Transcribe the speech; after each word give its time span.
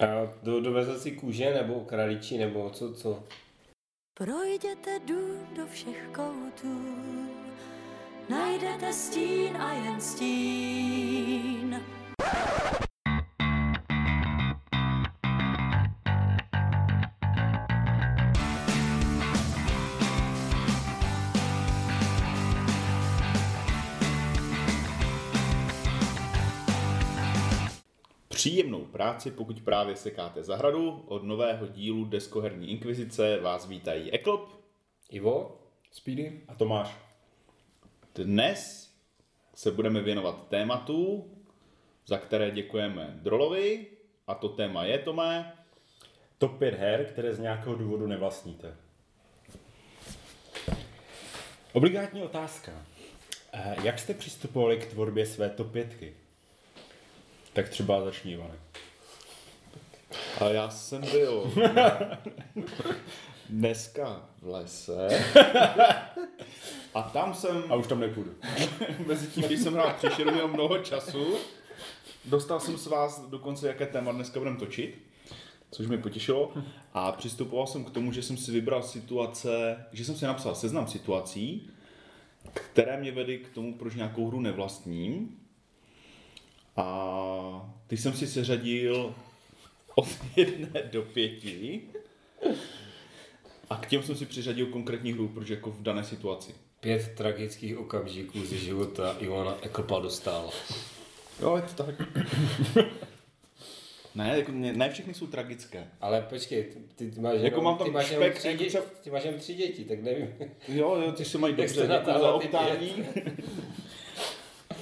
A 0.00 0.32
do, 0.42 0.60
doveze 0.60 1.00
si 1.00 1.10
kůže 1.10 1.54
nebo 1.54 1.80
kraličí 1.80 2.38
nebo 2.38 2.70
co, 2.70 2.94
co? 2.94 3.24
Projděte 4.14 4.98
dům 5.06 5.46
do 5.56 5.66
všech 5.66 6.08
koutů, 6.14 6.80
najdete 8.28 8.92
stín 8.92 9.56
a 9.56 9.72
jen 9.72 10.00
stín. 10.00 11.82
Příjemnou 28.38 28.84
práci, 28.84 29.30
pokud 29.30 29.60
právě 29.60 29.96
sekáte 29.96 30.42
zahradu. 30.42 31.04
Od 31.06 31.22
nového 31.22 31.66
dílu 31.66 32.04
Deskoherní 32.04 32.70
inkvizice 32.70 33.40
vás 33.40 33.68
vítají 33.68 34.12
Eklop. 34.12 34.50
Ivo? 35.10 35.60
Speedy 35.90 36.40
a 36.48 36.54
Tomáš. 36.54 36.96
Dnes 38.14 38.90
se 39.54 39.70
budeme 39.70 40.02
věnovat 40.02 40.48
tématu, 40.48 41.30
za 42.06 42.18
které 42.18 42.50
děkujeme 42.50 43.18
Drolovi. 43.22 43.86
A 44.26 44.34
to 44.34 44.48
téma 44.48 44.84
je, 44.84 44.98
Tomé, 44.98 45.52
Top 46.38 46.58
5 46.58 46.74
her, 46.74 47.04
které 47.04 47.34
z 47.34 47.38
nějakého 47.38 47.74
důvodu 47.74 48.06
nevlastníte. 48.06 48.76
Obligátní 51.72 52.22
otázka. 52.22 52.72
Eh, 53.52 53.76
Jak 53.82 53.98
jste 53.98 54.14
přistupovali 54.14 54.76
k 54.76 54.86
tvorbě 54.86 55.26
své 55.26 55.50
top 55.50 55.72
5? 55.72 56.27
Tak 57.58 57.68
třeba 57.68 58.04
začni, 58.04 58.32
Ivane. 58.32 58.54
A 60.40 60.44
já 60.44 60.70
jsem 60.70 61.00
byl 61.00 61.52
dneska 63.48 64.28
v 64.42 64.48
lese 64.48 65.08
a 66.94 67.02
tam 67.02 67.34
jsem, 67.34 67.64
A 67.68 67.74
už 67.74 67.86
tam 67.86 68.00
nepůjdu. 68.00 68.30
mezi 69.06 69.26
tím, 69.26 69.42
když 69.42 69.60
jsem 69.60 69.74
hrál 69.74 69.94
příšeru, 69.98 70.30
měl 70.30 70.48
mnoho 70.48 70.78
času, 70.78 71.36
dostal 72.24 72.60
jsem 72.60 72.78
s 72.78 72.86
vás 72.86 73.20
dokonce, 73.20 73.68
jaké 73.68 73.86
téma 73.86 74.12
dneska 74.12 74.40
budeme 74.40 74.58
točit, 74.58 74.98
což 75.70 75.86
mě 75.86 75.98
potěšilo 75.98 76.52
a 76.92 77.12
přistupoval 77.12 77.66
jsem 77.66 77.84
k 77.84 77.90
tomu, 77.90 78.12
že 78.12 78.22
jsem 78.22 78.36
si 78.36 78.52
vybral 78.52 78.82
situace, 78.82 79.84
že 79.92 80.04
jsem 80.04 80.16
si 80.16 80.24
napsal 80.24 80.54
seznam 80.54 80.88
situací, 80.88 81.70
které 82.52 83.00
mě 83.00 83.12
vedly 83.12 83.38
k 83.38 83.48
tomu, 83.48 83.74
proč 83.74 83.94
nějakou 83.94 84.28
hru 84.28 84.40
nevlastním. 84.40 85.38
A 86.78 87.74
ty 87.86 87.96
jsem 87.96 88.12
si 88.12 88.26
seřadil 88.26 89.14
od 89.94 90.08
jedné 90.36 90.82
do 90.92 91.02
pěti. 91.02 91.80
A 93.70 93.76
k 93.76 93.86
těm 93.86 94.02
jsem 94.02 94.16
si 94.16 94.26
přiřadil 94.26 94.66
konkrétní 94.66 95.12
hru, 95.12 95.28
proč 95.28 95.48
jako 95.48 95.70
v 95.70 95.82
dané 95.82 96.04
situaci. 96.04 96.54
Pět 96.80 97.14
tragických 97.16 97.78
okamžiků 97.78 98.44
ze 98.44 98.56
života 98.56 99.16
Ivana 99.20 99.58
Eklpa 99.62 99.98
dostal. 99.98 100.50
Jo, 101.40 101.56
je 101.56 101.62
to 101.62 101.82
tak. 101.84 101.94
ne, 104.14 104.38
jako 104.38 104.52
ne, 104.52 104.72
ne 104.72 104.90
všechny 104.90 105.14
jsou 105.14 105.26
tragické. 105.26 105.86
Ale 106.00 106.22
počkej, 106.22 106.64
ty, 106.96 107.10
ty 107.10 107.20
máš 107.20 107.34
Jako 107.34 107.46
jenom, 107.46 107.64
mám 107.64 107.78
tam 107.78 107.86
ty 107.86 107.92
máš 107.92 108.10
jenom 108.10 108.24
špek, 108.24 108.38
tři, 108.38 108.48
jako 108.48 108.64
třeba- 108.64 108.84
ty 109.02 109.10
máš 109.10 109.24
jenom 109.24 109.40
tři 109.40 109.54
děti, 109.54 109.84
tak 109.84 110.02
nevím. 110.02 110.34
Jo, 110.68 110.96
jo, 110.96 111.12
ty 111.12 111.24
se 111.24 111.38
mají 111.38 111.54
dobře, 111.54 111.74
děkuji 111.74 111.86
za 111.88 111.92
natáhla 111.92 112.38
ty 112.38 112.46
optání. 112.46 113.06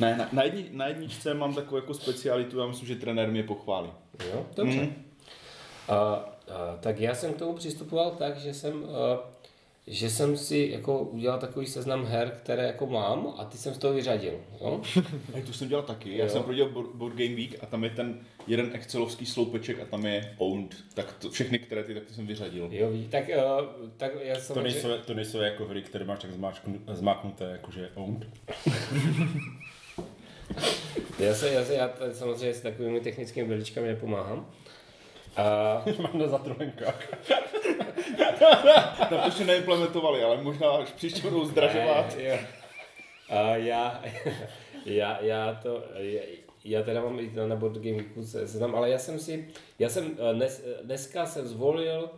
Ne, 0.00 0.16
na, 0.16 0.28
na, 0.32 0.42
jedni, 0.42 0.66
na 0.72 0.86
jedničce 0.88 1.34
mám 1.34 1.54
takovou 1.54 1.76
jako 1.76 1.94
specialitu, 1.94 2.58
já 2.58 2.66
myslím, 2.66 2.88
že 2.88 2.96
trenér 2.96 3.28
mě 3.30 3.42
pochválí. 3.42 3.90
Jo, 4.32 4.46
dobře. 4.56 4.80
Mm. 4.80 4.94
A, 5.88 5.94
a, 5.94 6.24
tak 6.80 7.00
já 7.00 7.14
jsem 7.14 7.34
k 7.34 7.38
tomu 7.38 7.52
přistupoval 7.54 8.10
tak, 8.10 8.36
že 8.38 8.54
jsem, 8.54 8.84
a, 8.84 9.30
že 9.86 10.10
jsem 10.10 10.36
si 10.36 10.68
jako 10.72 10.98
udělal 11.02 11.38
takový 11.38 11.66
seznam 11.66 12.04
her, 12.04 12.32
které 12.42 12.62
jako 12.66 12.86
mám 12.86 13.34
a 13.38 13.44
ty 13.44 13.58
jsem 13.58 13.74
z 13.74 13.78
toho 13.78 13.94
vyřadil. 13.94 14.40
Jo? 14.60 14.80
A 15.34 15.46
to 15.46 15.52
jsem 15.52 15.68
dělal 15.68 15.84
taky. 15.84 16.16
Já 16.16 16.24
Jo. 16.24 16.30
jsem 16.30 16.42
prodělal 16.42 16.70
Board 16.72 16.90
Board 16.94 17.14
Game 17.14 17.34
Week 17.34 17.54
a 17.62 17.66
tam 17.66 17.84
je 17.84 17.90
ten 17.90 18.20
jeden 18.46 18.70
excelovský 18.72 19.26
sloupeček 19.26 19.80
a 19.80 19.84
tam 19.84 20.06
je 20.06 20.34
owned. 20.38 20.74
Tak 20.94 21.12
to, 21.12 21.30
všechny, 21.30 21.58
které 21.58 21.84
ty, 21.84 21.94
tak 21.94 22.04
ty 22.04 22.14
jsem 22.14 22.26
vyřadil. 22.26 22.68
Jo, 22.72 22.90
tak, 23.10 23.30
a, 23.30 23.44
tak 23.96 24.12
já 24.20 24.34
jsem... 24.40 24.54
To 24.54 24.62
nejsou, 24.62 24.88
to 25.06 25.14
nejsou 25.14 25.38
jako 25.40 25.64
hry, 25.64 25.82
které 25.82 26.04
máš 26.04 26.18
tak 26.18 26.30
zmáčknu- 26.30 26.80
zmáknuté, 26.92 27.44
jakože 27.44 27.90
owned. 27.94 28.26
Já, 31.18 31.34
se, 31.34 31.50
já, 31.52 31.64
se, 31.64 31.74
já 31.74 31.88
t- 31.88 32.14
samozřejmě 32.14 32.54
s 32.54 32.60
takovými 32.60 33.00
technickými 33.00 33.48
veličkami 33.48 33.88
nepomáhám. 33.88 34.50
A, 35.36 35.84
Mám 36.02 36.18
na 36.18 36.28
zatrolenkách. 36.28 37.08
Tam 38.98 39.08
to 39.08 39.20
ještě 39.24 39.44
neimplementovali, 39.44 40.22
ale 40.22 40.42
možná 40.42 40.70
až 40.70 40.88
příště 40.92 41.22
budou 41.22 41.44
zdražovat. 41.44 42.16
Ne. 42.16 42.46
A 43.28 43.56
já, 43.56 44.02
já, 44.86 45.18
já 45.24 45.54
to, 45.62 45.82
já, 45.94 46.20
já 46.64 46.82
teda 46.82 47.00
mám 47.02 47.20
i 47.20 47.30
na 47.46 47.56
board 47.56 47.74
game 47.74 47.96
Geeku 47.96 48.24
se- 48.24 48.48
seznam, 48.48 48.74
ale 48.74 48.90
já 48.90 48.98
jsem 48.98 49.18
si, 49.18 49.48
já 49.78 49.88
jsem 49.88 50.18
eh, 50.30 50.34
dnes, 50.34 50.64
eh, 50.66 50.82
dneska 50.84 51.26
jsem 51.26 51.46
zvolil, 51.48 52.10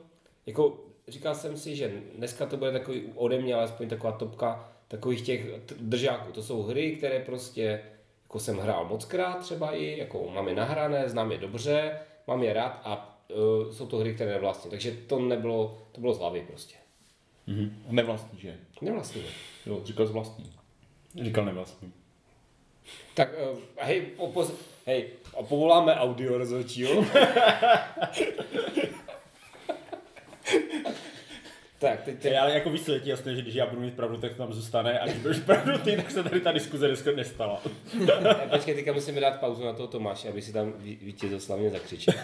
jako 0.47 0.78
říkal 1.09 1.34
jsem 1.34 1.56
si, 1.56 1.77
že 1.77 1.93
dneska 2.15 2.47
to 2.47 2.56
bude 2.56 2.72
takový 2.72 3.03
ode 3.15 3.38
mě 3.41 3.55
alespoň 3.55 3.88
taková 3.88 4.12
topka 4.12 4.72
takových 4.88 5.22
těch 5.22 5.47
držáků. 5.81 6.33
To 6.33 6.43
jsou 6.43 6.62
hry, 6.62 6.97
které 6.97 7.21
prostě 7.21 7.81
jako 8.28 8.39
jsem 8.39 8.59
hrál 8.59 8.84
mockrát 8.84 9.39
třeba 9.41 9.72
i, 9.72 9.99
jako 9.99 10.31
mám 10.34 10.49
je 10.49 10.55
nahrané, 10.55 11.09
znám 11.09 11.33
je 11.33 11.39
dobře, 11.39 11.99
mám 12.27 12.43
je 12.43 12.53
rád 12.53 12.81
a 12.84 13.21
uh, 13.28 13.72
jsou 13.72 13.87
to 13.87 13.97
hry, 13.97 14.15
které 14.15 14.31
nevlastním. 14.31 14.71
Takže 14.71 14.97
to 15.06 15.19
nebylo, 15.19 15.78
to 15.93 16.00
bylo 16.00 16.15
z 16.15 16.19
hlavy 16.19 16.44
prostě. 16.47 16.75
Nevlastní, 17.88 18.41
že? 18.41 18.56
Nevlastním. 18.81 19.25
Jo, 19.67 19.81
říkal 19.84 20.06
z 20.06 20.11
vlastní. 20.11 20.53
Říkal 21.22 21.44
nevlastní. 21.44 21.93
Tak 23.15 23.28
uh, 23.53 23.59
hej, 23.77 24.00
po, 24.00 24.27
po, 24.27 24.47
hej, 24.87 25.09
a 25.38 25.43
povoláme 25.43 25.94
audio 25.94 26.38
rozhodčího. 26.38 27.05
tak, 31.78 32.03
teď, 32.03 32.19
teď, 32.19 32.33
Ty, 32.33 32.37
ale 32.37 32.55
jako 32.55 32.71
víš, 32.71 32.83
co 32.84 32.93
je 32.93 33.00
ti 33.00 33.11
jasné, 33.11 33.34
že 33.34 33.43
když 33.43 33.55
já 33.55 33.66
budu 33.66 33.81
mít 33.83 33.94
pravdu, 33.94 34.16
tak 34.16 34.31
to 34.33 34.39
tam 34.39 34.53
zůstane 34.53 35.00
a 35.00 35.06
když 35.06 35.19
budeš 35.19 35.39
pravdu 35.39 35.78
ty, 35.78 35.97
tak 35.97 36.11
se 36.11 36.22
tady 36.22 36.41
ta 36.41 36.53
diskuze 36.53 36.87
dneska 36.89 37.11
nestala. 37.16 37.62
ne, 38.22 38.34
počkej, 38.50 38.75
teďka 38.75 38.93
musíme 38.93 39.21
dát 39.21 39.41
pauzu 39.41 39.65
na 39.65 39.72
toho 39.72 39.88
Tomáše, 39.88 40.28
aby 40.28 40.43
si 40.43 40.53
tam 40.53 40.72
ví- 40.78 40.99
vítězoslavně 41.03 41.71
zakřičel. 41.71 42.15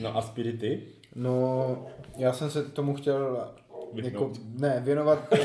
No 0.00 0.16
a 0.16 0.22
Spirity? 0.22 0.82
No, 1.14 1.86
já 2.16 2.32
jsem 2.32 2.50
se 2.50 2.62
tomu 2.62 2.94
chtěl 2.94 3.48
jako, 3.94 4.32
ne, 4.58 4.80
věnovat, 4.84 5.18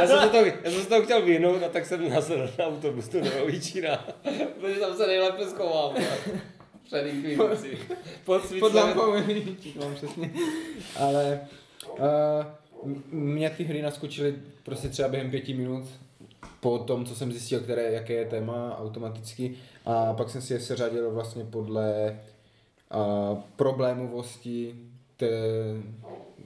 Já 0.00 0.06
jsem, 0.06 0.20
se 0.20 0.28
to, 0.28 0.36
já 0.36 0.70
jsem 0.70 0.82
se 0.82 0.88
to 0.88 1.02
chtěl 1.02 1.22
vyhnout 1.22 1.62
a 1.62 1.68
tak 1.68 1.86
jsem 1.86 2.10
nasedl 2.10 2.48
na 2.58 2.64
autobus 2.66 3.08
do 3.08 3.20
Novovíčína, 3.24 3.96
protože 4.60 4.80
tam 4.80 4.96
se 4.96 5.06
nejlépe 5.06 5.46
schovám. 5.46 5.94
Před 6.84 7.06
inkvizicí. 7.06 7.78
Pod 8.24 8.42
pod 8.60 8.74
lampou, 8.74 9.12
mám 9.80 9.94
přesně, 9.94 10.30
ale 10.96 11.40
uh, 11.90 12.92
mě 13.10 13.50
ty 13.50 13.64
hry 13.64 13.82
naskočily 13.82 14.34
prostě 14.62 14.88
třeba 14.88 15.08
během 15.08 15.30
pěti 15.30 15.54
minut 15.54 15.84
po 16.60 16.78
tom, 16.78 17.04
co 17.04 17.14
jsem 17.14 17.32
zjistil, 17.32 17.60
které, 17.60 17.92
jaké 17.92 18.12
je 18.12 18.24
téma 18.24 18.78
automaticky 18.78 19.54
a 19.84 20.14
pak 20.14 20.30
jsem 20.30 20.42
si 20.42 20.52
je 20.52 20.60
seřadil 20.60 21.10
vlastně 21.10 21.44
podle 21.44 22.18
uh, 22.94 23.38
problémovosti, 23.56 24.74
te, 25.16 25.28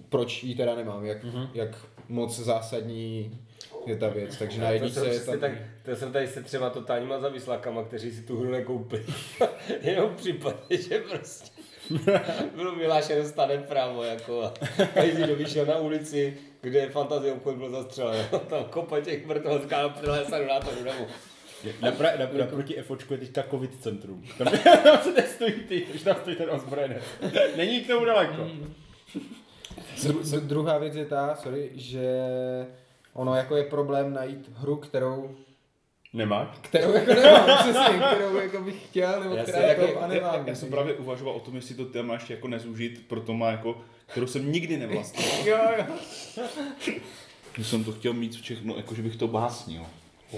proč 0.08 0.42
ji 0.42 0.54
teda 0.54 0.74
nemám, 0.74 1.04
jak, 1.04 1.24
mm-hmm. 1.24 1.48
jak 1.54 1.86
moc 2.08 2.38
zásadní 2.38 3.38
je 3.86 3.96
ta 3.96 4.08
věc, 4.08 4.36
takže 4.36 4.60
na 4.60 4.66
to 4.66 4.72
jedničce 4.72 5.00
jsem, 5.00 5.12
je 5.12 5.20
tam... 5.20 5.40
tak, 5.40 5.52
to 5.84 5.96
jsem 5.96 6.12
tady 6.12 6.28
se 6.28 6.42
třeba 6.42 6.70
totálníma 6.70 7.18
zavislakama, 7.18 7.84
kteří 7.84 8.12
si 8.12 8.22
tu 8.22 8.40
hru 8.40 8.50
nekoupili. 8.50 9.04
Jenom 9.82 10.10
v 10.10 10.16
případě, 10.16 10.76
že 10.76 10.98
prostě 10.98 11.50
bylo 12.54 12.74
vyhlášeno 12.74 13.24
stane 13.24 13.58
právo, 13.58 14.02
jako 14.02 14.42
a 14.42 14.52
a 14.96 15.02
jsi 15.02 15.34
vyšel 15.34 15.66
na 15.66 15.78
ulici, 15.78 16.38
kde 16.60 16.88
fantazie 16.88 17.32
obchod 17.32 17.56
byl 17.56 17.70
zastřelen. 17.70 18.26
Tam 18.48 18.64
kopa 18.64 19.00
těch 19.00 19.26
mrtvých 19.26 19.72
a 19.72 19.88
prilesa 19.88 20.38
do 20.38 20.46
nátoru 20.46 20.84
domů. 20.84 21.06
Napra, 21.82 22.10
napra, 22.18 22.38
naproti 22.38 22.82
FOčku 22.82 23.12
je 23.12 23.18
teďka 23.18 23.42
covid 23.42 23.82
centrum. 23.82 24.24
Tam, 24.38 24.46
tam 24.84 24.98
se 25.02 25.12
testují 25.12 25.52
ty, 25.52 25.86
když 25.90 26.02
tam 26.02 26.16
stojí 26.16 26.36
ten 26.36 26.50
ozbrojenec. 26.50 27.02
Není 27.56 27.80
k 27.80 27.86
tomu 27.86 28.04
daleko. 28.04 28.50
Dru, 30.02 30.20
dru- 30.20 30.40
druhá 30.40 30.78
věc 30.78 30.94
je 30.94 31.04
ta, 31.04 31.34
sorry, 31.34 31.70
že 31.74 32.18
ono 33.16 33.34
jako 33.34 33.56
je 33.56 33.64
problém 33.64 34.12
najít 34.12 34.50
hru, 34.54 34.76
kterou, 34.76 35.36
Nemáš? 36.12 36.48
kterou 36.62 36.92
jako 36.92 37.14
nemám, 37.14 37.58
přesně, 37.58 38.00
kterou 38.14 38.36
jako 38.36 38.60
bych 38.60 38.84
chtěl, 38.86 39.20
nebo 39.20 39.34
Já 39.34 39.42
která 39.42 39.58
jako- 39.58 39.86
top 39.86 40.02
a 40.02 40.06
nemám. 40.06 40.48
Já 40.48 40.54
jsem 40.54 40.70
právě 40.70 40.94
uvažoval 40.94 41.34
o 41.34 41.40
tom, 41.40 41.56
jestli 41.56 41.74
to 41.74 41.84
téma 41.84 42.14
ještě 42.14 42.34
jako 42.34 42.48
nezúžit 42.48 43.04
pro 43.08 43.20
Toma, 43.20 43.50
jako, 43.50 43.80
kterou 44.06 44.26
jsem 44.26 44.52
nikdy 44.52 44.76
nevlastnil. 44.76 45.26
Jo, 45.44 45.58
jo. 45.78 45.84
Že 47.56 47.64
jsem 47.64 47.84
to 47.84 47.92
chtěl 47.92 48.12
mít 48.12 48.36
všechno, 48.36 48.76
jako 48.76 48.94
že 48.94 49.02
bych 49.02 49.16
to 49.16 49.28
básnil. 49.28 49.82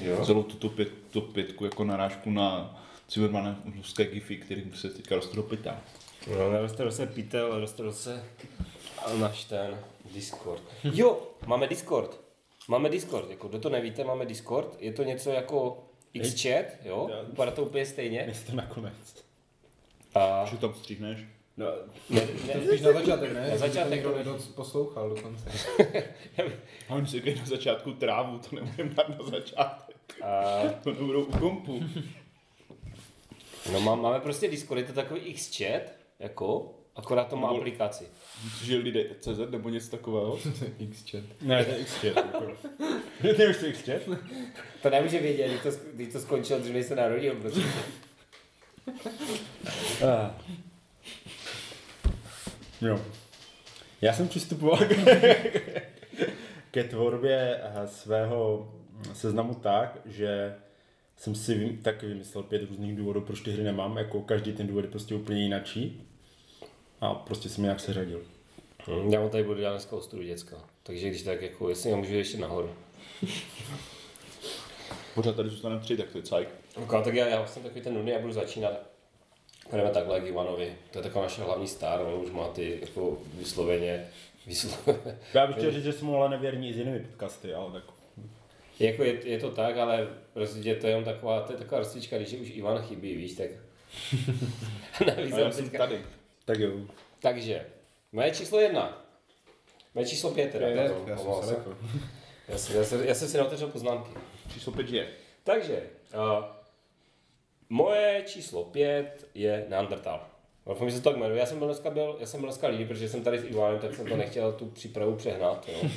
Jo. 0.03 0.25
Celou 0.27 0.43
tuto 0.43 0.69
pět, 0.69 0.89
tu 1.11 1.21
pětku 1.21 1.65
jako 1.65 1.85
narážku 1.85 2.31
na 2.31 2.79
Cybermanem 3.09 3.63
ruské 3.77 4.05
gify, 4.05 4.37
kterým 4.37 4.75
se 4.75 4.91
teďka 4.91 5.15
rostou 5.15 5.43
pyta. 5.43 5.81
No, 6.39 6.53
nerostil 6.53 6.93
se 6.93 7.07
pytel, 7.07 7.61
rostil 7.61 7.93
se 7.93 8.25
náš 9.19 9.45
ten 9.45 9.79
Discord. 10.15 10.63
Jo, 10.85 11.19
máme 11.47 11.67
Discord. 11.67 12.21
Máme 12.69 12.89
Discord, 12.89 13.31
jako 13.31 13.49
kdo 13.49 13.59
to 13.59 13.69
nevíte, 13.71 14.05
máme 14.05 14.27
Discord. 14.27 14.77
Je 14.81 14.93
to 14.93 15.03
něco 15.03 15.31
jako 15.31 15.85
Xchat, 16.23 16.65
jo? 16.85 17.11
Vypadá 17.27 17.51
to 17.51 17.63
úplně 17.65 17.87
stejně. 17.87 18.35
To 18.47 18.57
nakonec. 18.57 19.25
A 20.15 20.45
Že 20.51 20.57
tam 20.57 20.75
stříhneš? 20.75 21.25
No, 21.57 21.67
ne, 22.11 22.21
ne, 22.47 22.67
Spíš 22.67 22.81
na 22.81 22.93
začátek, 22.93 23.33
ne? 23.33 23.51
Na 23.51 23.57
začátek, 23.57 24.05
no. 24.05 24.17
někdo 24.17 24.39
poslouchal 24.55 25.09
dokonce. 25.09 25.51
A 26.89 26.95
oni 26.95 27.07
si 27.07 27.35
na 27.39 27.47
začátku 27.47 27.93
trávu, 27.93 28.39
to 28.39 28.57
nebudeme 28.57 28.95
dát 28.95 29.09
na 29.09 29.25
začátek. 29.31 29.97
a, 30.23 30.63
To 30.83 30.91
nebudou 30.93 31.25
u 31.25 31.39
kompu. 31.39 31.81
no 33.73 33.81
má, 33.81 33.95
máme 33.95 34.21
prostě 34.21 34.49
Discord, 34.49 34.81
je 34.81 34.87
to 34.87 34.93
takový 34.93 35.35
Xchat, 35.35 35.83
jako, 36.19 36.75
akorát 36.99 37.25
to 37.29 37.37
má 37.37 37.49
Nebo- 37.49 37.61
aplikaci. 37.61 38.05
Že 38.65 38.77
lidé 38.77 39.05
CZ 39.21 39.39
nebo 39.51 39.69
něco 39.69 39.91
takového. 39.91 40.39
X-chat. 40.79 41.25
ne, 41.43 41.65
to 41.65 41.71
je 41.71 41.85
XChat. 41.85 42.17
jako. 42.17 42.45
Ty 43.37 43.47
už 43.49 43.57
to 43.57 43.73
XChat? 43.73 44.19
To 44.83 44.91
nemůže 44.91 45.19
vědět, 45.21 45.49
když 45.49 45.63
to, 45.63 45.71
když 45.95 46.13
to 46.13 46.21
skončilo, 46.21 46.59
dřív 46.59 46.87
se 46.87 46.97
narodil, 46.97 47.35
prostě. 47.35 47.61
Ah. 50.07 50.31
Jo. 52.81 53.01
Já 54.01 54.13
jsem 54.13 54.29
přistupoval 54.29 54.79
k, 54.79 54.95
ke 56.71 56.85
tvorbě 56.85 57.61
eh, 57.63 57.89
svého 57.89 58.73
seznamu 59.15 59.55
tak, 59.55 59.99
že 60.05 60.55
jsem 61.17 61.35
si 61.35 61.55
vym- 61.55 61.79
tak 61.83 62.03
vymyslel 62.03 62.43
pět 62.45 62.63
různých 62.69 62.97
důvodů, 62.97 63.21
proč 63.21 63.41
ty 63.41 63.51
hry 63.53 63.63
nemám, 63.63 63.97
jako 63.99 64.23
každý 64.23 64.53
ten 64.53 64.67
důvod 64.67 64.85
je 64.85 64.91
prostě 64.91 65.15
úplně 65.15 65.43
jinačí. 65.43 66.08
A 67.01 67.15
prostě 67.15 67.49
jsem 67.49 67.65
nějak 67.65 67.81
seřadil. 67.81 68.23
Hm, 68.87 69.11
Já 69.13 69.21
mu 69.21 69.29
tady 69.29 69.45
budu 69.45 69.61
dělat 69.61 69.73
dneska 69.73 69.97
ostudu 69.97 70.23
děcka. 70.23 70.57
Takže 70.83 71.09
když 71.09 71.23
tak 71.23 71.43
jako, 71.43 71.69
jestli 71.69 71.95
můžu 71.95 72.15
ještě 72.15 72.39
nahoru. 72.39 72.71
Pořád 75.15 75.37
tady 75.37 75.49
zůstaneme 75.49 75.81
tři, 75.81 75.97
tak 75.97 76.09
to 76.11 76.19
je 76.19 76.23
cajk. 76.23 76.49
Ok, 76.77 77.05
tak 77.05 77.15
já, 77.15 77.27
já 77.27 77.47
jsem 77.47 77.63
takový 77.63 77.81
ten 77.81 77.95
nudný, 77.95 78.11
já 78.11 78.19
budu 78.19 78.33
začínat. 78.33 78.73
Jdeme 79.73 79.91
takhle 79.91 80.21
k 80.21 80.27
Ivanovi. 80.27 80.77
To 80.91 80.99
je 80.99 81.03
taková 81.03 81.25
naše 81.25 81.43
hlavní 81.43 81.69
star, 81.69 82.01
on 82.01 82.23
už 82.25 82.31
má 82.31 82.49
ty 82.49 82.79
jako 82.81 83.19
vysloveně, 83.35 84.09
vysloveně. 84.47 85.19
Já 85.35 85.47
bych 85.47 85.57
chtěl 85.57 85.73
říct, 85.73 85.85
že 85.85 85.93
jsem 85.93 86.11
ale 86.11 86.29
nevěrný 86.29 86.69
i 86.71 86.75
s 86.75 86.77
jinými 86.77 87.01
podcasty, 87.01 87.55
ale 87.55 87.73
tak. 87.73 87.83
jako 88.81 89.05
je, 89.05 89.29
je, 89.29 89.39
to 89.39 89.51
tak, 89.51 89.77
ale 89.77 90.09
prostě 90.35 90.75
to 90.75 90.87
je 90.87 90.91
jenom 90.91 91.05
taková, 91.05 91.41
to 91.41 91.53
je 91.53 91.59
taková 91.59 91.81
rstička, 91.81 92.17
když 92.19 92.33
už 92.33 92.51
Ivan 92.51 92.83
chybí, 92.83 93.17
víš, 93.17 93.33
tak. 93.33 93.51
Navíc 95.07 95.35
A 95.35 95.39
já 95.39 95.45
jsem 95.45 95.53
jsem 95.53 95.65
teďka- 95.65 95.79
tady. 95.87 96.01
Tak 96.49 96.59
jo. 96.59 96.71
Takže, 97.21 97.67
moje 98.13 98.31
číslo 98.31 98.61
jedna. 98.61 99.05
Moje 99.95 100.07
číslo 100.07 100.31
pět 100.31 100.53
teda. 100.53 100.67
Je, 100.67 100.77
pardon, 100.77 101.09
já 101.09 101.17
jsem 101.17 101.33
se. 101.43 101.57
Já 102.49 102.59
jsem, 102.59 102.77
já, 102.77 102.85
jsem, 102.85 103.05
já 103.05 103.15
jsem 103.15 103.29
si 103.29 103.37
neotevřel 103.37 103.69
poznámky. 103.69 104.11
Číslo 104.53 104.73
pět 104.73 104.91
je. 104.91 105.09
Takže, 105.45 105.83
uh, 106.15 106.45
moje 107.69 108.23
číslo 108.27 108.65
pět 108.65 109.29
je 109.35 109.67
Neandertal. 109.69 110.27
Doufám, 110.67 110.91
že 110.91 110.97
se 110.97 111.03
to 111.03 111.11
tak 111.11 111.19
jmenuje. 111.19 111.41
Já 111.41 111.47
jsem 111.47 111.59
byl 111.59 111.69
dneska, 111.69 111.91
byl, 111.91 112.17
já 112.21 112.27
jsem 112.27 112.41
byl 112.41 112.49
dneska 112.49 112.69
líný, 112.69 112.87
protože 112.87 113.09
jsem 113.09 113.25
tady 113.25 113.39
s 113.39 113.45
Ivanem, 113.45 113.79
tak 113.79 113.95
jsem 113.95 114.07
to 114.07 114.17
nechtěl 114.17 114.53
tu 114.53 114.67
přípravu 114.67 115.17
přehnat. 115.17 115.69
Jo. 115.69 115.91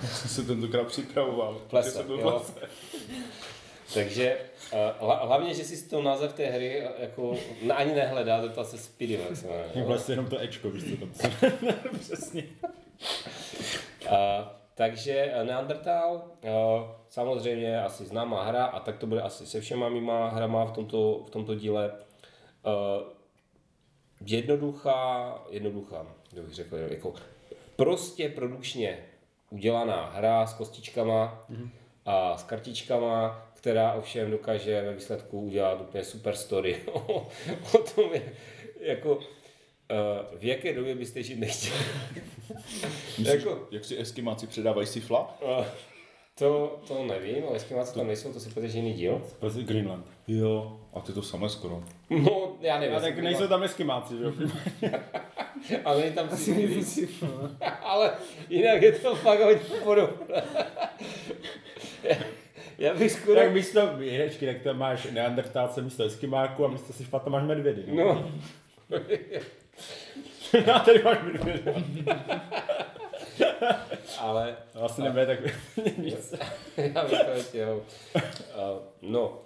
Jsem 0.00 0.30
se 0.30 0.42
tentokrát 0.42 0.86
připravoval. 0.86 1.54
Plese, 1.54 1.90
jsem 1.90 2.06
byl 2.06 2.18
jo. 2.20 2.26
lese. 2.26 2.68
Takže 3.94 4.38
uh, 4.72 4.78
hla, 5.06 5.24
hlavně, 5.24 5.54
že 5.54 5.64
si 5.64 5.88
to 5.88 6.02
název 6.02 6.32
té 6.32 6.46
hry 6.46 6.80
eh, 6.80 6.88
jako 6.98 7.34
na- 7.62 7.74
ani 7.74 7.94
nehledá, 7.94 8.48
to 8.48 8.64
se 8.64 8.78
Speedy, 8.78 9.14
jak 9.28 9.36
se 9.36 9.46
jmenuje. 9.46 9.86
Vlastně 9.86 10.12
jenom 10.12 10.26
to 10.26 10.40
Ečko, 10.40 10.70
víš 10.70 10.84
co 10.84 10.96
tam 10.96 11.10
Přesně. 12.00 12.42
Uh, 14.06 14.12
takže 14.74 15.32
Neandertal, 15.42 16.22
samozřejmě 17.08 17.82
asi 17.82 18.06
známá 18.06 18.44
hra 18.44 18.64
a 18.64 18.80
tak 18.80 18.98
to 18.98 19.06
bude 19.06 19.22
asi 19.22 19.46
se 19.46 19.60
všema 19.60 19.88
mýma 19.88 20.28
hrama 20.28 20.64
v 20.64 20.72
tomto, 20.72 21.24
v 21.26 21.30
tomto 21.30 21.54
díle. 21.54 21.92
Jednoduchá, 24.26 25.38
jednoduchá, 25.50 26.06
jak 26.32 26.44
bych 26.44 26.54
řekl, 26.54 26.76
jako 26.76 27.14
prostě 27.76 28.28
produkčně 28.28 28.98
udělaná 29.50 30.10
hra 30.14 30.46
s 30.46 30.54
kostičkama 30.54 31.46
a 32.06 32.36
s 32.38 32.42
kartičkama, 32.42 33.47
která 33.58 33.92
ovšem 33.92 34.30
dokáže 34.30 34.82
ve 34.82 34.94
výsledku 34.94 35.40
udělat 35.40 35.80
úplně 35.80 36.04
super 36.04 36.36
story 36.36 36.76
o 37.74 37.78
tom, 37.94 38.10
jak, 38.12 38.22
jako 38.80 39.16
uh, 39.16 39.22
v 40.38 40.44
jaké 40.44 40.72
době 40.74 40.94
byste 40.94 41.22
žít 41.22 41.38
nechtěli. 41.38 41.74
Myslíš, 43.18 43.26
Jako- 43.28 43.68
jak 43.70 43.84
si 43.84 43.98
eskimáci 44.00 44.46
předávají 44.46 44.86
sifla? 44.86 45.38
Uh, 45.58 45.64
to, 46.38 46.80
to 46.88 47.04
nevím, 47.04 47.44
ale 47.48 47.56
Eskimáci 47.56 47.94
tam 47.94 48.06
nejsou, 48.06 48.32
to 48.32 48.40
si 48.40 48.50
protože 48.50 48.78
jiný 48.78 48.92
díl. 48.92 49.22
Prostě 49.40 49.62
Greenland. 49.62 50.06
Jo. 50.28 50.80
A 50.94 51.00
ty 51.00 51.12
to 51.12 51.22
samé 51.22 51.48
skoro. 51.48 51.82
No, 52.10 52.56
já 52.60 52.78
nevím. 52.80 52.96
A 52.96 53.00
tak 53.00 53.18
nejsou 53.18 53.42
to 53.42 53.48
tam 53.48 53.62
eskimáci, 53.62 54.16
že 54.18 54.24
jo? 54.24 54.32
Ale 55.84 56.10
tam 56.10 56.36
si 56.36 57.08
Ale 57.82 58.12
jinak 58.48 58.82
je 58.82 58.92
to 58.92 59.14
fakt 59.14 59.40
hodně 59.40 59.64
podobné. 59.84 60.42
Já- 62.78 62.94
bych 62.94 63.12
skoro... 63.12 63.40
Tak 63.40 63.52
místo 63.52 63.90
jinečky, 64.00 64.46
tak 64.46 64.62
tam 64.62 64.78
máš 64.78 65.10
neandertálce 65.10 65.82
místo 65.82 66.04
eskimáku 66.04 66.64
a 66.64 66.68
místo 66.68 66.92
sifa 66.92 67.18
tam 67.18 67.32
máš 67.32 67.42
medvědy. 67.42 67.84
No, 67.86 68.32
a 70.74 70.78
tady 70.78 71.02
máš 71.02 71.18
medvědy. 71.22 71.62
ale 74.18 74.56
Asi 74.82 75.02
nebude 75.02 75.26
tak 75.26 75.38
nic. 75.98 76.34
já 76.76 77.04
bych 77.04 77.20
to 77.20 77.42
chtěl. 77.48 77.82
Uh, 78.14 78.22
no, 79.02 79.38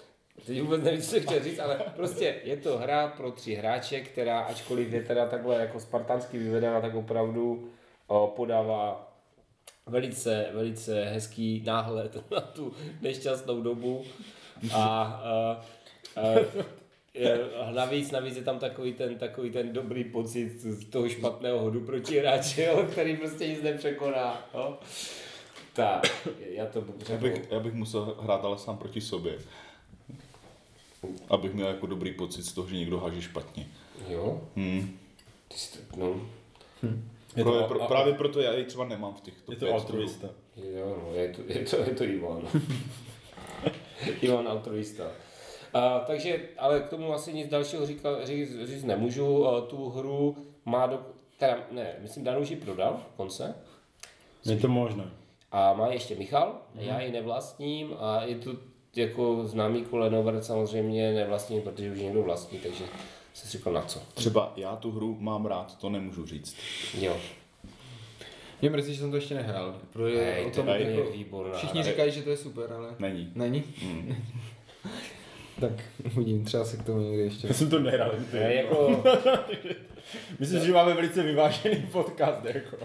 teď 0.47 0.61
vůbec 0.61 0.83
nevím, 0.83 1.01
co 1.01 1.11
jsem 1.11 1.23
chtěl 1.23 1.43
říct, 1.43 1.59
ale 1.59 1.81
prostě 1.97 2.35
je 2.45 2.57
to 2.57 2.79
hra 2.79 3.09
pro 3.09 3.31
tři 3.31 3.55
hráče, 3.55 4.01
která 4.01 4.41
ačkoliv 4.41 4.93
je 4.93 5.03
teda 5.03 5.27
takhle 5.27 5.61
jako 5.61 5.81
spartansky 5.81 6.39
vyvedena, 6.39 6.81
tak 6.81 6.95
opravdu 6.95 7.71
uh, 8.09 8.27
podává 8.27 9.12
velice, 9.87 10.47
velice 10.53 11.05
hezký 11.05 11.63
náhled 11.67 12.31
na 12.31 12.41
tu 12.41 12.73
nešťastnou 13.01 13.63
dobu 13.63 14.05
a 14.73 15.23
uh, 16.17 16.25
uh, 16.25 16.63
je, 17.15 17.41
navíc, 17.75 18.11
navíc 18.11 18.37
je 18.37 18.43
tam 18.43 18.59
takový 18.59 18.93
ten, 18.93 19.19
takový 19.19 19.51
ten 19.51 19.73
dobrý 19.73 20.05
pocit 20.05 20.61
z 20.61 20.85
toho 20.85 21.09
špatného 21.09 21.59
hodu 21.59 21.81
proti 21.81 22.19
hráči, 22.19 22.63
jo, 22.63 22.87
který 22.93 23.17
prostě 23.17 23.49
nic 23.49 23.63
nepřekoná. 23.63 24.49
Jo. 24.55 24.79
Tak, 25.73 26.27
já 26.39 26.67
to 26.67 26.85
Já 27.09 27.17
bych, 27.17 27.51
já 27.51 27.61
bych 27.61 27.73
musel 27.73 28.17
hrát 28.21 28.45
ale 28.45 28.59
sám 28.59 28.79
proti 28.79 29.01
sobě. 29.01 29.39
Abych 31.29 31.55
měl 31.55 31.67
jako 31.69 31.87
dobrý 31.87 32.13
pocit 32.13 32.43
z 32.43 32.53
toho, 32.53 32.69
že 32.69 32.77
někdo 32.77 33.01
háže 33.01 33.23
špatně. 33.23 33.67
Jo? 34.09 34.49
Hmm. 34.57 34.99
Ty 35.49 35.59
jsi, 35.59 35.79
to- 35.79 35.97
no, 35.97 36.21
Je 37.37 37.45
Právě, 37.45 37.61
to, 37.63 37.69
pro, 37.69 37.83
a, 37.83 37.87
právě 37.87 38.15
proto 38.15 38.41
já 38.41 38.55
ji 38.55 38.65
třeba 38.65 38.85
nemám 38.85 39.15
v 39.15 39.21
těchto 39.21 39.53
je 39.53 39.59
to 39.59 39.75
altruista. 39.75 40.29
jo, 40.57 40.97
no, 41.03 41.15
je 41.15 41.29
to, 41.29 41.43
je 41.47 41.65
to, 41.65 41.77
je 41.77 41.95
to 41.95 42.05
Ivan. 42.05 42.49
Ivan 44.21 44.49
altruista. 44.49 45.05
A, 45.75 45.99
takže, 45.99 46.41
ale 46.59 46.81
k 46.81 46.89
tomu 46.89 47.13
asi 47.13 47.33
nic 47.33 47.49
dalšího 47.49 47.87
říkal, 47.87 48.27
říct, 48.27 48.65
říct 48.65 48.85
nemůžu. 48.85 49.47
A, 49.47 49.61
tu 49.61 49.89
hru 49.89 50.37
má 50.65 50.87
do, 50.87 51.07
teda, 51.39 51.59
ne, 51.71 51.95
myslím, 51.99 52.25
Dan 52.25 52.39
už 52.39 52.51
ji 52.51 52.57
prodal 52.57 53.03
konce. 53.17 53.55
Je 54.45 54.57
to 54.57 54.69
možné. 54.69 55.05
A 55.53 55.73
má 55.73 55.87
ještě 55.89 56.15
Michal, 56.15 56.59
já 56.75 57.01
ji 57.01 57.13
nevlastním 57.13 57.95
a 57.99 58.23
je 58.23 58.35
to 58.35 58.51
jako 58.97 59.47
známý 59.47 59.85
Kulenovert 59.85 60.45
samozřejmě 60.45 61.13
nevlastním, 61.13 61.63
protože 61.63 61.93
už 61.93 61.99
ji 61.99 62.05
někdo 62.05 62.23
vlastní, 62.23 62.59
takže 62.59 62.85
jsem 63.35 63.51
si 63.51 63.59
říkal 63.59 63.73
na 63.73 63.83
co. 63.83 64.03
Třeba 64.15 64.53
já 64.57 64.77
tu 64.77 64.91
hru 64.91 65.17
mám 65.21 65.47
rád, 65.47 65.79
to 65.79 65.91
nemůžu 65.91 66.27
říct. 66.27 66.57
Jo, 67.01 67.17
Mě 68.61 68.71
mrzí, 68.71 68.95
že 68.95 69.01
jsem 69.01 69.11
to 69.11 69.17
ještě 69.17 69.35
nehrál. 69.35 69.81
Protože 69.93 70.25
Hej, 70.25 70.47
o 70.47 70.51
to 70.51 70.57
tom 70.57 70.69
je 70.69 70.91
jako, 70.91 71.11
výborná 71.13 71.57
všichni 71.59 71.81
hra. 71.83 71.91
říkají, 71.91 72.13
že 72.13 72.23
to 72.23 72.31
je 72.31 72.37
super, 72.37 72.73
ale 72.73 72.89
Není. 72.99 73.33
není. 73.35 73.65
tak 75.61 75.73
uvidím, 76.17 76.45
třeba 76.45 76.65
se 76.65 76.77
k 76.77 76.83
tomu 76.87 77.01
někdy 77.01 77.23
ještě. 77.23 77.47
Já 77.47 77.55
jsem 77.55 77.71
to 77.71 77.79
nehrál. 77.79 78.13
je 78.33 78.55
jako 78.55 79.05
Myslím, 80.39 80.65
že 80.65 80.73
máme 80.73 80.95
velice 80.95 81.23
vyvážený 81.23 81.77
podcast. 81.93 82.45
Jako. 82.45 82.77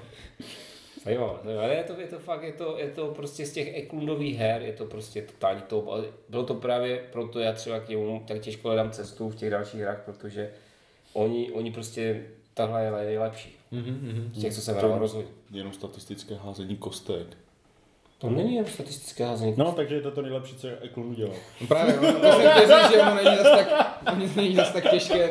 Zajímavé, 1.07 1.39
zajímavé. 1.43 1.67
ale 1.67 1.75
je 1.75 1.83
to, 1.83 2.01
je 2.01 2.07
to 2.07 2.19
fakt, 2.19 2.43
je 2.43 2.53
to, 2.53 2.77
je 2.77 2.89
to 2.89 3.07
prostě 3.07 3.45
z 3.45 3.53
těch 3.53 3.77
Eklundových 3.77 4.37
her, 4.37 4.61
je 4.61 4.73
to 4.73 4.85
prostě 4.85 5.21
totální 5.21 5.61
top. 5.61 5.87
Ale 5.87 6.03
bylo 6.29 6.43
to 6.43 6.53
právě 6.53 7.03
proto, 7.11 7.39
já 7.39 7.53
třeba 7.53 7.79
k 7.79 7.89
němu 7.89 8.23
tak 8.27 8.39
těžko 8.39 8.67
hledám 8.67 8.91
cestu 8.91 9.29
v 9.29 9.35
těch 9.35 9.49
dalších 9.49 9.81
hrách, 9.81 10.01
protože 10.05 10.51
oni, 11.13 11.51
oni 11.51 11.71
prostě, 11.71 12.25
tahle 12.53 12.83
je 12.83 12.91
nejlepší. 12.91 13.55
Mhm, 13.71 13.99
mhm. 14.01 14.31
Z 14.33 14.41
těch, 14.41 14.53
co 14.53 14.61
jsem 14.61 14.75
hrál 14.75 14.99
rozhodně. 14.99 15.31
Jenom 15.51 15.73
statistické 15.73 16.35
házení 16.35 16.77
kostek. 16.77 17.27
To 18.17 18.29
není 18.29 18.55
jen 18.55 18.65
statistické 18.65 19.25
házení. 19.25 19.53
No, 19.57 19.71
takže 19.71 19.95
je 19.95 20.01
to 20.01 20.11
to 20.11 20.21
nejlepší, 20.21 20.55
co 20.55 20.67
Eklund 20.81 21.09
udělal. 21.09 21.35
No 21.61 21.67
právě, 21.67 21.95
no, 22.01 22.13
to 22.19 22.31
jsem 22.31 22.51
chtěl 22.51 22.91
že 22.91 23.01
ono 23.01 23.15
není 23.15 23.37
zas 23.37 23.47
tak, 23.67 24.35
není 24.35 24.55
zas 24.55 24.73
tak 24.73 24.91
těžké 24.91 25.29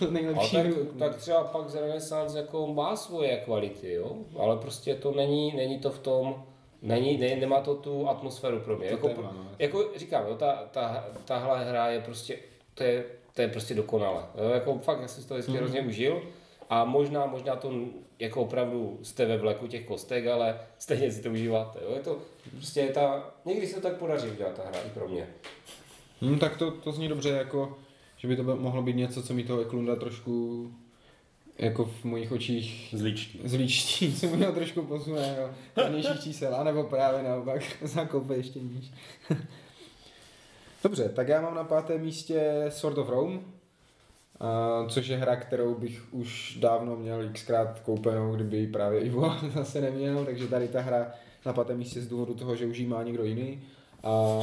Ale 0.00 0.10
nejlepší 0.10 0.56
tak, 0.56 0.66
hru. 0.66 0.84
tak 0.98 1.16
třeba 1.16 1.44
pak 1.44 1.68
z 1.68 1.74
Renaissance 1.74 2.38
jako 2.38 2.66
má 2.66 2.96
svoje 2.96 3.36
kvality, 3.36 3.92
jo? 3.92 4.16
ale 4.38 4.56
prostě 4.56 4.94
to 4.94 5.12
není, 5.12 5.56
není 5.56 5.78
to 5.78 5.90
v 5.90 5.98
tom, 5.98 6.44
není, 6.82 7.16
ne, 7.18 7.36
nemá 7.36 7.60
to 7.60 7.74
tu 7.74 8.08
atmosféru 8.08 8.60
pro 8.60 8.76
mě. 8.76 8.88
To 8.88 8.94
Jako, 8.94 9.08
téma, 9.08 9.32
no. 9.36 9.46
jako 9.58 9.84
říkám, 9.96 10.26
jo, 10.28 10.34
ta, 10.36 10.68
ta, 10.70 11.04
tahle 11.24 11.64
hra 11.64 11.88
je 11.88 12.00
prostě, 12.00 12.38
to 12.74 12.82
je, 12.84 13.04
to 13.34 13.42
je 13.42 13.48
prostě 13.48 13.74
dokonale. 13.74 14.22
Jo? 14.44 14.50
Jako 14.50 14.78
fakt, 14.78 15.00
já 15.02 15.08
jsem 15.08 15.22
si 15.22 15.28
to 15.28 15.34
vždycky 15.34 15.52
hrozně 15.56 15.80
užil 15.80 16.22
a 16.72 16.84
možná, 16.84 17.26
možná 17.26 17.56
to 17.56 17.72
jako 18.18 18.40
opravdu 18.42 18.98
jste 19.02 19.26
ve 19.26 19.36
vleku 19.36 19.66
těch 19.66 19.84
kostek, 19.86 20.26
ale 20.26 20.60
stejně 20.78 21.12
si 21.12 21.22
to 21.22 21.30
užíváte. 21.30 21.78
Jo? 21.82 21.94
Je 21.94 22.00
to 22.00 22.18
prostě 22.50 22.86
ta, 22.94 23.30
někdy 23.44 23.66
se 23.66 23.74
to 23.74 23.80
tak 23.80 23.96
podaří 23.96 24.28
udělat 24.28 24.54
ta 24.54 24.62
hra 24.62 24.80
i 24.80 24.90
pro 24.90 25.08
mě. 25.08 25.26
Hm, 26.22 26.38
tak 26.38 26.56
to, 26.56 26.70
to 26.70 26.92
zní 26.92 27.08
dobře, 27.08 27.28
jako, 27.28 27.78
že 28.16 28.28
by 28.28 28.36
to 28.36 28.42
by- 28.42 28.54
mohlo 28.54 28.82
být 28.82 28.96
něco, 28.96 29.22
co 29.22 29.34
mi 29.34 29.44
toho 29.44 29.60
Eklunda 29.60 29.96
trošku 29.96 30.66
jako 31.58 31.84
v 31.84 32.04
mojich 32.04 32.32
očích 32.32 32.94
Zličtí. 32.98 33.40
zvlíčtí, 33.44 34.14
co 34.14 34.26
mi 34.26 34.44
ho 34.44 34.52
trošku 34.52 34.82
posune 34.82 35.36
do 35.76 35.88
nižších 35.88 36.22
čísel, 36.22 36.54
anebo 36.54 36.84
právě 36.84 37.22
naopak 37.22 37.62
zakope 37.82 38.34
ještě 38.34 38.60
níž. 38.60 38.90
Dobře, 40.82 41.08
tak 41.08 41.28
já 41.28 41.40
mám 41.40 41.54
na 41.54 41.64
pátém 41.64 42.00
místě 42.00 42.66
Sword 42.68 42.98
of 42.98 43.08
Rome, 43.08 43.40
což 44.88 45.06
je 45.06 45.16
hra, 45.16 45.36
kterou 45.36 45.74
bych 45.74 46.02
už 46.14 46.56
dávno 46.60 46.96
měl 46.96 47.28
xkrát 47.32 47.80
koupenou, 47.80 48.34
kdyby 48.34 48.56
ji 48.56 48.66
právě 48.66 49.00
Ivo 49.00 49.32
zase 49.54 49.80
neměl, 49.80 50.24
takže 50.24 50.46
tady 50.48 50.68
ta 50.68 50.80
hra 50.80 51.10
na 51.46 51.52
pátém 51.52 51.78
místě 51.78 52.00
z 52.00 52.08
důvodu 52.08 52.34
toho, 52.34 52.56
že 52.56 52.66
už 52.66 52.78
ji 52.78 52.86
má 52.86 53.02
někdo 53.02 53.24
jiný. 53.24 53.62
A, 54.04 54.40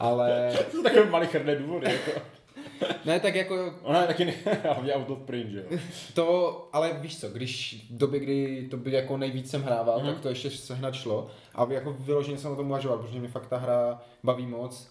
ale 0.00 0.52
To 0.70 0.76
jsou 0.76 0.82
takové 0.82 1.10
malicherné 1.10 1.56
důvody, 1.56 1.86
jako. 1.92 2.20
ne, 3.04 3.20
tak 3.20 3.34
jako 3.34 3.74
Ona 3.82 4.00
je 4.00 4.06
taky 4.06 4.24
ne, 4.24 4.32
hlavně 4.64 4.94
out 4.94 5.10
of 5.10 5.18
print, 5.18 5.50
že 5.50 5.64
jo. 5.70 5.78
To, 6.14 6.68
ale 6.72 6.92
víš 7.00 7.20
co, 7.20 7.28
když 7.28 7.84
v 7.90 7.98
době, 7.98 8.20
kdy 8.20 8.68
to 8.70 8.76
by 8.76 8.92
jako 8.92 9.16
nejvíc 9.16 9.50
jsem 9.50 9.62
hrával, 9.62 9.98
Mhm. 9.98 10.06
tak 10.12 10.20
to 10.20 10.28
ještě 10.28 10.50
sehnat 10.50 10.94
šlo. 10.94 11.30
A 11.54 11.66
jako 11.70 11.92
vyloženě 11.92 12.38
jsem 12.38 12.50
o 12.52 12.56
tom 12.56 12.66
uvažoval, 12.66 12.98
protože 12.98 13.18
mě 13.20 13.28
fakt 13.28 13.46
ta 13.46 13.56
hra 13.56 14.02
baví 14.24 14.46
moc. 14.46 14.90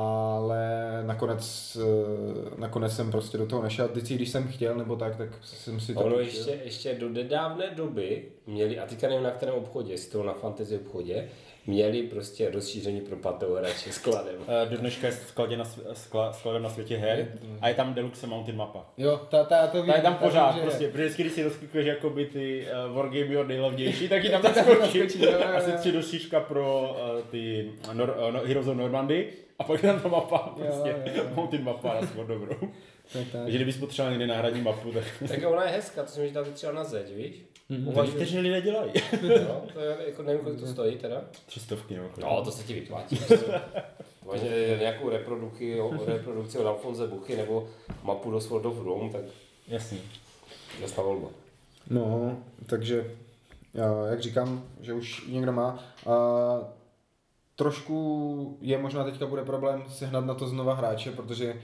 Ale 0.00 1.02
nakonec, 1.06 1.76
eh, 1.80 2.60
nakonec 2.60 2.96
jsem 2.96 3.10
prostě 3.10 3.38
do 3.38 3.46
toho 3.46 3.62
nešel. 3.62 3.88
Vždycky, 3.88 4.14
když 4.14 4.28
jsem 4.28 4.48
chtěl 4.48 4.74
nebo 4.74 4.96
tak, 4.96 5.16
tak 5.16 5.28
jsem 5.42 5.80
si 5.80 5.94
to 5.94 6.00
Ono 6.00 6.14
půjčil. 6.14 6.38
ještě, 6.48 6.64
ještě 6.64 6.94
do 6.94 7.08
nedávné 7.08 7.70
doby 7.70 8.24
měli, 8.46 8.78
a 8.78 8.86
teďka 8.86 9.08
nevím 9.08 9.22
na 9.24 9.30
kterém 9.30 9.54
obchodě, 9.54 9.92
jestli 9.92 10.10
to 10.10 10.22
na 10.22 10.32
fantasy 10.32 10.76
obchodě, 10.76 11.28
měli 11.66 12.02
prostě 12.02 12.50
rozšíření 12.50 13.00
pro 13.00 13.16
patou 13.16 13.54
hráče 13.54 13.92
skladem. 13.92 14.34
Eh, 14.48 14.66
Do 14.70 14.76
dneška 14.76 15.06
je 15.06 15.12
skladě 15.12 15.56
na, 15.56 15.64
skla, 15.92 16.32
skladem 16.32 16.62
na 16.62 16.68
světě 16.70 16.96
her 16.96 17.28
a 17.60 17.68
je 17.68 17.74
tam 17.74 17.94
Deluxe 17.94 18.26
Mountain 18.26 18.56
mapa. 18.58 18.86
Jo, 18.96 19.20
ta, 19.30 19.44
ta, 19.44 19.66
to 19.66 19.82
vím. 19.82 19.90
Ta 19.90 19.96
je 19.96 20.02
tam 20.02 20.14
ta 20.14 20.20
vím, 20.20 20.28
pořád, 20.28 20.52
že 20.54 20.60
je. 20.60 20.62
prostě, 20.66 20.88
protože 20.88 21.04
vždycky, 21.04 21.22
když 21.22 21.34
si 21.34 21.44
rozklikuješ 21.44 21.86
jakoby 21.86 22.26
ty 22.26 22.66
uh, 22.88 22.96
wargamy 22.96 23.36
od 23.36 23.48
nejlevnější, 23.48 24.08
tak 24.08 24.24
ji 24.24 24.30
tam 24.30 24.42
jo, 24.94 25.06
jo. 25.20 25.38
Asi 25.56 25.72
tři 25.72 25.92
do 25.92 26.02
šířka 26.02 26.40
pro 26.40 26.96
uh, 27.14 27.20
ty 27.30 27.72
Nor, 27.92 28.16
uh, 28.26 28.32
no, 28.34 28.40
Heroes 28.44 28.66
of 28.66 28.76
Normandy 28.76 29.28
a 29.58 29.64
pak 29.64 29.80
tam 29.80 30.00
ta 30.00 30.08
mapa, 30.08 30.54
Jo, 30.56 30.64
prostě 30.66 30.88
jo, 31.06 31.12
jo. 31.14 31.24
Mountain 31.34 31.64
mapa 31.64 31.94
na 32.00 32.06
svou 32.06 32.24
dobrou. 32.24 32.56
Tak, 33.12 33.22
tak. 33.32 33.42
Takže 33.42 33.58
kdybys 33.58 33.76
potřeboval 33.76 34.10
někdy 34.12 34.26
náhradní 34.26 34.60
mapu, 34.62 34.92
tak 34.92 35.04
Tak 35.28 35.40
ona 35.46 35.64
je 35.64 35.70
hezká, 35.70 36.02
to 36.02 36.08
si 36.08 36.20
můžeš 36.20 36.32
dát 36.34 36.48
třeba 36.48 36.72
na 36.72 36.84
zeď, 36.84 37.14
víš? 37.16 37.34
to 37.68 37.90
Uvažuji, 37.90 38.10
někteří 38.10 38.38
lidé 38.38 38.60
dělají. 38.62 38.92
no, 39.48 39.62
to 39.72 39.80
je, 39.80 39.96
jako 40.06 40.22
nevím, 40.22 40.40
kolik 40.44 40.60
to 40.60 40.66
stojí 40.66 40.96
teda. 40.98 41.24
Tři 41.46 41.60
stovky 41.60 41.94
nebo 41.94 42.08
kolik. 42.08 42.26
No, 42.30 42.44
to 42.44 42.50
se 42.50 42.62
ti 42.62 42.74
vyplatí. 42.74 43.18
Vážně 44.22 44.48
nějakou 44.80 45.08
reprodukci, 45.08 45.78
reprodukci 46.06 46.58
od 46.58 46.66
Alfonze 46.66 47.06
Buchy 47.06 47.36
nebo 47.36 47.68
mapu 48.02 48.30
do 48.30 48.40
Sword 48.40 48.66
of 48.66 48.84
Rome, 48.84 49.10
tak 49.12 49.20
Jasně. 49.68 49.98
jasná 50.80 51.02
volba. 51.02 51.28
No, 51.90 52.36
takže 52.66 53.10
já, 53.74 54.06
jak 54.06 54.20
říkám, 54.20 54.64
že 54.80 54.92
už 54.92 55.26
někdo 55.28 55.52
má. 55.52 55.84
A 56.06 56.14
trošku 57.56 58.58
je 58.60 58.78
možná 58.78 59.04
teďka 59.04 59.26
bude 59.26 59.44
problém 59.44 59.84
sehnat 59.88 60.26
na 60.26 60.34
to 60.34 60.48
znova 60.48 60.74
hráče, 60.74 61.12
protože 61.12 61.56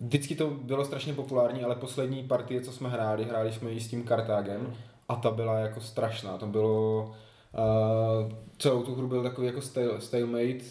vždycky 0.00 0.34
to 0.34 0.50
bylo 0.50 0.84
strašně 0.84 1.14
populární, 1.14 1.64
ale 1.64 1.74
poslední 1.74 2.24
partie, 2.24 2.60
co 2.60 2.72
jsme 2.72 2.88
hráli, 2.88 3.24
hráli 3.24 3.52
jsme 3.52 3.70
ji 3.70 3.80
s 3.80 3.88
tím 3.88 4.02
Kartágem 4.02 4.74
a 5.08 5.16
ta 5.16 5.30
byla 5.30 5.58
jako 5.58 5.80
strašná. 5.80 6.38
To 6.38 6.46
bylo 6.46 7.04
uh, 7.04 8.32
celou 8.58 8.82
tu 8.82 8.94
hru 8.94 9.08
byl 9.08 9.22
takový 9.22 9.46
jako 9.46 9.62
stale, 9.62 10.00
stalemate, 10.00 10.64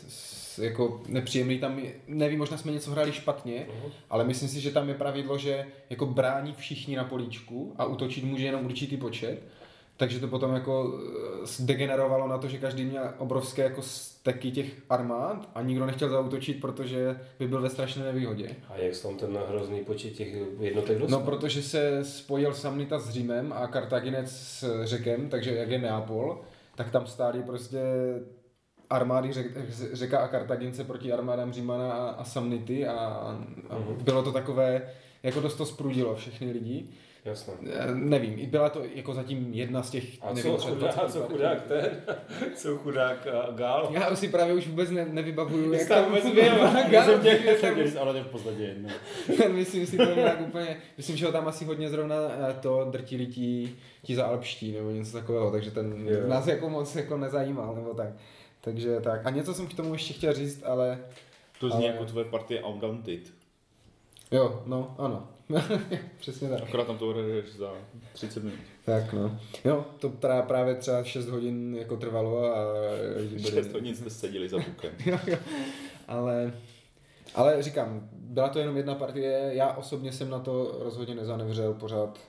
jako 0.58 1.02
nepříjemný 1.08 1.60
tam, 1.60 1.82
nevím, 2.08 2.40
možná 2.40 2.58
jsme 2.58 2.72
něco 2.72 2.92
hráli 2.92 3.12
špatně, 3.12 3.68
ale 4.10 4.24
myslím 4.24 4.50
si, 4.50 4.62
že 4.62 4.72
tam 4.72 4.90
je 4.90 4.96
pravidlo, 4.96 5.38
že 5.38 5.66
jako 5.90 6.06
brání 6.06 6.54
všichni 6.54 6.96
na 6.96 7.04
políčku 7.04 7.74
a 7.78 7.86
útočit 7.86 8.24
může 8.24 8.46
jenom 8.46 8.66
určitý 8.66 8.98
počet. 8.98 9.44
Takže 10.02 10.20
to 10.20 10.28
potom 10.28 10.54
jako 10.54 11.00
eh, 11.44 11.48
degenerovalo 11.60 12.28
na 12.28 12.38
to, 12.38 12.48
že 12.48 12.58
každý 12.58 12.86
měl 12.86 13.04
obrovské 13.18 13.62
jako 13.64 13.82
steky 13.82 14.52
těch 14.52 14.82
armád 14.90 15.50
a 15.56 15.62
nikdo 15.62 15.86
nechtěl 15.86 16.10
zautočit, 16.10 16.62
protože 16.62 17.20
by 17.40 17.48
byl 17.48 17.62
ve 17.62 17.70
strašné 17.70 18.04
nevýhodě. 18.04 18.56
A 18.70 18.78
jak 18.78 18.96
jsou 18.96 19.16
ten 19.16 19.40
hrozný 19.50 19.84
počet 19.84 20.10
těch 20.10 20.34
jednotek 20.60 20.98
No, 20.98 21.02
dostal? 21.02 21.24
protože 21.24 21.64
se 21.64 22.06
spojil 22.06 22.54
Samnita 22.54 23.00
s 23.00 23.10
Římem 23.10 23.54
a 23.54 23.68
Kartaginec 23.68 24.32
s 24.32 24.86
Řekem, 24.86 25.30
takže 25.30 25.56
jak 25.56 25.70
je 25.70 25.80
Neapol, 25.80 26.42
tak 26.76 26.92
tam 26.92 27.08
stály 27.08 27.44
prostě 27.44 27.80
armády 28.90 29.34
řek, 29.34 29.48
Řeka 29.94 30.20
a 30.20 30.28
Kartagince 30.28 30.84
proti 30.84 31.14
armádám 31.14 31.54
Římana 31.54 31.92
a, 31.94 32.10
a 32.10 32.24
Samnity 32.24 32.88
a, 32.88 32.94
a 33.70 33.80
bylo 34.04 34.24
to 34.24 34.32
takové, 34.32 34.82
jako 35.24 35.40
dost 35.40 35.56
to 35.56 35.66
sprudilo 35.66 36.16
všechny 36.16 36.52
lidi. 36.52 36.90
Jasně. 37.26 37.54
Eh, 37.72 37.96
Nevím, 37.96 38.40
i 38.40 38.48
byla 38.48 38.70
to 38.70 38.84
jako 38.96 39.14
zatím 39.14 39.54
jedna 39.54 39.84
z 39.84 39.90
těch, 39.90 40.04
A 40.22 40.34
nevím, 40.34 40.52
co 40.52 40.58
třeba 40.58 40.76
chudák, 40.76 40.96
20 40.96 41.14
co 41.20 41.24
chudák 41.28 41.62
ten? 41.62 42.02
Co 42.56 42.78
chudák 42.78 43.28
uh, 43.50 43.56
Gál? 43.56 43.90
Já 43.92 44.16
si 44.16 44.28
právě 44.28 44.54
už 44.54 44.68
vůbec 44.68 44.90
ne, 44.90 45.06
nevybavuju, 45.06 45.74
jak 45.74 45.88
tam 45.88 46.04
tam 46.04 46.06
vůbec 46.14 46.34
byl. 46.34 46.44
Já 46.90 47.04
jsem 47.06 47.98
ale 48.00 48.12
to 48.12 48.18
je 48.18 48.24
v 48.24 48.28
podstatě 48.28 48.64
jedno. 48.64 48.90
myslím 49.54 49.86
si 49.88 49.98
to 49.98 50.16
nějak 50.16 50.42
úplně, 50.42 50.78
myslím, 50.98 51.18
že 51.18 51.26
ho 51.26 51.32
tam 51.32 51.48
asi 51.48 51.66
hodně 51.66 51.90
zrovna 51.90 52.16
eh, 52.50 52.54
to 52.62 52.88
drtili 52.92 53.26
ti, 53.26 53.76
ti 54.04 54.16
za 54.16 54.26
alpští 54.26 54.72
nebo 54.72 54.90
něco 54.92 55.12
takového, 55.18 55.52
takže 55.52 55.72
ten 55.72 56.08
Jo. 56.10 56.28
nás 56.28 56.48
jako 56.48 56.70
moc 56.70 56.96
jako 56.96 57.18
nezajímal 57.18 57.76
nebo 57.76 57.94
tak. 57.94 58.10
Takže 58.62 59.00
tak. 59.02 59.26
A 59.26 59.30
něco 59.30 59.54
jsem 59.54 59.68
k 59.68 59.74
tomu 59.74 59.94
ještě 59.94 60.14
chtěl 60.14 60.34
říct, 60.34 60.64
ale 60.66 61.00
To 61.60 61.70
zní 61.70 61.78
Ale- 61.84 61.94
jako 61.94 62.06
tvoje 62.06 62.26
partie 62.26 62.64
Undaunted. 62.64 63.41
Jo, 64.32 64.64
no, 64.66 64.96
ano. 64.98 65.28
Přesně 66.20 66.50
tak. 66.50 66.62
Akorát 66.64 66.88
tam 66.88 66.98
to 66.98 67.10
odehraješ 67.10 67.46
za 67.58 67.72
30 68.14 68.44
minut. 68.44 68.60
Tak 68.86 69.14
no. 69.14 69.40
Jo, 69.66 69.86
to 70.00 70.10
pra, 70.10 70.42
právě 70.42 70.76
třeba 70.76 71.04
6 71.04 71.30
hodin 71.30 71.76
jako 71.80 71.98
trvalo 71.98 72.56
a 72.56 72.58
lidi 73.16 73.36
byli- 73.36 73.52
6 73.52 73.74
hodin 73.74 73.96
jste 73.96 74.10
seděli 74.10 74.50
za 74.50 74.58
bukem. 74.58 74.92
jo, 75.06 75.18
jo. 75.28 75.38
Ale, 76.08 76.54
ale 77.36 77.64
říkám, 77.64 78.10
byla 78.14 78.50
to 78.50 78.60
jenom 78.60 78.78
jedna 78.78 78.96
partie, 78.96 79.50
já 79.54 79.74
osobně 79.74 80.12
jsem 80.12 80.30
na 80.30 80.40
to 80.40 80.78
rozhodně 80.80 81.16
nezanevřel, 81.16 81.74
pořád, 81.74 82.20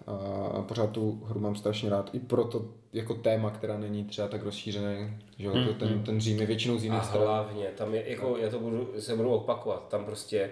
a 0.55 0.63
pořád 0.63 0.91
tu 0.91 1.23
hru 1.25 1.41
mám 1.41 1.57
strašně 1.57 1.91
rád, 1.91 2.11
i 2.13 2.19
proto 2.19 2.65
jako 2.93 3.15
téma, 3.15 3.51
která 3.51 3.79
není 3.79 4.05
třeba 4.05 4.29
tak 4.29 4.43
rozšířené, 4.43 5.19
že 5.39 5.47
jo, 5.47 5.53
to 5.67 5.75
ten, 5.75 6.03
ten 6.05 6.21
Řím 6.21 6.39
je 6.41 6.47
většinou 6.47 6.79
z 6.79 6.83
A 6.83 6.85
jiných 6.85 7.05
stran. 7.05 7.23
hlavně, 7.23 7.67
tam 7.77 7.95
je, 7.95 8.11
jako, 8.11 8.37
já 8.37 8.51
to 8.51 8.59
budu, 8.59 8.89
se 8.99 9.17
budu 9.17 9.31
opakovat, 9.31 9.89
tam 9.89 10.05
prostě, 10.05 10.51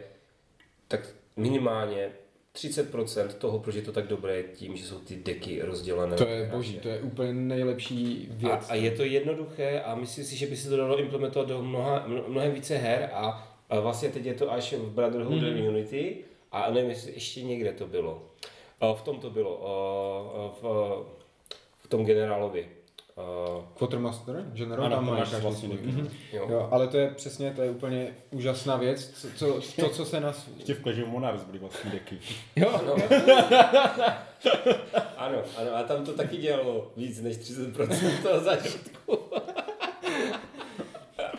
tak 0.88 1.00
minimálně 1.40 2.09
30% 2.54 3.28
toho, 3.28 3.59
proč 3.59 3.75
je 3.75 3.82
to 3.82 3.92
tak 3.92 4.06
dobré, 4.06 4.37
je 4.37 4.42
tím, 4.42 4.76
že 4.76 4.87
jsou 4.87 4.99
ty 4.99 5.16
deky 5.16 5.62
rozdělené. 5.62 6.16
To 6.16 6.25
je 6.26 6.50
boží, 6.54 6.78
to 6.78 6.88
je 6.88 7.00
úplně 7.00 7.32
nejlepší 7.32 8.28
A, 8.30 8.35
věc. 8.37 8.66
a 8.70 8.75
je 8.75 8.90
to 8.90 9.02
jednoduché 9.04 9.80
a 9.80 9.94
myslím 9.94 10.25
si, 10.25 10.37
že 10.37 10.47
by 10.47 10.56
se 10.56 10.68
to 10.70 10.76
dalo 10.76 10.99
implementovat 10.99 11.49
do 11.49 11.62
mnoha, 11.62 12.04
mno- 12.09 12.25
mnohem 12.28 12.52
více 12.52 12.76
her 12.76 13.11
a, 13.12 13.49
a 13.70 13.80
vlastně 13.80 14.09
teď 14.09 14.25
je 14.25 14.35
to 14.35 14.52
až 14.52 14.73
v 14.73 14.90
Brotherhood 14.90 15.37
Mhm. 15.42 15.44
mm-hmm. 15.44 15.68
Unity 15.68 16.16
a 16.52 16.70
nevím, 16.70 16.90
jestli 16.90 17.12
ještě 17.12 17.42
někde 17.42 17.73
to 17.73 17.87
bylo. 17.87 18.23
A 18.80 18.94
v 18.94 19.02
tom 19.02 19.18
to 19.20 19.30
bylo, 19.30 19.66
a, 19.66 20.40
a 20.40 20.49
v, 20.62 20.62
v 21.78 21.88
tom 21.88 22.04
generálovi. 22.04 22.68
A, 23.21 23.79
Quartermaster, 23.79 24.45
General, 24.53 24.87
Ano, 24.87 24.97
tam 24.97 25.05
to 25.05 25.11
má 25.12 25.19
máš 25.19 25.31
každý 25.31 25.43
vlastně. 25.47 25.69
Mhm. 25.69 26.09
jo. 26.33 26.47
Jo, 26.50 26.69
ale 26.71 26.87
to 26.87 26.97
je 26.97 27.09
přesně, 27.11 27.50
to 27.57 27.62
je 27.62 27.71
úplně 27.71 28.09
úžasná 28.31 28.77
věc, 28.77 29.11
co, 29.11 29.29
co, 29.37 29.61
to, 29.81 29.89
co 29.89 30.05
se 30.05 30.21
nás... 30.21 30.49
Ještě 30.57 30.75
v 30.75 30.83
Clash 30.83 30.99
of 31.03 31.09
Monarchs 31.09 31.45
byly 31.45 31.59
vlastní 31.59 31.91
deky. 31.91 32.19
Jo, 32.57 32.69
Ano. 32.71 32.97
ano, 35.17 35.39
ano, 35.57 35.77
a 35.77 35.83
tam 35.83 36.05
to 36.05 36.12
taky 36.12 36.37
dělalo 36.37 36.91
víc 36.97 37.21
než 37.21 37.37
30% 37.37 38.23
toho 38.23 38.41
zážitku. 38.41 39.19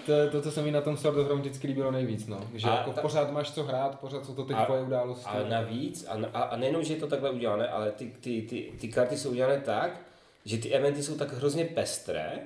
to 0.06 0.30
to, 0.32 0.42
co 0.42 0.52
se 0.52 0.62
mi 0.62 0.72
na 0.72 0.82
tom 0.82 0.98
Sword 0.98 1.18
of 1.18 1.28
Rome 1.28 1.42
vždycky 1.42 1.68
líbilo 1.68 1.92
nejvíc, 1.92 2.28
no. 2.28 2.40
Že 2.54 2.68
A 2.70 2.76
jako 2.78 2.92
ta- 2.92 3.02
pořád 3.02 3.32
máš 3.32 3.52
co 3.52 3.64
hrát, 3.64 4.00
pořád 4.00 4.26
jsou 4.26 4.36
to 4.36 4.46
ty 4.46 4.54
A- 4.54 4.66
tvoje 4.66 4.82
události. 4.82 5.26
A 5.26 5.44
navíc, 5.50 6.06
a, 6.10 6.18
a, 6.34 6.42
a 6.44 6.56
nejenom, 6.58 6.84
že 6.84 6.94
je 6.94 7.00
to 7.00 7.08
takhle 7.08 7.30
udělané, 7.32 7.68
ale 7.68 7.92
ty, 7.92 8.06
ty, 8.22 8.42
ty, 8.42 8.72
ty 8.82 8.88
karty 8.88 9.18
jsou 9.18 9.30
udělané 9.30 9.58
tak, 9.62 10.02
že 10.46 10.58
ty 10.58 10.70
eventy 10.70 11.04
jsou 11.04 11.18
tak 11.18 11.34
hrozně 11.34 11.66
pestré, 11.66 12.40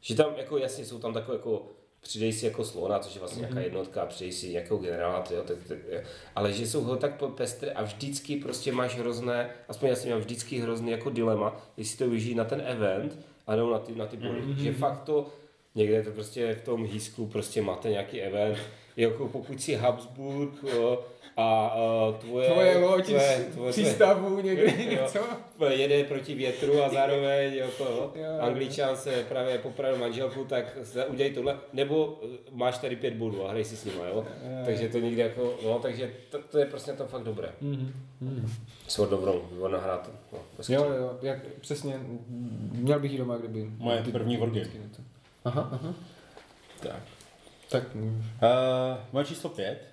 Že 0.00 0.14
tam 0.14 0.34
jako 0.36 0.58
jasně 0.58 0.84
jsou 0.84 0.98
tam 0.98 1.14
takové 1.14 1.36
jako 1.36 1.66
přidej 2.00 2.32
si 2.32 2.46
jako 2.46 2.64
slona, 2.64 2.98
což 2.98 3.14
je 3.14 3.20
vlastně 3.20 3.40
nějaká 3.40 3.60
jednotka, 3.60 4.02
a 4.02 4.06
přidej 4.06 4.32
si 4.32 4.48
nějakého 4.48 4.78
generála, 4.78 5.22
tyjo, 5.22 5.42
tak, 5.42 5.56
tak, 5.68 5.78
jo. 5.92 6.00
ale 6.34 6.52
že 6.52 6.66
jsou 6.66 6.96
tak 6.96 7.22
pestré 7.34 7.70
a 7.70 7.82
vždycky 7.82 8.36
prostě 8.36 8.72
máš 8.72 8.98
hrozné, 8.98 9.50
aspoň 9.68 9.88
já 9.88 9.96
jsem 9.96 10.06
měl 10.06 10.18
vždycky 10.18 10.58
hrozný 10.58 10.90
jako 10.90 11.10
dilema, 11.10 11.56
jestli 11.76 11.98
to 11.98 12.04
využít 12.04 12.34
na 12.34 12.44
ten 12.44 12.62
event, 12.66 13.18
anebo 13.46 13.70
na 13.70 13.78
ty, 13.78 13.94
na 13.94 14.06
ty 14.06 14.16
body. 14.16 14.40
Že 14.58 14.72
fakt 14.72 15.02
to, 15.02 15.26
někde 15.74 16.02
to 16.02 16.10
prostě 16.10 16.54
v 16.54 16.64
tom 16.64 16.84
hýsku 16.84 17.26
prostě 17.26 17.62
máte 17.62 17.90
nějaký 17.90 18.20
event, 18.20 18.58
jako 18.96 19.28
pokud 19.28 19.62
si 19.62 19.74
Habsburg 19.74 20.52
jo, 20.74 21.04
a, 21.36 21.66
a 21.66 22.12
tvoje, 22.20 22.48
Tvoje 22.50 22.78
loď 22.78 23.04
tvoje, 23.06 23.46
tvoje, 23.52 23.72
přístavu 23.72 24.40
někde 24.40 24.62
Jo. 24.84 25.00
něco. 25.02 25.18
jede 25.68 26.04
proti 26.04 26.34
větru 26.34 26.82
a 26.82 26.88
zároveň 26.88 27.54
jako 27.54 27.84
Jo, 27.84 28.12
jo. 28.14 28.40
angličan 28.40 28.96
se 28.96 29.24
právě 29.28 29.58
popravil 29.58 29.98
manželku, 29.98 30.44
tak 30.44 30.78
se 30.82 31.06
udělej 31.06 31.32
tohle, 31.34 31.56
nebo 31.72 32.20
eh, 32.24 32.36
máš 32.52 32.78
tady 32.78 32.96
pět 32.96 33.14
bodů 33.14 33.46
a 33.46 33.50
hraj 33.50 33.64
si 33.64 33.76
s 33.76 33.84
nima, 33.84 34.06
jo. 34.06 34.24
Takže 34.64 34.88
to 34.88 34.98
někde 34.98 35.22
jako, 35.22 35.54
no, 35.64 35.78
takže 35.78 36.10
to, 36.30 36.38
to 36.50 36.58
je 36.58 36.66
prostě 36.66 36.92
to 36.92 37.06
fakt 37.06 37.22
dobré. 37.24 37.48
Sword 38.88 39.12
of 39.12 39.24
Rome, 39.24 39.40
výborná 39.52 39.78
hra 39.78 39.96
to. 39.98 40.10
No, 40.32 40.38
bez 40.56 40.68
Jo, 40.68 40.84
jo, 40.84 41.18
jak, 41.22 41.38
přesně, 41.60 42.00
měl 42.72 43.00
bych 43.00 43.12
ji 43.12 43.18
doma, 43.18 43.36
kdyby... 43.36 43.66
Moje 43.78 44.02
ty- 44.02 44.12
první 44.12 44.36
něco. 44.38 45.02
Aha, 45.44 45.68
aha. 45.72 45.94
Tak. 46.80 47.15
Tak. 47.68 47.94
Uh, 47.94 48.00
moje 49.12 49.24
číslo 49.24 49.50
pět 49.50 49.88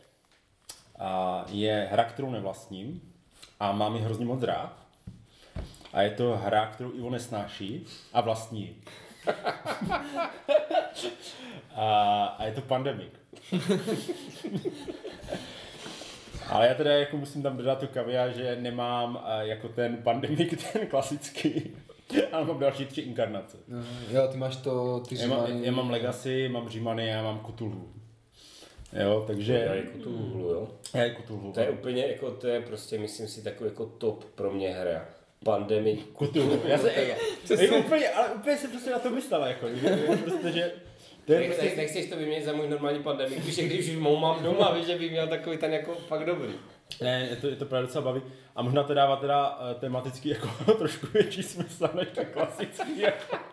a 0.99 1.45
je 1.49 1.87
hra, 1.91 2.03
kterou 2.03 2.31
nevlastním 2.31 3.13
a 3.59 3.71
mám 3.71 3.95
ji 3.95 4.01
hrozně 4.01 4.25
moc 4.25 4.43
rád. 4.43 4.73
A 5.93 6.01
je 6.01 6.09
to 6.09 6.37
hra, 6.43 6.67
kterou 6.67 6.91
Ivo 6.91 7.09
nesnáší 7.09 7.85
a 8.13 8.21
vlastní. 8.21 8.75
a, 11.75 12.25
a 12.25 12.45
je 12.45 12.51
to 12.51 12.61
Pandemic. 12.61 13.13
Ale 16.49 16.67
já 16.67 16.73
teda 16.73 16.91
jako 16.91 17.17
musím 17.17 17.43
tam 17.43 17.57
dodat 17.57 17.79
tu 17.79 17.87
kavia, 17.87 18.29
že 18.29 18.57
nemám 18.59 19.15
uh, 19.15 19.21
jako 19.39 19.69
ten 19.69 19.97
Pandemic, 19.97 20.63
ten 20.73 20.87
klasický, 20.87 21.75
ale 22.31 22.45
mám 22.45 22.59
další 22.59 22.85
tři 22.85 23.01
inkarnace. 23.01 23.57
No, 23.67 23.77
jo, 24.11 24.27
ty 24.31 24.37
máš 24.37 24.55
to, 24.55 24.99
ty 24.99 25.15
Já 25.19 25.27
mám, 25.27 25.63
já 25.63 25.71
mám 25.71 25.89
Legacy, 25.89 26.49
mám 26.49 26.69
Římany 26.69 27.15
a 27.15 27.23
mám 27.23 27.45
Cthulhu. 27.53 27.89
Jo, 29.03 29.23
takže... 29.27 29.53
Já 29.53 30.03
tu 30.03 30.17
hlu, 30.17 30.49
jo. 30.49 30.67
Já 30.93 31.03
je 31.03 31.15
Cthulhu. 31.23 31.51
To 31.51 31.59
je 31.59 31.69
úplně 31.69 32.05
jako, 32.05 32.31
to 32.31 32.47
je 32.47 32.61
prostě, 32.61 32.99
myslím 32.99 33.27
si, 33.27 33.43
takový 33.43 33.69
jako 33.69 33.85
top 33.85 34.23
pro 34.23 34.51
mě 34.51 34.69
hra. 34.69 35.05
Pandemic. 35.45 35.99
Cthulhu. 36.17 36.59
Já 36.67 36.77
se, 36.77 36.91
jako 37.61 37.77
úplně, 37.77 38.09
ale 38.09 38.29
úplně 38.29 38.57
jsem 38.57 38.71
prostě 38.71 38.91
na 38.91 38.99
to 38.99 39.09
myslel, 39.09 39.43
jako, 39.43 39.67
prostě, 40.23 40.51
že 40.51 40.71
to 41.25 41.33
je 41.33 41.45
prostě, 41.45 41.65
nech, 41.65 41.77
nechceš 41.77 42.09
to 42.09 42.17
vyměnit 42.17 42.45
za 42.45 42.53
můj 42.53 42.67
normální 42.67 43.03
pandemik, 43.03 43.45
víš, 43.45 43.55
že 43.55 43.63
když 43.63 43.89
už 43.89 43.95
mou 43.95 44.17
mám 44.17 44.43
doma, 44.43 44.71
víš, 44.71 44.85
že 44.85 44.97
bych 44.97 45.11
měl 45.11 45.27
takový 45.27 45.57
ten 45.57 45.73
jako 45.73 45.95
fakt 45.95 46.25
dobrý. 46.25 46.53
Ne, 47.01 47.27
je 47.29 47.35
to, 47.35 47.47
je 47.47 47.55
to 47.55 47.65
právě 47.65 47.87
docela 47.87 48.05
baví. 48.05 48.21
A 48.55 48.61
možná 48.61 48.83
to 48.83 48.93
dává 48.93 49.15
teda 49.15 49.59
uh, 49.59 49.79
tematicky 49.79 50.29
jako 50.29 50.73
trošku 50.77 51.07
větší 51.13 51.43
smysl 51.43 51.89
než 51.93 52.07
ten 52.15 52.25
klasický. 52.25 52.99
Jako. 53.01 53.37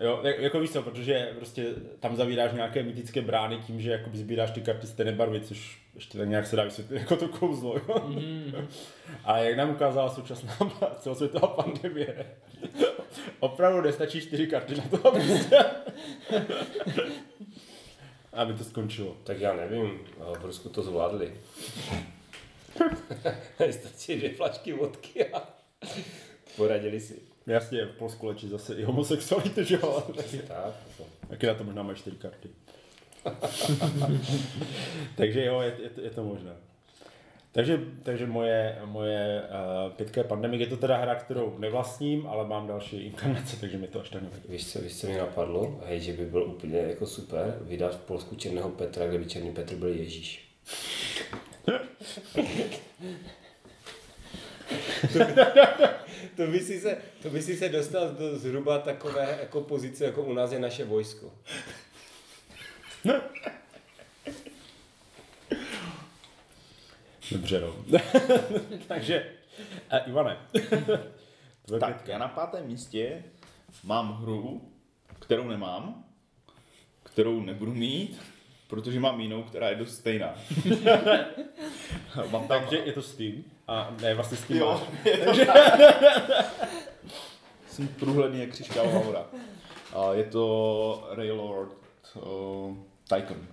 Jo, 0.00 0.20
jak- 0.22 0.38
jako 0.38 0.60
víš 0.60 0.70
co, 0.70 0.82
protože 0.82 1.32
prostě 1.36 1.66
tam 2.00 2.16
zavíráš 2.16 2.52
nějaké 2.52 2.82
mytické 2.82 3.22
brány 3.22 3.58
tím, 3.66 3.80
že 3.80 3.90
jakoby 3.90 4.18
sbíráš 4.18 4.50
ty 4.50 4.60
karty 4.60 4.86
stejné 4.86 5.12
barvy, 5.12 5.40
což 5.40 5.78
ještě 5.94 6.18
tak 6.18 6.28
nějak 6.28 6.46
se 6.46 6.56
dá 6.56 6.64
vysvětlit 6.64 7.00
jako 7.00 7.16
to 7.16 7.28
kouzlo. 7.28 7.74
Jo? 7.88 8.10
A 9.24 9.38
jak 9.38 9.56
nám 9.56 9.70
ukázala 9.70 10.10
současná 10.10 10.56
celosvětová 10.98 11.48
pandemie, 11.48 12.26
opravdu 13.40 13.80
nestačí 13.80 14.20
čtyři 14.20 14.46
karty 14.46 14.74
na 14.74 14.98
to, 14.98 15.08
aby, 15.08 15.20
se... 15.20 15.64
aby 18.32 18.54
to 18.54 18.64
skončilo. 18.64 19.16
Tak 19.24 19.40
já 19.40 19.56
nevím, 19.56 20.00
v 20.38 20.44
Rusku 20.44 20.68
to 20.68 20.82
zvládli. 20.82 21.34
Stačí 23.70 24.16
dvě 24.16 24.34
flašky 24.34 24.72
vodky 24.72 25.26
a 25.26 25.48
poradili 26.56 27.00
si. 27.00 27.18
Jasně, 27.46 27.84
v 27.84 27.96
Polsku 27.96 28.26
léčí 28.26 28.48
zase 28.48 28.74
i 28.74 28.84
homosexualitu, 28.84 29.62
že 29.62 29.74
jo? 29.74 30.04
Tak, 30.16 30.74
jako. 30.88 31.10
Taky 31.28 31.46
na 31.46 31.54
to 31.54 31.64
možná 31.64 31.82
mají 31.82 31.96
čtyři 31.96 32.16
karty. 32.16 32.48
takže 35.16 35.44
jo, 35.44 35.60
je, 35.60 35.76
je, 35.82 36.04
je 36.04 36.10
to 36.10 36.24
možné. 36.24 36.52
Takže, 37.52 37.80
takže 38.02 38.26
moje, 38.26 38.78
moje 38.84 39.42
uh, 39.42 39.92
pětka 39.92 40.20
je 40.20 40.24
Pandemic. 40.24 40.60
Je 40.60 40.66
to 40.66 40.76
teda 40.76 40.96
hra, 40.96 41.14
kterou 41.14 41.58
nevlastním, 41.58 42.26
ale 42.26 42.48
mám 42.48 42.66
další 42.66 42.96
inkarnace, 42.96 43.56
takže 43.60 43.78
mi 43.78 43.86
to 43.86 44.00
až 44.00 44.10
tak 44.10 44.22
nevadí. 44.22 44.42
Víš 44.48 44.72
co, 44.72 44.80
víš, 44.80 45.00
co 45.00 45.06
mi 45.06 45.18
napadlo? 45.18 45.80
Hej, 45.86 46.00
že 46.00 46.12
by 46.12 46.26
byl 46.26 46.42
úplně 46.42 46.78
jako 46.78 47.06
super 47.06 47.58
vydat 47.60 47.94
v 47.94 48.00
Polsku 48.00 48.36
Černého 48.36 48.68
Petra, 48.68 49.06
kde 49.06 49.18
by 49.18 49.26
Černý 49.26 49.52
Petr 49.52 49.74
byl 49.74 49.88
Ježíš. 49.88 50.48
to, 56.36 56.46
by 56.46 56.60
si 56.60 56.80
se, 56.80 56.96
to 57.22 57.30
by 57.30 57.42
si 57.42 57.56
se 57.56 57.68
dostal 57.68 58.08
do 58.08 58.38
zhruba 58.38 58.78
takové 58.78 59.38
jako 59.40 59.60
pozice, 59.60 60.04
jako 60.04 60.22
u 60.22 60.32
nás 60.32 60.52
je 60.52 60.58
naše 60.58 60.84
vojsko. 60.84 61.32
Dobře, 67.30 67.60
no. 67.60 67.98
takže, 68.88 69.26
uh, 69.92 70.08
Ivane. 70.08 70.36
Tvoje 71.66 71.80
Tak, 71.80 72.08
já 72.08 72.18
na 72.18 72.28
pátém 72.28 72.66
místě 72.66 73.24
mám 73.84 74.12
hru, 74.22 74.72
kterou 75.18 75.48
nemám, 75.48 76.04
kterou 77.02 77.40
nebudu 77.40 77.74
mít, 77.74 78.20
protože 78.68 79.00
mám 79.00 79.20
jinou, 79.20 79.42
která 79.42 79.68
je 79.68 79.76
dost 79.76 79.94
stejná. 79.94 80.34
mám 82.30 82.30
tam... 82.48 82.60
Takže 82.66 82.76
je 82.76 82.92
to 82.92 83.02
Steam. 83.02 83.44
A 83.68 83.94
ne, 84.02 84.14
vlastně 84.14 84.36
Steam 84.36 84.60
Jo, 84.60 84.86
máš. 85.26 85.36
jsem 87.68 87.88
průhledný 87.88 88.40
jak 88.40 88.50
křišťálová 88.50 88.98
voda. 88.98 89.26
A 89.94 90.12
je 90.14 90.24
to 90.24 91.08
Railroad 91.10 91.68
uh, 92.14 92.76
Tycoon. 93.08 93.46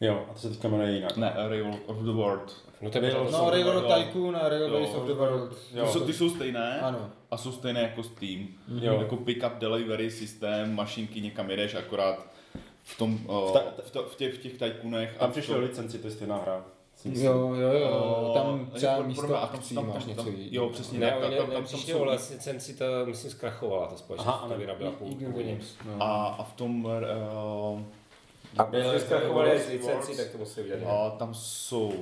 Jo, 0.00 0.24
a 0.30 0.32
to 0.32 0.38
se 0.38 0.48
teďka 0.50 0.68
jmenuje 0.68 0.92
jinak. 0.92 1.16
Ne, 1.16 1.32
Railroad 1.36 1.80
of 1.86 1.96
the 1.96 2.10
World. 2.10 2.56
No 2.80 2.90
to 2.90 2.98
je 2.98 3.10
Bylo- 3.10 3.30
No, 3.30 3.50
Railroad 3.50 3.84
jo. 3.84 3.96
Tycoon 4.02 4.36
a 4.36 4.48
Railways 4.48 4.94
of 4.94 5.06
the 5.06 5.12
World. 5.12 5.56
Jo. 5.74 5.84
Ty, 5.86 5.92
jsou, 5.92 6.00
ty 6.00 6.12
jsou 6.12 6.30
stejné 6.30 6.80
Ano. 6.80 7.10
a 7.30 7.36
jsou 7.36 7.52
stejné 7.52 7.80
jako 7.82 8.02
Steam. 8.02 8.46
Jo. 8.80 8.92
Jako 8.94 9.16
pick-up 9.16 9.58
delivery 9.58 10.10
systém, 10.10 10.74
mašinky 10.74 11.20
někam 11.20 11.50
jedeš 11.50 11.74
akorát 11.74 12.26
v 12.82 12.98
tom, 12.98 13.18
uh, 13.28 13.52
ta- 13.52 13.62
v, 13.84 13.90
to, 13.90 14.02
v, 14.02 14.16
těch, 14.16 14.34
v 14.34 14.38
těch 14.38 14.58
tycoonech. 14.58 15.16
Tam 15.18 15.28
v 15.28 15.32
přišly 15.32 15.54
tom- 15.54 15.62
licenci, 15.62 15.98
to 15.98 16.06
je 16.06 16.10
stejná 16.10 16.36
hra. 16.36 16.64
Jo, 17.04 17.54
jo, 17.54 17.72
jo, 17.72 17.88
O, 17.90 18.34
tam 18.34 18.70
třeba 18.74 18.92
jako 18.92 19.04
místo 19.04 19.36
a 19.36 19.46
tam- 19.46 19.50
akcí 19.54 19.74
tam- 19.74 19.86
máš 19.88 19.96
tam- 19.98 20.08
něco 20.08 20.22
tam- 20.22 20.32
jiného. 20.32 20.48
Jo, 20.50 20.68
přesně. 20.68 20.98
Ne, 20.98 21.10
tak, 21.10 21.16
oni 21.24 21.36
tam- 21.36 21.46
tam- 21.46 21.48
ne, 21.50 21.54
tam 21.54 21.66
jsou- 21.80 22.04
licenci, 22.04 22.74
to 22.78 22.84
myslím 23.06 23.30
zkrachovala 23.30 23.86
ta 23.86 23.96
společnost, 23.96 24.28
Aha, 24.28 24.48
to 24.78 24.90
původně. 24.90 25.26
Games, 25.52 25.74
no. 25.86 25.96
A, 26.02 26.26
a 26.26 26.42
v 26.42 26.52
tom 26.52 26.84
uh, 26.84 27.80
A 28.58 28.62
když 28.62 29.02
zkrachovali 29.02 29.50
licenci, 29.52 29.78
Worlds, 29.86 30.16
tak 30.16 30.28
to 30.30 30.38
musí 30.38 30.60
udělat. 30.60 30.90
a 30.90 31.10
tam 31.10 31.34
jsou, 31.34 31.92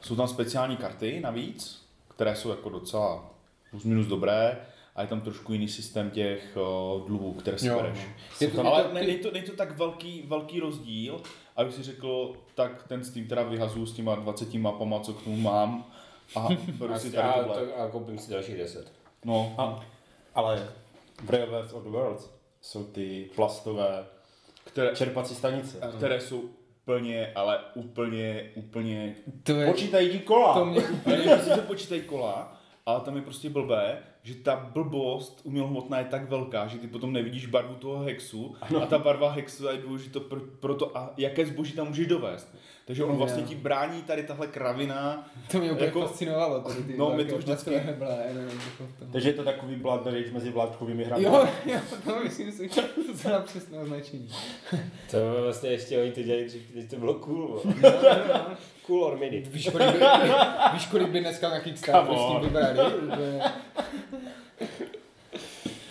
jsou 0.00 0.16
tam 0.16 0.28
speciální 0.28 0.76
karty 0.76 1.20
navíc, 1.20 1.82
které 2.08 2.36
jsou 2.36 2.50
jako 2.50 2.68
docela 2.68 3.30
plus 3.70 3.84
minus 3.84 4.06
dobré 4.06 4.58
a 4.96 5.02
je 5.02 5.08
tam 5.08 5.20
trošku 5.20 5.52
jiný 5.52 5.68
systém 5.68 6.10
těch 6.10 6.56
uh, 6.96 7.06
dluhů, 7.06 7.32
které 7.32 7.58
si 7.58 7.68
bereš. 7.70 7.98
no. 7.98 8.04
Je 8.40 8.48
to- 8.48 8.66
Ale 8.66 8.84
ne, 8.92 9.00
není, 9.02 9.18
to, 9.18 9.30
to 9.30 9.56
tak 9.56 9.78
velký, 9.78 10.22
velký 10.26 10.60
rozdíl, 10.60 11.20
abych 11.56 11.74
si 11.74 11.82
řekl, 11.82 12.32
tak 12.54 12.82
ten 12.88 13.04
Steam 13.04 13.26
teda 13.26 13.42
vyhazuju 13.42 13.86
s 13.86 13.92
těma 13.92 14.14
20 14.14 14.54
mapama, 14.54 15.00
co 15.00 15.12
k 15.14 15.22
tomu 15.24 15.36
mám 15.36 15.84
a 16.36 16.48
beru 16.72 16.98
si 16.98 17.10
tady 17.10 17.28
a, 17.28 17.32
tohle. 17.32 17.66
to, 17.66 17.80
a 17.80 17.88
koupím 17.88 18.18
si 18.18 18.30
dalších 18.30 18.56
10. 18.58 18.92
No, 19.24 19.54
A, 19.58 19.84
ale 20.34 20.68
v 21.24 21.30
Railways 21.30 21.72
of 21.72 21.82
the 21.82 21.88
World 21.90 22.30
jsou 22.60 22.84
ty 22.84 23.30
plastové 23.34 24.06
které, 24.72 24.96
čerpací 24.96 25.34
stanice. 25.34 25.78
které 25.96 26.20
jsou 26.20 26.42
úplně, 26.82 27.32
ale 27.34 27.58
úplně, 27.74 28.50
úplně 28.54 29.14
To 29.42 29.52
je, 29.52 29.66
Počítají 29.66 30.10
ti 30.10 30.18
kola. 30.18 30.54
to 30.54 30.64
mě 30.64 30.80
Ale 31.06 31.16
ne, 31.16 31.24
že 31.24 31.38
se 31.38 31.60
počítají 31.60 32.02
kola, 32.02 32.60
ale 32.86 33.00
tam 33.00 33.16
je 33.16 33.22
prostě 33.22 33.50
blbé, 33.50 33.98
že 34.22 34.34
ta 34.34 34.70
blbost 34.72 35.40
umělohmotná 35.44 35.98
je 35.98 36.04
tak 36.04 36.30
velká, 36.30 36.66
že 36.66 36.78
ty 36.78 36.86
potom 36.86 37.12
nevidíš 37.12 37.46
barvu 37.46 37.74
toho 37.74 38.04
hexu 38.04 38.54
a 38.82 38.86
ta 38.86 38.98
barva 38.98 39.30
hexu 39.30 39.66
je 39.66 39.76
důležitá 39.78 40.20
pro, 40.20 40.40
pro 40.60 40.74
to, 40.74 40.96
a 40.98 41.14
jaké 41.16 41.46
zboží 41.46 41.72
tam 41.72 41.88
můžeš 41.88 42.06
dovést. 42.06 42.56
Takže 42.92 43.04
on 43.04 43.16
vlastně 43.16 43.42
ti 43.42 43.54
brání 43.54 44.02
tady 44.02 44.22
tahle 44.22 44.46
kravina. 44.46 45.30
to 45.50 45.58
mě 45.58 45.72
úplně 45.72 45.86
Jako- 45.86 46.00
fascinovalo. 46.00 46.60
Tady 46.60 46.82
ty 46.82 46.96
No, 46.96 47.06
velké 47.06 47.22
mě 47.22 47.32
to 47.32 47.38
vždycky- 47.38 47.72
jako 47.74 47.88
v 48.78 48.98
tom. 48.98 49.08
Takže 49.12 49.28
je 49.28 49.32
to 49.32 49.44
takový 49.44 49.76
blood 49.76 50.06
rage 50.06 50.30
mezi 50.32 50.50
vládkovými 50.50 51.04
hrami. 51.04 51.24
Jo, 51.24 51.48
jo, 51.66 51.78
to 52.04 52.20
myslím 52.24 52.52
si, 52.52 52.68
že 52.68 52.82
to 52.82 53.02
docela 53.12 53.40
přesné 53.40 53.78
označení. 53.78 54.28
To 55.10 55.16
bylo 55.16 55.42
vlastně 55.42 55.70
ještě 55.70 56.02
oni 56.02 56.12
to 56.12 56.22
dělali 56.22 56.44
dřív, 56.44 56.62
když 56.72 56.90
to 56.90 56.96
bylo 56.96 57.14
cool. 57.14 57.60
No, 57.64 57.72
no, 57.82 57.90
no. 58.34 58.56
cool 58.86 59.04
or 59.04 59.18
mini. 59.18 59.40
Víš, 59.50 59.68
kolik 59.72 59.92
by, 59.92 59.98
víš, 60.72 60.86
kolik 60.86 61.08
by 61.08 61.20
dneska 61.20 61.48
na 61.48 61.60
Kickstarteru 61.60 62.16
s 62.18 62.30
tím 62.32 62.40
vybrali? 62.40 62.78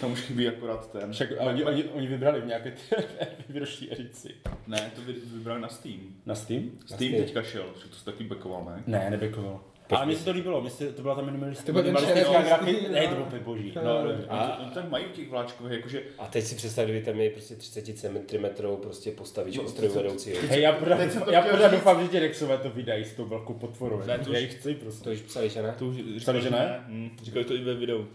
Tam 0.01 0.11
už 0.11 0.21
chybí 0.21 0.47
akorát 0.47 0.91
ten. 0.91 1.13
Však 1.13 1.29
oni, 1.39 1.63
oni, 1.63 1.83
oni 1.83 2.07
vybrali 2.07 2.41
v 2.41 2.45
nějaké 2.45 2.73
výroční 3.49 3.93
edici. 3.93 4.29
Ne, 4.67 4.91
to 4.95 5.01
vy- 5.01 5.13
vybrali 5.33 5.61
na 5.61 5.69
Steam. 5.69 5.99
Na 6.25 6.35
Steam? 6.35 6.71
Steam 6.85 6.97
Steam. 7.11 7.23
teďka 7.23 7.43
šel, 7.43 7.65
že 7.83 7.89
to 7.89 7.95
se 7.95 8.05
taky 8.05 8.23
bekoval, 8.23 8.65
ne? 8.65 8.83
Ne, 8.87 9.09
nebekoval. 9.09 9.59
Ale 9.89 10.05
mně 10.05 10.15
se 10.15 10.25
to 10.25 10.31
líbilo, 10.31 10.69
se, 10.69 10.91
to 10.93 11.01
byla 11.01 11.15
ta 11.15 11.21
minimalistická 11.21 11.73
To 11.83 11.91
grafika. 11.91 12.65
no. 12.87 12.89
Ne, 12.93 13.07
to 13.07 13.15
bylo 13.15 13.27
boží. 13.43 13.73
No, 13.75 13.83
no. 13.83 14.11
A 14.29 14.47
to, 14.47 14.63
oni 14.63 14.71
tam 14.71 14.89
mají 14.91 15.05
těch 15.13 15.29
vláčkových, 15.29 15.73
jakože 15.73 16.03
A 16.19 16.27
teď 16.27 16.43
si 16.43 16.55
představ, 16.55 16.83
kdyby 16.85 17.01
tam 17.01 17.13
měli 17.15 17.29
prostě 17.29 17.55
30 17.55 17.85
cm 17.97 18.63
prostě 18.81 19.11
postavič 19.11 19.57
No, 19.57 19.63
no, 19.63 19.71
to- 19.71 19.81
to- 19.81 19.93
vedoucího. 19.93 20.37
Hej, 20.49 20.61
já 20.61 20.71
pořád, 20.71 20.97
to 21.25 21.31
já 21.31 21.41
pořád 21.41 21.71
doufám, 21.71 22.01
že 22.01 22.07
ti 22.07 22.19
Rexové 22.19 22.57
to 22.57 22.69
vydají 22.69 23.05
s 23.05 23.13
tou 23.13 23.25
velkou 23.25 23.53
potvorou. 23.53 23.99
Ne, 24.07 24.17
to 24.19 24.33
já 24.33 24.39
už- 24.39 24.41
ji 24.41 24.47
chci 24.47 24.75
prostě. 24.75 25.03
To 25.03 25.11
už 25.11 25.21
psali, 25.21 25.49
že 25.49 25.61
ne? 25.61 25.75
to 25.79 25.85
už 25.85 25.95
Říkali, 26.17 26.41
že 26.41 26.49
ne? 26.49 26.83
Hm, 26.87 27.09
říkali 27.23 27.45
to 27.45 27.53
i 27.53 27.61
ve 27.63 27.73
videu. 27.73 28.07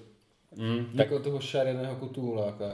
Mm, 0.57 0.85
tak, 0.85 0.95
Jako 1.11 1.19
toho 1.19 1.41
šareného 1.41 1.97
kotůláka. 1.97 2.65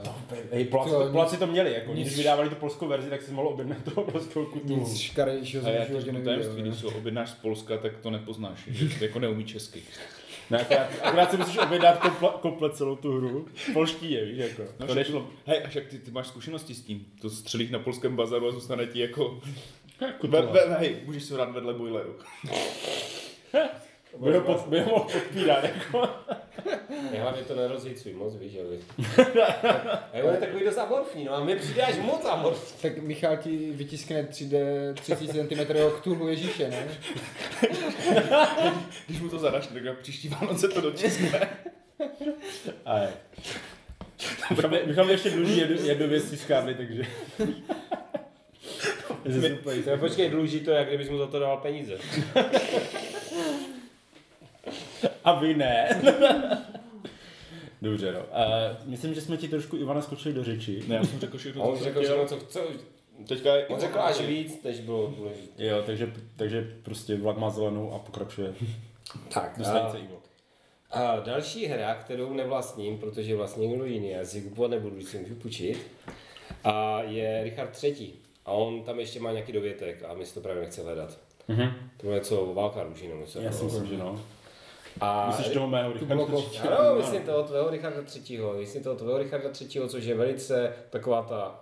hej, 0.51 0.65
Poláci, 0.65 0.89
To 0.91 1.03
to, 1.05 1.11
Poláci 1.11 1.37
to 1.37 1.47
měli, 1.47 1.73
jako, 1.73 1.93
nic- 1.93 2.07
když 2.07 2.17
vydávali 2.17 2.49
tu 2.49 2.55
polskou 2.55 2.87
verzi, 2.87 3.09
tak 3.09 3.21
si 3.21 3.31
mohl 3.31 3.47
objednat 3.47 3.77
toho 3.93 4.11
polského 4.11 4.45
kutulu. 4.45 4.79
Nic 4.79 4.97
škaredějšího 4.99 5.63
A 5.63 5.65
jsem 5.65 5.85
životě 5.87 6.11
neviděl. 6.11 6.33
tajemství, 6.35 6.61
když 6.61 6.75
se 6.79 6.85
objednáš 6.87 7.29
z 7.29 7.33
Polska, 7.33 7.77
tak 7.77 7.97
to 7.97 8.09
nepoznáš, 8.09 8.59
že 8.67 9.05
jako 9.05 9.19
neumí 9.19 9.45
česky. 9.45 9.83
Ne, 10.49 10.59
akorát, 10.61 10.87
akorát 11.01 11.31
si 11.31 11.37
musíš 11.37 11.57
objednat 11.57 11.97
komple, 11.97 12.29
komplet 12.41 12.75
celou 12.75 12.95
tu 12.95 13.17
hru. 13.17 13.45
V 13.53 13.73
polštině, 13.73 14.25
víš, 14.25 14.37
jako. 14.37 14.63
No, 14.79 14.87
to 14.87 14.95
nešlo. 14.95 15.27
Hej, 15.45 15.61
a 15.65 15.69
však 15.69 15.85
ty, 15.87 15.99
ty 15.99 16.11
máš 16.11 16.27
zkušenosti 16.27 16.73
s 16.75 16.81
tím. 16.81 17.05
To 17.21 17.29
střelíš 17.29 17.69
na 17.71 17.79
polském 17.79 18.15
bazaru 18.15 18.47
a 18.47 18.51
zůstane 18.51 18.85
ti 18.85 18.99
jako... 18.99 19.39
Ve, 20.23 20.41
ve, 20.41 20.75
hej, 20.77 20.95
můžeš 21.05 21.23
si 21.23 21.31
ho 21.33 21.37
dát 21.37 21.51
vedle 21.51 21.73
boileru. 21.73 22.15
By 24.19 24.33
ho, 24.33 24.41
pod, 24.41 24.67
by 24.67 24.79
ho 24.79 24.89
mohl 24.91 25.03
podpírat, 25.13 25.63
jako. 25.63 26.09
Já 27.11 27.21
hlavně 27.21 27.43
to 27.43 27.55
nerozjícuj 27.55 28.13
moc, 28.13 28.35
víš, 28.35 28.57
ale... 28.59 28.77
A 30.13 30.23
on 30.23 30.33
je 30.33 30.39
takový 30.39 30.65
dost 30.65 30.77
amorfní, 30.77 31.23
no 31.23 31.33
a 31.33 31.43
mi 31.43 31.55
přijde 31.55 31.81
až 31.81 31.95
moc 31.97 32.25
amorfní. 32.25 32.77
Tak 32.81 32.97
Michal 32.97 33.37
ti 33.37 33.71
vytiskne 33.71 34.23
3D 34.23 34.93
30 34.93 35.31
cm 35.31 35.73
Cthulhu 35.99 36.27
Ježíše, 36.27 36.69
ne? 36.69 36.87
Když 39.07 39.21
mu 39.21 39.29
to 39.29 39.39
zadaš, 39.39 39.67
tak 39.67 39.83
na 39.83 39.93
příští 39.93 40.29
Vánoce 40.29 40.67
to 40.67 40.81
dotiskne. 40.81 41.49
A 42.85 42.97
je. 42.99 43.13
Michal 44.85 45.09
ještě 45.09 45.29
dluží 45.29 45.57
jednu, 45.57 45.87
jednu 45.87 46.07
věc 46.07 46.29
tiskárny, 46.29 46.75
takže... 46.75 47.03
No, 49.87 49.97
počkej, 49.97 50.29
dluží 50.29 50.59
to, 50.59 50.71
jak 50.71 50.87
kdybys 50.87 51.09
mu 51.09 51.17
za 51.17 51.27
to 51.27 51.39
dal 51.39 51.57
peníze. 51.57 51.97
A 55.23 55.39
vy 55.39 55.53
ne. 55.53 56.01
Dobře, 57.83 58.11
no. 58.11 58.19
Uh, 58.19 58.89
myslím, 58.89 59.13
že 59.13 59.21
jsme 59.21 59.37
ti 59.37 59.47
trošku, 59.47 59.77
Ivana, 59.77 60.01
skočili 60.01 60.33
do 60.33 60.43
řeči. 60.43 60.83
Ne, 60.87 60.95
já 60.95 61.03
jsem 61.03 61.19
řekl 61.19 61.35
A 61.35 61.37
všechno, 61.37 61.63
on 61.63 61.77
co 61.77 61.83
jsem 61.83 61.93
řekl 61.93 62.05
všechno, 62.05 62.25
co 62.25 62.39
chce. 62.39 62.59
Teďka 63.27 63.55
je... 63.55 63.67
On 63.67 63.79
řekl 63.79 63.99
až 63.99 64.21
víc, 64.21 64.63
než 64.63 64.79
bylo 64.79 65.13
důležité. 65.17 65.65
Jo, 65.65 65.83
takže, 65.85 66.13
takže 66.35 66.77
prostě 66.83 67.15
vlak 67.17 67.37
má 67.37 67.49
zelenou 67.49 67.93
a 67.93 67.99
pokračuje. 67.99 68.53
Tak, 69.33 69.53
Dostane 69.57 69.79
a, 69.79 69.91
se 69.91 69.99
Ivo. 69.99 70.21
a 70.91 71.19
další 71.19 71.65
hra, 71.65 71.95
kterou 71.95 72.33
nevlastním, 72.33 72.97
protože 72.97 73.35
vlastně 73.35 73.67
někdo 73.67 73.85
jiný, 73.85 74.09
já 74.09 74.25
si 74.25 74.41
kupovat 74.41 74.71
nebudu, 74.71 74.95
když 74.95 75.07
si 75.07 75.19
můžu 75.19 75.35
půjčit, 75.35 75.87
a 76.63 77.01
je 77.01 77.43
Richard 77.43 77.83
III. 77.83 78.13
A 78.45 78.51
on 78.51 78.83
tam 78.83 78.99
ještě 78.99 79.19
má 79.19 79.31
nějaký 79.31 79.51
dovětek 79.51 80.03
a 80.03 80.13
my 80.13 80.25
si 80.25 80.33
to 80.33 80.41
právě 80.41 80.61
nechce 80.61 80.83
hledat. 80.83 81.17
Mhm. 81.47 81.71
To 81.97 82.07
je 82.07 82.13
něco 82.15 82.53
válka 82.53 82.83
růží, 82.83 83.07
nebo 83.07 83.21
něco. 83.21 83.41
Já 83.41 83.51
si 83.51 83.57
takového. 83.57 83.79
myslím, 83.79 83.97
že 83.97 84.03
no. 84.03 84.21
A 85.01 85.27
Myslíš 85.27 85.47
toho 85.53 85.67
mého 85.67 85.93
Richarda. 85.93 86.23
III? 86.23 86.59
Ano, 86.59 86.95
myslím 86.97 87.21
toho 87.21 87.43
tvého 87.43 87.69
Richarda 87.69 88.01
III. 88.29 88.39
Myslím 88.59 88.83
toho 88.83 88.95
tvého 88.95 89.17
Richarda 89.17 89.49
III., 89.61 89.81
což 89.89 90.03
je 90.03 90.15
velice 90.15 90.73
taková 90.89 91.21
ta 91.21 91.59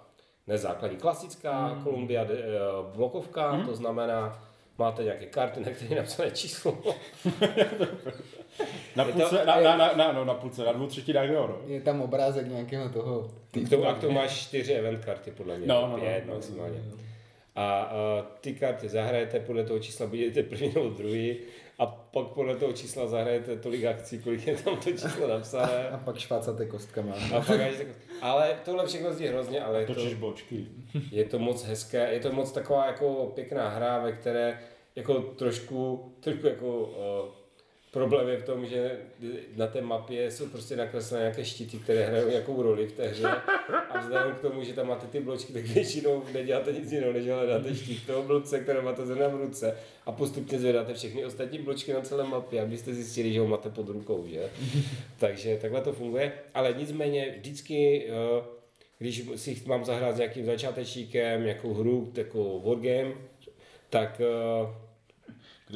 nezákladní 0.48 0.98
klasická 0.98 1.66
Hmm. 1.68 1.84
Columbia 1.84 2.24
de, 2.24 2.34
uh, 2.34 2.96
blokovka, 2.96 3.64
to 3.66 3.76
znamená, 3.76 4.44
máte 4.78 5.04
nějaké 5.04 5.26
karty, 5.26 5.60
na 5.60 5.72
které 5.72 5.90
je 5.90 5.96
napsané 5.96 6.32
číslo. 6.32 6.78
Na 8.96 9.04
Je 9.06 9.14
to- 9.14 9.20
půlce, 9.20 9.46
na, 9.46 9.62
na, 9.62 9.78
na, 9.78 9.94
na, 9.94 10.12
no, 10.12 10.26
na 10.26 10.34
půlce, 10.34 10.64
na 10.66 10.72
dvou 10.72 10.88
třetinách 10.88 11.30
jo, 11.30 11.48
no. 11.48 11.74
Je 11.74 11.82
tam 11.82 12.02
obrázek 12.02 12.48
nějakého 12.48 12.90
toho. 12.90 13.32
K 13.66 13.70
tomu, 13.70 13.86
a 13.88 13.94
k 13.94 13.98
tomu 14.00 14.14
máš 14.14 14.42
čtyři 14.42 14.74
event 14.74 15.06
karty, 15.06 15.32
podle 15.32 15.58
mě, 15.58 15.68
No, 15.68 15.82
no, 15.82 15.88
no. 15.98 15.98
pět 16.04 16.26
maximálně. 16.26 16.84
A, 17.56 17.82
a 17.82 18.26
ty 18.42 18.54
karty 18.54 18.90
zahrajete, 18.90 19.40
podle 19.40 19.64
toho 19.64 19.80
čísla 19.80 20.06
budete 20.08 20.44
první 20.44 20.72
nebo 20.74 20.90
druhý, 20.90 21.38
a 21.82 21.86
pak 21.86 22.28
podle 22.28 22.56
toho 22.56 22.74
čísla 22.74 23.08
zahrajete 23.08 23.58
tolik 23.58 23.86
akcí, 23.86 24.20
kolik 24.20 24.48
je 24.48 24.56
tam 24.56 24.78
to 24.78 24.92
číslo 24.92 25.28
napsané. 25.28 25.90
A 25.90 25.98
pak 25.98 26.18
švácáte 26.18 26.66
kostkama. 26.66 27.14
A 27.36 27.42
pak 27.42 27.60
až 27.60 27.74
ale 28.22 28.60
tohle 28.66 28.88
všechno 28.88 29.14
zní 29.14 29.28
hrozně, 29.28 29.62
ale 29.62 29.80
je 29.80 29.86
to, 29.86 29.94
Točíš 29.94 30.14
bočky. 30.14 30.68
je 31.12 31.26
to 31.26 31.40
moc 31.40 31.64
hezké, 31.64 32.14
je 32.14 32.20
to 32.20 32.32
moc 32.32 32.52
taková 32.52 32.86
jako 32.86 33.32
pěkná 33.36 33.70
hra, 33.70 34.00
ve 34.00 34.12
které 34.12 34.60
jako 34.96 35.22
trošku, 35.22 36.12
trošku 36.20 36.48
jako 36.48 36.80
uh, 36.80 37.41
problém 37.92 38.28
je 38.28 38.38
v 38.38 38.44
tom, 38.44 38.66
že 38.66 38.98
na 39.56 39.68
té 39.68 39.82
mapě 39.82 40.32
jsou 40.32 40.50
prostě 40.50 40.76
nakreslené 40.76 41.24
nějaké 41.24 41.46
štíty, 41.46 41.78
které 41.78 42.06
hrají 42.06 42.30
nějakou 42.30 42.62
roli 42.62 42.88
v 42.88 42.92
té 42.92 43.08
hře. 43.08 43.28
A 43.90 44.00
vzhledem 44.00 44.36
k 44.36 44.40
tomu, 44.40 44.64
že 44.64 44.74
tam 44.74 44.88
máte 44.88 45.08
ty 45.08 45.20
bločky, 45.20 45.54
tak 45.54 45.64
většinou 45.64 46.24
neděláte 46.34 46.74
nic 46.74 46.92
jiného, 46.92 47.14
než 47.14 47.28
hledáte 47.28 47.76
štít 47.76 48.08
toho 48.08 48.24
bludce, 48.24 48.60
které 48.60 48.82
máte 48.82 49.06
zrovna 49.06 49.28
v 49.28 49.36
ruce. 49.36 49.78
A 50.06 50.12
postupně 50.12 50.60
zvedáte 50.60 50.94
všechny 50.94 51.26
ostatní 51.26 51.60
bločky 51.60 51.94
na 51.94 52.02
celé 52.02 52.24
mapě, 52.24 52.62
abyste 52.62 52.94
zjistili, 52.94 53.34
že 53.34 53.40
ho 53.40 53.48
máte 53.48 53.70
pod 53.70 53.90
rukou, 53.90 54.26
že? 54.28 54.50
Takže 55.20 55.58
takhle 55.62 55.82
to 55.82 55.94
funguje, 55.94 56.32
ale 56.54 56.76
nicméně 56.78 57.36
vždycky 57.38 58.08
uh, 58.38 58.46
když 59.02 59.24
si 59.36 59.62
mám 59.66 59.86
zahrát 59.86 60.16
s 60.16 60.18
nějakým 60.18 60.46
začátečníkem, 60.46 61.44
nějakou 61.44 61.74
hru, 61.74 62.12
takovou 62.16 62.62
wargame, 62.62 63.14
tak, 63.90 64.22
eh, 64.22 64.74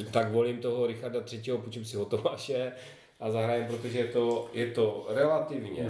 tak 0.04 0.32
volím 0.32 0.58
toho 0.58 0.86
Richarda 0.86 1.20
III. 1.32 1.58
půjčím 1.58 1.84
si 1.84 1.96
ho 1.96 2.04
Tomáše 2.04 2.72
a 3.20 3.30
zahrajem, 3.30 3.66
protože 3.66 3.98
je 3.98 4.06
to, 4.06 4.50
je 4.52 4.66
to 4.66 5.06
relativně 5.08 5.82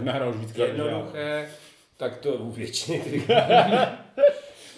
jednoduché, 0.57 1.49
tak 1.97 2.17
to 2.17 2.33
u 2.33 2.51
většiny 2.51 3.27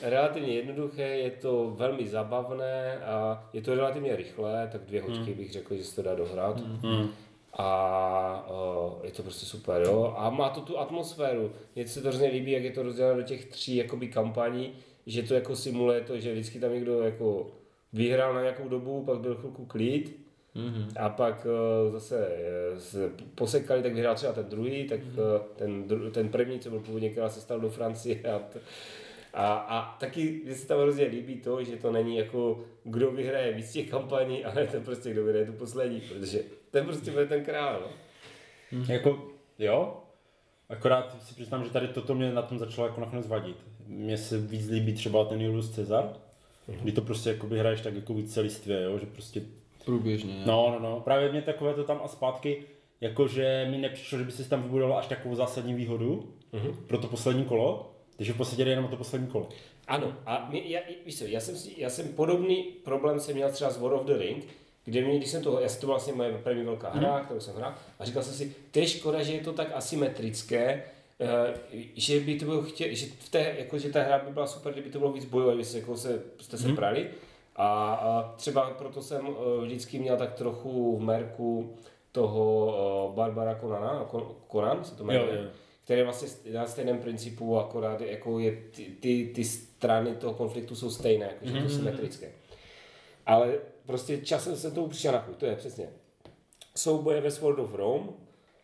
relativně 0.02 0.54
jednoduché, 0.54 1.04
je 1.04 1.32
to 1.32 1.74
velmi 1.78 2.08
zabavné 2.08 2.98
a 2.98 3.48
je 3.54 3.62
to 3.62 3.76
relativně 3.76 4.16
rychlé, 4.16 4.70
tak 4.72 4.82
dvě 4.82 5.02
hoďky 5.02 5.34
bych 5.34 5.52
řekl, 5.52 5.76
že 5.76 5.84
se 5.84 5.96
to 5.96 6.02
dá 6.02 6.16
dohrát. 6.16 6.60
Hmm. 6.60 7.10
A 7.54 8.50
uh, 8.50 9.06
je 9.06 9.12
to 9.12 9.24
prostě 9.24 9.46
super, 9.46 9.82
jo. 9.82 10.14
A 10.18 10.30
má 10.30 10.50
to 10.50 10.62
tu 10.62 10.80
atmosféru. 10.80 11.52
Mně 11.76 11.88
se 11.88 12.02
to 12.02 12.08
hrozně 12.08 12.28
líbí, 12.28 12.52
jak 12.52 12.64
je 12.64 12.72
to 12.72 12.84
rozděleno 12.84 13.18
do 13.18 13.24
těch 13.24 13.46
tří 13.46 13.76
jakoby 13.76 14.08
kampaní, 14.08 14.74
že 15.06 15.24
to 15.24 15.34
jako 15.34 15.56
simuluje 15.56 16.02
to, 16.02 16.20
že 16.20 16.34
vždycky 16.34 16.60
tam 16.60 16.74
někdo 16.74 17.02
jako 17.02 17.48
vyhrál 17.94 18.34
na 18.34 18.42
nějakou 18.42 18.68
dobu, 18.68 19.04
pak 19.04 19.20
byl 19.20 19.36
chvilku 19.36 19.66
klid, 19.66 20.20
mm-hmm. 20.56 20.88
a 21.00 21.10
pak 21.10 21.48
uh, 21.86 21.92
zase 21.92 22.28
uh, 22.74 22.80
se 22.80 23.12
posekali, 23.36 23.84
tak 23.84 23.94
vyhrál 23.94 24.16
třeba 24.16 24.34
ten 24.34 24.46
druhý, 24.46 24.88
tak 24.88 25.00
uh, 25.00 25.16
ten, 25.56 25.84
dru- 25.84 26.12
ten 26.12 26.30
první, 26.30 26.60
co 26.60 26.70
byl 26.70 26.80
původně, 26.80 27.10
která 27.10 27.30
se 27.30 27.42
stal 27.42 27.60
do 27.60 27.70
Francie 27.70 28.24
a, 28.24 28.40
t- 28.40 28.60
a, 29.34 29.54
a 29.54 29.98
taky 30.00 30.42
mně 30.46 30.56
se 30.56 30.68
tam 30.68 30.80
hrozně 30.80 31.06
líbí 31.06 31.36
to, 31.36 31.64
že 31.64 31.78
to 31.78 31.92
není 31.92 32.18
jako 32.18 32.64
kdo 32.84 33.12
vyhraje 33.12 33.54
víc 33.54 33.72
těch 33.72 33.90
kampaní, 33.90 34.46
ale 34.46 34.68
to 34.68 34.82
prostě 34.82 35.12
kdo 35.12 35.24
vyhraje 35.24 35.46
tu 35.46 35.54
poslední, 35.54 36.02
protože 36.02 36.40
ten 36.72 36.86
prostě 36.86 37.12
bude 37.12 37.26
ten 37.26 37.46
král. 37.46 37.82
No. 38.72 38.86
Jako, 38.88 39.28
jo, 39.60 40.04
akorát 40.70 41.24
si 41.24 41.34
přiznám, 41.34 41.64
že 41.64 41.70
tady 41.70 41.88
toto 41.88 42.16
mě 42.16 42.34
na 42.34 42.42
tom 42.42 42.60
začalo 42.60 42.88
jako 42.88 43.02
nakonec 43.02 43.28
vadit. 43.28 43.58
Mně 43.88 44.18
se 44.18 44.38
víc 44.38 44.70
líbí 44.70 44.94
třeba 44.94 45.26
ten 45.26 45.42
Julius 45.42 45.76
Caesar, 45.76 46.14
kdy 46.82 46.92
to 46.92 47.02
prostě 47.02 47.30
jakoby 47.30 47.60
hraješ 47.60 47.82
tak 47.82 47.96
jako 47.96 48.16
celistvě, 48.28 48.84
jo, 48.84 49.00
že 49.00 49.06
prostě, 49.06 49.42
Průběžně. 49.86 50.44
no, 50.46 50.72
no, 50.72 50.90
no, 50.90 51.00
právě 51.00 51.32
mě 51.32 51.42
takové 51.42 51.74
to 51.74 51.84
tam 51.84 52.00
a 52.04 52.08
zpátky, 52.08 52.64
jakože 53.02 53.68
mi 53.72 53.78
nepřišlo, 53.78 54.18
že 54.18 54.24
by 54.24 54.32
si 54.32 54.50
tam 54.50 54.64
vybudoval 54.64 55.00
až 55.00 55.08
takovou 55.08 55.36
zásadní 55.36 55.74
výhodu 55.74 56.34
pro 56.88 56.98
to 56.98 57.08
poslední 57.08 57.46
kolo, 57.46 57.92
takže 58.18 58.34
v 58.34 58.38
podstatě 58.38 58.66
jde 58.66 58.72
jenom 58.72 58.88
to 58.88 58.98
poslední 58.98 59.28
kolo. 59.28 59.50
Ano, 59.88 60.14
a 60.26 60.50
my, 60.52 60.64
já, 60.66 60.80
víš 61.06 61.18
co, 61.18 61.26
já 61.26 61.40
jsem, 61.40 61.56
já 61.78 61.90
jsem 61.90 62.08
podobný 62.08 62.64
problém 62.84 63.20
jsem 63.20 63.36
měl 63.36 63.52
třeba 63.52 63.72
s 63.72 63.78
War 63.78 63.94
of 63.94 64.06
the 64.06 64.18
Ring, 64.18 64.46
kde 64.86 65.02
mě, 65.02 65.18
když 65.18 65.30
jsem 65.30 65.44
to, 65.44 65.60
já 65.60 65.70
jsem 65.70 65.82
to 65.82 65.88
vlastně 65.88 66.14
moje 66.14 66.32
první 66.44 66.64
velká 66.64 66.90
hra, 66.90 67.20
kterou 67.20 67.40
jsem 67.40 67.56
hrál, 67.56 67.74
a 68.00 68.06
říkal 68.06 68.24
jsem 68.24 68.34
si, 68.34 68.56
to 68.72 68.80
je 68.80 68.88
škoda, 68.88 69.24
že 69.24 69.34
je 69.34 69.42
to 69.42 69.54
tak 69.54 69.72
asymetrické, 69.74 70.84
že 71.96 72.20
by 72.20 72.40
to 72.40 72.46
bylo 72.46 72.62
chtěl, 72.62 72.88
že, 72.92 73.06
v 73.20 73.30
té, 73.30 73.56
jako, 73.58 73.78
že 73.78 73.90
ta 73.90 74.02
hra 74.04 74.20
by 74.20 74.32
byla 74.32 74.48
super, 74.48 74.74
kdyby 74.74 74.90
to 74.90 75.00
bylo 75.00 75.12
víc 75.12 75.26
bojové, 75.26 75.64
se, 75.64 75.80
jako 75.80 75.98
se, 75.98 76.22
jste 76.40 76.58
se 76.58 76.74
prali. 76.74 77.08
A, 77.56 77.94
a 77.94 78.34
třeba 78.38 78.70
proto 78.70 79.02
jsem 79.02 79.28
eh, 79.28 79.66
vždycky 79.66 80.00
měl 80.00 80.18
tak 80.18 80.34
trochu 80.34 80.98
v 80.98 81.02
merku 81.02 81.76
toho 82.12 82.76
eh, 83.12 83.16
Barbara 83.16 83.56
Conana, 83.62 84.06
Kon- 84.12 84.36
Conan 84.52 84.84
se 84.84 84.96
to 84.96 85.04
jmenuje, 85.04 85.36
Jo, 85.36 85.44
jo. 85.44 85.50
který 85.84 86.00
je 86.00 86.04
vlastně 86.04 86.28
na 86.54 86.68
stejném 86.68 86.98
principu, 87.00 87.58
akorát 87.60 88.02
jako 88.02 88.40
je 88.40 88.52
ty, 88.76 88.86
ty, 88.86 89.32
ty 89.36 89.44
strany 89.44 90.16
toho 90.16 90.34
konfliktu 90.34 90.76
jsou 90.76 90.90
stejné, 90.90 91.26
jako, 91.26 91.46
že 91.48 91.58
je 91.58 91.64
to 91.64 91.70
symetrické. 91.70 92.32
Ale 93.26 93.54
prostě 93.86 94.18
časem 94.18 94.56
se 94.58 94.72
tomu 94.72 94.88
přišel 94.88 95.12
na 95.12 95.20
chuť, 95.22 95.36
to 95.38 95.46
je 95.46 95.56
přesně. 95.56 95.90
Souboje 96.76 97.22
ve 97.22 97.32
Sword 97.32 97.60
of 97.60 97.74
Rome, 97.74 98.08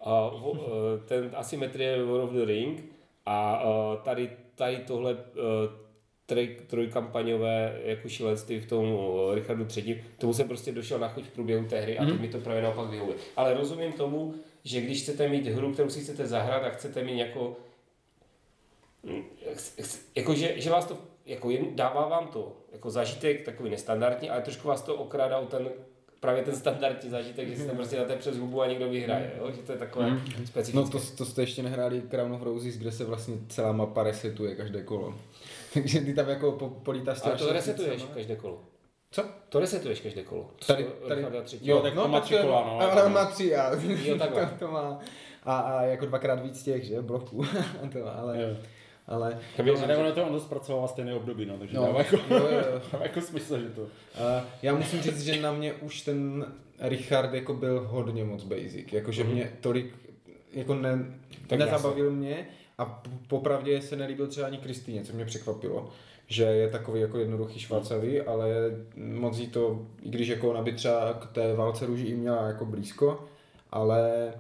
eh, 0.06 1.00
ten 1.06 1.32
asymetrie 1.36 2.04
War 2.04 2.20
of 2.20 2.32
the 2.32 2.46
Ring 2.46 2.84
a 3.26 3.64
eh, 3.64 3.98
tady, 4.04 4.30
tady 4.56 4.78
tohle 4.78 5.12
eh, 5.12 5.86
trej, 6.26 6.58
trojkampaňové 6.68 7.82
jako 7.84 8.10
šílenství 8.10 8.60
v 8.60 8.70
tom 8.70 8.86
eh, 8.86 9.36
Richardu 9.36 9.68
III. 9.78 10.04
Tomu 10.18 10.34
jsem 10.34 10.48
prostě 10.48 10.72
došel 10.72 11.00
na 11.00 11.08
chuť 11.08 11.24
v 11.24 11.32
průběhu 11.32 11.66
té 11.66 11.82
hry 11.82 11.98
a 11.98 12.06
teď 12.06 12.20
mi 12.20 12.28
to 12.28 12.38
právě 12.38 12.62
naopak 12.62 12.90
vyhovuje. 12.90 13.18
Ale 13.36 13.54
rozumím 13.54 13.94
tomu, 13.94 14.34
že 14.64 14.82
když 14.82 15.02
chcete 15.02 15.28
mít 15.28 15.48
hru, 15.48 15.74
kterou 15.74 15.90
si 15.90 16.02
chcete 16.02 16.28
zahrát 16.28 16.64
a 16.64 16.70
chcete 16.70 17.04
mít 17.04 17.18
jako 17.18 17.56
Mm, 19.06 19.24
jako, 20.16 20.36
že, 20.36 20.62
že 20.62 20.70
vás 20.70 20.86
to 20.86 20.98
jako 21.26 21.50
jen, 21.50 21.76
dává 21.76 22.08
vám 22.08 22.28
to 22.28 22.58
jako 22.72 22.90
zažitek 22.90 23.46
takový 23.46 23.70
nestandardní, 23.70 24.30
ale 24.30 24.42
trošku 24.42 24.68
vás 24.68 24.82
to 24.82 24.96
okrádá 24.96 25.38
o 25.38 25.46
ten 25.46 25.70
právě 26.26 26.44
ten 26.44 26.56
standardní 26.56 27.10
zažitek, 27.10 27.50
že 27.50 27.56
si 27.56 27.68
tam 27.68 27.76
prostě 27.76 27.96
dáte 27.96 28.16
přes 28.16 28.38
hubu 28.38 28.62
a 28.62 28.68
někdo 28.68 28.90
vyhraje, 28.90 29.32
jo? 29.38 29.52
že 29.52 29.62
to 29.62 29.72
je 29.72 29.78
takové 29.78 30.20
specifické. 30.46 30.76
No 30.76 30.90
to, 30.90 31.00
to 31.18 31.26
jste 31.26 31.42
ještě 31.42 31.64
nehráli 31.64 32.02
Crown 32.02 32.34
of 32.34 32.42
Roses, 32.42 32.76
kde 32.78 32.92
se 32.92 33.06
vlastně 33.06 33.36
celá 33.50 33.72
mapa 33.72 34.04
resetuje 34.04 34.56
každé 34.56 34.82
kolo. 34.84 35.16
Takže 35.74 36.02
ty 36.02 36.14
tam 36.14 36.30
jako 36.30 36.52
po, 36.52 36.70
polítáš 36.70 37.20
ale 37.24 37.36
to 37.36 37.54
resetuješ 37.54 38.06
každé 38.14 38.36
kolo. 38.36 38.62
Co? 39.12 39.24
To 39.50 39.60
resetuješ 39.60 40.02
každé 40.02 40.24
kolo. 40.24 40.50
To 40.60 40.66
Tady- 40.66 40.86
tady- 41.08 41.26
třetí. 41.44 41.68
Jo, 41.68 41.80
tak 41.82 41.94
to 41.94 42.08
má 42.08 42.20
tři 42.20 42.36
kola, 42.42 42.64
no. 42.68 42.80
Ale 42.92 43.04
on 43.04 43.14
má 43.14 43.26
tři 43.26 43.56
a 43.56 43.76
Jo, 44.04 44.16
takhle. 44.20 44.46
to, 44.46 44.66
to 44.66 44.72
má. 44.72 45.00
A, 45.44 45.58
a 45.60 45.82
jako 45.82 46.06
dvakrát 46.06 46.44
víc 46.44 46.64
těch, 46.64 46.84
že, 46.84 47.02
bloků. 47.02 47.46
to 47.92 48.18
ale, 48.20 48.42
Jo. 48.42 48.58
Ale, 49.08 49.38
Chtěl 49.54 49.78
Ale 49.84 49.98
ono 49.98 50.12
to 50.12 50.24
on 50.26 50.34
to 50.34 50.40
zpracovává 50.40 50.88
stejné 50.88 51.14
období, 51.14 51.46
no, 51.46 51.58
takže 51.58 51.76
no, 51.78 51.84
dává 51.86 52.00
jako, 52.00 52.16
jo, 52.16 52.24
jo, 52.30 52.82
dává 52.92 53.04
jako 53.06 53.22
smysl, 53.22 53.60
že 53.60 53.70
to... 53.70 53.82
Uh, 53.82 53.88
já 54.62 54.76
musím 54.76 55.02
říct, 55.02 55.22
že 55.24 55.42
na 55.42 55.52
mě 55.52 55.74
už 55.74 56.02
ten 56.02 56.46
Richard 56.80 57.34
jako 57.34 57.54
byl 57.54 57.88
hodně 57.90 58.24
moc 58.24 58.44
basic, 58.44 58.94
jakože 58.94 59.24
Mhm. 59.24 59.34
mě 59.34 59.52
tolik 59.62 59.94
jako 60.54 60.76
ne, 60.76 61.06
Tak 61.48 61.60
nezabavil 61.60 62.12
mě 62.12 62.48
a 62.78 63.04
popravdě 63.28 63.82
se 63.82 63.96
nelíbil 63.96 64.28
třeba 64.28 64.48
ani 64.48 64.58
Kristýně, 64.58 65.04
co 65.04 65.14
mě 65.14 65.26
překvapilo, 65.26 65.90
že 66.28 66.44
je 66.44 66.70
takový 66.70 67.02
jako 67.02 67.18
jednoduchý 67.18 67.60
švacavý, 67.60 68.22
ale 68.22 68.48
moc 68.98 69.38
jí 69.40 69.48
to, 69.48 69.86
i 70.02 70.10
když 70.10 70.28
jako 70.28 70.50
ona 70.50 70.62
by 70.62 70.74
třeba 70.74 71.14
k 71.14 71.26
té 71.34 71.54
válce 71.54 71.86
růží 71.86 72.06
i 72.06 72.16
měla 72.16 72.48
jako 72.48 72.66
blízko, 72.66 73.26
ale 73.72 74.34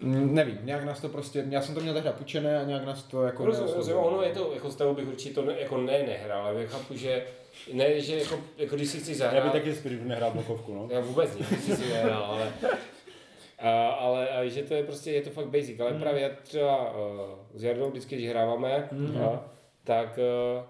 nevím, 0.00 0.58
nějak 0.62 0.84
nás 0.84 1.00
to 1.00 1.08
prostě, 1.08 1.44
já 1.48 1.62
jsem 1.62 1.74
to 1.74 1.80
měl 1.80 1.94
tehdy 1.94 2.10
půjčené 2.10 2.60
a 2.60 2.64
nějak 2.64 2.84
nás 2.84 3.02
to 3.02 3.22
jako 3.22 3.46
Rozumím, 3.46 3.74
rozumím, 3.74 4.00
ono 4.00 4.22
je 4.22 4.32
to, 4.32 4.50
jako 4.54 4.70
z 4.70 4.76
toho 4.76 4.94
bych 4.94 5.08
určitě 5.08 5.34
to 5.34 5.44
ne, 5.44 5.54
jako 5.58 5.78
ne 5.78 5.92
nehrál, 5.92 6.46
ale 6.46 6.66
chápu, 6.66 6.96
že 6.96 7.24
ne, 7.72 8.00
že 8.00 8.18
jako, 8.18 8.38
jako 8.58 8.76
když 8.76 8.88
si 8.88 8.98
chci 8.98 9.10
Já 9.10 9.16
zahrát, 9.16 9.42
bych 9.42 9.52
taky 9.52 9.74
spíš 9.74 9.92
nehrál 10.02 10.30
blokovku, 10.30 10.74
no. 10.74 10.88
Já 10.90 11.00
vůbec 11.00 11.38
nic, 11.38 11.48
když 11.48 11.78
si 11.78 11.88
nehrál, 11.88 12.24
ale, 12.24 12.52
a, 13.58 13.88
ale 13.88 14.28
a, 14.28 14.44
že 14.44 14.62
to 14.62 14.74
je 14.74 14.82
prostě, 14.82 15.12
je 15.12 15.22
to 15.22 15.30
fakt 15.30 15.48
basic, 15.48 15.80
ale 15.80 15.92
právě 15.92 16.22
já 16.22 16.28
třeba 16.42 16.90
uh, 16.90 16.98
s 17.54 17.64
Jardou 17.64 17.90
vždycky, 17.90 18.16
když 18.16 18.28
hráváme, 18.28 18.88
a, 19.24 19.44
tak, 19.84 20.18
uh, 20.18 20.64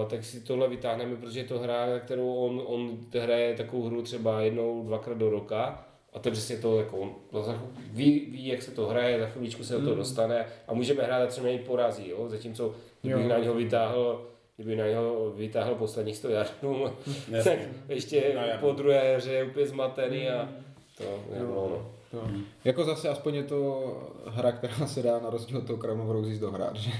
uh, 0.00 0.08
tak 0.08 0.24
si 0.24 0.40
tohle 0.40 0.68
vytáhneme, 0.68 1.16
protože 1.16 1.40
je 1.40 1.44
to 1.44 1.58
hra, 1.58 1.86
kterou 1.98 2.34
on, 2.34 2.62
on 2.66 2.98
hraje 3.20 3.54
takovou 3.54 3.82
hru 3.82 4.02
třeba 4.02 4.40
jednou, 4.40 4.82
dvakrát 4.86 5.18
do 5.18 5.30
roka 5.30 5.84
a 6.12 6.18
to 6.18 6.28
je 6.28 6.32
přesně 6.32 6.56
to, 6.56 6.78
jako 6.78 6.96
on 6.96 7.14
no, 7.32 7.42
za- 7.42 7.62
ví, 7.92 8.26
ví, 8.30 8.46
jak 8.46 8.62
se 8.62 8.70
to 8.70 8.86
hraje, 8.86 9.20
za 9.20 9.26
chviličku 9.26 9.64
se 9.64 9.74
do 9.74 9.80
toho 9.80 9.94
dostane 9.94 10.46
a 10.68 10.74
můžeme 10.74 11.02
hrát 11.02 11.22
a 11.22 11.26
třeba 11.26 11.46
něj 11.46 11.58
porazí, 11.58 12.08
jo? 12.08 12.28
zatímco 12.28 12.74
kdybych 13.02 13.22
Jo. 13.22 13.28
na 13.28 13.38
něho 13.38 13.54
vytáhl 13.54 14.26
kdyby 14.56 14.76
na 14.76 14.86
něho 14.86 15.30
vytáhl 15.36 15.74
posledních 15.74 16.16
100 16.16 16.28
jardů, 16.28 16.86
tak 17.44 17.58
ještě 17.88 18.34
po 18.60 18.72
druhé 18.72 19.16
hře 19.16 19.32
je 19.32 19.44
úplně 19.44 19.66
zmatený 19.66 20.28
a 20.28 20.48
to 20.98 21.04
nebylo 21.32 21.64
ono. 21.64 21.90
Jo. 22.12 22.22
Jako 22.64 22.84
zase 22.84 23.08
aspoň 23.08 23.34
je 23.34 23.42
to 23.42 23.92
hra, 24.26 24.52
která 24.52 24.86
se 24.86 25.02
dá 25.02 25.18
na 25.18 25.30
rozdíl 25.30 25.58
od 25.58 25.66
toho 25.66 26.02
of 26.02 26.10
Roses 26.10 26.38
dohrát, 26.38 26.76
že? 26.76 26.90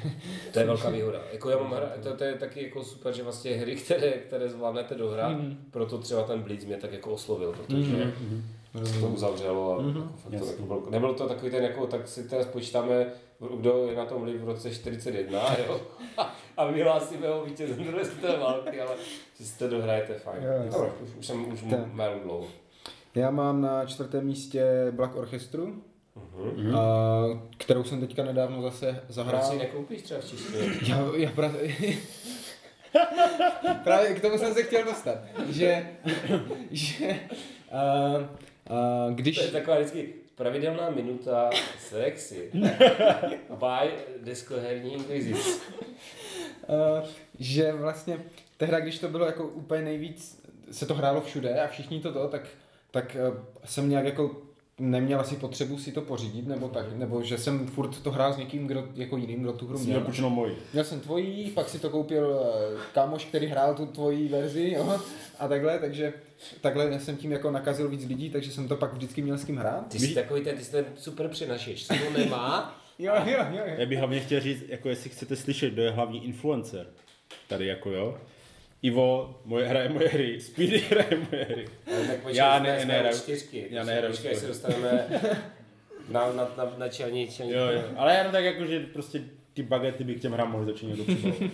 To 0.52 0.58
je 0.58 0.64
velká 0.66 0.90
výhoda. 0.90 1.20
Jako 1.32 1.50
já 1.50 1.58
mám 1.58 1.72
hra, 1.72 1.92
to, 2.02 2.16
to, 2.16 2.24
je 2.24 2.34
taky 2.34 2.62
jako 2.62 2.84
super, 2.84 3.14
že 3.14 3.22
vlastně 3.22 3.56
hry, 3.56 3.76
které, 3.76 4.10
které 4.10 4.48
zvládnete 4.48 4.94
dohrát, 4.94 5.36
proto 5.70 5.98
třeba 5.98 6.22
ten 6.22 6.42
Blitz 6.42 6.64
mě 6.64 6.76
tak 6.76 6.92
jako 6.92 7.10
oslovil, 7.10 7.52
protože 7.52 8.12
se 8.84 9.00
to 9.00 9.06
uzavřelo 9.06 9.78
a 9.78 9.82
jako 10.30 10.46
fakt 10.46 10.56
to 10.56 10.62
bylo, 10.62 10.82
nebyl 10.90 11.14
to 11.14 11.28
takový 11.28 11.50
ten 11.50 11.62
jako, 11.62 11.86
tak 11.86 12.08
si 12.08 12.28
teda 12.28 12.42
spočítáme, 12.42 13.06
kdo 13.58 13.86
je 13.90 13.96
na 13.96 14.04
tom 14.04 14.22
líp 14.24 14.40
v 14.40 14.44
roce 14.48 14.70
41, 14.74 15.40
jo, 15.68 15.80
a 16.56 16.66
vyhlásíme 16.70 17.28
ho 17.28 17.44
vítězem 17.44 17.84
druhé 17.84 18.04
světové 18.04 18.38
války, 18.38 18.80
ale 18.80 18.94
že 19.38 19.44
si 19.44 19.58
to 19.58 19.68
dohrajete 19.68 20.14
fajn. 20.18 20.42
Jo, 20.42 20.50
jo. 20.64 20.72
Dobro, 20.72 20.94
už, 21.02 21.10
už 21.18 21.26
jsem 21.26 21.52
už 21.52 21.62
mám 21.92 22.20
dlouho. 22.20 22.46
Já 23.14 23.30
mám 23.30 23.60
na 23.60 23.84
čtvrtém 23.86 24.24
místě 24.26 24.64
Black 24.90 25.16
Orchestru, 25.16 25.82
Mhm. 26.56 26.76
a, 26.76 26.80
kterou 27.58 27.84
jsem 27.84 28.00
teďka 28.00 28.24
nedávno 28.24 28.62
zase 28.62 29.00
Proč 29.04 29.14
zahrál. 29.14 29.42
si 29.50 29.56
nekoupíš 29.58 30.02
třeba 30.02 30.20
v 30.20 30.24
češtině? 30.30 30.58
Já, 30.88 30.98
já 31.16 31.30
právě... 31.30 31.74
právě 33.84 34.14
k 34.14 34.20
tomu 34.22 34.38
jsem 34.38 34.54
se 34.54 34.62
chtěl 34.62 34.84
dostat, 34.84 35.18
že, 35.48 35.86
že 36.70 37.20
a, 37.72 37.80
a, 38.66 39.10
když... 39.10 39.38
To 39.38 39.44
je 39.44 39.50
taková 39.50 39.76
vždycky 39.78 40.14
pravidelná 40.34 40.90
minuta 40.90 41.50
sexy. 41.78 42.50
By 43.50 43.90
deskoherní 44.20 44.92
inkvizic. 44.92 45.62
Uh, 46.68 47.08
že 47.38 47.72
vlastně 47.72 48.18
tehda, 48.56 48.80
když 48.80 48.98
to 48.98 49.08
bylo 49.08 49.26
jako 49.26 49.44
úplně 49.44 49.82
nejvíc, 49.82 50.42
se 50.70 50.86
to 50.86 50.94
hrálo 50.94 51.20
všude 51.20 51.60
a 51.60 51.68
všichni 51.68 52.00
to 52.00 52.12
to, 52.12 52.28
tak, 52.28 52.42
tak 52.90 53.16
uh, 53.28 53.36
jsem 53.64 53.88
nějak 53.88 54.04
jako 54.04 54.42
neměl 54.82 55.20
asi 55.20 55.36
potřebu 55.36 55.78
si 55.78 55.92
to 55.92 56.00
pořídit, 56.00 56.46
nebo 56.46 56.68
tak, 56.68 56.96
nebo 56.96 57.22
že 57.22 57.38
jsem 57.38 57.66
furt 57.66 58.02
to 58.02 58.10
hrál 58.10 58.32
s 58.32 58.36
někým, 58.36 58.66
kdo, 58.66 58.88
jako 58.94 59.16
jiným, 59.16 59.42
kdo 59.42 59.52
tu 59.52 59.66
hru 59.66 59.78
Jsem 59.78 59.86
měl. 59.86 60.06
měl 60.10 60.30
moji. 60.30 60.56
Měl 60.72 60.84
jsem 60.84 61.00
tvojí, 61.00 61.50
pak 61.50 61.68
si 61.68 61.78
to 61.78 61.90
koupil 61.90 62.40
eh, 62.42 62.76
kámoš, 62.94 63.24
který 63.24 63.46
hrál 63.46 63.74
tu 63.74 63.86
tvoji 63.86 64.28
verzi, 64.28 64.72
jo, 64.76 65.00
a 65.38 65.48
takhle, 65.48 65.78
takže 65.78 66.12
takhle 66.60 67.00
jsem 67.00 67.16
tím 67.16 67.32
jako 67.32 67.50
nakazil 67.50 67.88
víc 67.88 68.04
lidí, 68.04 68.30
takže 68.30 68.50
jsem 68.50 68.68
to 68.68 68.76
pak 68.76 68.92
vždycky 68.92 69.22
měl 69.22 69.38
s 69.38 69.44
kým 69.44 69.56
hrát. 69.56 69.88
Ty 69.88 69.98
jsi 69.98 70.14
takový 70.14 70.40
ten, 70.44 70.56
ty 70.56 70.64
jsi 70.64 70.70
ten 70.70 70.84
super 70.96 71.28
přenašeč, 71.28 71.86
co 71.86 71.94
to 71.94 72.18
nemá. 72.18 72.78
Jo, 72.98 73.14
jo, 73.26 73.38
jo, 73.50 73.62
jo. 73.66 73.74
Já 73.78 73.86
bych 73.86 73.98
hlavně 73.98 74.20
chtěl 74.20 74.40
říct, 74.40 74.62
jako 74.68 74.88
jestli 74.88 75.10
chcete 75.10 75.36
slyšet, 75.36 75.70
kdo 75.72 75.82
je 75.82 75.90
hlavní 75.90 76.24
influencer. 76.24 76.86
Tady 77.48 77.66
jako 77.66 77.90
jo. 77.90 78.18
Ivo, 78.82 79.40
moje 79.44 79.66
hraje 79.68 79.88
moje 79.88 80.08
hry, 80.08 80.40
Speedy 80.40 80.78
hraje 80.78 81.18
moje 81.30 81.44
hry. 81.44 81.64
Tak 82.06 82.16
počkej, 82.16 82.36
Já 82.36 82.58
ne- 82.58 82.84
nehraju. 82.84 83.16
u 83.16 83.18
čtyřky. 83.18 83.66
Já 83.70 83.84
nehraju 83.84 84.12
Počkej, 84.12 84.34
se 84.36 84.46
dostaneme 84.46 85.06
na, 86.08 86.32
na, 86.32 86.48
na, 86.56 86.72
na 86.78 86.88
čelní, 86.88 87.28
čelní. 87.28 87.52
Jo, 87.52 87.66
jo. 87.66 87.82
Ale 87.96 88.14
já 88.14 88.30
tak 88.30 88.44
jako, 88.44 88.66
že 88.66 88.80
prostě 88.80 89.20
ty 89.54 89.62
bagety 89.62 90.04
bych 90.04 90.18
k 90.18 90.20
těm 90.20 90.32
hrám 90.32 90.52
mohl 90.52 90.64
začít 90.64 90.86
někdo 90.86 91.04
přibalovat. 91.04 91.50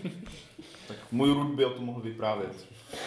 Můj 1.13 1.29
Rud 1.33 1.55
by 1.55 1.65
o 1.65 1.71
tom 1.71 1.85
mohl 1.85 2.01
vyprávět. 2.01 2.53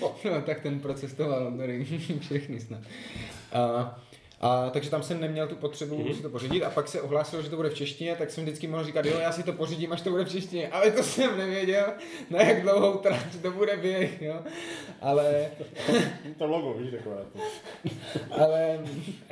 jo. 0.00 0.14
No, 0.24 0.42
tak 0.42 0.60
ten 0.60 0.80
procestoval 0.80 1.52
všechny 2.20 2.60
snad. 2.60 2.80
A, 3.52 4.00
a, 4.40 4.70
takže 4.70 4.90
tam 4.90 5.02
jsem 5.02 5.20
neměl 5.20 5.48
tu 5.48 5.56
potřebu 5.56 5.98
mm-hmm. 5.98 6.16
si 6.16 6.22
to 6.22 6.30
pořídit 6.30 6.62
a 6.62 6.70
pak 6.70 6.88
se 6.88 7.00
ohlásilo, 7.00 7.42
že 7.42 7.50
to 7.50 7.56
bude 7.56 7.70
v 7.70 7.74
češtině, 7.74 8.16
tak 8.16 8.30
jsem 8.30 8.44
vždycky 8.44 8.66
mohl 8.66 8.84
říkat, 8.84 9.06
jo, 9.06 9.18
já 9.18 9.32
si 9.32 9.42
to 9.42 9.52
pořídím, 9.52 9.92
až 9.92 10.00
to 10.00 10.10
bude 10.10 10.24
v 10.24 10.30
češtině, 10.30 10.68
ale 10.68 10.90
to 10.90 11.02
jsem 11.02 11.38
nevěděl, 11.38 11.86
na 12.30 12.42
jak 12.42 12.62
dlouhou 12.62 12.98
trať 12.98 13.36
to 13.42 13.50
bude 13.50 13.76
běh, 13.76 14.22
jo. 14.22 14.42
Ale, 15.00 15.50
to 16.38 16.46
logo, 16.46 16.74
víš, 16.74 16.90
takové 16.90 17.16
to. 17.32 17.38
ale, 18.42 18.78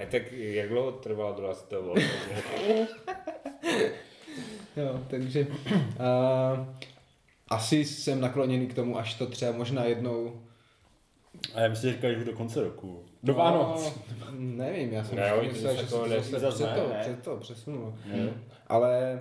A 0.02 0.06
tak 0.10 0.32
jak 0.32 0.68
dlouho 0.68 0.92
trvala 0.92 1.32
druhá 1.32 1.54
světová 1.54 1.86
válka? 1.86 2.02
jo, 4.76 5.00
takže 5.08 5.46
a, 5.98 6.74
asi 7.48 7.84
jsem 7.84 8.20
nakloněný 8.20 8.66
k 8.66 8.74
tomu, 8.74 8.98
až 8.98 9.14
to 9.14 9.26
třeba 9.26 9.52
možná 9.52 9.84
jednou 9.84 10.42
A 11.54 11.60
já 11.60 11.68
myslím, 11.68 11.90
že 11.90 11.96
říkali, 11.96 12.18
že 12.18 12.24
do 12.24 12.32
konce 12.32 12.62
roku. 12.62 13.05
Do 13.22 13.34
Vánoc. 13.34 13.94
No, 14.20 14.26
nevím, 14.38 14.92
já 14.92 15.04
jsem 15.04 15.16
Ne, 15.16 15.32
myslel, 15.42 15.74
to 15.76 16.08
že 16.08 16.22
se 16.22 16.30
to 16.30 16.40
zase 16.40 16.64
před 16.64 16.74
to, 16.82 16.88
ne. 16.88 16.98
před 17.00 17.22
to 17.22 17.36
přesunulo. 17.36 17.94
Ne. 18.06 18.30
Ale 18.66 19.20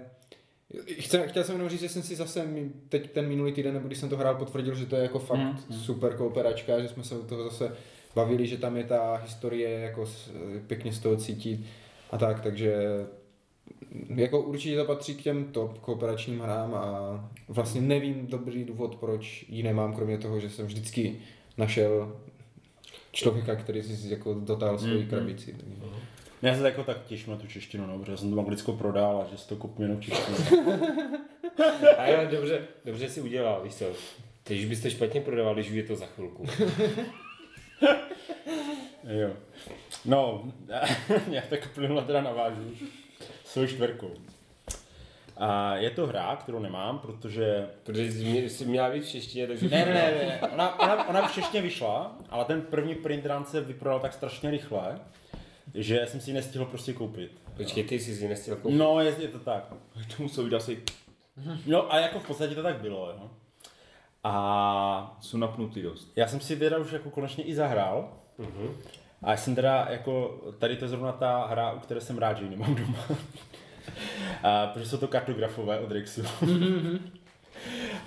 chtěl, 0.99 1.23
chtěl 1.27 1.43
jsem 1.43 1.55
jenom 1.55 1.69
říct, 1.69 1.79
že 1.79 1.89
jsem 1.89 2.03
si 2.03 2.15
zase 2.15 2.47
teď 2.89 3.11
ten 3.11 3.27
minulý 3.27 3.51
týden, 3.51 3.73
nebo 3.73 3.87
když 3.87 3.99
jsem 3.99 4.09
to 4.09 4.17
hrál, 4.17 4.35
potvrdil, 4.35 4.75
že 4.75 4.85
to 4.85 4.95
je 4.95 5.01
jako 5.03 5.19
fakt 5.19 5.39
Mhm. 5.39 5.57
super 5.71 6.13
kooperačka, 6.17 6.79
že 6.79 6.87
jsme 6.87 7.03
se 7.03 7.15
u 7.17 7.23
toho 7.23 7.43
zase 7.43 7.75
bavili, 8.15 8.47
že 8.47 8.57
tam 8.57 8.77
je 8.77 8.83
ta 8.83 9.15
historie 9.15 9.69
jako 9.79 10.05
s- 10.05 10.31
pěkně 10.67 10.93
z 10.93 10.99
toho 10.99 11.15
cítit 11.17 11.59
a 12.11 12.17
tak, 12.17 12.39
takže 12.41 12.75
jako 14.15 14.41
určitě 14.41 14.77
to 14.77 14.85
patří 14.85 15.15
k 15.15 15.21
těm 15.23 15.43
top 15.45 15.79
kooperačním 15.79 16.39
hrám 16.39 16.75
a 16.75 17.29
vlastně 17.47 17.81
nevím 17.81 18.27
dobrý 18.27 18.63
důvod, 18.65 18.95
proč 18.95 19.45
ji 19.49 19.63
nemám, 19.63 19.95
kromě 19.95 20.17
toho, 20.17 20.39
že 20.39 20.49
jsem 20.49 20.65
vždycky 20.65 21.17
našel 21.57 22.15
člověka, 23.15 23.55
který 23.55 23.83
si 23.83 24.09
jako 24.13 24.33
dotáhl 24.33 24.77
svoji 24.77 24.99
Mhm. 24.99 25.09
krabici. 25.09 25.53
takže- 25.53 25.81
Já 26.41 26.55
se 26.55 26.65
jako 26.65 26.83
tak 26.83 27.05
těším 27.05 27.33
na 27.33 27.39
tu 27.39 27.47
češtinu, 27.47 27.87
no, 27.87 27.99
protože 27.99 28.17
jsem 28.17 28.31
to 28.33 28.39
anglicko 28.39 28.73
prodal 28.73 29.21
a 29.21 29.27
že 29.31 29.37
si 29.37 29.47
to 29.49 29.55
koupím 29.55 29.81
jenom 29.83 29.97
v 29.97 30.03
češtině. 30.03 30.37
A 31.97 32.07
jo, 32.07 32.17
dobře, 32.31 32.61
dobře 32.85 33.09
si 33.09 33.21
udělal, 33.21 33.61
víš 33.63 33.75
co. 33.75 33.85
Když 34.47 34.65
byste 34.65 34.91
špatně 34.91 35.21
prodával, 35.21 35.53
když 35.53 35.69
je 35.69 35.83
to 35.83 35.95
za 35.95 36.05
chvilku. 36.05 36.45
Jo. 39.07 39.29
No, 40.05 40.43
já 41.31 41.41
tak 41.49 41.73
plynule 41.73 42.01
teda 42.03 42.21
navážu 42.21 42.71
svou 43.45 43.67
čtverkou. 43.67 44.11
A 45.37 45.75
je 45.75 45.89
to 45.89 46.07
hra, 46.07 46.35
kterou 46.35 46.59
nemám, 46.59 46.99
protože... 46.99 47.67
Protože 47.83 48.11
jsi 48.11 48.23
mě- 48.25 48.49
jsi 48.49 48.65
měla 48.65 48.89
víc 48.89 49.05
v 49.05 49.11
češtině, 49.11 49.47
takže... 49.47 49.69
Ne, 49.69 49.85
ne, 49.85 49.93
ne, 49.93 50.25
ne. 50.41 50.49
Ona, 50.53 50.79
ona, 50.79 51.07
ona 51.09 51.25
už 51.25 51.37
ještě 51.37 51.61
vyšla, 51.61 52.17
ale 52.29 52.45
ten 52.45 52.61
první 52.61 52.95
print 52.95 53.25
run 53.25 53.45
se 53.45 53.61
vyprodal 53.61 53.99
tak 53.99 54.13
strašně 54.13 54.51
rychle, 54.51 54.99
že 55.73 56.05
jsem 56.07 56.19
si 56.19 56.29
ji 56.29 56.33
nestihl 56.33 56.65
prostě 56.65 56.93
koupit. 56.93 57.31
Počkej, 57.57 57.83
ty 57.83 57.99
jsi 57.99 58.15
si 58.15 58.27
nestěl 58.27 58.55
koupit. 58.55 58.77
No, 58.77 58.99
je, 59.01 59.15
je 59.19 59.27
to 59.27 59.39
tak. 59.39 59.73
To 60.17 60.23
musel 60.23 60.43
být 60.43 60.53
asi 60.53 60.83
No 61.65 61.93
a 61.93 61.99
jako 61.99 62.19
v 62.19 62.27
podstatě 62.27 62.55
to 62.55 62.63
tak 62.63 62.81
bylo, 62.81 63.09
jo. 63.09 63.29
A 64.23 65.17
jsou 65.21 65.37
napnutý 65.37 65.81
dost. 65.81 66.11
já 66.15 66.27
jsem 66.27 66.39
si 66.39 66.55
teda 66.57 66.77
už 66.77 66.91
jako 66.91 67.09
konečně 67.09 67.43
i 67.43 67.55
zahrál. 67.55 68.09
A 69.23 69.37
jsem 69.37 69.55
teda 69.55 69.87
jako, 69.89 70.41
tady 70.59 70.75
to 70.75 70.85
je 70.85 70.89
zrovna 70.89 71.11
ta 71.11 71.45
hra, 71.45 71.71
u 71.73 71.79
které 71.79 72.01
jsem 72.01 72.17
rád, 72.17 72.37
že 72.37 72.43
ji 72.43 72.49
nemám 72.49 72.75
doma. 72.75 72.97
A, 74.43 74.67
protože 74.67 74.89
jsou 74.89 74.97
to 74.97 75.07
kartografové 75.07 75.79
od 75.79 75.91
Rexu. 75.91 76.21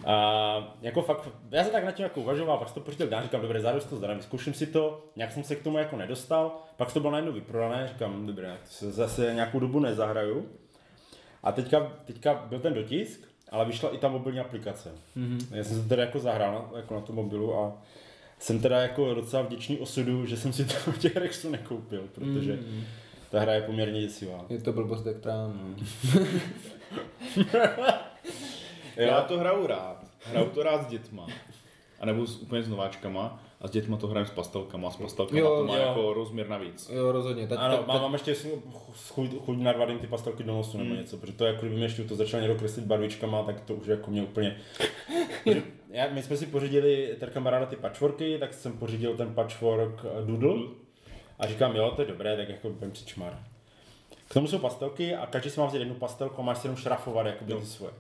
A 0.04 0.76
jako 0.82 1.02
fakt, 1.02 1.28
já 1.50 1.62
jsem 1.62 1.72
tak 1.72 1.84
nad 1.84 1.92
tím 1.92 2.02
jako 2.02 2.20
uvažoval, 2.20 2.58
pak 2.58 2.68
jsem 2.68 2.74
to 2.74 2.80
pořídil 2.80 3.06
dál, 3.06 3.22
říkám, 3.22 3.40
dobré, 3.40 3.60
zároveň 3.60 3.88
to 3.88 3.96
zadám, 3.96 4.22
zkouším 4.22 4.54
si 4.54 4.66
to, 4.66 5.04
nějak 5.16 5.32
jsem 5.32 5.44
se 5.44 5.56
k 5.56 5.62
tomu 5.62 5.78
jako 5.78 5.96
nedostal, 5.96 6.56
pak 6.76 6.92
to 6.92 7.00
bylo 7.00 7.12
najednou 7.12 7.32
vyprodané, 7.32 7.88
říkám, 7.88 8.26
dobré, 8.26 8.56
se 8.64 8.92
zase 8.92 9.34
nějakou 9.34 9.60
dobu 9.60 9.80
nezahraju. 9.80 10.48
A 11.42 11.52
teďka, 11.52 11.92
teďka 12.04 12.34
byl 12.34 12.58
ten 12.60 12.74
dotisk, 12.74 13.28
ale 13.50 13.64
vyšla 13.64 13.94
i 13.94 13.98
ta 13.98 14.08
mobilní 14.08 14.40
aplikace. 14.40 14.90
Mm-hmm. 15.16 15.46
Já 15.50 15.64
jsem 15.64 15.82
se 15.82 15.88
teda 15.88 16.02
jako 16.02 16.18
zahrál 16.18 16.52
na, 16.52 16.78
jako 16.78 16.94
na 16.94 17.00
tom 17.00 17.16
mobilu 17.16 17.58
a 17.58 17.82
jsem 18.38 18.60
teda 18.60 18.82
jako 18.82 19.14
docela 19.14 19.42
vděčný 19.42 19.78
osudu, 19.78 20.26
že 20.26 20.36
jsem 20.36 20.52
si 20.52 20.64
to 20.64 20.92
těch 20.92 21.16
Rexu 21.16 21.50
nekoupil, 21.50 22.08
protože 22.14 22.52
mm-hmm. 22.52 22.82
Ta 23.30 23.40
hra 23.40 23.52
je 23.52 23.62
poměrně 23.62 24.00
děsivá. 24.00 24.44
Je 24.48 24.58
to 24.58 24.72
blbost 24.72 25.06
jak 25.06 25.18
trám. 25.18 25.76
Já 28.96 29.20
to 29.20 29.38
hraju 29.38 29.66
rád. 29.66 30.04
Hraju 30.24 30.50
to 30.50 30.62
rád 30.62 30.82
s 30.82 30.86
dětma. 30.86 31.26
A 32.00 32.06
nebo 32.06 32.26
s, 32.26 32.42
úplně 32.42 32.62
s 32.62 32.68
nováčkama. 32.68 33.42
A 33.60 33.68
s 33.68 33.70
dětma 33.70 33.96
to 33.96 34.06
hraju 34.06 34.26
s 34.26 34.30
pastelkama. 34.30 34.90
S 34.90 34.96
pastelkama 34.96 35.40
Jo, 35.40 35.56
to 35.56 35.64
má 35.64 35.76
jo. 35.76 35.82
jako 35.82 36.12
rozměr 36.12 36.48
navíc. 36.48 36.90
Jo, 36.92 37.12
rozhodně. 37.12 37.46
Tak, 37.46 37.58
Ano, 37.58 37.76
tak, 37.76 37.86
mám, 37.86 38.02
mám 38.02 38.12
ještě 38.12 38.36
chuť, 39.08 39.30
chuť 39.44 39.58
narvat 39.58 39.88
ty 40.00 40.06
pastelky 40.06 40.42
do 40.42 40.52
nosu 40.52 40.78
nebo 40.78 40.94
něco, 40.94 41.16
protože 41.16 41.32
to 41.32 41.44
jako 41.44 41.60
kdyby 41.60 41.76
mě 41.76 41.84
ještě 41.84 42.04
to 42.04 42.16
začal 42.16 42.40
někdo 42.40 42.54
kreslit 42.54 42.86
barvičkama, 42.86 43.42
tak 43.42 43.60
to 43.60 43.74
už 43.74 43.86
jako 43.86 44.10
mě 44.10 44.22
úplně... 44.22 44.56
Já, 45.90 46.08
my 46.10 46.22
jsme 46.22 46.36
si 46.36 46.46
pořídili, 46.46 47.16
ten 47.20 47.30
kamaráda 47.30 47.66
ty 47.66 47.76
patchworky, 47.76 48.38
tak 48.38 48.54
jsem 48.54 48.72
pořídil 48.72 49.16
ten 49.16 49.34
patchwork 49.34 50.04
eh, 50.04 50.26
doodle 50.26 50.54
a 51.38 51.46
říkám, 51.46 51.76
jo, 51.76 51.90
to 51.96 52.02
je 52.02 52.08
dobré, 52.08 52.36
tak 52.36 52.48
jako 52.48 52.70
budem 52.70 52.94
si 52.94 53.04
čmar. 53.04 53.38
K 54.28 54.34
tomu 54.34 54.46
jsou 54.46 54.58
pastelky 54.58 55.14
a 55.14 55.26
každý 55.26 55.50
si 55.50 55.60
má 55.60 55.66
vzít 55.66 55.78
jednu 55.78 55.94
pastelku 55.94 56.40
a 56.40 56.44
máš 56.44 56.58
si 56.58 56.66
jenom 56.66 56.76
šrafovat 56.76 57.26
jako 57.26 57.44
ty 57.44 57.66
svoje. 57.66 57.92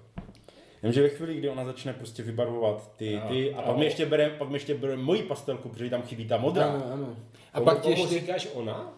Jenže 0.82 1.02
ve 1.02 1.08
chvíli, 1.08 1.34
kdy 1.34 1.48
ona 1.48 1.64
začne 1.64 1.92
prostě 1.92 2.22
vybarvovat 2.22 2.92
ty, 2.96 3.20
ty 3.28 3.54
a 3.54 3.62
pak 3.62 3.76
mi 3.76 3.84
ještě 3.84 4.06
bere, 4.06 4.30
pak 4.30 4.48
mi 4.48 4.56
ještě 4.56 4.74
bere 4.74 4.96
moji 4.96 5.22
pastelku, 5.22 5.68
protože 5.68 5.90
tam 5.90 6.02
chybí 6.02 6.26
ta 6.28 6.36
modrá. 6.36 6.66
ano, 6.66 6.84
ano. 6.92 7.16
A 7.52 7.58
A 7.58 7.60
pak, 7.60 7.80
ti 7.82 7.90
ještě... 7.90 8.20
říkáš 8.20 8.48
ona? 8.54 8.92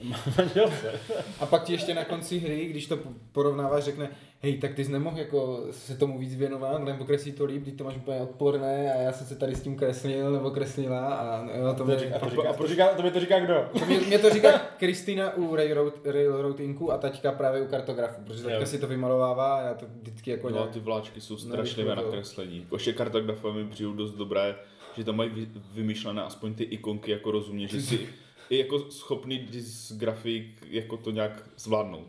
A 1.40 1.46
pak 1.46 1.64
ti 1.64 1.72
ještě 1.72 1.94
na 1.94 2.04
konci 2.04 2.38
hry, 2.38 2.66
když 2.66 2.86
to 2.86 2.98
porovnáváš, 3.32 3.84
řekne, 3.84 4.10
hej, 4.42 4.58
tak 4.58 4.74
ty 4.74 4.84
jsi 4.84 4.92
nemohl 4.92 5.18
jako 5.18 5.64
se 5.70 5.96
tomu 5.96 6.18
víc 6.18 6.34
věnovat, 6.34 6.84
nebo 6.84 7.04
kreslí 7.04 7.32
to 7.32 7.44
líp, 7.44 7.62
když 7.62 7.74
to 7.74 7.84
máš 7.84 7.96
úplně 7.96 8.20
odporné 8.20 8.94
a 8.94 8.96
já 9.02 9.12
jsem 9.12 9.26
se 9.26 9.36
tady 9.36 9.54
s 9.54 9.60
tím 9.62 9.76
kreslil 9.76 10.32
nebo 10.32 10.50
kreslila 10.50 11.14
a 11.14 11.44
jo, 11.58 11.74
to 11.76 11.82
A 11.82 11.86
mě, 11.86 11.94
to, 11.94 12.00
říká, 12.00 12.16
a 12.50 12.52
to, 12.52 12.66
říká, 12.66 12.88
to, 12.88 13.02
mi 13.02 13.10
to 13.10 13.20
říká 13.20 13.40
kdo? 13.40 13.64
to 13.78 13.84
mě, 13.86 14.00
mě 14.00 14.18
to 14.18 14.30
říká 14.30 14.58
Kristýna 14.78 15.34
u 15.36 15.56
Railroad, 15.56 16.06
Railroadinku 16.06 16.92
a 16.92 16.98
taťka 16.98 17.32
právě 17.32 17.62
u 17.62 17.66
kartografu, 17.66 18.22
protože 18.24 18.42
taťka 18.42 18.66
si 18.66 18.78
to 18.78 18.86
vymalovává 18.86 19.54
a 19.56 19.62
já 19.62 19.74
to 19.74 19.86
vždycky 20.00 20.30
jako 20.30 20.50
No, 20.50 20.56
nějak... 20.56 20.70
ty 20.70 20.80
vláčky 20.80 21.20
jsou 21.20 21.36
strašlivé 21.36 21.96
na 21.96 22.02
to- 22.02 22.10
kreslení. 22.10 22.66
Ještě 22.72 22.92
kartografové 22.92 23.62
mi 23.64 23.70
přijou 23.70 23.92
dost 23.92 24.12
dobré, 24.14 24.54
že 24.96 25.04
tam 25.04 25.16
mají 25.16 25.30
vy- 25.30 25.48
vymyšlené 25.74 26.22
aspoň 26.22 26.54
ty 26.54 26.64
ikonky 26.64 27.10
jako 27.10 27.30
rozumně, 27.30 27.68
že 27.68 27.82
si 27.82 28.08
je 28.50 28.58
jako 28.58 28.78
schopný 28.90 29.38
dysgrafik 29.38 30.66
jako 30.70 30.96
to 30.96 31.10
nějak 31.10 31.42
zvládnout. 31.58 32.06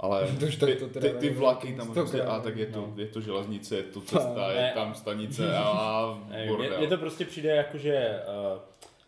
Ale 0.00 0.28
ty, 0.38 0.76
ty, 1.00 1.10
ty 1.10 1.30
vlaky 1.30 1.72
tam 1.76 1.92
prostě, 1.92 2.22
a 2.22 2.40
tak 2.40 2.56
je 2.56 2.66
to, 2.66 2.80
no. 2.80 2.92
je 2.96 3.06
to 3.06 3.20
železnice, 3.20 3.76
je 3.76 3.82
to 3.82 4.00
cesta, 4.00 4.52
je 4.52 4.72
tam 4.74 4.94
stanice 4.94 5.56
a 5.56 6.18
bordel. 6.48 6.78
mně 6.78 6.88
to 6.88 6.96
prostě 6.96 7.24
přijde 7.24 7.50
jako, 7.50 7.78
že 7.78 8.20
uh, 8.54 8.60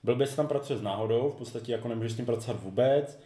blbě 0.03 0.27
se 0.27 0.37
tam 0.37 0.49
pracuje 0.49 0.79
s 0.79 0.83
náhodou, 0.83 1.31
v 1.31 1.39
podstatě 1.39 1.73
jako 1.73 1.89
nemůžeš 1.89 2.13
s 2.13 2.17
tím 2.17 2.27
pracovat 2.27 2.63
vůbec, 2.63 3.19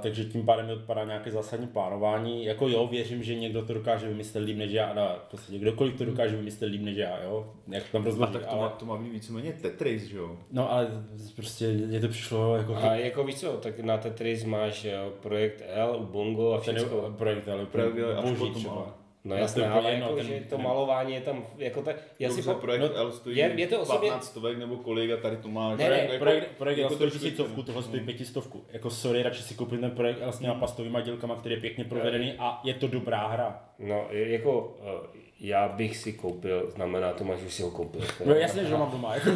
takže 0.00 0.24
tím 0.24 0.46
pádem 0.46 0.66
mi 0.66 0.72
odpadá 0.72 1.04
nějaké 1.04 1.30
zásadní 1.30 1.66
plánování. 1.66 2.44
Jako 2.44 2.68
jo, 2.68 2.86
věřím, 2.86 3.22
že 3.22 3.34
někdo 3.34 3.62
to 3.62 3.74
dokáže 3.74 4.08
vymyslet 4.08 4.40
líp 4.40 4.56
než 4.56 4.70
já, 4.72 4.94
no, 4.94 5.08
v 5.26 5.30
podstatě 5.30 5.58
kdokoliv 5.58 5.98
to 5.98 6.04
dokáže 6.04 6.36
vymyslet 6.36 6.70
líp 6.70 6.82
než 6.82 6.96
já, 6.96 7.22
jo, 7.22 7.52
jak 7.68 7.82
to 7.84 7.92
tam 7.92 8.02
A 8.02 8.04
rozloží, 8.04 8.32
tak 8.32 8.42
to, 8.42 8.50
ale, 8.50 8.60
má, 8.60 8.68
to 8.68 8.86
má 8.86 8.96
být 8.96 9.10
víceméně 9.12 9.52
Tetris, 9.52 10.02
že 10.02 10.16
jo? 10.16 10.36
no 10.52 10.72
ale 10.72 10.88
prostě 11.36 11.68
mně 11.68 12.00
to 12.00 12.08
přišlo 12.08 12.56
jako 12.56 12.76
A 12.76 12.94
jako 12.94 13.24
víš 13.24 13.36
co, 13.40 13.52
tak 13.52 13.80
na 13.80 13.98
Tetris 13.98 14.44
máš 14.44 14.84
jo, 14.84 15.12
projekt 15.22 15.62
L, 15.66 15.98
Bongo 16.12 16.52
a 16.52 16.60
ten 16.60 16.76
všechno. 16.76 17.12
projekt, 17.18 17.48
ale 17.48 17.66
Projekt 17.66 17.96
je 17.96 18.16
až 18.16 18.30
boží 18.30 18.52
třeba. 18.52 18.94
Ale- 19.28 19.34
No 19.34 19.34
Já 19.34 19.40
jasné, 19.40 19.62
to 19.62 19.72
ale 19.72 19.92
jako, 19.92 20.06
jedno, 20.16 20.22
že 20.22 20.34
ten- 20.34 20.44
to 20.44 20.56
ten- 20.56 20.64
malování 20.64 21.14
je 21.14 21.20
tam 21.20 21.46
jako 21.58 21.82
tak, 21.82 21.96
já 22.18 22.28
si 22.30 22.36
Dobře, 22.36 22.52
pa- 22.54 22.60
projekt 22.60 22.80
no, 22.82 22.94
L 22.96 23.12
stojí 23.12 23.36
je- 23.36 23.52
je 23.56 23.66
to 23.66 23.80
osobně- 23.80 24.08
15 24.10 24.26
stovek 24.26 24.58
nebo 24.58 24.76
kolik 24.76 25.10
a 25.10 25.16
tady 25.16 25.36
to 25.36 25.48
má... 25.48 25.76
Ne, 25.76 25.76
ne, 25.76 25.88
Projekt, 25.88 26.18
projekt, 26.18 26.48
projekt 26.58 26.78
jako 26.78 26.94
jako 26.94 26.94
stojí 27.08 27.10
tisícovku, 27.10 27.62
tohle 27.62 27.82
stojí 27.82 28.02
pětistovku. 28.02 28.64
Jako 28.72 28.90
sorry, 28.90 29.22
radši 29.22 29.42
si 29.42 29.54
koupím 29.54 29.80
ten 29.80 29.90
projekt 29.90 30.22
ale 30.22 30.32
s 30.32 30.38
těma 30.38 30.54
pastovými 30.54 30.98
dělkama, 31.02 31.36
který 31.36 31.54
je 31.54 31.60
pěkně 31.60 31.84
provedený 31.84 32.34
a 32.38 32.60
je 32.64 32.74
to 32.74 32.88
dobrá 32.88 33.26
hra. 33.26 33.64
No, 33.78 34.06
jako 34.10 34.76
eh, 35.14 35.18
já 35.40 35.68
bych 35.68 35.96
si 35.96 36.12
koupil, 36.12 36.70
znamená 36.74 37.12
to, 37.12 37.24
máš 37.24 37.42
už 37.42 37.54
si 37.54 37.62
ho 37.62 37.70
koupil. 37.70 38.00
No 38.24 38.34
jasně, 38.34 38.64
že 38.64 38.72
ho 38.74 38.78
mám 38.78 38.90
doma. 38.90 39.14
Jako. 39.14 39.30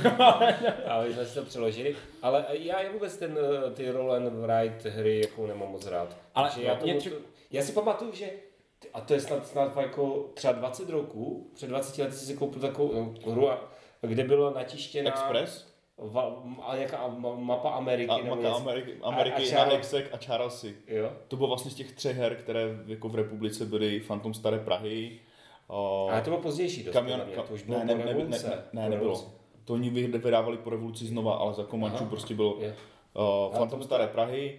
A 0.88 1.02
my 1.06 1.12
jsme 1.14 1.24
si 1.26 1.34
to 1.34 1.42
přeložili, 1.44 1.96
ale 2.22 2.44
já 2.50 2.80
je 2.80 2.88
vůbec 2.90 3.16
ten, 3.16 3.38
eh, 3.66 3.70
ty 3.70 3.90
roll 3.90 4.12
and 4.12 4.28
write 4.30 4.90
hry 4.90 5.20
jako 5.20 5.46
nemám 5.46 5.68
moc 5.68 5.86
rád. 5.86 6.16
Ale 6.34 6.50
já, 6.60 6.74
to, 6.74 6.86
já 7.50 7.62
si 7.62 7.72
pamatuju, 7.72 8.12
že 8.14 8.26
a 8.94 9.00
to 9.00 9.14
je 9.14 9.20
snad, 9.20 9.46
snad 9.46 9.76
jako 9.76 10.30
třeba 10.34 10.52
20 10.52 10.90
roků, 10.90 11.50
před 11.54 11.66
20 11.66 12.02
lety 12.02 12.14
si 12.16 12.34
koupil 12.34 12.60
takovou 12.60 12.92
no, 13.26 13.32
hru, 13.32 13.50
a- 13.50 13.60
kde 14.00 14.24
bylo 14.24 14.50
natištěna 14.54 15.10
Express? 15.10 15.72
Va, 15.98 16.42
a 16.62 16.76
jaká 16.76 17.08
ma- 17.08 17.36
mapa 17.40 17.70
Ameriky 17.70 18.10
A 18.10 18.16
nebo 18.16 18.28
maka 18.36 18.42
něco. 18.48 18.56
Ameriky, 18.56 18.92
A- 19.02 19.06
Ameriky 19.06 19.52
a 19.56 19.64
na 19.64 19.70
Hexek 19.70 20.08
a 20.14 20.16
Charlesy. 20.16 20.76
Jo. 20.88 21.10
To 21.28 21.36
bylo 21.36 21.48
vlastně 21.48 21.70
z 21.70 21.74
těch 21.74 21.92
třech 21.92 22.16
her, 22.16 22.34
které 22.36 22.68
jako 22.86 23.08
v 23.08 23.14
republice 23.14 23.64
byly 23.66 24.00
Phantom 24.00 24.34
Staré 24.34 24.58
Prahy. 24.58 25.20
O, 25.68 26.08
Ale 26.10 26.20
to 26.20 26.30
bylo 26.30 26.42
pozdější 26.42 26.82
dost, 26.82 26.92
kamion, 26.92 27.20
ka, 27.34 27.42
to 27.42 27.54
už 27.54 27.62
bylo 27.62 27.78
ne, 27.78 27.84
ne, 27.84 27.94
ne, 27.94 28.04
ne, 28.14 28.24
ne, 28.28 28.62
ne, 28.72 28.88
nebylo. 28.88 29.24
To 29.64 29.72
oni 29.74 29.90
vy- 29.90 30.06
vydávali 30.06 30.56
po 30.58 30.70
revoluci 30.70 31.06
znova, 31.06 31.34
ale 31.34 31.54
za 31.54 31.64
Komančů 31.64 32.04
prostě 32.04 32.34
bylo 32.34 32.58
o, 33.14 33.44
Ale 33.44 33.50
Phantom 33.58 33.78
to- 33.78 33.84
Staré 33.84 34.06
Prahy, 34.06 34.58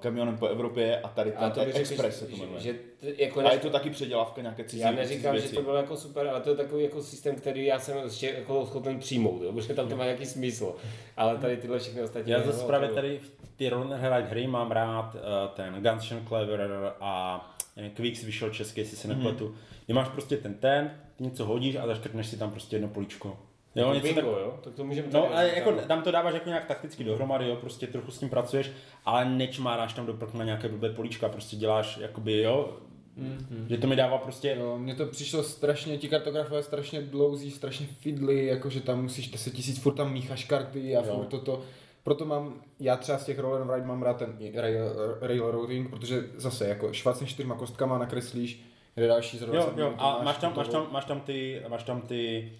kamionem 0.00 0.38
po 0.38 0.46
Evropě 0.46 1.00
a 1.00 1.08
tady 1.08 1.32
ten 1.32 1.52
to 1.52 1.60
bych 1.64 1.74
řekl, 1.74 1.92
Express 1.92 2.18
se 2.18 2.24
že, 2.26 2.30
to 2.30 2.36
jmenuje. 2.36 2.60
že, 2.60 2.74
že 3.02 3.14
jako 3.18 3.40
A 3.40 3.52
je 3.52 3.58
to 3.58 3.70
taky 3.70 3.90
předělávka 3.90 4.42
nějaké 4.42 4.64
cizí 4.64 4.82
Já 4.82 4.90
neříkám, 4.90 5.36
cizí 5.36 5.48
že 5.48 5.54
to 5.54 5.62
bylo 5.62 5.76
jako 5.76 5.96
super, 5.96 6.28
ale 6.28 6.40
to 6.40 6.50
je 6.50 6.56
takový 6.56 6.84
jako 6.84 7.02
systém, 7.02 7.36
který 7.36 7.64
já 7.64 7.78
jsem 7.78 7.96
ještě 8.04 8.34
jako 8.38 8.66
schopen 8.66 8.98
přijmout, 8.98 9.42
jo, 9.42 9.52
protože 9.52 9.74
tam 9.74 9.88
to 9.88 9.96
má 9.96 10.04
nějaký 10.04 10.26
smysl. 10.26 10.74
Ale 11.16 11.38
tady 11.38 11.56
tyhle 11.56 11.78
všechny 11.78 12.02
ostatní... 12.02 12.32
Já 12.32 12.42
zase 12.42 12.66
právě 12.66 12.88
to- 12.88 12.94
tady 12.94 13.18
v 13.18 13.30
ty 13.56 13.68
roll 13.68 13.82
and 13.82 14.00
write 14.00 14.28
hry 14.28 14.46
mám 14.46 14.70
rád 14.70 15.14
uh, 15.14 15.20
ten 15.54 15.74
Guns 15.82 16.10
N' 16.10 16.26
Clever 16.28 16.70
a 17.00 17.54
nevím, 17.76 17.90
Quicks 17.90 18.22
vyšel 18.22 18.50
český, 18.50 18.80
jestli 18.80 18.96
se 18.96 19.08
nepletu. 19.08 19.54
Kdy 19.86 19.94
máš 19.94 20.08
prostě 20.08 20.36
ten 20.36 20.54
ten, 20.54 21.00
ty 21.16 21.24
něco 21.24 21.44
hodíš 21.44 21.76
a 21.76 21.86
zaškrtneš 21.86 22.26
si 22.26 22.38
tam 22.38 22.50
prostě 22.50 22.76
jedno 22.76 22.88
políčko. 22.88 23.38
Jo, 23.76 23.82
Jako 23.82 23.94
něco 23.94 24.06
bingo, 24.06 24.20
tak, 24.32 24.40
jo? 24.40 24.58
Tak 24.64 24.74
to 24.74 24.84
můžeme 24.84 25.08
No, 25.12 25.30
ale 25.34 25.48
jako 25.56 25.70
no. 25.70 25.78
tam 25.78 26.02
to 26.02 26.10
dáváš 26.10 26.34
jako 26.34 26.48
nějak 26.48 26.64
takticky 26.64 27.04
dohromady, 27.04 27.48
jo, 27.48 27.56
prostě 27.56 27.86
trochu 27.86 28.10
s 28.10 28.18
tím 28.18 28.28
pracuješ, 28.28 28.70
ale 29.04 29.24
nečmáráš 29.24 29.92
tam 29.94 30.06
do 30.06 30.14
prkna 30.14 30.44
nějaké 30.44 30.68
blbé 30.68 30.90
políčka, 30.90 31.28
prostě 31.28 31.56
děláš 31.56 31.98
jakoby, 31.98 32.42
jo, 32.42 32.76
Mhm. 33.16 33.66
že 33.70 33.78
to 33.78 33.86
mi 33.86 33.96
dává 33.96 34.18
prostě, 34.18 34.56
Jo, 34.60 34.78
mně 34.78 34.94
to 34.94 35.06
přišlo 35.06 35.42
strašně, 35.42 35.98
ti 35.98 36.08
kartografové 36.08 36.62
strašně 36.62 37.02
dlouzí, 37.02 37.50
strašně 37.50 37.86
fidly, 38.00 38.46
jakože 38.46 38.80
tam 38.80 39.02
musíš 39.02 39.28
10 39.30 39.50
tisíc, 39.54 39.78
furt 39.78 39.94
tam 39.94 40.12
mícháš 40.12 40.44
karty 40.44 40.96
a 40.96 41.06
Jo. 41.06 41.14
furt 41.14 41.26
toto. 41.26 41.62
Proto 42.02 42.24
mám, 42.24 42.54
já 42.80 42.96
třeba 42.96 43.18
z 43.18 43.24
těch 43.24 43.38
roll 43.38 43.54
and 43.54 43.70
ride 43.74 43.86
mám 43.86 44.02
rád 44.02 44.16
ten 44.16 44.36
rail, 44.54 44.84
railroading, 45.20 45.90
protože 45.90 46.22
zase 46.36 46.68
jako 46.68 46.92
švacneš 46.92 47.30
čtyřma 47.30 47.54
kostkama, 47.54 47.98
nakreslíš, 47.98 48.62
jde 48.96 49.06
další 49.06 49.38
zrovna. 49.38 49.60
jo, 49.60 49.72
jo, 49.76 49.94
a 49.98 50.22
máš 50.22 50.36
tam, 50.38 50.52
máš 50.56 50.68
tam, 50.68 50.86
máš 50.92 51.04
tam 51.04 51.20
ty, 51.20 51.62
máš 51.68 51.82
tam 51.82 52.00
ty, 52.00 52.52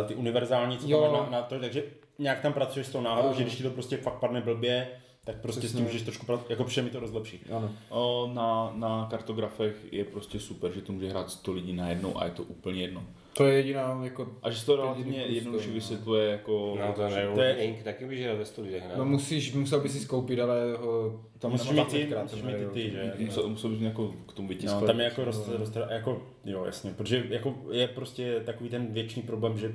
uh, 0.00 0.06
ty 0.08 0.14
univerzální, 0.14 0.78
co 0.78 0.88
Jo. 0.88 1.02
tam 1.02 1.12
na, 1.12 1.38
na, 1.38 1.42
to, 1.42 1.60
takže 1.60 1.84
nějak 2.18 2.40
tam 2.40 2.52
pracuješ 2.52 2.86
s 2.86 2.90
tou 2.90 3.00
náhodou, 3.00 3.28
Ano. 3.28 3.36
že 3.36 3.42
když 3.42 3.56
ti 3.56 3.62
to 3.62 3.70
prostě 3.70 3.96
fakt 3.96 4.18
padne 4.18 4.40
blbě, 4.40 4.88
tak 5.24 5.36
prostě 5.40 5.60
s 5.60 5.64
Přesně. 5.64 5.76
tím 5.78 5.86
můžeš 5.86 6.02
trošku 6.02 6.26
pracovat, 6.26 6.50
jako 6.50 6.66
mi 6.82 6.90
to 6.90 7.00
dost 7.00 7.12
lepší. 7.12 7.40
Ano. 7.56 7.70
O, 7.88 8.30
na, 8.34 8.72
na 8.74 9.06
kartografech 9.10 9.76
je 9.92 10.04
prostě 10.04 10.40
super, 10.40 10.72
že 10.72 10.82
to 10.82 10.92
může 10.92 11.08
hrát 11.08 11.30
100 11.30 11.52
lidí 11.52 11.72
najednou 11.72 12.18
a 12.20 12.24
je 12.24 12.30
to 12.30 12.42
úplně 12.42 12.82
jedno. 12.82 13.02
To 13.36 13.46
je 13.46 13.54
jediná 13.54 14.00
jako... 14.04 14.28
A 14.42 14.50
že 14.50 14.58
se 14.58 14.66
to 14.66 14.76
relativně 14.76 15.22
jednoduše 15.22 15.68
no. 15.68 15.74
vysvětluje 15.74 16.30
jako... 16.30 16.76
No 16.80 16.92
to 16.92 17.08
ne, 17.08 17.28
To 17.34 17.40
je- 17.40 17.54
Ink 17.54 17.82
taky 17.82 18.06
bys 18.06 18.20
hrál 18.20 18.36
ve 18.36 18.44
studiích, 18.44 18.82
ne? 18.82 18.94
No 18.96 19.04
musíš, 19.04 19.52
musel 19.52 19.80
by 19.80 19.88
si 19.88 20.00
skoupit, 20.00 20.40
ale 20.40 20.76
ho 20.76 21.20
tam 21.38 21.50
Musíš 21.50 21.70
mít 21.70 21.88
ty, 21.88 22.06
20krát, 22.06 22.22
musíš 22.22 22.40
to 22.40 22.46
mít 22.46 22.56
ty, 22.56 22.66
ty, 22.66 22.90
že? 22.90 23.14
Musel, 23.18 23.48
musel 23.48 23.70
bys 23.70 23.80
jako 23.80 24.14
k 24.28 24.32
tomu 24.32 24.48
vytisknout. 24.48 24.80
No, 24.80 24.86
tam 24.86 24.98
je 24.98 25.04
jako 25.04 25.24
roz, 25.24 25.48
roz, 25.48 25.72
jako, 25.90 26.22
jo, 26.44 26.64
jasně, 26.64 26.90
protože 26.96 27.26
jako 27.28 27.54
je 27.70 27.88
prostě 27.88 28.40
takový 28.44 28.70
ten 28.70 28.86
věčný 28.92 29.22
problém, 29.22 29.58
že 29.58 29.72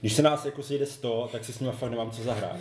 když 0.00 0.12
se 0.12 0.22
nás 0.22 0.44
jako 0.44 0.62
sejde 0.62 0.86
100, 0.86 1.28
tak 1.32 1.44
si 1.44 1.52
s 1.52 1.60
nimi 1.60 1.72
fakt 1.72 1.90
nemám 1.90 2.10
co 2.10 2.22
zahrát. 2.22 2.56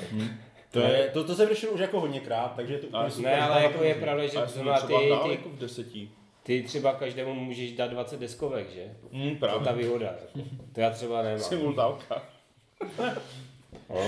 To, 0.72 0.80
je, 0.80 1.10
to, 1.14 1.24
to 1.24 1.36
jsem 1.36 1.50
řešil 1.50 1.74
už 1.74 1.80
jako 1.80 2.00
hodněkrát, 2.00 2.54
takže 2.56 2.78
to 2.78 2.88
Ale 2.94 3.10
úplně. 3.10 3.28
Ne, 3.28 3.42
ale 3.42 3.64
jako 3.64 3.84
je 3.84 3.96
pravda, 3.96 4.28
že 4.28 4.40
třeba 4.46 4.82
ty, 4.82 4.94
ty, 4.94 5.30
jako 5.30 5.50
v 5.50 5.58
deseti. 5.58 6.10
Ty 6.48 6.64
třeba 6.64 6.94
každému 6.94 7.34
můžeš 7.34 7.72
dát 7.72 7.88
20 7.92 8.20
deskovek, 8.20 8.70
že? 8.74 8.86
Mm, 9.12 9.22
To 9.22 9.28
je 9.28 9.36
právě. 9.36 9.66
ta 9.66 9.72
výhoda. 9.72 10.06
jako. 10.06 10.50
To 10.74 10.80
já 10.82 10.90
třeba 10.90 11.22
nemám. 11.22 11.40
Simultálka. 11.40 12.22
No. 13.90 14.04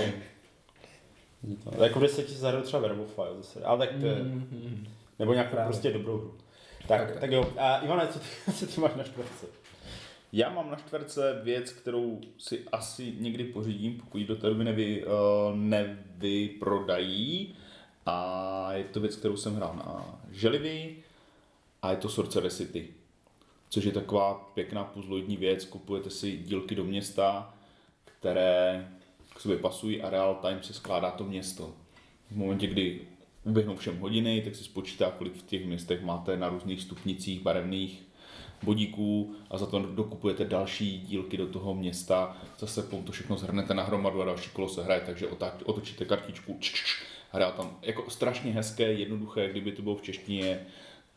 No, 1.76 1.84
jako 1.84 1.98
v 1.98 2.02
deseti 2.02 2.28
si 2.32 2.38
zahraju 2.38 2.64
třeba 2.64 2.82
Werewolf 2.82 3.14
File 3.14 3.36
zase, 3.36 3.64
ale 3.64 3.78
tak 3.86 4.00
to 4.00 4.06
je, 4.06 4.14
Mhm. 4.14 4.86
nebo 5.18 5.32
nějakou 5.32 5.50
Právě. 5.50 5.66
prostě 5.68 5.92
dobrou 5.92 6.18
hru. 6.18 6.34
Tak, 6.88 7.10
Tak. 7.10 7.20
tak, 7.20 7.30
jo, 7.30 7.52
a 7.58 7.78
Ivane, 7.78 8.06
co 8.08 8.18
ty, 8.18 8.26
co 8.52 8.66
ty 8.66 8.80
máš 8.80 8.94
na 8.94 9.04
čtvrtce? 9.04 9.46
Já 10.32 10.50
mám 10.50 10.70
na 10.70 10.76
čtverce 10.76 11.40
věc, 11.42 11.72
kterou 11.72 12.20
si 12.38 12.62
asi 12.72 13.12
někdy 13.18 13.44
pořídím, 13.44 13.96
pokud 14.00 14.18
ji 14.18 14.24
do 14.26 14.36
té 14.36 14.46
doby 14.46 14.64
nevy, 14.64 15.04
uh, 15.06 15.10
nevyprodají. 15.56 17.54
A 18.06 18.68
je 18.72 18.84
to 18.84 19.00
věc, 19.00 19.16
kterou 19.16 19.36
jsem 19.36 19.54
hrál 19.56 19.74
na 19.76 20.20
želivy 20.30 20.96
a 21.82 21.90
je 21.90 21.96
to 21.96 22.08
Sorcerer 22.08 22.50
City. 22.50 22.88
Což 23.68 23.84
je 23.84 23.92
taková 23.92 24.50
pěkná 24.54 24.84
puzzloidní 24.84 25.36
věc, 25.36 25.64
kupujete 25.64 26.10
si 26.10 26.36
dílky 26.36 26.74
do 26.74 26.84
města, 26.84 27.54
které 28.04 28.88
k 29.34 29.40
sobě 29.40 29.58
pasují 29.58 30.02
a 30.02 30.10
real 30.10 30.34
time 30.34 30.62
se 30.62 30.72
skládá 30.72 31.10
to 31.10 31.24
město. 31.24 31.74
V 32.30 32.36
momentě, 32.36 32.66
kdy 32.66 33.00
uběhnou 33.44 33.76
všem 33.76 33.98
hodiny, 33.98 34.42
tak 34.42 34.56
si 34.56 34.64
spočítá, 34.64 35.10
kolik 35.10 35.34
v 35.34 35.42
těch 35.42 35.66
městech 35.66 36.02
máte 36.02 36.36
na 36.36 36.48
různých 36.48 36.82
stupnicích 36.82 37.40
barevných 37.40 38.02
bodíků 38.62 39.34
a 39.50 39.58
za 39.58 39.66
to 39.66 39.78
dokupujete 39.78 40.44
další 40.44 41.00
dílky 41.00 41.36
do 41.36 41.46
toho 41.46 41.74
města, 41.74 42.36
zase 42.58 42.82
to 42.82 43.12
všechno 43.12 43.36
zhrnete 43.36 43.74
na 43.74 43.82
hromadu 43.82 44.22
a 44.22 44.24
další 44.24 44.50
kolo 44.50 44.68
se 44.68 44.82
hraje, 44.82 45.00
takže 45.06 45.28
otočíte 45.64 46.04
kartičku, 46.04 46.56
č, 46.60 46.72
č, 46.72 46.84
č, 46.84 47.04
hraje 47.32 47.52
tam 47.52 47.78
jako 47.82 48.10
strašně 48.10 48.52
hezké, 48.52 48.92
jednoduché, 48.92 49.48
kdyby 49.50 49.72
to 49.72 49.82
bylo 49.82 49.96
v 49.96 50.02
češtině, 50.02 50.66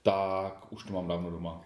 tak 0.04 0.66
už 0.70 0.84
to 0.84 0.94
mám 0.94 1.08
dávno 1.08 1.32
doma. 1.32 1.62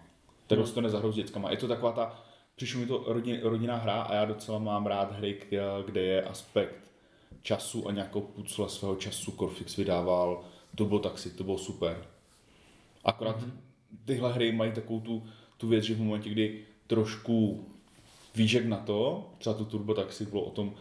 Tak 0.46 0.58
hmm. 0.58 0.72
to 0.72 0.80
nezahrou 0.80 1.12
s 1.12 1.14
dětskama. 1.14 1.50
Je 1.50 1.56
to 1.56 1.68
taková 1.68 1.92
ta, 1.92 2.22
přišlo 2.56 2.80
mi 2.80 2.86
to 2.86 3.04
rodin, 3.06 3.40
rodinná 3.42 3.76
hra 3.76 4.02
a 4.02 4.14
já 4.14 4.24
docela 4.24 4.58
mám 4.58 4.86
rád 4.86 5.12
hry, 5.12 5.40
kde 5.86 6.00
je 6.00 6.22
aspekt 6.22 6.90
času 7.42 7.88
a 7.88 7.92
nějakou 7.92 8.20
pucle 8.20 8.68
svého 8.68 8.96
času 8.96 9.30
Corfix 9.30 9.76
vydával. 9.76 10.44
To 10.74 10.84
bylo 10.84 11.00
taxi, 11.00 11.30
to 11.30 11.44
bylo 11.44 11.58
super. 11.58 12.06
Akorát 13.04 13.40
mm-hmm. 13.40 13.52
tyhle 14.04 14.32
hry 14.32 14.52
mají 14.52 14.72
takovou 14.72 15.00
tu, 15.00 15.26
tu 15.56 15.68
věc, 15.68 15.84
že 15.84 15.94
v 15.94 16.00
momentě, 16.00 16.30
kdy 16.30 16.64
trošku 16.86 17.64
víš 18.34 18.52
jak 18.52 18.64
na 18.64 18.76
to, 18.76 19.30
třeba 19.38 19.54
to 19.54 19.64
Turbo 19.64 19.94
Taxi 19.94 20.26
bylo 20.26 20.42
o 20.42 20.50
tom, 20.50 20.74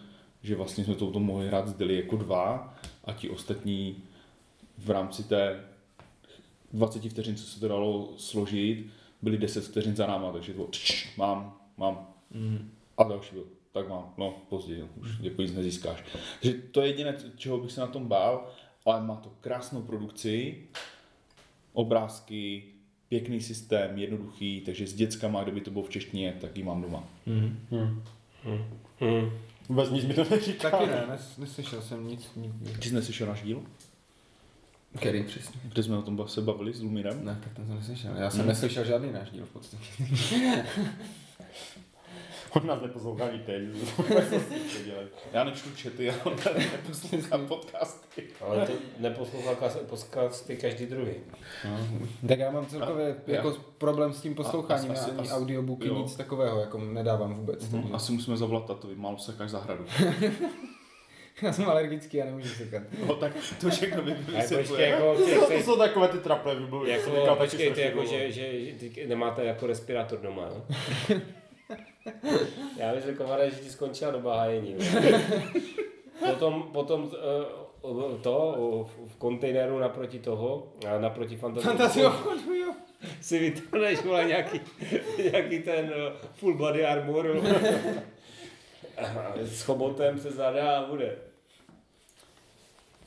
že 0.43 0.55
vlastně 0.55 0.85
jsme 0.85 0.95
to 0.95 1.07
o 1.07 1.11
tom 1.11 1.23
mohli 1.23 1.47
hrát 1.47 1.67
s 1.67 1.73
Dili 1.73 1.95
jako 1.95 2.15
dva 2.15 2.75
a 3.03 3.13
ti 3.13 3.29
ostatní 3.29 4.03
v 4.77 4.89
rámci 4.89 5.23
té 5.23 5.63
20 6.73 7.09
vteřin, 7.09 7.35
co 7.35 7.43
se 7.43 7.59
to 7.59 7.67
dalo 7.67 8.13
složit, 8.17 8.87
byly 9.21 9.37
10 9.37 9.65
vteřin 9.65 9.95
za 9.95 10.07
náma, 10.07 10.31
takže 10.31 10.51
to 10.51 10.55
bylo 10.55 10.67
tš, 10.67 11.17
mám, 11.17 11.57
mám. 11.77 12.07
Mm. 12.31 12.71
A 12.97 13.03
další 13.03 13.35
byl, 13.35 13.45
tak 13.71 13.89
mám, 13.89 14.13
no 14.17 14.35
později, 14.49 14.81
no, 14.81 14.87
už 14.95 15.09
jako 15.19 15.41
nic 15.41 15.53
nezískáš. 15.53 16.03
Takže 16.41 16.57
to 16.71 16.81
je 16.81 16.87
jediné, 16.87 17.15
čeho 17.35 17.57
bych 17.57 17.71
se 17.71 17.81
na 17.81 17.87
tom 17.87 18.07
bál, 18.07 18.47
ale 18.85 19.01
má 19.01 19.15
to 19.15 19.31
krásnou 19.41 19.81
produkci, 19.81 20.63
obrázky, 21.73 22.63
pěkný 23.09 23.41
systém, 23.41 23.97
jednoduchý, 23.97 24.61
takže 24.61 24.87
s 24.87 24.93
dětskama, 24.93 25.43
kdyby 25.43 25.61
to 25.61 25.71
bylo 25.71 25.83
v 25.83 25.89
češtině, 25.89 26.37
tak 26.41 26.57
ji 26.57 26.63
mám 26.63 26.81
doma. 26.81 27.03
Hmm. 27.25 28.03
Vůbec 29.69 29.89
nic 29.89 30.05
mi 30.05 30.13
to 30.13 30.23
neříká. 30.29 30.71
Taky 30.71 30.87
ne, 30.87 31.05
nes, 31.09 31.37
neslyšel 31.37 31.81
jsem 31.81 32.07
nic 32.07 32.31
nikdy. 32.35 32.71
Ty 32.79 32.89
jsi 32.89 32.95
neslyšel 32.95 33.27
náš 33.27 33.41
díl? 33.41 33.63
Který 34.95 35.23
přesně? 35.23 35.59
Kde 35.63 35.83
jsme 35.83 35.97
o 35.97 36.01
tom 36.01 36.27
se 36.27 36.41
bavili 36.41 36.73
s 36.73 36.81
Lumírem? 36.81 37.25
Ne, 37.25 37.39
tak 37.43 37.53
ten 37.53 37.65
jsem 37.67 37.75
neslyšel. 37.75 38.11
Já 38.15 38.29
jsem 38.29 38.47
neslyšel 38.47 38.83
žádný 38.85 39.11
náš 39.11 39.29
díl 39.31 39.45
v 39.45 39.49
podstatě. 39.49 39.85
On 42.53 42.67
nás 42.67 42.81
neposlouchá 42.81 43.25
ani 43.25 43.39
teď. 43.39 43.63
Já 45.33 45.43
nečtu 45.43 45.69
čety, 45.75 46.05
já 46.05 46.13
neposlouchám 46.83 47.45
podcasty. 47.47 48.23
Ale 48.41 48.65
to 48.67 48.73
neposlouchá 48.99 49.69
podcasty 49.89 50.57
každý 50.57 50.85
druhý. 50.85 51.11
Tak 52.27 52.39
já 52.39 52.51
mám 52.51 52.65
celkově 52.65 53.05
A- 53.27 53.31
jako 53.31 53.49
já- 53.49 53.55
posloucháním 53.77 54.13
s 54.13 54.21
tím 54.21 54.35
posloucháním, 54.35 54.91
asi- 54.91 55.09
já 55.09 55.17
ani 55.17 55.19
asi- 55.29 55.31
audiobooky, 55.31 55.87
jo. 55.87 55.97
nic 56.01 56.15
takového, 56.15 56.59
jako 56.59 56.77
nedávám 56.77 57.33
vůbec. 57.33 57.71
Hmm. 57.71 57.95
Asi 57.95 58.11
musíme 58.11 58.37
zavolat 58.37 58.65
tatovi, 58.65 58.95
málo 58.95 59.17
sekáš 59.17 59.49
zahradu. 59.49 59.85
Já 61.41 61.53
jsem 61.53 61.69
alergický, 61.69 62.17
já 62.17 62.25
nemůžu 62.25 62.49
sekat. 62.49 62.83
No 63.07 63.15
tak 63.15 63.31
to 63.61 63.69
všechno 63.69 64.01
počkej, 64.03 64.35
vysvětluje. 64.35 64.87
jako, 64.87 65.15
To 65.15 65.45
ty, 65.47 65.63
jsou 65.63 65.77
takové 65.77 66.07
ty 66.07 66.17
traple, 66.17 66.55
by 66.55 66.65
byly. 66.65 66.91
jako, 66.91 67.35
počkejte, 67.35 67.81
jako, 67.81 68.05
že, 68.05 68.31
že, 68.31 68.51
že 68.79 69.07
nemáte 69.07 69.45
jako 69.45 69.67
respirátor 69.67 70.19
doma, 70.19 70.49
no? 70.49 70.65
Já 72.77 72.93
bych 72.95 73.03
řekl, 73.03 73.27
Mare, 73.27 73.49
že 73.49 73.55
ti 73.55 73.69
skončila 73.69 74.11
doba 74.11 74.37
hájení. 74.37 74.71
jo. 74.73 74.79
Potom, 76.33 76.63
potom 76.73 77.11
eh, 77.13 78.21
to 78.21 78.85
v- 79.07 79.15
kontejneru 79.15 79.79
naproti 79.79 80.19
toho, 80.19 80.73
naproti 80.99 81.35
fantazii, 81.37 82.03
jo. 82.03 82.13
si 83.21 83.39
vytáhneš 83.39 84.01
vole, 84.03 84.25
nějaký, 84.25 84.61
nějaký 85.31 85.59
ten 85.59 85.91
eh, 85.95 86.11
full 86.33 86.57
body 86.57 86.85
armor 86.85 87.41
s 89.43 89.61
chobotem 89.63 90.19
se 90.19 90.31
zadá 90.31 90.77
a 90.79 90.85
bude. 90.87 91.15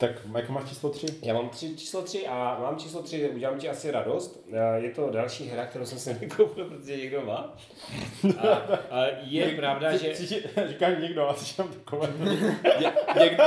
Tak, 0.01 0.11
jak 0.35 0.49
máš 0.49 0.69
číslo 0.69 0.89
3? 0.89 1.05
Já 1.21 1.33
mám 1.33 1.49
tři, 1.49 1.77
číslo 1.77 2.01
3 2.01 2.27
a 2.27 2.59
mám 2.61 2.77
číslo 2.77 3.01
3, 3.01 3.29
udělám 3.29 3.59
ti 3.59 3.69
asi 3.69 3.91
radost. 3.91 4.45
Eh, 4.53 4.79
Je 4.79 4.89
to 4.89 5.09
další 5.09 5.47
hra, 5.47 5.65
kterou 5.65 5.85
jsem 5.85 5.99
si 5.99 6.13
nekoupil, 6.21 6.65
protože 6.65 6.97
někdo 6.97 7.21
má. 7.21 7.55
A, 8.39 8.47
a 8.89 9.05
je 9.21 9.55
pravda, 9.55 9.97
že... 9.97 10.15
Říkáš 10.67 10.97
někdo, 11.01 11.27
ale 11.27 11.37
si 11.37 11.57
tam 11.57 11.67
takové. 11.67 12.13
Ně, 12.79 12.93
někdo, 13.19 13.43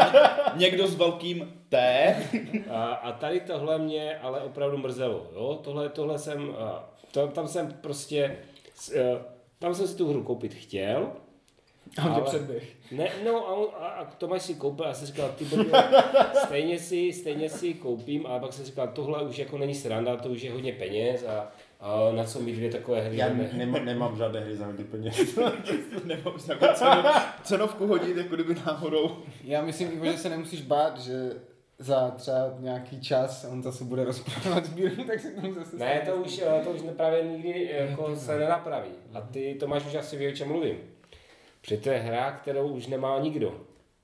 někdo 0.55 0.87
s 0.87 0.95
velkým 0.95 1.53
T. 1.69 2.17
A, 2.71 2.85
a 2.85 3.13
tady 3.13 3.41
tohle 3.41 3.79
mě 3.79 4.19
ale 4.19 4.41
opravdu 4.41 4.79
mrzelo. 4.79 5.31
Jo? 5.35 5.61
Tohle, 5.65 5.89
tohle 5.89 6.19
jsem, 6.19 6.57
to, 7.11 7.29
tam 7.29 7.49
jsem 7.49 7.73
prostě, 7.81 8.37
eh, 8.95 9.19
tam 9.59 9.75
jsem 9.75 9.89
si 9.89 9.97
tu 9.97 10.09
hru 10.09 10.23
koupit 10.23 10.55
chtěl. 10.55 11.13
A 11.99 12.05
on 12.07 12.15
tě 12.15 12.21
předběh. 12.21 12.63
Ne, 12.93 13.09
no 13.25 13.49
a, 13.49 13.53
on- 13.55 13.69
a, 13.81 13.87
a 13.87 14.05
Tomáš 14.05 14.43
si 14.43 14.55
koupil 14.55 14.85
a 14.85 14.89
já 14.89 14.95
jsem 14.95 15.07
říkal, 15.07 15.31
ty 15.39 15.45
brdo, 15.45 15.71
stejně 16.45 16.79
si, 16.79 17.13
stejně 17.13 17.49
si 17.51 17.75
koupím, 17.75 18.27
ale 18.27 18.41
pak 18.41 18.53
jsem 18.53 18.65
říkal, 18.65 18.89
tohle 18.89 19.23
už 19.23 19.39
jako 19.39 19.59
není 19.59 19.75
sranda, 19.75 20.17
to 20.17 20.29
už 20.29 20.43
je 20.43 20.53
hodně 20.53 20.73
peněz 20.73 21.25
a, 21.27 21.53
a 21.81 22.13
na 22.13 22.25
co 22.25 22.41
mi 22.41 22.53
dvě 22.53 22.71
takové 22.71 23.01
hry. 23.01 23.17
Já 23.17 23.29
ne, 23.29 23.51
nemám, 23.53 23.85
nemám 23.85 24.17
žádné 24.17 24.41
hry 24.41 24.57
za 24.57 24.67
hodně 24.67 24.85
peněz. 24.85 25.39
Nemám 26.05 26.39
si 26.39 26.51
jako 26.51 26.67
cenu, 26.75 27.03
cenovku 27.43 27.87
hodit, 27.87 28.17
jako 28.17 28.35
kdyby 28.35 28.55
náhodou. 28.67 29.17
Já 29.45 29.63
myslím, 29.63 30.05
že 30.05 30.19
se 30.19 30.29
nemusíš 30.29 30.63
bát, 30.63 30.99
že 31.01 31.13
za 31.79 32.11
třeba 32.11 32.55
nějaký 32.59 33.01
čas 33.01 33.47
on 33.53 33.63
zase 33.63 33.85
bude 33.85 34.05
rozprávat 34.05 34.65
sbírku, 34.65 35.05
tak 35.05 35.21
se 35.21 35.31
k 35.31 35.41
tomu 35.41 35.55
zase 35.55 35.77
ne, 35.77 36.03
to 36.07 36.17
už, 36.17 36.43
to 36.65 36.71
už 36.71 36.81
právě 36.97 37.23
nikdy 37.25 37.71
jako 37.73 38.17
se 38.17 38.39
nenapraví. 38.39 38.91
A 39.15 39.21
ty, 39.21 39.57
Tomáš, 39.61 39.87
už 39.87 39.95
asi 39.95 40.17
ví, 40.17 40.29
o 40.29 40.33
čem 40.33 40.49
mluvím. 40.49 40.77
Protože 41.65 41.77
to 41.77 41.91
je 41.91 41.99
hra, 41.99 42.33
kterou 42.33 42.69
už 42.69 42.87
nemá 42.87 43.19
nikdo. 43.19 43.61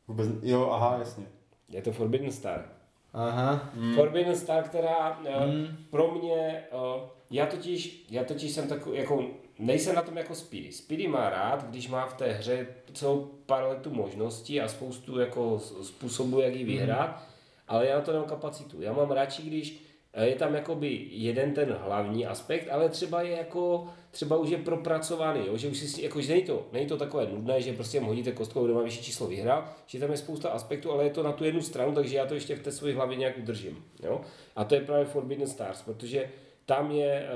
Vůbec, 0.09 0.29
jo, 0.43 0.71
aha, 0.71 0.97
jasně. 0.99 1.25
Je 1.69 1.83
to 1.83 1.93
Forbidden 1.93 2.33
Star. 2.33 2.69
Aha. 3.13 3.71
Mm. 3.75 3.95
Forbidden 3.95 4.37
Star, 4.37 4.65
která 4.65 5.21
mm. 5.47 5.77
pro 5.91 6.11
mě, 6.11 6.65
uh, 6.73 7.03
já 7.31 7.47
totiž, 7.47 8.07
já 8.11 8.25
totiž 8.25 8.53
jsem 8.53 8.69
takový, 8.69 8.99
jako, 8.99 9.25
nejsem 9.59 9.95
na 9.95 10.03
tom 10.03 10.17
jako 10.17 10.35
Speedy. 10.35 10.73
Speedy 10.73 11.09
má 11.09 11.31
rád, 11.31 11.71
když 11.71 11.89
má 11.89 12.07
v 12.07 12.15
té 12.15 12.33
hře 12.33 12.67
celou 12.93 13.31
paletu 13.47 13.91
možností 13.91 14.61
a 14.61 14.69
spoustu 14.69 15.19
jako 15.19 15.59
způsobů, 15.83 16.41
jak 16.41 16.55
ji 16.55 16.65
vyhrát, 16.65 17.11
mm. 17.11 17.23
ale 17.69 17.87
já 17.87 17.97
na 17.97 18.03
to 18.03 18.13
nemám 18.13 18.29
kapacitu. 18.29 18.83
Já 18.83 18.93
mám 18.93 19.11
radši, 19.11 19.43
když 19.43 19.73
eh, 19.73 19.90
je 20.15 20.35
tam 20.35 20.55
jakoby 20.55 21.07
jeden 21.11 21.55
ten 21.55 21.77
hlavní 21.85 22.27
aspekt, 22.27 22.69
ale 22.71 22.89
třeba 22.89 23.23
je 23.23 23.37
jako, 23.37 23.87
třeba 24.11 24.37
už 24.37 24.51
je 24.51 24.59
propracovaný, 24.59 25.47
jo? 25.47 25.57
že 25.57 25.69
už 25.69 25.79
si, 25.79 26.03
jako, 26.03 26.21
že 26.21 26.33
není 26.33 26.45
to, 26.45 26.67
není 26.73 26.87
to 26.87 26.97
takové 26.97 27.27
nudné, 27.27 27.63
že 27.63 27.73
prostě 27.73 28.01
hodíte 28.01 28.33
kostkou, 28.33 28.65
kdo 28.65 28.75
má 28.75 28.83
vyšší 28.83 29.03
číslo 29.03 29.27
vyhrál, 29.27 29.65
že 29.87 29.99
tam 29.99 30.11
je 30.11 30.17
spousta 30.17 30.51
aspektů, 30.51 30.93
ale 30.93 31.05
je 31.05 31.11
to 31.11 31.23
na 31.23 31.33
tu 31.33 31.45
jednu 31.45 31.63
stranu, 31.63 31.93
takže 31.93 32.17
já 32.17 32.27
to 32.27 32.35
ještě 32.35 32.57
v 32.57 32.63
té 32.63 32.73
své 32.73 32.95
hlavě 32.95 33.17
nějak 33.17 33.39
udržím. 33.39 33.85
Jo? 34.03 34.21
A 34.57 34.65
to 34.65 34.75
je 34.75 34.81
právě 34.81 35.05
Forbidden 35.05 35.49
Stars, 35.49 35.83
protože 35.83 36.31
tam 36.67 36.91
je 36.91 37.29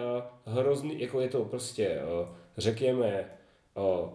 uh, 0.46 0.54
hrozný, 0.54 1.00
jako 1.00 1.20
je 1.20 1.28
to 1.28 1.44
prostě, 1.44 2.00
uh, 2.22 2.28
řekněme, 2.58 3.30
uh, 3.74 4.08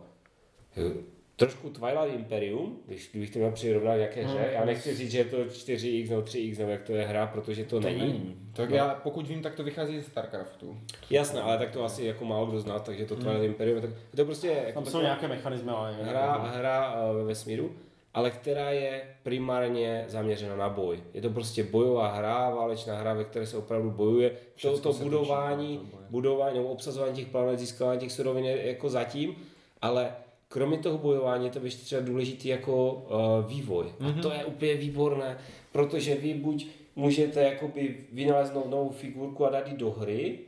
trošku 1.40 1.70
Twilight 1.70 2.16
Imperium, 2.16 2.80
když 2.86 3.10
kdybych 3.12 3.30
to 3.30 3.40
měl 3.40 3.52
přirovnat 3.52 3.96
nějaké 3.96 4.26
hře, 4.26 4.50
já 4.54 4.66
nechci 4.66 4.96
říct, 4.96 5.12
že 5.12 5.18
je 5.18 5.26
to 5.26 5.38
4x 5.38 6.10
nebo 6.10 6.22
3x 6.22 6.60
nebo 6.60 6.72
jak 6.72 6.84
to 6.84 6.92
je 6.94 7.06
hra, 7.06 7.28
protože 7.28 7.64
to, 7.64 7.80
není. 7.80 8.00
Není. 8.00 8.36
Tak 8.54 8.70
No. 8.70 8.76
já, 8.76 9.00
pokud 9.04 9.28
vím, 9.28 9.42
tak 9.42 9.56
to 9.56 9.64
vychází 9.64 9.98
ze 9.98 10.04
StarCraftu. 10.04 10.78
Jasné, 11.10 11.42
ale 11.42 11.58
tak 11.58 11.72
to 11.72 11.84
asi 11.84 12.06
jako 12.06 12.26
málo 12.26 12.46
kdo 12.46 12.60
zná, 12.60 12.80
takže 12.80 13.06
to 13.06 13.16
Twilight 13.16 13.44
Imperium, 13.46 13.82
tak 13.82 13.90
to 14.16 14.26
prostě 14.26 14.48
jako 14.48 14.82
Tam 14.82 14.86
jsou 14.92 15.02
nějaké 15.02 15.28
mechanismy, 15.28 15.72
ale 15.72 15.94
hra, 16.02 16.32
hra 16.38 16.96
eh, 16.96 17.14
ve 17.14 17.24
vesmíru, 17.24 17.72
ale 18.14 18.32
která 18.32 18.72
je 18.72 19.02
primárně 19.24 20.06
zaměřena 20.08 20.56
na 20.56 20.70
boj. 20.70 21.00
Je 21.14 21.22
to 21.22 21.30
prostě 21.30 21.64
bojová 21.64 22.08
hra, 22.14 22.50
válečná 22.50 22.98
hra, 22.98 23.14
ve 23.14 23.24
které 23.24 23.46
se 23.46 23.58
opravdu 23.58 23.92
bojuje. 23.92 24.30
To, 24.30 24.36
Všecko 24.56 24.94
to 24.94 24.94
budování, 25.04 25.90
budování 26.10 26.58
nebo 26.58 26.70
obsazování 26.70 27.16
těch 27.16 27.28
planet, 27.28 27.60
získávání 27.60 28.00
těch 28.00 28.12
surovin 28.12 28.46
je 28.46 28.68
jako 28.68 28.90
zatím, 28.90 29.36
ale 29.82 30.12
kromě 30.50 30.78
toho 30.78 30.98
bojování 30.98 31.46
je 31.46 31.52
to 31.52 31.60
ještě 31.64 31.86
třeba 31.86 32.02
důležitý 32.02 32.48
jako 32.48 32.94
uh, 32.94 33.52
vývoj. 33.52 33.86
A 34.00 34.22
to 34.22 34.32
je 34.32 34.46
úplně 34.46 34.76
výborné, 34.76 35.38
protože 35.72 36.16
vy 36.16 36.34
buď 36.34 36.68
můžete 36.96 37.42
jakoby 37.42 37.98
vynaleznout 38.12 38.70
novou 38.70 38.90
figurku 38.90 39.46
a 39.46 39.50
dát 39.50 39.68
ji 39.68 39.78
do 39.78 39.92
hry, 39.92 40.40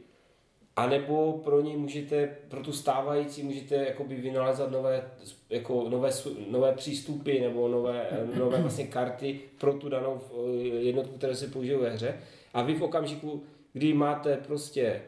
a 0.76 0.88
nebo 0.88 1.41
pro 1.43 1.62
ní 1.62 1.78
můžete, 1.78 2.36
pro 2.47 2.64
tu 2.64 2.74
stávající 2.74 3.43
můžete 3.43 3.76
jakoby 3.76 4.16
vynalézat 4.16 4.72
nové, 4.72 5.12
jako 5.49 5.89
nové, 5.89 6.10
nové 6.49 6.74
přístupy 6.74 7.39
nebo 7.39 7.68
nové, 7.68 8.10
nové 8.38 8.58
vlastně 8.62 8.88
karty 8.88 9.39
pro 9.58 9.74
tu 9.74 9.89
danou 9.89 10.22
eh, 10.22 10.58
jednotku, 10.64 11.18
které 11.18 11.36
se 11.36 11.47
použijí 11.47 11.78
ve 11.78 11.89
hře. 11.89 12.18
A 12.54 12.62
vy 12.62 12.76
v 12.76 12.84
okamžiku, 12.84 13.43
kdy 13.74 13.93
máte 13.93 14.38
prostě 14.38 15.02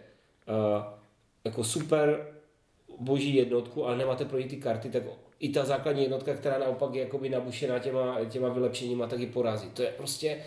uh, 0.47 0.83
jako 1.45 1.63
super 1.63 2.32
boží 3.03 3.35
jednotku, 3.35 3.85
ale 3.85 3.97
nemáte 3.97 4.25
pro 4.25 4.39
ní 4.39 4.45
ty 4.45 4.57
karty, 4.57 4.89
tak 4.89 5.03
i 5.39 5.49
ta 5.49 5.65
základní 5.65 6.03
jednotka, 6.03 6.33
která 6.33 6.57
naopak 6.57 6.93
je 6.93 7.01
jakoby 7.01 7.29
nabušená 7.29 7.79
těma, 7.79 8.17
těma 8.29 8.49
vylepšeníma, 8.49 9.07
tak 9.07 9.19
ji 9.19 9.27
porazí. 9.27 9.69
To 9.69 9.81
je 9.81 9.93
prostě, 9.97 10.37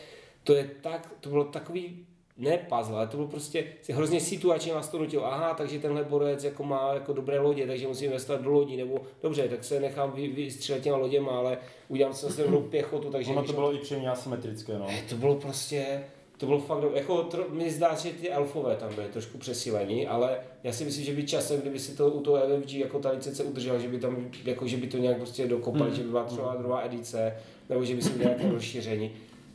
to 0.45 0.55
je 0.55 0.71
tak, 0.81 1.13
to 1.21 1.29
bylo 1.29 1.45
takový 1.45 2.07
ne 2.39 2.59
puzzle, 2.59 2.97
ale 2.97 3.07
to 3.07 3.17
bylo 3.17 3.29
prostě 3.29 3.65
si 3.83 3.93
hrozně 3.93 4.21
situačně 4.21 4.73
vás 4.73 4.89
to 4.89 4.99
nutilo. 4.99 5.27
Aha, 5.27 5.55
takže 5.55 5.79
tenhle 5.79 6.05
borec 6.05 6.45
jako 6.45 6.65
má 6.65 6.95
jako 6.95 7.13
dobré 7.13 7.41
lodě, 7.41 7.67
takže 7.67 7.89
musím 7.89 8.07
investovat 8.07 8.43
do 8.43 8.51
lodí, 8.51 8.77
nebo 8.77 9.01
dobře, 9.23 9.49
tak 9.49 9.65
se 9.65 9.81
nechám 9.81 10.13
vy, 10.13 10.29
vystřelit 10.29 10.83
těma 10.83 10.97
loděma, 10.97 11.39
ale 11.39 11.59
udělám 11.89 12.15
si 12.15 12.27
zase 12.27 12.43
dobrou 12.43 12.61
pěchotu, 12.61 13.11
takže 13.11 13.31
Ono 13.31 13.45
to 13.45 13.53
bylo 13.53 13.75
i 13.75 13.79
příjemně 13.79 14.11
asymetrické, 14.11 14.79
no. 14.79 14.87
to 15.09 15.15
bylo 15.15 15.35
prostě, 15.35 16.05
to 16.37 16.47
bylo 16.47 16.59
fakt, 16.59 16.85
jako 16.95 17.29
mi 17.51 17.71
zdá, 17.71 17.95
že 17.95 18.11
ty 18.11 18.31
elfové 18.31 18.77
tam 18.77 18.95
byly 18.95 19.07
trošku 19.09 19.39
přesílení, 19.39 20.07
ale 20.07 20.39
já 20.63 20.73
si 20.73 20.85
myslím, 20.85 21.05
že 21.05 21.13
by 21.13 21.27
časem, 21.27 21.61
kdyby 21.61 21.79
si 21.79 21.97
to 21.97 22.11
u 22.11 22.21
toho 22.21 22.37
LFG 22.37 22.73
jako 22.75 22.99
ta 22.99 23.11
licence 23.11 23.45
udržela, 23.45 23.79
že 23.79 23.89
by 23.89 23.99
tam, 23.99 24.31
jako 24.45 24.67
že 24.67 24.77
by 24.77 24.87
to 24.87 24.99
nějak 24.99 25.17
prostě 25.17 25.47
dokopali, 25.47 25.95
že 25.95 26.03
by 26.03 26.09
byla 26.09 26.25
třeba 26.25 26.55
druhá 26.55 26.85
edice, 26.85 27.37
nebo 27.69 27.85
že 27.85 27.95
by 27.95 28.03
si 28.03 28.19
nějaké 28.19 28.51
rozšíření. 28.51 29.11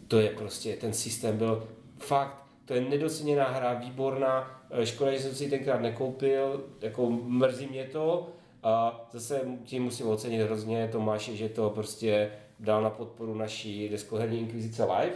To 0.08 0.20
je 0.20 0.30
prostě, 0.30 0.76
ten 0.76 0.94
systém 0.94 1.38
byl 1.38 1.68
fakt, 1.98 2.38
to 2.66 2.74
je 2.74 2.82
nedoceněná 2.82 3.48
hra, 3.48 3.74
výborná, 3.74 4.62
Eh, 4.72 4.86
škoda, 4.86 5.12
že 5.12 5.20
jsem 5.20 5.36
si 5.36 5.44
ji 5.44 5.50
tenkrát 5.50 5.82
nekoupil, 5.82 6.64
jako 6.82 7.10
mrzí 7.10 7.68
mě 7.68 7.84
to, 7.84 8.28
a 8.64 9.06
zase 9.12 9.42
tím 9.64 9.84
musím 9.84 10.08
ocenit 10.08 10.42
hrozně 10.42 10.90
Tomáše, 10.92 11.36
že 11.36 11.50
to 11.50 11.70
prostě 11.70 12.32
dal 12.60 12.82
na 12.82 12.90
podporu 12.90 13.36
naší 13.36 13.90
deskoherní 13.90 14.40
inkvizice 14.40 14.84
live, 14.84 15.14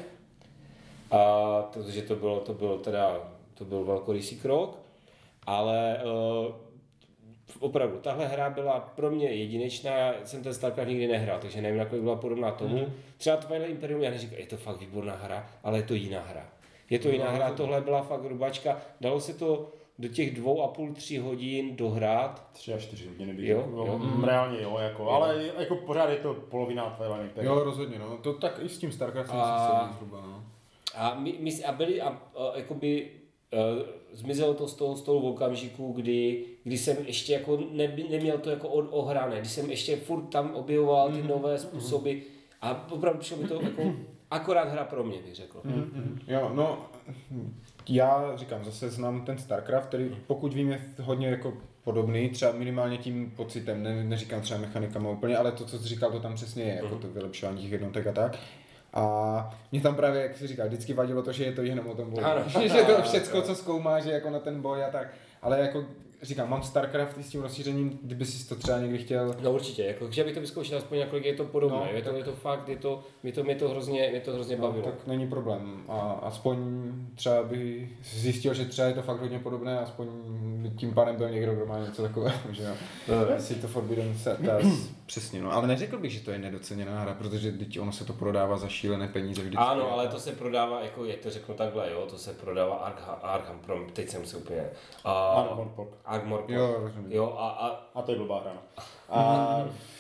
a 1.12 1.62
protože 1.74 2.02
to 2.02 2.16
bylo, 2.16 2.40
to 2.40 2.54
bylo 2.54 2.78
teda, 2.78 3.18
to 3.54 3.66
byl 3.66 3.84
velkorysý 3.84 4.40
krok, 4.40 4.80
ale 5.48 5.98
uh, 6.48 6.56
opravdu, 7.60 7.98
tahle 7.98 8.28
hra 8.28 8.50
byla 8.50 8.80
pro 8.96 9.12
mě 9.12 9.30
jedinečná, 9.30 9.92
já 9.92 10.14
jsem 10.26 10.44
ten 10.44 10.54
StarCraft 10.54 10.90
nikdy 10.90 11.08
nehrál, 11.08 11.40
takže 11.40 11.62
nevím, 11.62 11.80
nakolik 11.80 12.04
byla 12.04 12.16
podobná 12.16 12.52
tomu. 12.52 12.78
Mm. 12.78 12.94
Třeba 13.18 13.38
Twilight 13.38 13.72
Imperium, 13.72 14.02
já 14.02 14.12
neříkám, 14.12 14.40
je 14.40 14.46
to 14.46 14.58
fakt 14.58 14.80
výborná 14.80 15.16
hra, 15.16 15.50
ale 15.64 15.78
je 15.80 15.84
to 15.84 15.94
jiná 15.94 16.22
hra. 16.22 16.46
Je 16.90 17.00
to 17.00 17.10
jiná 17.10 17.30
hra, 17.32 17.50
tohle 17.52 17.82
byla 17.82 18.02
fakt 18.02 18.24
rubačka, 18.26 18.78
dalo 19.02 19.20
se 19.22 19.34
to 19.34 19.70
do 20.00 20.08
těch 20.08 20.36
dvou 20.36 20.62
a 20.62 20.68
půl, 20.68 20.94
tři 20.94 21.18
hodin 21.18 21.76
dohrát, 21.76 22.48
Tři 22.54 22.74
až 22.74 22.82
čtyři 22.84 23.08
hodiny 23.08 23.34
bych 23.34 23.46
Jo, 23.50 23.62
řekl. 23.62 23.78
jo. 23.78 23.98
Mm, 23.98 24.24
Reálně 24.24 24.62
jo, 24.62 24.78
jako, 24.80 25.10
ale 25.12 25.46
jako 25.60 25.76
pořád 25.76 26.10
je 26.10 26.16
to 26.16 26.34
polovina 26.34 26.90
Twilight 26.90 27.24
Imperium. 27.24 27.58
Jo, 27.58 27.64
rozhodně, 27.64 28.00
no. 28.00 28.18
To 28.18 28.34
tak 28.34 28.60
i 28.64 28.70
s 28.70 28.78
tím 28.78 28.92
StarCraftem 28.92 29.40
A- 29.40 29.44
a... 29.56 29.88
se 29.88 29.94
zhruba, 29.94 30.22
no. 30.22 30.44
A, 30.96 31.20
my, 31.20 31.36
my, 31.40 31.64
a 31.64 31.72
byli, 31.72 32.02
a, 32.02 32.08
a 32.08 32.58
jakoby, 32.58 33.12
uh, 33.54 33.86
zmizelo 34.14 34.54
to 34.54 34.68
z 34.68 34.74
toho, 34.74 34.96
toho 34.96 35.20
v 35.20 35.26
okamžiku, 35.26 35.92
kdy, 35.92 36.46
kdy 36.64 36.78
jsem 36.78 36.98
ještě 37.08 37.34
jako 37.34 37.60
ne, 37.72 37.96
neměl 38.10 38.38
to 38.38 38.50
jako 38.50 38.70
od, 38.70 38.88
ohrané, 38.92 39.40
když 39.40 39.52
jsem 39.52 39.70
ještě 39.70 39.96
furt 39.98 40.22
tam 40.22 40.56
objevoval 40.56 41.12
ty 41.12 41.24
nové 41.24 41.58
způsoby 41.58 42.18
a 42.62 42.92
opravdu 42.92 43.20
přišlo 43.20 43.38
mi 43.38 43.48
to 43.48 43.62
jako 43.62 43.94
akorát 44.32 44.70
hra 44.70 44.84
pro 44.84 45.04
mě, 45.04 45.18
bych 45.26 45.36
řekl. 45.36 45.62
Jo, 46.28 46.52
no, 46.54 46.86
já 47.90 48.36
říkám, 48.36 48.66
zase 48.66 48.90
znám 48.90 49.26
ten 49.26 49.38
StarCraft, 49.38 49.88
který 49.88 50.18
pokud 50.28 50.54
vím 50.54 50.72
je 50.72 50.82
hodně 51.02 51.28
jako 51.28 51.54
podobný, 51.84 52.30
třeba 52.30 52.52
minimálně 52.52 52.98
tím 52.98 53.32
pocitem, 53.36 53.84
ne, 53.84 54.04
neříkám 54.04 54.42
třeba 54.42 54.60
mechanikama 54.60 55.10
úplně, 55.10 55.38
ale 55.38 55.52
to, 55.52 55.66
co 55.66 55.80
jsi 55.80 55.88
říkal, 55.88 56.12
to 56.12 56.20
tam 56.20 56.36
přesně 56.36 56.64
je, 56.64 56.76
jako 56.76 56.96
to 56.96 57.08
vylepšování 57.08 57.62
těch 57.62 57.72
jednotek 57.72 58.08
a 58.08 58.12
tak. 58.12 58.40
A 58.96 59.58
mě 59.72 59.82
tam 59.82 59.96
právě, 59.96 60.22
jak 60.22 60.38
jsi 60.38 60.48
říkal, 60.48 60.68
vždycky 60.68 60.94
vadilo 60.94 61.22
to, 61.22 61.32
že 61.32 61.44
je 61.44 61.52
to 61.52 61.62
jenom 61.62 61.88
o 61.88 61.96
tom 61.96 62.10
boji. 62.12 62.24
Ano. 62.26 62.42
že 62.68 62.84
to 62.84 63.02
všecko, 63.02 63.42
co 63.42 63.56
zkoumá, 63.56 64.00
že 64.00 64.12
jako 64.12 64.30
na 64.30 64.40
ten 64.40 64.62
boj 64.62 64.84
a 64.84 64.90
tak. 64.90 65.08
Ale 65.42 65.60
jako 65.60 65.84
říkám, 66.22 66.50
mám 66.50 66.64
StarCraft 66.64 67.18
i 67.18 67.24
s 67.24 67.30
tím 67.30 67.42
rozšířením, 67.42 68.00
kdyby 68.04 68.26
si 68.26 68.50
to 68.50 68.56
třeba 68.56 68.80
někdy 68.80 68.98
chtěl. 68.98 69.36
No 69.42 69.52
určitě, 69.52 69.84
jako, 69.84 70.12
že 70.12 70.24
bych 70.24 70.34
to 70.34 70.40
vyzkoušel 70.40 70.78
aspoň 70.78 71.00
nakolik 71.00 71.26
je 71.26 71.34
to 71.34 71.44
podobné, 71.46 71.78
No, 71.78 71.88
je, 71.94 72.02
to, 72.02 72.10
tak- 72.10 72.18
je 72.18 72.24
to 72.24 72.34
fakt, 72.34 72.70
je 72.70 72.78
to, 72.78 73.04
mě 73.24 73.32
to, 73.32 73.44
mě 73.44 73.56
to 73.56 73.70
hrozně, 73.70 74.08
mě 74.12 74.20
to 74.20 74.34
hrozně 74.34 74.56
No, 74.56 74.62
bavilo. 74.68 74.86
tak 74.86 75.08
není 75.08 75.28
problém. 75.28 75.84
A 75.90 76.00
aspoň 76.22 76.58
třeba 77.16 77.44
by 77.44 77.90
zjistil, 78.14 78.54
že 78.54 78.66
třeba 78.66 78.88
je 78.88 78.94
to 78.94 79.02
fakt 79.02 79.20
hodně 79.22 79.40
podobné, 79.40 79.80
aspoň 79.80 80.08
tím 80.78 80.94
pádem 80.94 81.16
byl 81.16 81.30
někdo, 81.30 81.56
kdo 81.56 81.66
má 81.66 81.80
něco 81.80 82.02
takového, 82.02 82.40
že 82.52 82.64
jo. 83.08 83.16
Asi 83.38 83.56
to 83.56 83.68
Forbidden 83.68 84.14
Tales, 84.46 84.90
přesně, 85.06 85.42
no. 85.42 85.52
Ale 85.52 85.68
neřekl 85.68 85.98
bych, 85.98 86.12
že 86.12 86.20
to 86.20 86.32
je 86.32 86.40
nedoceněná 86.40 87.00
hra, 87.00 87.14
protože 87.14 87.52
teď 87.52 87.80
ono 87.80 87.92
se 87.92 88.06
to 88.06 88.14
prodává 88.14 88.58
za 88.58 88.68
šílené 88.68 89.08
peníze 89.08 89.42
vždycky. 89.42 89.66
Ano, 89.66 89.92
ale 89.92 90.08
to 90.08 90.20
se 90.20 90.32
prodává, 90.32 90.82
jako 90.82 91.06
je 91.06 91.18
to 91.18 91.30
řeknu 91.30 91.56
takhle, 91.56 91.92
jo, 91.92 92.08
to 92.10 92.18
se 92.18 92.34
prodává 92.34 92.76
Arkham, 92.76 93.20
Arkham 93.22 93.60
Prom, 93.60 93.90
teď 93.94 94.10
jsem 94.10 94.26
se 94.26 94.38
úplně... 94.38 94.70
Uh, 95.06 95.58
Morpok. 95.58 95.98
Armor 96.06 96.44
Jo, 96.48 96.76
rozumím. 96.80 97.12
Jo, 97.12 97.36
a, 97.38 97.50
a, 97.50 97.90
A 97.94 98.02
to 98.02 98.12
je 98.12 98.18
blbá 98.18 98.42
hra. 98.42 98.54
no. 98.54 98.84
A 99.10 99.66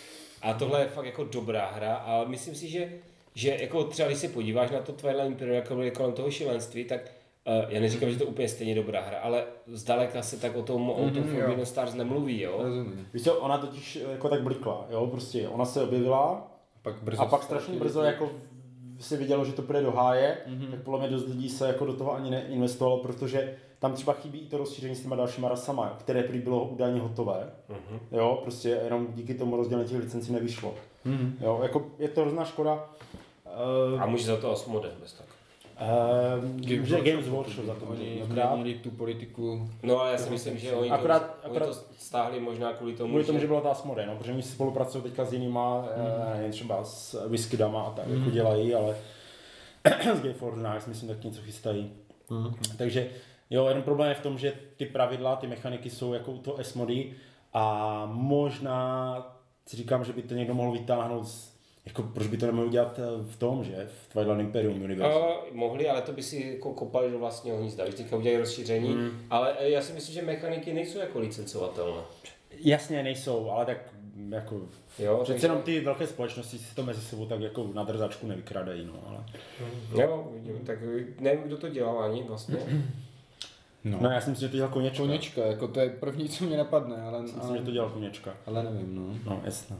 a 0.45 0.53
tohle 0.53 0.81
je 0.81 0.87
fakt 0.87 1.05
jako 1.05 1.23
dobrá 1.23 1.65
hra 1.65 1.95
a 1.95 2.23
myslím 2.27 2.55
si, 2.55 2.69
že, 2.69 2.89
že 3.35 3.57
jako 3.61 3.83
třeba 3.83 4.07
když 4.07 4.19
se 4.19 4.27
podíváš 4.27 4.71
na 4.71 4.79
to 4.79 4.91
Twilight 4.91 5.27
Imperium, 5.27 5.55
jako 5.55 5.97
kolem 5.97 6.13
toho 6.13 6.31
šilenství, 6.31 6.85
tak 6.85 7.01
já 7.69 7.79
neříkám, 7.81 8.09
že 8.09 8.17
to 8.17 8.23
je 8.23 8.27
úplně 8.29 8.49
stejně 8.49 8.75
dobrá 8.75 9.01
hra, 9.01 9.17
ale 9.19 9.43
zdaleka 9.67 10.21
se 10.21 10.37
tak 10.39 10.55
o 10.55 10.61
tom, 10.63 10.89
o 10.89 10.95
tom 10.95 11.05
Mhm, 11.23 11.35
jo. 11.35 11.41
Forbidden 11.41 11.65
Stars 11.65 11.93
nemluví, 11.93 12.41
jo. 12.41 12.59
Rozumím. 12.63 13.07
víš 13.13 13.23
co, 13.23 13.35
ona 13.35 13.57
totiž 13.57 13.95
jako 14.11 14.29
tak 14.29 14.41
blikla, 14.43 14.85
jo, 14.89 15.07
prostě 15.07 15.47
ona 15.47 15.65
se 15.65 15.83
objevila 15.83 16.51
Pak 16.81 16.95
brzo 17.03 17.21
a 17.21 17.25
pak 17.25 17.43
strašně 17.43 17.79
brzo 17.79 18.01
jako 18.01 18.29
si 18.99 19.17
vidělo, 19.17 19.45
že 19.45 19.53
to 19.53 19.61
půjde 19.61 19.81
do 19.81 19.91
háje, 19.91 20.37
Mhm. 20.47 20.67
tak 20.71 20.79
podle 20.81 20.99
mě 20.99 21.07
dost 21.09 21.27
lidí 21.27 21.49
se 21.49 21.67
jako 21.67 21.85
do 21.85 21.93
toho 21.93 22.13
ani 22.15 22.29
neinvestovalo, 22.31 22.97
protože 22.97 23.55
tam 23.79 23.93
třeba 23.93 24.13
chybí 24.13 24.39
i 24.39 24.45
to 24.45 24.57
rozšíření 24.57 24.95
s 24.95 25.01
těma 25.01 25.15
dalšíma 25.15 25.49
rasama, 25.49 25.95
které 25.99 26.23
prý 26.23 26.39
bylo 26.39 26.65
údajně 26.65 26.99
hotové. 27.01 27.49
Mhm. 27.69 27.99
Jo, 28.11 28.39
prostě 28.43 28.69
jenom 28.83 29.07
díky 29.13 29.33
tomu 29.33 29.57
rozdělení 29.57 29.89
těch 29.89 29.99
licencí 29.99 30.33
nevyšlo. 30.33 30.73
Mhm. 31.05 31.37
Jo, 31.41 31.59
jako 31.63 31.85
je 31.99 32.07
to 32.09 32.21
hrozná 32.21 32.45
škoda. 32.45 32.89
Uh, 33.93 34.01
A 34.03 34.05
může 34.05 34.25
za 34.25 34.37
to 34.37 34.51
Asmode 34.51 34.91
bez 35.01 35.13
tak. 35.13 35.27
Uh, 35.81 36.85
že 36.85 37.01
Games 37.01 37.27
Workshop 37.27 37.65
za 37.65 37.75
to 37.75 37.85
Oni 37.85 38.21
změnili 38.23 38.73
tu 38.73 38.91
politiku. 38.91 39.69
No 39.83 39.99
ale 39.99 40.11
já 40.11 40.17
si 40.17 40.29
myslím, 40.29 40.57
že 40.57 40.71
oni, 40.71 40.89
Akorát- 40.89 41.19
to, 41.19 41.47
akorát- 41.47 41.65
oni 41.65 41.75
to 41.75 41.81
stáhli 41.97 42.39
možná 42.39 42.73
kvůli 42.73 42.93
tomu, 42.93 43.09
Kvůli 43.09 43.23
tomu, 43.23 43.39
že 43.39 43.47
byla 43.47 43.61
ta 43.61 43.69
Asmode, 43.69 44.05
no, 44.05 44.15
protože 44.15 44.31
oni 44.31 44.43
spolupracují 44.43 45.03
teďka 45.03 45.25
s 45.25 45.33
jinýma, 45.33 45.81
mm. 45.81 46.35
nevím, 46.35 46.51
třeba 46.51 46.83
s 46.83 47.27
Whiskydama 47.27 47.81
a 47.81 47.91
tak, 47.91 48.07
jako 48.07 48.29
dělají, 48.29 48.75
ale 48.75 48.95
s 50.15 50.19
Game 50.19 50.33
for 50.33 50.53
Knives, 50.53 50.85
myslím, 50.85 51.09
tak 51.09 51.23
něco 51.23 51.41
chystají. 51.41 51.91
Mm. 52.29 52.53
Takže 52.77 53.09
jo, 53.49 53.67
jeden 53.67 53.83
problém 53.83 54.09
je 54.09 54.15
v 54.15 54.21
tom, 54.21 54.37
že 54.37 54.53
ty 54.77 54.85
pravidla, 54.85 55.35
ty 55.35 55.47
mechaniky 55.47 55.89
jsou 55.89 56.13
jako 56.13 56.31
u 56.31 56.37
toho 56.37 56.57
S-mody 56.57 57.11
a 57.53 58.05
možná 58.11 59.17
si 59.67 59.77
říkám, 59.77 60.05
že 60.05 60.13
by 60.13 60.21
to 60.21 60.33
někdo 60.33 60.53
mohl 60.53 60.71
vytáhnout 60.71 61.27
z, 61.27 61.54
jako 61.85 62.03
proč 62.03 62.27
by 62.27 62.37
to 62.37 62.45
nemohl 62.45 62.69
dělat 62.69 62.99
eh, 62.99 63.23
v 63.31 63.35
tom, 63.35 63.63
že 63.63 63.87
v 64.03 64.13
Twilight 64.13 64.39
Imperium 64.39 64.81
Universe. 64.83 65.19
Uh, 65.19 65.25
mohli, 65.51 65.89
ale 65.89 66.01
to 66.01 66.11
by 66.11 66.23
si 66.23 66.51
jako 66.55 66.73
kopali 66.73 67.11
do 67.11 67.19
vlastního 67.19 67.57
hnízda. 67.57 67.83
Když 67.83 67.95
teďka 67.95 68.17
udělají 68.17 68.39
rozšíření, 68.39 68.89
mm. 68.89 69.11
ale 69.29 69.55
eh, 69.59 69.69
já 69.69 69.81
si 69.81 69.93
myslím, 69.93 70.13
že 70.15 70.21
mechaniky 70.21 70.73
nejsou 70.73 70.99
jako 70.99 71.19
licencovatelné. 71.19 72.01
Jasně 72.57 73.03
nejsou, 73.03 73.49
ale 73.49 73.65
tak 73.65 73.77
jako 74.29 74.61
Jo, 74.99 75.19
Přece 75.23 75.33
takže- 75.33 75.47
jenom 75.47 75.61
ty 75.61 75.79
velké 75.79 76.07
společnosti 76.07 76.57
si 76.57 76.75
to 76.75 76.83
mezi 76.83 77.01
sebou 77.01 77.25
tak 77.25 77.41
jako 77.41 77.69
na 77.73 77.83
drzačku 77.83 78.27
nevykradají, 78.27 78.85
no, 78.85 78.93
ale... 79.07 79.23
Jo, 80.01 80.27
vidím, 80.33 80.59
tak 80.65 80.79
nevím, 81.19 81.43
kdo 81.43 81.57
to 81.57 81.69
dělal 81.69 82.03
ani 82.03 82.23
vlastně. 82.23 82.57
No. 83.87 83.97
No 84.01 84.09
já 84.09 84.21
si 84.21 84.29
myslím, 84.29 84.47
že 84.47 84.51
to 84.51 84.57
dělal 84.57 84.71
Koněčka. 84.71 85.03
Koněčka, 85.03 85.45
jako 85.45 85.67
to 85.67 85.79
je 85.79 85.89
první, 85.89 86.29
co 86.29 86.45
mě 86.45 86.57
napadne, 86.57 87.01
ale, 87.01 87.21
Myslím, 87.21 87.41
ale, 87.41 87.57
že 87.57 87.63
to 87.63 87.71
dělal 87.71 87.89
Koněčka. 87.89 88.33
ale 88.45 88.63
nevím, 88.63 88.95
no. 88.95 89.31
No, 89.31 89.41
jasně. 89.45 89.75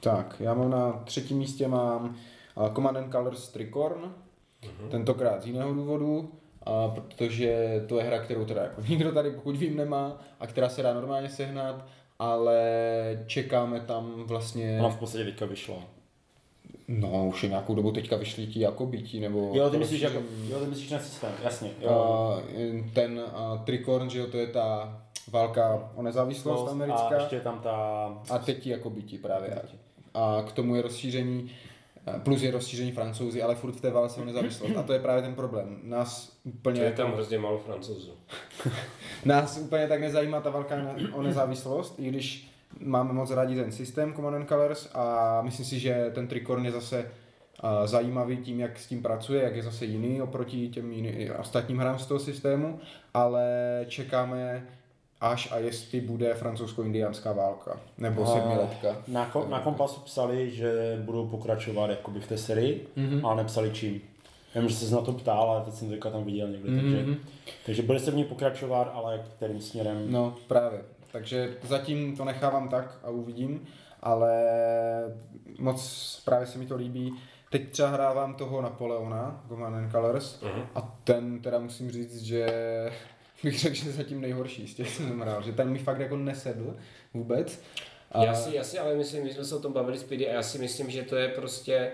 Tak, 0.00 0.36
já 0.40 0.54
mám 0.54 0.70
na 0.70 0.92
třetím 1.04 1.38
místě 1.38 1.68
mám 1.68 2.16
uh, 2.54 2.74
Command 2.74 2.96
and 2.96 3.12
Colors 3.12 3.48
Tricorn, 3.48 4.12
tentokrát 4.90 5.42
z 5.42 5.46
jiného 5.46 5.74
důvodu, 5.74 6.32
a 6.62 6.88
protože 6.88 7.84
to 7.88 7.98
je 7.98 8.04
hra, 8.04 8.18
kterou 8.18 8.44
teda 8.44 8.62
jako 8.62 8.80
nikdo 8.88 9.12
tady 9.12 9.30
pokud 9.30 9.56
vím 9.56 9.76
nemá 9.76 10.20
a 10.40 10.46
která 10.46 10.68
se 10.68 10.82
dá 10.82 10.94
normálně 10.94 11.28
sehnat, 11.28 11.86
ale 12.18 12.62
čekáme 13.26 13.80
tam 13.80 14.24
vlastně, 14.26 14.76
Ona 14.80 14.88
v 14.88 14.98
podstatě 14.98 15.24
teďka 15.24 15.46
vyšla. 15.46 15.76
no 16.88 17.26
už 17.28 17.42
je 17.42 17.48
nějakou 17.48 17.74
dobu 17.74 17.92
teďka 17.92 18.16
vyšli 18.16 18.46
ti 18.46 18.60
jako 18.60 18.86
bytí, 18.86 19.20
nebo 19.20 19.50
Jo, 19.54 19.70
ty 19.70 19.78
myslíš, 19.78 20.00
jako, 20.00 20.18
rozšíření. 20.18 20.50
jo, 20.50 20.60
ty 20.60 20.66
myslíš 20.66 20.88
ten 20.88 21.00
systém, 21.00 21.32
jasně. 21.44 21.70
Jo. 21.80 21.90
A 21.90 22.42
ten 22.94 23.20
a, 23.34 23.56
Tricorn, 23.64 24.10
že 24.10 24.18
jo, 24.18 24.26
to 24.26 24.36
je 24.36 24.46
ta 24.46 24.96
válka 25.30 25.90
o 25.94 26.02
nezávislost 26.02 26.68
a 26.68 26.70
americká. 26.70 27.14
ještě 27.14 27.36
je 27.36 27.40
tam 27.40 27.60
ta... 27.60 27.72
A 28.30 28.38
teď 28.38 28.62
ti 28.62 28.70
jako 28.70 28.90
bytí 28.90 29.18
právě. 29.18 29.62
A 30.14 30.44
k 30.48 30.52
tomu 30.52 30.76
je 30.76 30.82
rozšíření, 30.82 31.50
plus 32.22 32.42
je 32.42 32.50
rozšíření 32.50 32.92
francouzi, 32.92 33.42
ale 33.42 33.54
furt 33.54 33.72
v 33.72 33.80
té 33.80 33.90
válce 33.90 34.20
o 34.20 34.24
nezávislost. 34.24 34.76
A 34.76 34.82
to 34.82 34.92
je 34.92 34.98
právě 34.98 35.22
ten 35.22 35.34
problém. 35.34 35.78
Nás 35.82 36.36
úplně, 36.44 36.82
Je 36.82 36.92
tam 36.92 37.12
hrozně 37.12 37.38
málo 37.38 37.58
francouzů. 37.58 38.12
nás 39.24 39.58
úplně 39.58 39.88
tak 39.88 40.00
nezajímá 40.00 40.40
ta 40.40 40.50
válka 40.50 40.76
o 41.12 41.22
nezávislost, 41.22 41.94
i 41.98 42.08
když 42.08 42.50
máme 42.80 43.12
moc 43.12 43.30
rádi 43.30 43.56
ten 43.56 43.72
systém 43.72 44.14
Command 44.14 44.36
and 44.36 44.48
Colors 44.48 44.88
a 44.94 45.38
myslím 45.42 45.66
si, 45.66 45.78
že 45.78 46.10
ten 46.14 46.26
Tricorn 46.28 46.64
je 46.64 46.72
zase 46.72 47.10
a, 47.60 47.86
zajímavý 47.86 48.36
tím, 48.36 48.60
jak 48.60 48.78
s 48.78 48.86
tím 48.86 49.02
pracuje, 49.02 49.42
jak 49.42 49.56
je 49.56 49.62
zase 49.62 49.84
jiný 49.84 50.22
oproti 50.22 50.68
těm 50.68 50.92
jiný, 50.92 51.30
ostatním 51.30 51.78
hrám 51.78 51.98
z 51.98 52.06
toho 52.06 52.20
systému, 52.20 52.80
ale 53.14 53.44
čekáme 53.88 54.66
až 55.20 55.52
a 55.52 55.58
jestli 55.58 56.00
bude 56.00 56.34
francouzsko-indiánská 56.34 57.32
válka, 57.32 57.80
nebo 57.98 58.26
sedmiletka. 58.26 58.96
Na, 59.08 59.26
ko, 59.26 59.46
na 59.48 59.60
kompasu 59.60 60.00
psali, 60.00 60.50
že 60.50 60.98
budou 61.04 61.26
pokračovat 61.28 61.90
jakoby 61.90 62.20
v 62.20 62.26
té 62.26 62.38
sérii, 62.38 62.88
mm-hmm. 62.96 63.26
ale 63.26 63.36
nepsali 63.36 63.70
čím. 63.70 64.00
Vím, 64.54 64.68
že 64.68 64.74
jsi 64.74 64.86
se 64.86 64.94
na 64.94 65.00
to 65.00 65.12
ptal, 65.12 65.50
ale 65.50 65.64
teď 65.64 65.74
jsem 65.74 65.90
teďka 65.90 66.10
tam 66.10 66.24
viděl 66.24 66.48
někde, 66.48 66.70
mm-hmm. 66.70 67.06
takže, 67.06 67.16
takže 67.66 67.82
bude 67.82 67.98
se 67.98 68.10
v 68.10 68.14
ní 68.14 68.24
pokračovat, 68.24 68.92
ale 68.94 69.24
kterým 69.36 69.60
směrem. 69.60 70.12
No, 70.12 70.34
právě. 70.48 70.80
Takže 71.12 71.54
zatím 71.62 72.16
to 72.16 72.24
nechávám 72.24 72.68
tak 72.68 72.98
a 73.04 73.10
uvidím, 73.10 73.66
ale 74.02 74.32
moc 75.58 76.22
právě 76.24 76.46
se 76.46 76.58
mi 76.58 76.66
to 76.66 76.76
líbí. 76.76 77.14
Teď 77.50 77.70
třeba 77.70 77.88
hrávám 77.88 78.34
toho 78.34 78.62
Napoleona, 78.62 79.44
and 79.66 79.90
Colors, 79.90 80.40
Mhm. 80.42 80.62
a 80.74 80.80
ten 81.04 81.40
teda 81.40 81.58
musím 81.58 81.90
říct, 81.90 82.22
že 82.22 82.46
bych 83.44 83.58
řekl, 83.58 83.74
že 83.74 83.92
zatím 83.92 84.20
nejhorší 84.20 84.66
z 84.68 84.74
těch, 84.74 84.96
co 84.96 85.02
jsem 85.02 85.20
hrál, 85.20 85.42
že 85.42 85.52
ten 85.52 85.70
mi 85.70 85.78
fakt 85.78 86.00
jako 86.00 86.16
nesedl 86.16 86.76
vůbec. 87.14 87.60
A 88.12 88.24
Já 88.24 88.34
si, 88.34 88.56
já 88.56 88.64
si 88.64 88.78
ale 88.78 88.94
myslím, 88.94 89.24
my 89.24 89.32
jsme 89.32 89.44
se 89.44 89.56
o 89.56 89.60
tom 89.60 89.72
bavili 89.72 89.98
s 89.98 90.10
a 90.10 90.14
já 90.32 90.42
si 90.42 90.58
myslím, 90.58 90.90
že 90.90 91.02
to 91.02 91.16
je 91.16 91.28
prostě, 91.28 91.92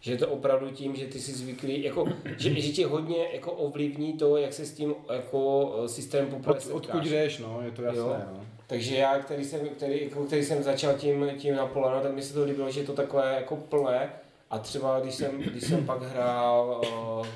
že 0.00 0.12
je 0.12 0.18
to 0.18 0.28
opravdu 0.28 0.70
tím, 0.70 0.96
že 0.96 1.06
ty 1.06 1.20
jsi 1.20 1.32
zvyklý, 1.32 1.82
jako, 1.82 2.08
že, 2.36 2.60
že 2.60 2.72
tě 2.72 2.86
hodně 2.86 3.28
jako 3.32 3.52
ovlivní 3.52 4.12
to, 4.12 4.36
jak 4.36 4.52
se 4.52 4.64
s 4.66 4.72
tím 4.72 4.94
jako 5.14 5.72
eh, 5.84 5.88
systém 5.88 6.26
poprvé 6.26 6.60
od, 6.60 6.72
odkud 6.72 7.04
jdeš, 7.04 7.38
no, 7.38 7.60
je 7.64 7.70
to 7.70 7.82
jasné, 7.82 8.00
Jo. 8.00 8.16
no. 8.32 8.44
Takže 8.66 8.96
já, 8.96 9.18
který 9.18 9.44
jsem, 9.44 9.68
který, 9.68 10.04
jako, 10.04 10.24
který 10.24 10.44
jsem 10.44 10.62
začal 10.62 10.94
tím, 10.94 11.30
tím 11.38 11.56
Napoleonem, 11.56 12.02
tak 12.02 12.14
mi 12.14 12.22
se 12.22 12.34
to 12.34 12.44
líbilo, 12.44 12.70
že 12.70 12.80
je 12.80 12.86
to 12.86 12.92
takové 12.92 13.34
jako 13.34 13.56
plné. 13.56 14.10
A 14.50 14.58
třeba 14.58 15.00
když 15.00 15.14
jsem, 15.14 15.38
když 15.38 15.64
jsem 15.64 15.86
pak 15.86 16.02
hrál, 16.02 16.82
uh, 17.20 17.26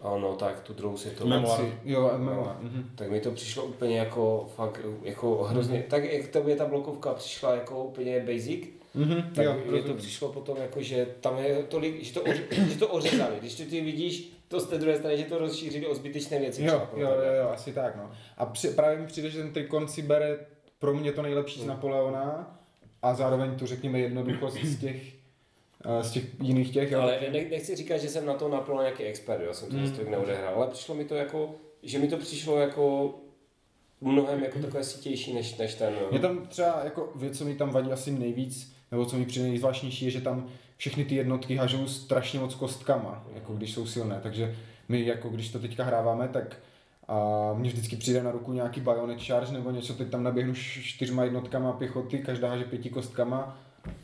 ano, 0.00 0.34
tak 0.36 0.60
tu 0.60 0.72
druhou 0.72 0.96
světovou, 0.96 1.30
Memoir. 1.30 1.60
Si- 1.60 1.72
Jo, 1.84 2.10
memoir. 2.16 2.48
Mhm. 2.60 2.90
tak 2.94 3.10
mi 3.10 3.20
to 3.20 3.30
přišlo 3.30 3.64
úplně 3.64 3.98
jako 3.98 4.48
fakt 4.56 4.80
jako 5.02 5.42
hrozně, 5.44 5.84
tak 5.90 6.04
jak 6.12 6.28
to 6.28 6.42
mě 6.42 6.56
ta 6.56 6.64
blokovka 6.66 7.14
přišla 7.14 7.54
jako 7.54 7.84
úplně 7.84 8.20
basic, 8.20 8.68
Mhm, 8.94 9.22
tak 9.34 9.44
jo, 9.44 9.56
mě 9.70 9.82
to 9.82 9.94
přišlo 9.94 10.28
potom 10.32 10.56
jako, 10.56 10.82
že 10.82 11.06
tam 11.20 11.38
je 11.38 11.62
tolik, 11.62 12.02
že 12.04 12.12
to, 12.14 12.22
oři, 12.22 12.44
že 12.70 12.78
to 12.78 12.88
ořezali. 12.88 13.34
Když 13.40 13.54
to 13.54 13.62
ty 13.70 13.80
vidíš, 13.80 14.32
to 14.48 14.60
z 14.60 14.66
té 14.66 14.78
druhé 14.78 14.96
strany, 14.98 15.16
že 15.18 15.24
to 15.24 15.38
rozšířili 15.38 15.86
o 15.86 15.94
zbytečné 15.94 16.38
věci. 16.38 16.64
Jo, 16.64 16.88
jo, 16.96 17.08
jo, 17.08 17.32
jo, 17.42 17.48
asi 17.52 17.72
tak, 17.72 17.96
no. 17.96 18.10
A 18.38 18.46
při, 18.46 18.68
právě 18.68 18.98
mi 18.98 19.06
přijde, 19.06 19.30
že 19.30 19.38
ten 19.38 19.52
Trikon 19.52 19.88
si 19.88 20.02
bere 20.02 20.38
pro 20.78 20.94
mě 20.94 21.12
to 21.12 21.22
nejlepší 21.22 21.60
z 21.60 21.66
Napoleona 21.66 22.58
a 23.02 23.14
zároveň 23.14 23.54
tu 23.56 23.66
řekněme 23.66 23.98
jednoduchost 24.00 24.56
z 24.56 24.80
těch, 24.80 25.02
z 26.00 26.10
těch 26.10 26.24
jiných 26.42 26.72
těch. 26.72 26.92
Ale 26.92 27.18
ne, 27.32 27.44
nechci 27.50 27.76
říkat, 27.76 27.96
že 27.96 28.08
jsem 28.08 28.26
na 28.26 28.34
to 28.34 28.48
naplno 28.48 28.80
nějaký 28.82 29.02
expert, 29.02 29.42
jo, 29.42 29.54
jsem 29.54 29.68
to 29.68 29.76
Mm. 29.76 29.90
tolik 29.92 30.08
neodehrál, 30.10 30.54
ale 30.54 30.66
přišlo 30.66 30.94
mi 30.94 31.04
to 31.04 31.14
jako, 31.14 31.54
že 31.82 31.98
mi 31.98 32.08
to 32.08 32.16
přišlo 32.16 32.58
jako 32.60 33.14
mnohem 34.00 34.42
jako 34.42 34.58
takové 34.58 34.84
sítější 34.84 35.34
než, 35.34 35.56
než 35.56 35.74
ten. 35.74 35.94
Mě 36.10 36.20
tam 36.20 36.46
třeba 36.46 36.80
jako 36.84 37.12
věc, 37.14 37.38
co 37.38 37.44
mi 37.44 37.54
tam 37.54 37.70
vadí 37.70 37.92
asi 37.92 38.10
nejvíc, 38.10 38.72
nebo 38.90 39.06
co 39.06 39.16
mi 39.16 39.24
přijde 39.26 39.48
nejzvláštnější, 39.48 40.04
je, 40.04 40.10
že 40.10 40.20
tam 40.20 40.48
všechny 40.76 41.04
ty 41.04 41.14
jednotky 41.14 41.56
hažou 41.56 41.86
strašně 41.86 42.40
moc 42.40 42.54
kostkama, 42.54 43.26
jako 43.34 43.52
když 43.54 43.74
jsou 43.74 43.86
silné, 43.86 44.20
takže 44.22 44.56
my 44.88 45.06
jako 45.06 45.28
když 45.28 45.48
to 45.50 45.58
teďka 45.58 45.84
hráváme, 45.84 46.28
tak 46.28 46.56
a 47.08 47.52
mně 47.54 47.70
vždycky 47.70 47.96
přijde 47.96 48.22
na 48.22 48.30
ruku 48.30 48.52
nějaký 48.52 48.80
bayonet 48.80 49.22
charge 49.22 49.52
nebo 49.52 49.70
něco, 49.70 49.94
teď 49.94 50.08
tam 50.10 50.22
naběhnu 50.22 50.54
čtyřma 50.54 51.24
jednotkama 51.24 51.72
pěchoty, 51.72 52.18
každá 52.18 52.48
haže 52.48 52.64
pěti 52.64 52.90
kostkama, 52.90 53.58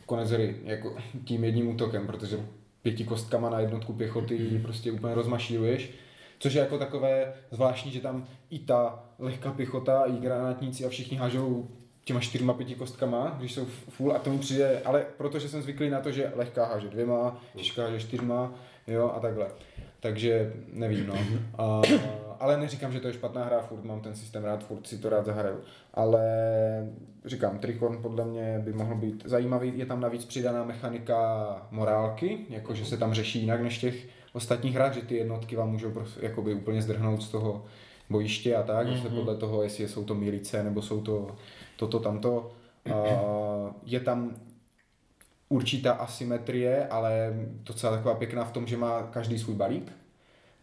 konec 0.05 0.31
hry, 0.31 0.55
jako 0.63 0.95
tím 1.25 1.43
jedním 1.43 1.67
útokem, 1.69 2.07
protože 2.07 2.39
pěti 2.81 3.03
kostkama 3.03 3.49
na 3.49 3.59
jednotku 3.59 3.93
pěchoty 3.93 4.59
prostě 4.61 4.91
úplně 4.91 5.15
rozmašíruješ. 5.15 5.91
Což 6.39 6.53
je 6.53 6.59
jako 6.59 6.77
takové 6.77 7.33
zvláštní, 7.51 7.91
že 7.91 8.01
tam 8.01 8.27
i 8.49 8.59
ta 8.59 9.03
lehká 9.19 9.51
pěchota, 9.51 10.03
i 10.03 10.11
granátníci 10.11 10.85
a 10.85 10.89
všichni 10.89 11.17
hážou 11.17 11.67
těma 12.03 12.19
čtyřma 12.19 12.53
pěti 12.53 12.75
kostkama, 12.75 13.35
když 13.39 13.53
jsou 13.53 13.65
full 13.65 14.13
a 14.13 14.19
to 14.19 14.29
mi 14.29 14.39
přijde, 14.39 14.81
ale 14.85 15.05
protože 15.17 15.49
jsem 15.49 15.61
zvyklý 15.61 15.89
na 15.89 16.01
to, 16.01 16.11
že 16.11 16.31
lehká 16.35 16.65
háže 16.65 16.87
dvěma, 16.87 17.41
těžká 17.55 17.83
háže 17.83 17.99
čtyřma, 17.99 18.53
jo 18.87 19.11
a 19.15 19.19
takhle. 19.19 19.47
Takže 20.07 20.53
nevím, 20.73 21.07
no. 21.07 21.13
A, 21.57 21.81
ale 22.39 22.57
neříkám, 22.57 22.91
že 22.91 22.99
to 22.99 23.07
je 23.07 23.13
špatná 23.13 23.43
hra, 23.43 23.61
furt 23.61 23.83
mám 23.83 24.01
ten 24.01 24.15
systém 24.15 24.43
rád, 24.43 24.63
furt 24.63 24.87
si 24.87 24.97
to 24.97 25.09
rád 25.09 25.25
zahraju. 25.25 25.57
Ale 25.93 26.23
říkám, 27.25 27.59
Trikon 27.59 28.01
podle 28.01 28.25
mě 28.25 28.61
by 28.65 28.73
mohl 28.73 28.95
být 28.95 29.23
zajímavý. 29.25 29.73
Je 29.75 29.85
tam 29.85 30.01
navíc 30.01 30.25
přidaná 30.25 30.63
mechanika 30.63 31.47
morálky, 31.71 32.37
jakože 32.49 32.85
se 32.85 32.97
tam 32.97 33.13
řeší 33.13 33.39
jinak 33.39 33.61
než 33.61 33.77
těch 33.77 34.07
ostatních 34.33 34.75
hrách, 34.75 34.93
že 34.93 35.01
ty 35.01 35.15
jednotky 35.15 35.55
vám 35.55 35.71
můžou 35.71 35.91
prostě, 35.91 36.25
jakoby 36.25 36.53
úplně 36.53 36.81
zdrhnout 36.81 37.23
z 37.23 37.29
toho 37.29 37.65
bojiště 38.09 38.55
a 38.55 38.63
tak, 38.63 38.87
mm-hmm. 38.87 38.93
že 38.93 39.01
se 39.01 39.09
podle 39.09 39.35
toho, 39.35 39.63
jestli 39.63 39.87
jsou 39.87 40.03
to 40.03 40.15
milice 40.15 40.63
nebo 40.63 40.81
jsou 40.81 41.01
to 41.01 41.35
toto, 41.75 41.99
tamto. 41.99 42.51
A 42.93 43.75
je 43.85 43.99
tam 43.99 44.35
určitá 45.49 45.91
asymetrie, 45.91 46.87
ale 46.87 47.33
docela 47.63 47.95
taková 47.95 48.15
pěkná 48.15 48.43
v 48.43 48.51
tom, 48.51 48.67
že 48.67 48.77
má 48.77 49.03
každý 49.03 49.39
svůj 49.39 49.55
balík, 49.55 49.91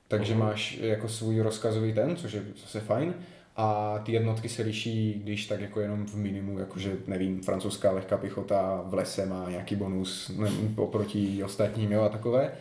takže 0.08 0.34
máš 0.34 0.78
jako 0.80 1.08
svůj 1.08 1.40
rozkazový 1.40 1.92
ten, 1.92 2.16
což 2.16 2.32
je 2.32 2.42
zase 2.62 2.80
fajn. 2.80 3.14
A 3.56 3.98
ty 3.98 4.12
jednotky 4.12 4.48
se 4.48 4.62
liší, 4.62 5.20
když 5.24 5.46
tak 5.46 5.60
jako 5.60 5.80
jenom 5.80 6.06
v 6.06 6.14
minimu, 6.14 6.58
jakože 6.58 6.96
nevím, 7.06 7.42
francouzská 7.42 7.90
lehká 7.90 8.16
pěchota 8.16 8.82
v 8.86 8.94
lese 8.94 9.26
má 9.26 9.50
nějaký 9.50 9.76
bonus 9.76 10.28
ne, 10.36 10.50
oproti 10.76 11.44
ostatním, 11.44 11.92
jo, 11.92 12.02
a 12.02 12.08
takové. 12.08 12.52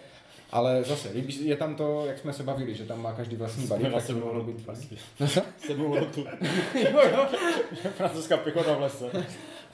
Ale 0.52 0.84
zase, 0.84 1.10
je 1.42 1.56
tam 1.56 1.76
to, 1.76 2.06
jak 2.06 2.18
jsme 2.18 2.34
se 2.34 2.44
bavili, 2.44 2.76
že 2.76 2.84
tam 2.86 3.02
má 3.02 3.12
každý 3.14 3.36
vlastní 3.36 3.68
balík, 3.68 3.94
tak 3.94 4.08
to 4.08 4.14
mohlo 4.14 4.44
být 4.44 4.62
fajn. 4.62 4.80
Sebou 5.58 5.96
lotu. 5.96 6.26
Francouzská 7.98 8.38
pěchota 8.38 8.76
v 8.76 8.82
lese. 8.82 9.06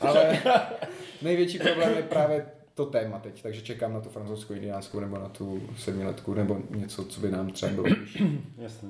Ale 0.02 0.42
největší 1.22 1.60
problém 1.60 1.98
je 1.98 2.04
právě 2.04 2.46
to 2.74 2.86
téma 2.86 3.20
teď, 3.20 3.42
takže 3.42 3.62
čekám 3.62 3.94
na 3.94 4.02
tu 4.02 4.10
francouzskou 4.10 4.54
indiánskou 4.54 5.00
nebo 5.00 5.18
na 5.18 5.30
tu 5.30 5.70
sedmiletku 5.78 6.34
nebo 6.34 6.58
něco, 6.70 7.06
co 7.06 7.22
by 7.22 7.32
nám 7.32 7.52
třeba 7.52 7.72
bylo. 7.72 7.88
Jasně. 8.58 8.90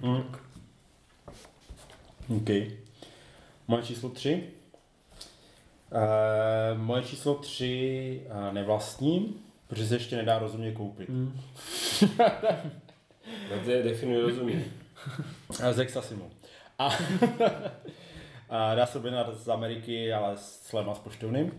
Mm. 0.00 0.22
OK. 2.36 2.48
Moje 3.68 3.82
číslo 3.82 4.08
tři. 4.08 4.42
Uh, 5.92 6.78
moje 6.78 7.02
číslo 7.02 7.34
tři 7.34 8.20
uh, 8.26 8.54
nevlastním, 8.54 9.34
protože 9.66 9.86
se 9.86 9.94
ještě 9.94 10.16
nedá 10.16 10.38
rozumně 10.38 10.72
koupit. 10.72 11.08
Mm. 11.08 11.40
No 13.50 13.64
to 13.64 13.70
je 13.70 13.82
definuji 13.82 14.22
rozumí. 14.22 14.64
A 15.62 15.72
z 15.72 15.78
Exasimu. 15.78 16.30
A, 16.78 16.86
a 16.86 16.90
dá 18.50 18.86
se 18.86 18.98
objednat 18.98 19.34
z 19.34 19.48
Ameriky, 19.48 20.12
ale 20.12 20.36
s 20.36 20.62
slema 20.62 20.94
s 20.94 20.98
poštovným. 20.98 21.52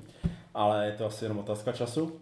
Ale 0.54 0.86
je 0.86 0.92
to 0.92 1.06
asi 1.06 1.26
jenom 1.26 1.40
otázka 1.40 1.72
času. 1.72 2.20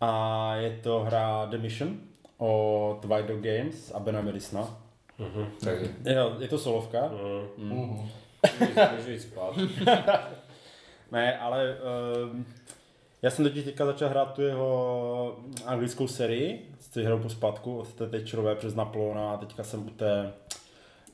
A 0.00 0.54
je 0.56 0.80
to 0.82 1.00
hra 1.00 1.46
The 1.46 1.58
Mission 1.58 1.96
od 2.38 3.04
White 3.04 3.28
Dog 3.28 3.40
Games 3.40 3.92
a 3.94 3.98
Bena 4.00 4.20
Medicina. 4.20 4.76
Mhm, 5.18 5.46
takže. 5.64 5.88
Je, 6.04 6.16
je 6.38 6.48
to 6.48 6.58
solovka. 6.58 7.10
Mm. 7.56 7.68
Mhm. 7.68 8.08
Můžu 8.96 9.10
jít 9.10 9.20
spát. 9.20 9.54
Ne, 11.12 11.38
ale 11.38 11.76
um, 12.24 12.46
já 13.22 13.30
jsem 13.30 13.44
teď 13.44 13.64
teďka 13.64 13.86
začal 13.86 14.08
hrát 14.08 14.34
tu 14.34 14.42
jeho 14.42 15.36
anglickou 15.66 16.08
sérii, 16.08 16.74
s 16.80 16.96
hrou 16.96 17.18
po 17.18 17.28
spadku 17.28 17.78
od 17.78 17.92
té 17.92 18.06
Thatcherové 18.06 18.54
přes 18.54 18.74
Napoleona 18.74 19.32
a 19.32 19.36
teďka 19.36 19.64
jsem 19.64 19.86
u 19.86 19.90
té 19.90 20.32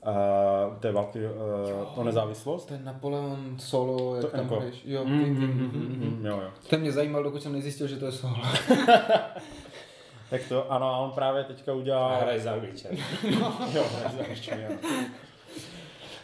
uh, 0.07 0.77
té 0.81 0.93
války 0.93 1.19
uh, 1.27 1.99
o 1.99 2.05
nezávislost. 2.05 2.65
Ten 2.67 2.85
Napoleon 2.85 3.57
solo, 3.59 4.17
jak 4.17 4.25
To 4.25 4.37
tam 4.37 4.49
hraješ. 4.49 4.83
Jo, 4.85 5.05
Mm, 5.05 5.13
mm, 5.15 5.29
mm, 5.29 5.47
mm, 5.47 5.71
vím. 6.01 6.11
mm, 6.19 6.27
jo, 6.27 6.41
jo. 6.43 6.51
Ten 6.69 6.81
mě 6.81 6.93
zajímal, 6.93 7.23
dokud 7.23 7.43
jsem 7.43 7.53
nezjistil, 7.53 7.87
že 7.87 7.97
to 7.97 8.07
je 8.07 8.13
solo. 8.13 8.37
Tak 10.31 10.41
to, 10.49 10.73
ano, 10.73 10.87
a 10.95 10.99
on 10.99 11.11
právě 11.11 11.45
teďka 11.45 11.73
udělal... 11.73 12.17
hraje 12.21 12.41
za 12.41 12.53
Angličany. 12.53 12.99
jo, 13.73 13.85
hraje 13.99 14.17
za 14.17 14.23
Angličany. 14.23 14.67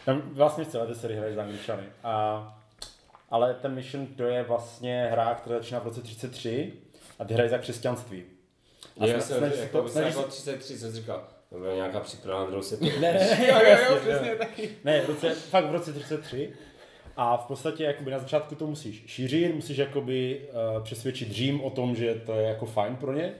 Tam 0.05 0.21
vlastně 0.21 0.63
v 0.65 0.67
celé 0.67 0.87
té 0.87 0.95
sérii 0.95 1.17
hraje 1.17 1.33
za 1.35 1.41
Angličany. 1.41 1.83
A, 2.03 2.57
ale 3.29 3.53
ten 3.53 3.73
Mission 3.73 4.07
to 4.07 4.23
je 4.23 4.43
vlastně 4.43 5.07
hra, 5.11 5.35
která 5.35 5.57
začíná 5.57 5.79
v 5.79 5.83
roce 5.83 6.01
33 6.01 6.73
a 7.19 7.25
ty 7.25 7.33
hraje 7.33 7.49
za 7.49 7.57
křesťanství. 7.57 8.23
A 8.99 9.05
Já 9.05 9.17
sna- 9.17 9.21
jsem 9.21 9.37
snaží 9.37 9.53
se 9.55 9.61
jako, 9.61 9.77
to- 9.77 9.83
to, 9.83 9.89
snaží 9.89 10.07
jako 10.17 10.21
se- 10.21 10.27
33 10.27 10.77
jsem 10.77 10.91
říkal, 10.91 11.23
to 11.49 11.59
byla 11.59 11.73
nějaká 11.73 11.99
příprava 11.99 12.39
na 12.39 12.45
druhou 12.45 12.63
světovou. 12.63 12.91
Ne, 13.01 13.13
ne, 13.39 13.47
jo, 13.47 13.55
jo, 13.55 13.61
jo, 13.61 13.69
Jasně, 13.69 13.95
přesně 13.95 14.29
jo. 14.29 14.35
taky. 14.37 14.69
Ne, 14.83 15.01
v 15.01 15.07
roce, 15.07 15.35
fakt 15.35 15.65
v 15.65 15.71
roce 15.71 15.93
33. 15.93 16.53
A 17.17 17.37
v 17.37 17.45
podstatě 17.45 17.83
jakoby 17.83 18.11
na 18.11 18.19
začátku 18.19 18.55
to 18.55 18.67
musíš 18.67 19.03
šířit, 19.07 19.55
musíš 19.55 19.77
jakoby 19.77 20.41
uh, 20.75 20.83
přesvědčit 20.83 21.31
Řím 21.31 21.61
o 21.61 21.69
tom, 21.69 21.95
že 21.95 22.15
to 22.15 22.33
je 22.33 22.47
jako 22.47 22.65
fajn 22.65 22.95
pro 22.95 23.13
ně. 23.13 23.33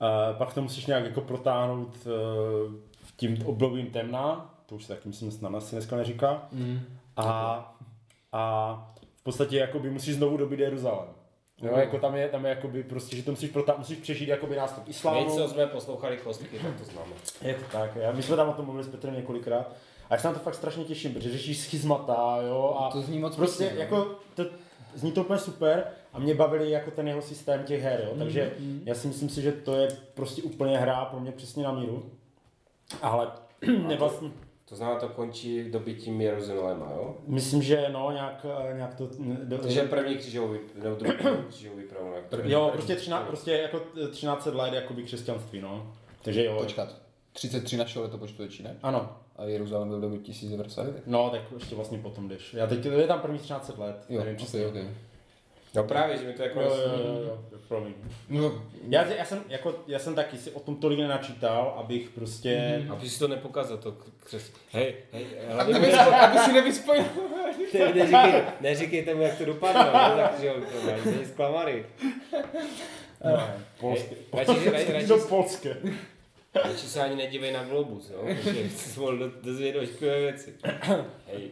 Uh, 0.00 0.38
pak 0.38 0.54
to 0.54 0.62
musíš 0.62 0.86
nějak 0.86 1.04
jako 1.04 1.20
protáhnout 1.20 1.96
uh, 2.06 2.74
tím 3.16 3.46
obdobím 3.46 3.86
temna, 3.86 4.54
to 4.66 4.74
už 4.74 4.84
se 4.84 4.94
taky 4.94 5.08
myslím 5.08 5.30
snad 5.30 5.54
asi 5.54 5.76
dneska 5.76 5.96
neříká. 5.96 6.48
Mm. 6.52 6.80
A, 7.16 7.76
a 8.32 8.94
v 9.16 9.22
podstatě 9.22 9.56
jakoby 9.56 9.90
musíš 9.90 10.14
znovu 10.14 10.36
dobit 10.36 10.60
Jeruzalém. 10.60 11.08
Jo, 11.62 11.76
jako 11.76 11.98
tam 11.98 12.14
je, 12.14 12.28
tam 12.28 12.44
je 12.44 12.48
jakoby 12.50 12.82
prostě, 12.82 13.16
že 13.16 13.22
to 13.22 13.30
musíš, 13.30 13.50
protá- 13.50 13.78
musíš 13.78 13.98
přežít 13.98 14.28
jakoby 14.28 14.56
nástup 14.56 14.84
My, 14.84 14.90
islámu. 14.90 15.36
co 15.36 15.48
jsme 15.48 15.66
poslouchali 15.66 16.16
kostky, 16.16 16.58
tak 16.58 16.78
to 16.78 16.84
známe. 16.84 17.12
Je 17.42 17.54
to 17.54 17.64
tak, 17.72 17.96
já, 17.96 18.12
my 18.12 18.22
jsme 18.22 18.36
tam 18.36 18.48
o 18.48 18.52
tom 18.52 18.64
mluvili 18.64 18.84
s 18.84 18.88
Petrem 18.88 19.14
několikrát. 19.14 19.72
A 20.10 20.14
já 20.14 20.20
se 20.20 20.28
na 20.28 20.34
to 20.34 20.40
fakt 20.40 20.54
strašně 20.54 20.84
těším, 20.84 21.14
protože 21.14 21.30
řešíš 21.32 21.60
schizmata, 21.60 22.38
jo, 22.48 22.76
a 22.80 22.90
To 22.90 23.00
zní 23.00 23.18
moc 23.18 23.36
prostě 23.36 23.64
pěkně, 23.64 23.78
no. 23.78 23.82
jako, 23.98 24.14
to, 24.34 24.44
zní 24.94 25.12
to 25.12 25.20
úplně 25.20 25.38
super 25.38 25.84
a 26.12 26.18
mě 26.18 26.34
bavili 26.34 26.70
jako 26.70 26.90
ten 26.90 27.08
jeho 27.08 27.22
systém 27.22 27.64
těch 27.64 27.82
her, 27.82 28.04
jo, 28.04 28.14
takže 28.18 28.52
mm. 28.58 28.82
já 28.86 28.94
si 28.94 29.08
myslím 29.08 29.28
si, 29.28 29.42
že 29.42 29.52
to 29.52 29.74
je 29.76 29.88
prostě 30.14 30.42
úplně 30.42 30.78
hra 30.78 31.04
pro 31.04 31.20
mě 31.20 31.32
přesně 31.32 31.64
na 31.64 31.72
míru. 31.72 32.10
Ale 33.02 33.28
mě 33.86 33.96
vlastně, 33.96 34.30
To 34.72 34.76
znamená, 34.76 35.00
to 35.00 35.08
končí 35.08 35.70
dobytím 35.70 36.20
Jeruzaléma, 36.20 36.92
jo? 36.96 37.16
myslím, 37.26 37.62
že 37.62 37.86
no, 37.92 38.10
nějak, 38.12 38.46
eh, 38.70 38.76
nějak 38.76 38.94
to... 38.94 39.08
Do, 39.44 39.58
Takže 39.58 39.82
první 39.82 40.16
křížový, 40.16 40.58
nebo 40.82 40.94
druhý 40.96 41.14
křížový 41.48 41.82
pravo. 41.82 42.12
jak 42.14 42.26
to 42.26 42.36
je. 42.36 42.50
jo, 42.50 42.70
prostě, 42.72 42.96
třiná, 42.96 43.20
prostě 43.20 43.52
jako 43.52 43.82
13 44.10 44.46
let 44.46 44.74
jakoby 44.74 45.02
křesťanství, 45.02 45.60
no. 45.60 45.92
Takže 46.22 46.44
jo. 46.44 46.58
Počkat, 46.62 46.96
33 47.32 47.76
našeho 47.76 48.02
letopočtu 48.02 48.42
ne? 48.62 48.76
Ano, 48.82 49.16
A 49.36 49.44
Jeruzalém 49.44 49.88
byl 49.88 50.00
do 50.00 50.16
1099? 50.16 51.02
no, 51.06 51.30
tak 51.30 51.40
ještě 51.54 51.74
vlastně 51.74 51.98
potom 51.98 52.28
jdeš. 52.28 52.54
Já 52.54 52.66
teď, 52.66 52.84
je 52.84 53.06
tam 53.06 53.20
první 53.20 53.38
13 53.38 53.78
let, 53.78 54.04
Jo, 54.08 54.24
nevím 54.24 54.46
okay, 54.48 54.66
okay. 54.66 54.88
No 55.74 55.84
právě, 55.84 56.16
že 56.18 56.26
mi 56.26 56.32
to 56.32 56.42
jako... 56.42 56.60
Jo, 56.60 56.68
jo, 56.76 56.92
jo, 56.98 57.14
jo, 57.14 57.38
jo, 57.52 57.58
promiň. 57.68 57.92
No, 58.28 58.62
Já, 58.88 59.06
já, 59.06 59.24
jsem, 59.24 59.44
jako, 59.48 59.74
já 59.86 59.98
jsem 59.98 60.14
taky 60.14 60.36
si 60.38 60.50
o 60.50 60.60
tom 60.60 60.76
tolik 60.76 60.98
nenačítal, 60.98 61.74
abych 61.78 62.08
prostě... 62.10 62.82
Mm-hmm. 62.86 62.92
Aby 62.92 63.08
si 63.08 63.18
to 63.18 63.28
nepokazil, 63.28 63.78
to 63.78 63.96
křes... 64.24 64.52
Hej, 64.72 64.94
hej, 65.12 65.26
aby, 65.58 65.74
aby, 65.74 65.92
aby 65.94 66.38
si 66.38 66.52
nevyspojil. 66.52 67.04
Neříkej, 67.94 68.42
neříkejte 68.60 69.14
mu, 69.14 69.22
jak 69.22 69.38
to 69.38 69.44
dopadlo, 69.44 69.82
no, 69.84 70.16
tak 70.16 70.40
že 70.40 70.46
jo, 70.46 70.54
to 70.54 70.86
mají, 70.90 71.02
to 71.02 71.08
je 71.08 71.26
zklamary. 71.26 71.86
No, 73.24 73.50
polské. 73.80 74.14
Hej, 74.32 74.44
radši- 74.46 74.70
radši- 74.70 74.92
radši- 74.92 75.06
do 75.06 75.18
polské. 75.18 75.76
Radši 76.54 76.86
se 76.88 77.02
ani 77.02 77.16
nedívej 77.16 77.52
na 77.52 77.64
Globus, 77.64 78.10
jo, 78.10 78.22
protože 78.42 78.70
jsi 78.70 78.90
se 78.90 79.00
mohl 79.00 79.16
do- 79.18 79.30
dozvědět 79.42 79.78
ošklivé 79.80 80.20
věci. 80.20 80.54
Hej, 81.26 81.50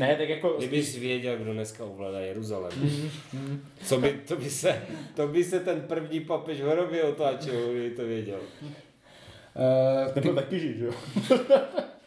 Ne, 0.00 0.16
tak 0.16 0.28
jako... 0.28 0.54
kdyby 0.58 0.82
jsi 0.82 1.00
věděl, 1.00 1.36
kdo 1.36 1.52
dneska 1.52 1.84
ovládá 1.84 2.20
Jeruzalém, 2.20 2.72
co 3.84 3.98
by, 3.98 4.12
to 4.12 4.36
by 4.36 4.50
se, 4.50 4.82
to 5.14 5.28
by 5.28 5.44
se 5.44 5.60
ten 5.60 5.80
první 5.80 6.20
papež 6.20 6.60
v 6.60 6.68
hrobě 6.68 7.02
otáčel, 7.02 7.72
kdyby 7.72 7.90
to 7.90 8.04
věděl. 8.04 8.40
Uh, 8.62 10.12
Ten 10.12 10.22
ty, 10.22 10.28
byl 10.28 10.34
taky 10.34 10.60
žít, 10.60 10.76
jo? 10.78 10.92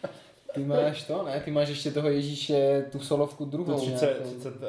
ty 0.54 0.64
máš 0.66 1.04
to, 1.04 1.24
ne? 1.24 1.42
Ty 1.46 1.52
máš 1.52 1.70
ještě 1.70 1.92
toho 1.92 2.10
Ježíše, 2.10 2.86
tu 2.92 3.00
solovku 3.00 3.46
druhou. 3.46 3.74
To 3.74 3.80
30, 3.80 4.06
nějakou. 4.06 4.24
30 4.30 4.50
uh, 4.50 4.62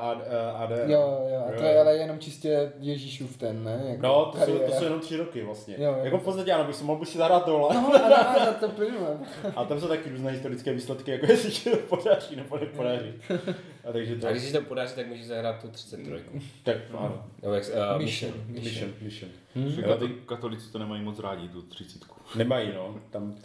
AD, 0.00 0.16
uh, 0.16 0.62
AD. 0.62 0.70
Jo, 0.86 1.18
jo, 1.32 1.44
a 1.48 1.52
to 1.58 1.62
je 1.64 1.80
ale 1.80 1.96
jenom 1.96 2.18
čistě 2.18 2.72
Ježíšův 2.80 3.36
ten, 3.36 3.64
ne? 3.64 3.82
Jako 3.88 4.02
No, 4.02 4.24
to 4.32 4.38
jsou, 4.38 4.58
to 4.58 4.72
jsou 4.72 4.84
jenom 4.84 5.00
tři 5.00 5.16
roky 5.16 5.42
vlastně. 5.42 5.74
Jo, 5.78 5.84
jo. 5.84 6.04
Jako 6.04 6.18
v 6.18 6.22
podstatě 6.22 6.52
ano, 6.52 6.64
bych 6.64 6.76
si 6.76 6.84
mohl 6.84 7.00
bych 7.00 7.08
si 7.08 7.18
zahrát 7.18 7.44
tohle. 7.44 7.74
No, 7.74 7.90
ale 7.94 8.44
za 8.46 8.52
to 8.52 8.68
plynule. 8.68 9.18
A 9.56 9.64
tam 9.64 9.80
jsou 9.80 9.88
taky 9.88 10.10
různé 10.10 10.30
historické 10.30 10.72
výsledky, 10.72 11.10
jako 11.10 11.26
jestli 11.26 11.70
to 11.70 11.76
podaří 11.76 12.36
nebo 12.36 12.58
nepodaří. 12.58 13.12
A 13.88 13.92
takže 13.92 14.16
to... 14.16 14.26
A 14.28 14.30
když 14.30 14.42
si 14.42 14.52
to 14.52 14.60
podaří, 14.62 14.94
tak 14.94 15.06
můžeš 15.06 15.26
zahrát 15.26 15.60
tu 15.62 15.68
33. 15.68 16.22
Tak 16.62 16.76
ano. 16.90 17.26
Nebo 17.42 17.54
jak, 17.54 17.64
uh, 17.94 18.02
Mission. 18.02 18.32
Mission, 18.46 18.90
mission. 19.00 19.30
Jo, 19.54 19.82
kato- 19.88 20.08
ty- 20.08 20.14
katolíci 20.26 20.72
to 20.72 20.78
nemají 20.78 21.02
moc 21.02 21.18
rádi, 21.18 21.48
tu 21.48 21.62
třicítku. 21.62 22.16
Nemají, 22.34 22.70
no. 22.74 22.96
Tam 23.10 23.34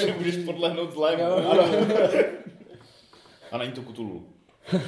Že 0.00 0.12
budeš 0.18 0.36
podlehnout 0.36 0.92
zlému. 0.92 1.22
Jo. 1.22 1.36
Ano. 1.50 1.68
A 3.52 3.58
není 3.58 3.72
to 3.72 3.82
kutulu. 3.82 4.28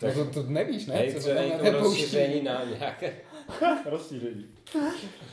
Tak 0.00 0.14
to, 0.14 0.24
to 0.24 0.42
nevíš, 0.42 0.86
ne? 0.86 0.94
Hej, 0.94 1.14
Co 1.14 1.22
to 1.22 1.28
je 1.28 1.50
tam 1.50 1.60
to 1.60 1.70
rozšíření 1.70 2.42
na 2.42 2.64
nějaké... 2.78 3.12
rozšíření. 3.84 4.46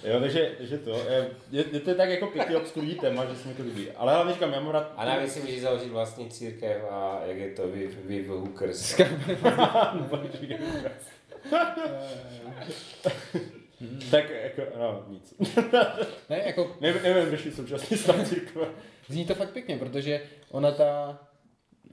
Jo, 0.03 0.19
takže, 0.19 0.51
takže 0.57 0.77
to. 0.77 0.91
Je, 0.91 1.29
je, 1.51 1.65
je 1.71 1.79
to 1.79 1.95
tak 1.95 2.09
jako 2.09 2.27
pěkně 2.27 2.57
obskurní 2.57 2.95
téma, 2.95 3.25
že 3.25 3.35
se 3.35 3.47
mi 3.47 3.53
to 3.53 3.63
líbí. 3.63 3.91
Ale 3.91 4.13
hlavně 4.13 4.33
říkám, 4.33 4.53
já 4.53 4.59
mám 4.59 4.71
rád... 4.71 4.93
A 4.97 5.05
navíc 5.05 5.33
si 5.33 5.39
můžeš 5.39 5.61
založit 5.61 5.91
vlastní 5.91 6.29
církev 6.29 6.77
a 6.89 7.21
jak 7.25 7.37
je 7.37 7.51
to 7.51 7.67
vy, 7.67 7.89
vy 8.05 8.21
v 8.21 8.27
Hookers. 8.27 8.95
tak 14.11 14.29
jako, 14.29 14.61
no, 14.79 15.05
nic. 15.07 15.33
Ne, 16.29 16.41
jako 16.45 16.75
Ne, 16.81 16.93
nevím, 16.93 17.31
řešit 17.31 17.55
současný 17.55 17.97
stav 17.97 18.29
církve. 18.29 18.67
Zní 19.07 19.25
to 19.25 19.35
fakt 19.35 19.49
pěkně, 19.49 19.77
protože 19.77 20.21
ona 20.51 20.71
ta 20.71 21.19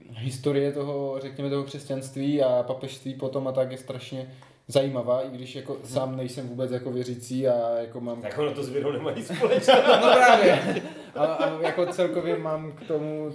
historie 0.09 0.71
toho, 0.71 1.19
řekněme, 1.19 1.49
toho 1.49 1.63
křesťanství 1.63 2.43
a 2.43 2.63
papežství 2.63 3.13
potom 3.13 3.47
a 3.47 3.51
tak 3.51 3.71
je 3.71 3.77
strašně 3.77 4.35
zajímavá, 4.67 5.21
i 5.21 5.29
když 5.29 5.55
jako 5.55 5.77
sám 5.83 6.17
nejsem 6.17 6.47
vůbec 6.47 6.71
jako 6.71 6.91
věřící 6.91 7.47
a 7.47 7.77
jako 7.77 8.01
mám... 8.01 8.21
Tak 8.21 8.37
ono 8.37 8.53
to 8.53 8.63
s 8.63 8.69
věrou 8.69 8.91
nemá 8.91 9.11
nic 9.11 9.31
společného. 9.37 9.81
No 10.01 10.13
právě. 10.13 10.81
A, 11.15 11.25
a 11.25 11.61
jako 11.61 11.85
celkově 11.85 12.37
mám 12.37 12.71
k 12.71 12.87
tomu 12.87 13.29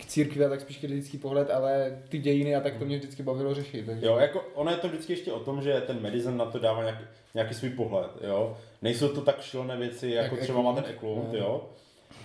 k 0.00 0.04
církvi 0.06 0.44
a 0.44 0.48
tak 0.48 0.60
spíš 0.60 0.78
kritický 0.78 1.18
pohled, 1.18 1.50
ale 1.50 1.98
ty 2.08 2.18
dějiny 2.18 2.56
a 2.56 2.60
tak 2.60 2.76
to 2.76 2.84
mě 2.84 2.96
vždycky 2.98 3.22
bavilo 3.22 3.54
řešit. 3.54 3.86
Takže... 3.86 4.06
Jo, 4.06 4.16
jako 4.16 4.40
ono 4.54 4.70
je 4.70 4.76
to 4.76 4.88
vždycky 4.88 5.12
ještě 5.12 5.32
o 5.32 5.40
tom, 5.40 5.62
že 5.62 5.80
ten 5.86 6.02
Madison 6.02 6.36
na 6.36 6.44
to 6.44 6.58
dává 6.58 6.82
nějaký, 6.82 7.04
nějaký 7.34 7.54
svůj 7.54 7.70
pohled, 7.70 8.10
jo. 8.20 8.56
Nejsou 8.82 9.08
to 9.08 9.20
tak 9.20 9.42
šilné 9.42 9.76
věci, 9.76 10.10
jako 10.10 10.34
Jak 10.34 10.44
třeba 10.44 10.62
má 10.62 10.72
ten 10.74 10.84
Eklund. 10.90 11.32
No. 11.32 11.38
jo. 11.38 11.64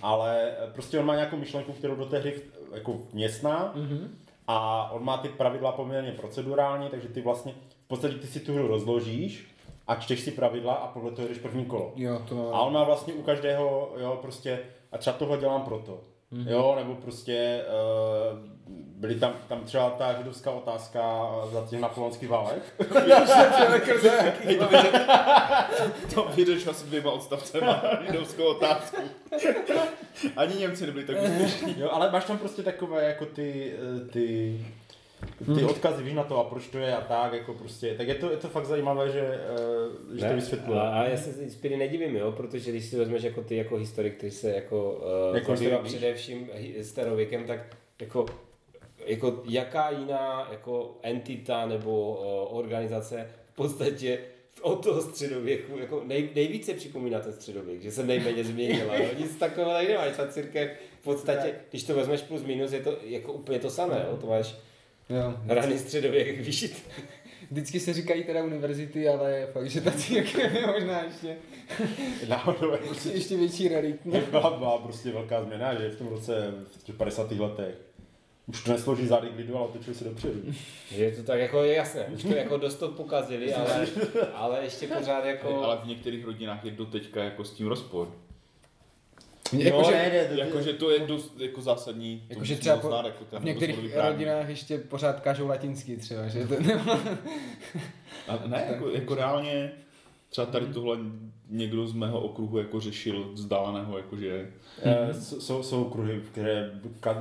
Ale 0.02 0.52
prostě 0.72 0.98
on 0.98 1.06
má 1.06 1.14
nějakou 1.14 1.36
myšlenku, 1.36 1.72
kterou 1.72 1.94
do 1.96 2.04
té 2.06 2.18
hry 2.18 2.34
jako 2.74 2.96
vměstná 3.12 3.72
Mhm. 3.74 4.18
a 4.46 4.88
on 4.92 5.04
má 5.04 5.16
ty 5.18 5.28
pravidla 5.28 5.72
poměrně 5.72 6.12
procedurální, 6.12 6.88
takže 6.88 7.08
ty 7.08 7.20
vlastně 7.20 7.52
podstatě 7.90 8.14
ty 8.14 8.26
si 8.26 8.40
tu 8.40 8.54
hru 8.54 8.68
rozložíš 8.68 9.46
a 9.86 9.94
čteš 9.94 10.20
si 10.20 10.30
pravidla 10.30 10.74
a 10.74 10.86
podle 10.86 11.10
toho 11.10 11.28
jdeš 11.28 11.38
první 11.38 11.64
kolo. 11.64 11.92
Jo, 11.96 12.22
to 12.28 12.34
má... 12.34 12.42
A 12.52 12.60
on 12.60 12.72
má 12.72 12.84
vlastně 12.84 13.14
u 13.14 13.22
každého, 13.22 13.92
jo, 13.96 14.18
prostě, 14.22 14.60
a 14.92 14.98
třeba 14.98 15.16
tohle 15.16 15.38
dělám 15.38 15.62
proto. 15.62 16.00
Mm-hmm. 16.32 16.50
Jo, 16.50 16.74
nebo 16.78 16.94
prostě 16.94 17.64
uh, 18.32 18.38
byly 18.72 19.14
tam, 19.14 19.32
tam 19.48 19.64
třeba 19.64 19.90
ta 19.90 20.14
židovská 20.18 20.50
otázka 20.50 21.30
za 21.52 21.66
těch 21.66 21.80
napoleonských 21.80 22.28
válek. 22.28 22.62
To 26.14 26.24
vyřeš, 26.24 26.36
vyřeš 26.36 26.66
asi 26.66 26.86
dvěma 26.86 27.10
odstavcema 27.10 27.82
židovskou 28.06 28.44
otázku. 28.44 28.96
Ani 30.36 30.54
Němci 30.54 30.86
nebyli 30.86 31.04
tak 31.04 31.16
úspěšní. 31.22 31.80
jo, 31.80 31.88
ale 31.92 32.10
máš 32.10 32.24
tam 32.24 32.38
prostě 32.38 32.62
takové 32.62 33.04
jako 33.04 33.26
ty, 33.26 33.72
eh, 33.74 34.04
ty, 34.12 34.56
ty 35.54 35.64
odkazy, 35.64 36.02
víš 36.02 36.14
na 36.14 36.24
to 36.24 36.38
a 36.38 36.44
proč 36.44 36.66
to 36.66 36.78
je 36.78 36.96
a 36.96 37.00
tak, 37.00 37.32
jako 37.32 37.54
prostě, 37.54 37.94
tak 37.94 38.08
je 38.08 38.14
to, 38.14 38.30
je 38.30 38.36
to 38.36 38.48
fakt 38.48 38.66
zajímavé, 38.66 39.12
že, 39.12 39.40
uh, 40.10 40.16
že 40.16 40.28
to 40.28 40.34
vysvětluje. 40.34 40.80
A, 40.80 40.88
a 40.88 41.04
já 41.04 41.16
se 41.16 41.42
inspiry 41.42 41.76
nedivím, 41.76 42.16
jo, 42.16 42.32
protože 42.32 42.70
když 42.70 42.84
si 42.84 42.96
vezmeš 42.96 43.22
jako 43.22 43.42
ty 43.42 43.56
jako 43.56 43.76
historik, 43.76 44.16
který 44.16 44.32
se 44.32 44.50
jako, 44.50 45.02
uh, 45.30 45.36
Jako 45.36 45.82
především 45.82 46.50
starověkem, 46.82 47.44
tak 47.44 47.76
jako, 48.00 48.26
jako 49.06 49.42
jaká 49.44 49.90
jiná 49.90 50.48
jako 50.50 50.98
entita 51.02 51.66
nebo 51.66 52.10
uh, 52.10 52.58
organizace 52.58 53.30
v 53.52 53.56
podstatě 53.56 54.18
od 54.62 54.84
toho 54.84 55.00
středověku, 55.00 55.78
jako 55.78 56.02
nej, 56.04 56.28
nejvíce 56.34 56.74
připomíná 56.74 57.20
ten 57.20 57.32
středověk, 57.32 57.82
že 57.82 57.90
se 57.90 58.06
nejméně 58.06 58.44
změnila, 58.44 58.96
jo? 58.96 59.08
nic 59.18 59.36
takového 59.36 59.72
tady 59.72 59.88
nemáš, 59.88 60.16
ta 60.16 60.28
církev 60.28 60.70
v 61.00 61.04
podstatě, 61.04 61.54
když 61.70 61.82
to 61.82 61.94
vezmeš 61.94 62.22
plus 62.22 62.42
minus, 62.42 62.72
je 62.72 62.80
to 62.80 62.96
jako 63.02 63.32
úplně 63.32 63.58
to 63.58 63.70
samé, 63.70 64.06
jo? 64.10 64.16
to 64.16 64.26
máš 64.26 64.54
Jo. 65.10 65.34
raný 65.46 65.78
středověk 65.78 66.40
vyšit. 66.40 66.82
vždycky 67.50 67.80
se 67.80 67.92
říkají 67.92 68.24
teda 68.24 68.44
univerzity, 68.44 69.08
ale 69.08 69.46
fakt, 69.52 69.70
že 69.70 69.80
tací 69.80 70.14
jak 70.14 70.34
je 70.34 70.66
možná 70.66 71.02
ještě, 71.02 71.36
Náhodou, 72.28 72.70
jako 72.70 72.94
si 72.94 73.08
ještě 73.08 73.36
větší 73.36 73.68
realitní. 73.68 74.12
byla, 74.30 74.58
byla 74.58 74.78
prostě 74.78 75.10
velká 75.10 75.44
změna, 75.44 75.74
že 75.74 75.90
v 75.90 75.98
tom 75.98 76.08
roce, 76.08 76.54
v 76.78 76.84
těch 76.84 76.94
50. 76.94 77.30
letech, 77.32 77.74
už 78.46 78.64
to 78.64 78.72
nesloží 78.72 79.06
zády 79.06 79.28
k 79.28 79.36
lidu, 79.36 79.56
ale 79.56 79.66
otočili 79.66 79.96
se 79.96 80.04
dopředu. 80.04 80.40
Je 80.90 81.12
to 81.12 81.22
tak 81.22 81.40
jako 81.40 81.62
je 81.64 81.74
jasné, 81.74 82.04
už 82.04 82.22
to 82.22 82.34
jako 82.34 82.56
dost 82.56 82.74
to 82.74 82.88
pokazili, 82.88 83.54
ale, 83.54 83.86
ale 84.34 84.64
ještě 84.64 84.86
pořád 84.86 85.24
jako... 85.24 85.64
Ale 85.64 85.78
v 85.84 85.86
některých 85.86 86.24
rodinách 86.24 86.64
je 86.64 86.70
doteďka 86.70 87.24
jako 87.24 87.44
s 87.44 87.52
tím 87.52 87.66
rozpor. 87.66 88.08
Jakože, 89.52 89.90
ne, 89.92 90.10
ne, 90.10 90.24
to- 90.24 90.34
Jakože 90.40 90.72
to 90.72 90.90
je 90.90 90.98
dost 90.98 91.40
jako 91.40 91.62
zásadní. 91.62 92.22
Jakože 92.28 92.38
musím 92.54 92.56
třeba 92.58 92.76
znát, 92.88 93.04
jako 93.06 93.24
ten 93.24 93.38
v 93.42 93.44
některých 93.44 93.96
rodinách 93.96 94.48
ještě 94.48 94.78
pořád 94.78 95.20
kážou 95.20 95.46
latinsky 95.48 95.96
třeba, 95.96 96.28
že 96.28 96.46
to 96.46 96.54
A 98.28 98.38
ne, 98.46 98.66
jako, 98.72 98.88
jako 98.90 99.14
reálně 99.14 99.72
třeba 100.28 100.46
tady 100.46 100.66
tohle 100.66 100.98
někdo 101.48 101.86
z 101.86 101.92
mého 101.92 102.20
okruhu 102.20 102.58
jako 102.58 102.80
řešil 102.80 103.30
vzdáleného, 103.32 103.96
jakože 103.98 104.50
s- 105.12 105.38
Jsou, 105.46 105.62
jsou 105.62 105.84
kruhy, 105.84 106.20
které 106.30 106.70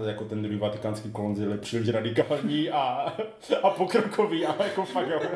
jako 0.06 0.26
ten 0.26 0.42
druhý 0.42 0.58
vatikánský 0.58 1.12
koncil 1.12 1.52
je 1.52 1.58
příliš 1.58 1.90
radikální 1.90 2.70
a, 2.70 2.78
a 3.64 3.70
pokrokový, 3.70 4.46
ale 4.46 4.58
jako 4.68 4.86
fakt 4.86 5.08
jo. 5.10 5.20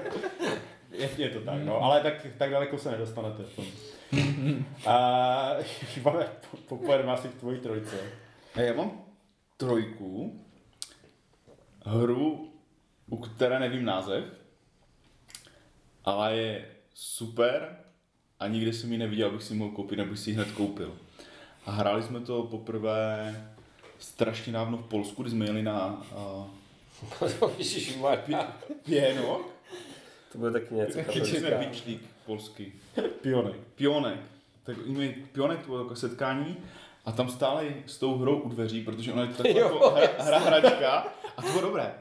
Je, 0.98 1.10
je 1.18 1.30
to 1.30 1.40
tak, 1.40 1.64
no, 1.64 1.84
ale 1.84 2.02
tak, 2.02 2.14
tak 2.38 2.52
daleko 2.52 2.78
se 2.78 2.92
nedostanete 2.92 3.44
v 3.44 3.56
tom. 3.56 3.66
A 4.86 4.96
máme, 6.04 6.28
po- 6.52 6.58
popojedeme 6.58 7.12
asi 7.12 7.28
k 7.28 7.34
tvojí 7.34 7.60
trojce. 7.60 8.00
A 8.56 8.62
já 8.62 8.74
mám 8.74 8.92
trojku, 9.58 10.40
hru, 11.86 12.54
u 13.10 13.18
které 13.18 13.60
nevím 13.60 13.86
název, 13.86 14.24
ale 16.06 16.36
je 16.36 16.66
super 16.94 17.78
a 18.40 18.48
nikdy 18.48 18.74
jsem 18.74 18.92
ji 18.92 18.98
neviděl, 18.98 19.28
abych 19.30 19.44
si 19.44 19.54
ji 19.54 19.60
mohl 19.60 19.76
koupit, 19.76 19.96
nebo 19.96 20.10
bych 20.12 20.20
si 20.20 20.30
ji 20.30 20.36
hned 20.36 20.52
koupil. 20.52 20.98
A 21.66 21.72
hráli 21.72 22.04
jsme 22.04 22.20
to 22.20 22.44
poprvé 22.44 23.36
strašně 24.00 24.54
dávno 24.54 24.78
v 24.78 24.88
Polsku, 24.88 25.22
kdy 25.22 25.32
jsme 25.32 25.46
jeli 25.46 25.64
na 25.64 26.04
uh, 27.42 27.50
Ježišmarja. 27.58 28.58
To 30.34 30.40
bude 30.40 30.52
taky 30.52 30.74
něco. 30.76 31.00
Katolického. 31.00 31.60
bičlík 31.60 32.02
polský. 32.26 32.74
Pionek. 33.22 33.56
Pionek. 33.76 34.20
Tak 34.64 34.78
Pionek 35.32 35.60
to 35.60 35.66
bylo 35.66 35.84
jako 35.84 35.96
setkání 35.96 36.58
a 37.06 37.12
tam 37.12 37.30
stáli 37.30 37.84
s 37.86 37.98
tou 37.98 38.18
hrou 38.18 38.40
u 38.40 38.50
dveří, 38.50 38.82
protože 38.82 39.14
ona 39.14 39.22
je 39.22 39.28
to 39.28 39.44
taková 39.44 39.60
Jo, 39.60 39.66
jako 39.66 39.90
hra, 39.90 40.08
hra, 40.24 40.40
hračka 40.40 41.08
a 41.38 41.42
to 41.42 41.48
bylo 41.48 41.62
dobré. 41.62 41.94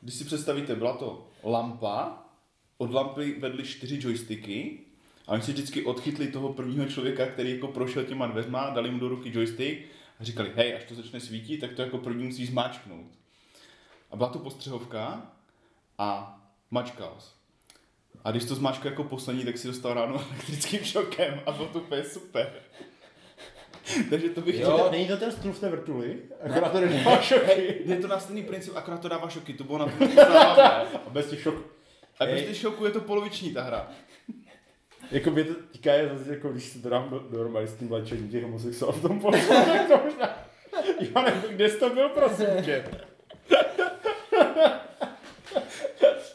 Když 0.00 0.14
si 0.14 0.24
představíte, 0.24 0.74
byla 0.74 0.96
to 0.96 1.28
lampa, 1.42 2.24
od 2.78 2.92
lampy 2.92 3.36
vedly 3.40 3.64
čtyři 3.64 3.98
joysticky 4.00 4.80
a 5.26 5.32
oni 5.32 5.42
si 5.42 5.52
vždycky 5.52 5.84
odchytli 5.84 6.28
toho 6.28 6.52
prvního 6.52 6.86
člověka, 6.86 7.26
který 7.26 7.50
jako 7.50 7.68
prošel 7.68 8.04
těma 8.04 8.26
dveřma, 8.26 8.70
dali 8.70 8.90
mu 8.90 8.98
do 8.98 9.08
ruky 9.08 9.32
joystick 9.34 9.86
a 10.20 10.24
říkali, 10.24 10.52
hej, 10.54 10.76
až 10.76 10.84
to 10.84 10.94
začne 10.94 11.20
svítit, 11.20 11.58
tak 11.58 11.72
to 11.72 11.82
jako 11.82 11.98
první 11.98 12.24
musí 12.24 12.46
zmáčknout. 12.46 13.06
A 14.10 14.16
byla 14.16 14.28
to 14.28 14.38
postřehovka 14.38 15.32
a 15.98 16.40
mačkal 16.70 17.16
jsi. 17.18 17.41
A 18.24 18.30
když 18.30 18.44
to 18.44 18.54
zmáčkal 18.54 18.90
jako 18.92 19.04
poslední, 19.04 19.44
tak 19.44 19.58
si 19.58 19.66
dostal 19.68 19.94
ráno 19.94 20.14
elektrickým 20.30 20.80
šokem 20.84 21.40
a 21.46 21.52
bylo 21.52 21.68
to 21.68 21.78
úplně 21.78 22.04
super. 22.04 22.52
Takže 24.10 24.28
to 24.28 24.40
bych 24.40 24.60
Jo. 24.60 24.72
chtěl. 24.72 24.90
Není 24.90 25.08
to 25.08 25.16
ten 25.16 25.32
stůl 25.32 25.52
v 25.52 25.58
té 25.60 25.68
vrtuli? 25.68 26.16
Akorát 26.44 26.72
to 26.72 26.80
nedává 26.80 27.20
šoky. 27.22 27.82
Je 27.84 27.96
to 27.96 28.06
na 28.08 28.18
stejný 28.20 28.42
princip, 28.42 28.76
akorát 28.76 29.00
to 29.00 29.08
dává 29.08 29.28
šoky, 29.28 29.52
to 29.54 29.64
bylo 29.64 29.78
na 29.78 29.86
to. 30.54 30.62
A 31.06 31.10
bez 31.10 31.26
těch 31.30 31.40
šoků. 31.42 31.62
A 32.20 32.26
bez 32.26 32.42
těch 32.46 32.56
šoků 32.56 32.84
je 32.84 32.90
to 32.90 33.00
poloviční 33.00 33.54
ta 33.54 33.62
hra. 33.62 33.88
Jako 35.10 35.30
mě 35.30 35.44
to 35.44 35.54
týká 35.72 35.92
je 35.92 36.08
zase, 36.18 36.30
jako 36.30 36.48
když 36.48 36.64
se 36.64 36.78
to 36.82 36.88
dám 36.88 37.10
do, 37.10 37.18
dohromady 37.18 37.66
s 37.66 37.74
tím 37.74 37.88
vlačením 37.88 38.28
těch 38.28 38.42
homosexuálů 38.42 38.92
v 38.92 39.02
tom 39.02 39.20
Polsku, 39.20 39.54
tak 39.54 39.88
to 39.88 40.00
možná... 40.04 40.38
Já 41.00 41.22
nevím, 41.22 41.42
kde 41.56 41.68
jsi 41.70 41.78
to 41.78 41.90
byl, 41.90 42.08
prosím 42.08 42.46
tě. 42.64 42.84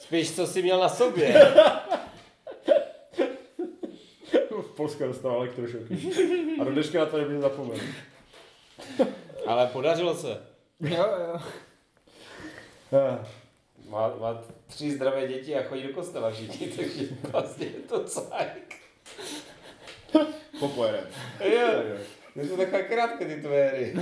Spíš, 0.07 0.35
co 0.35 0.47
jsi 0.47 0.61
měl 0.61 0.79
na 0.79 0.89
sobě. 0.89 1.51
V 4.61 4.75
Polsku 4.75 5.03
dostal 5.03 5.35
elektrošoky. 5.35 5.97
A 6.61 6.63
do 6.63 6.71
dneška 6.71 6.99
na 6.99 7.05
to 7.05 7.17
nebudu 7.17 7.41
zapomenout. 7.41 7.81
Ale 9.45 9.67
podařilo 9.67 10.15
se. 10.15 10.41
Jo, 10.79 11.05
jo. 11.19 11.39
Eh, 12.93 13.25
Má, 13.89 14.15
má 14.19 14.43
tři 14.67 14.91
zdravé 14.91 15.27
děti 15.27 15.55
a 15.55 15.63
chodí 15.63 15.83
do 15.83 15.93
kostela 15.93 16.31
všichni, 16.31 16.67
takže 16.77 17.03
vlastně 17.31 17.65
je 17.65 17.71
to 17.89 18.03
cajk. 18.03 18.75
Popojedem. 20.59 21.03
Jo, 21.43 21.67
je 22.35 22.47
to 22.47 22.57
takové 22.57 22.83
krátké 22.83 23.25
ty 23.25 23.41
tvoje 23.41 23.65
hry. 23.65 23.93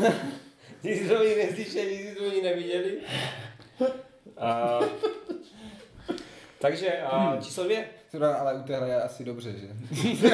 Nikdy 0.84 1.08
jsme 1.08 1.26
ji 1.26 1.36
neslyšeli, 1.46 1.98
nikdy 1.98 2.16
jsme 2.16 2.36
ji 2.36 2.42
neviděli. 2.44 2.98
A... 4.38 4.80
Takže 6.66 6.98
a 7.02 7.38
číslo 7.42 7.64
dvě. 7.64 7.86
Třeba, 8.08 8.36
ale 8.36 8.54
u 8.54 8.64
téhle 8.64 8.90
je 8.90 9.02
asi 9.02 9.24
dobře, 9.24 9.54
že? 9.54 9.68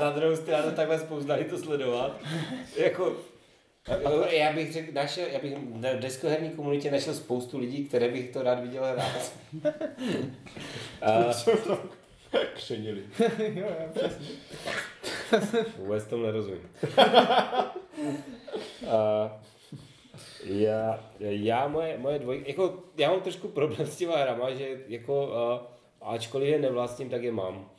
Na 0.00 0.10
druhou 0.10 0.36
stranu 0.36 0.70
takhle 0.70 0.98
spousta 0.98 1.36
to 1.50 1.58
sledovat. 1.58 2.20
Jako, 2.76 3.16
já 4.30 4.52
bych 4.52 4.72
řekl, 4.72 4.92
našel, 4.92 5.26
já 5.32 5.38
bych 5.38 5.54
na 5.74 5.92
deskoherní 5.92 6.50
komunitě 6.50 6.90
našel 6.90 7.14
spoustu 7.14 7.58
lidí, 7.58 7.84
které 7.84 8.08
bych 8.08 8.30
to 8.30 8.42
rád 8.42 8.60
viděl 8.60 8.84
hrát. 8.84 9.32
A, 11.02 11.32
Křenili. 12.54 13.02
jo, 13.38 13.66
jo, 13.66 13.88
přesně. 13.94 14.26
vůbec 15.78 16.04
tomu 16.04 16.22
nerozumím. 16.22 16.70
A, 18.88 19.40
já, 20.48 21.00
já 21.20 21.68
moje, 21.68 21.98
moje 21.98 22.18
dvojky, 22.18 22.50
jako 22.50 22.74
já 22.96 23.10
mám 23.10 23.20
trošku 23.20 23.48
problém 23.48 23.86
s 23.86 23.96
těma 23.96 24.16
hrama, 24.16 24.54
že 24.54 24.68
jako 24.88 25.26
uh, 25.26 26.08
ačkoliv 26.08 26.48
je 26.48 26.58
nevlastním, 26.58 27.10
tak 27.10 27.22
je 27.22 27.32
mám. 27.32 27.70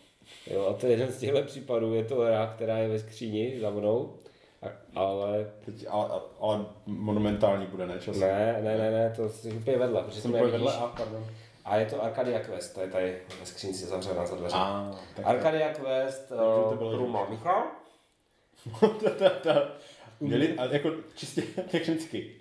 Jo, 0.47 0.65
a 0.65 0.74
to 0.74 0.86
je 0.86 0.91
jeden 0.91 1.11
z 1.11 1.20
těchto 1.20 1.43
případů, 1.43 1.93
je 1.93 2.03
to 2.03 2.15
hra, 2.15 2.53
která 2.55 2.78
je 2.78 2.88
ve 2.88 2.99
skříni 2.99 3.59
za 3.59 3.70
mnou, 3.70 4.13
a, 4.61 4.99
ale 4.99 5.51
Teď, 5.65 5.86
ale, 5.89 6.22
ale, 6.39 6.65
monumentální 6.86 7.65
bude, 7.65 7.88
ne? 7.88 7.99
Čas. 7.99 8.18
ne, 8.18 8.59
ne, 8.63 8.78
ne, 8.78 8.91
ne, 8.91 9.13
to 9.15 9.30
jsi 9.30 9.51
úplně 9.51 9.78
vedle, 9.78 10.03
protože 10.03 10.22
Jsem 10.22 10.32
jsem 10.32 10.41
úplně 10.41 10.51
vedle, 10.51 10.74
a 10.74 10.88
pardon. 10.88 11.26
A 11.65 11.78
je 11.78 11.86
to 11.86 12.03
Arcadia 12.03 12.39
Quest, 12.39 12.74
to 12.74 12.82
je 12.82 12.88
tady 12.88 13.18
ve 13.39 13.45
skřínce 13.45 13.86
zavřená 13.86 14.26
za 14.26 14.36
dveře. 14.36 14.55
A, 14.57 14.91
tak 15.15 15.26
Arcadia 15.26 15.74
Quest, 15.74 16.30
Takže 16.30 16.43
to 16.43 16.70
uh, 16.72 16.78
bylo 16.78 16.89
kterou 16.89 17.07
má 17.07 17.30
Michal. 17.30 17.63
ta, 19.03 19.09
ta, 19.09 19.30
ta, 19.30 19.72
měli, 20.20 20.57
a 20.57 20.65
jako 20.65 20.91
čistě 21.15 21.41
technicky. 21.72 22.32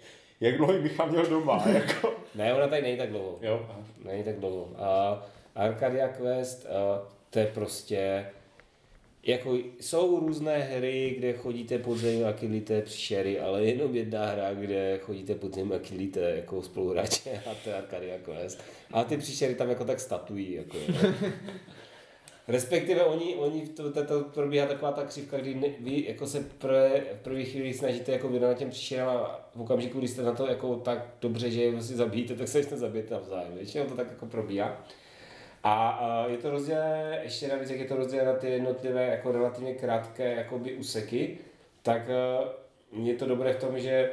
Jak 0.41 0.57
dlouho 0.57 0.73
ji 0.73 0.81
Michal 0.81 1.11
měl 1.11 1.27
doma, 1.27 1.65
jako. 1.75 2.15
Ne, 2.35 2.55
ona 2.55 2.69
tady 2.69 2.83
není 2.83 2.97
tak 2.97 3.11
dlouho. 3.11 3.39
Jo, 3.43 3.67
a 3.71 3.77
Není 4.05 4.25
tak 4.25 4.39
dlouho. 4.41 4.69
A 4.79 5.23
Arcadia 5.55 6.09
Quest, 6.09 6.65
uh, 6.65 7.09
to 7.31 7.39
je 7.39 7.47
prostě, 7.47 8.27
jako 9.23 9.59
jsou 9.81 10.21
různé 10.21 10.59
hry, 10.59 11.15
kde 11.19 11.33
chodíte 11.33 11.79
pod 11.79 11.99
zem 11.99 12.27
a 12.27 12.33
killíte 12.33 12.83
příšery, 12.83 13.41
ale 13.41 13.65
jenom 13.65 13.95
jedna 13.95 14.27
hra, 14.27 14.55
kde 14.55 14.99
chodíte 15.03 15.35
pod 15.35 15.55
zem 15.55 15.73
a 15.73 15.79
killíte 15.79 16.21
jako 16.21 16.63
spoluhráče 16.63 17.43
a 17.51 17.55
to 17.65 17.71
je 17.71 17.77
Arcadia 17.77 18.19
Quest. 18.19 18.63
A 18.93 19.05
ty 19.05 19.17
příšery 19.17 19.55
tam 19.55 19.69
jako 19.69 19.85
tak 19.85 20.01
statují. 20.01 20.53
Jako. 20.53 20.77
Respektive 22.49 23.05
oni, 23.05 23.37
oni 23.37 23.67
to, 23.67 23.93
to, 23.93 24.05
to 24.05 24.21
probíhá 24.21 24.67
taková 24.67 24.93
ta 24.93 25.05
křivka, 25.05 25.39
kdy 25.39 25.55
ne, 25.55 25.69
vy 25.81 26.05
jako 26.09 26.27
se 26.27 26.41
prvé, 26.59 27.03
v 27.21 27.23
první 27.23 27.45
chvíli 27.45 27.75
snažíte 27.75 28.13
jako 28.13 28.29
věnovat 28.29 28.59
těm 28.59 28.71
příšerám 28.71 29.09
a 29.09 29.49
v 29.55 29.61
okamžiku, 29.61 29.99
kdy 29.99 30.09
jste 30.09 30.23
na 30.23 30.33
to 30.33 30.47
jako 30.47 30.77
tak 30.77 31.07
dobře, 31.21 31.51
že 31.51 31.63
je 31.63 31.83
si 31.83 31.95
zabijíte, 31.95 32.35
tak 32.35 32.49
se 32.49 32.59
ještě 32.59 32.77
zabijete 32.77 33.15
navzájem. 33.15 33.55
Většinou 33.55 33.85
to 33.85 33.95
tak 33.95 34.07
jako 34.09 34.27
probíhá. 34.27 34.85
A, 35.63 35.89
a 35.89 36.27
je 36.27 36.37
to 36.37 36.51
rozdělené, 36.51 37.21
ještě 37.23 37.49
navíc, 37.49 37.71
jak 37.71 37.81
je 37.81 37.87
to 37.87 37.97
rozdělené 37.97 38.33
na 38.33 38.39
ty 38.39 38.51
jednotlivé 38.51 39.07
jako 39.07 39.33
relativně 39.33 39.75
krátké 39.75 40.35
jakoby 40.35 40.75
úseky, 40.75 41.39
tak 41.83 42.03
uh, 42.93 43.07
je 43.07 43.15
to 43.15 43.27
dobré 43.27 43.53
v 43.53 43.61
tom, 43.61 43.79
že 43.79 44.11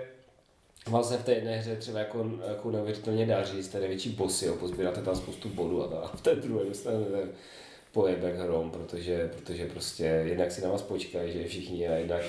vám 0.88 1.04
se 1.04 1.18
v 1.18 1.26
té 1.26 1.34
jedné 1.34 1.58
hře 1.58 1.76
třeba 1.76 2.00
jako, 2.00 2.32
jako 2.48 2.72
neuvěřitelně 2.72 3.26
daří, 3.26 3.64
jste 3.64 3.80
největší 3.80 4.10
bossy, 4.10 4.46
jo, 4.46 4.56
pozbíráte 4.56 5.02
tam 5.02 5.16
spoustu 5.16 5.50
bodů 5.50 5.84
a, 5.84 5.88
ta, 5.88 5.98
a 5.98 6.16
v 6.16 6.22
té 6.22 6.36
druhé 6.36 6.66
dostanete 6.66 7.28
pojebek 7.94 8.36
hrom, 8.36 8.72
protože, 8.72 9.28
protože 9.28 9.66
prostě 9.66 10.04
jednak 10.04 10.52
si 10.52 10.62
na 10.62 10.70
vás 10.70 10.82
počkají, 10.82 11.34
že 11.34 11.48
všichni 11.48 11.88
a 11.88 11.94
jednak 11.94 12.22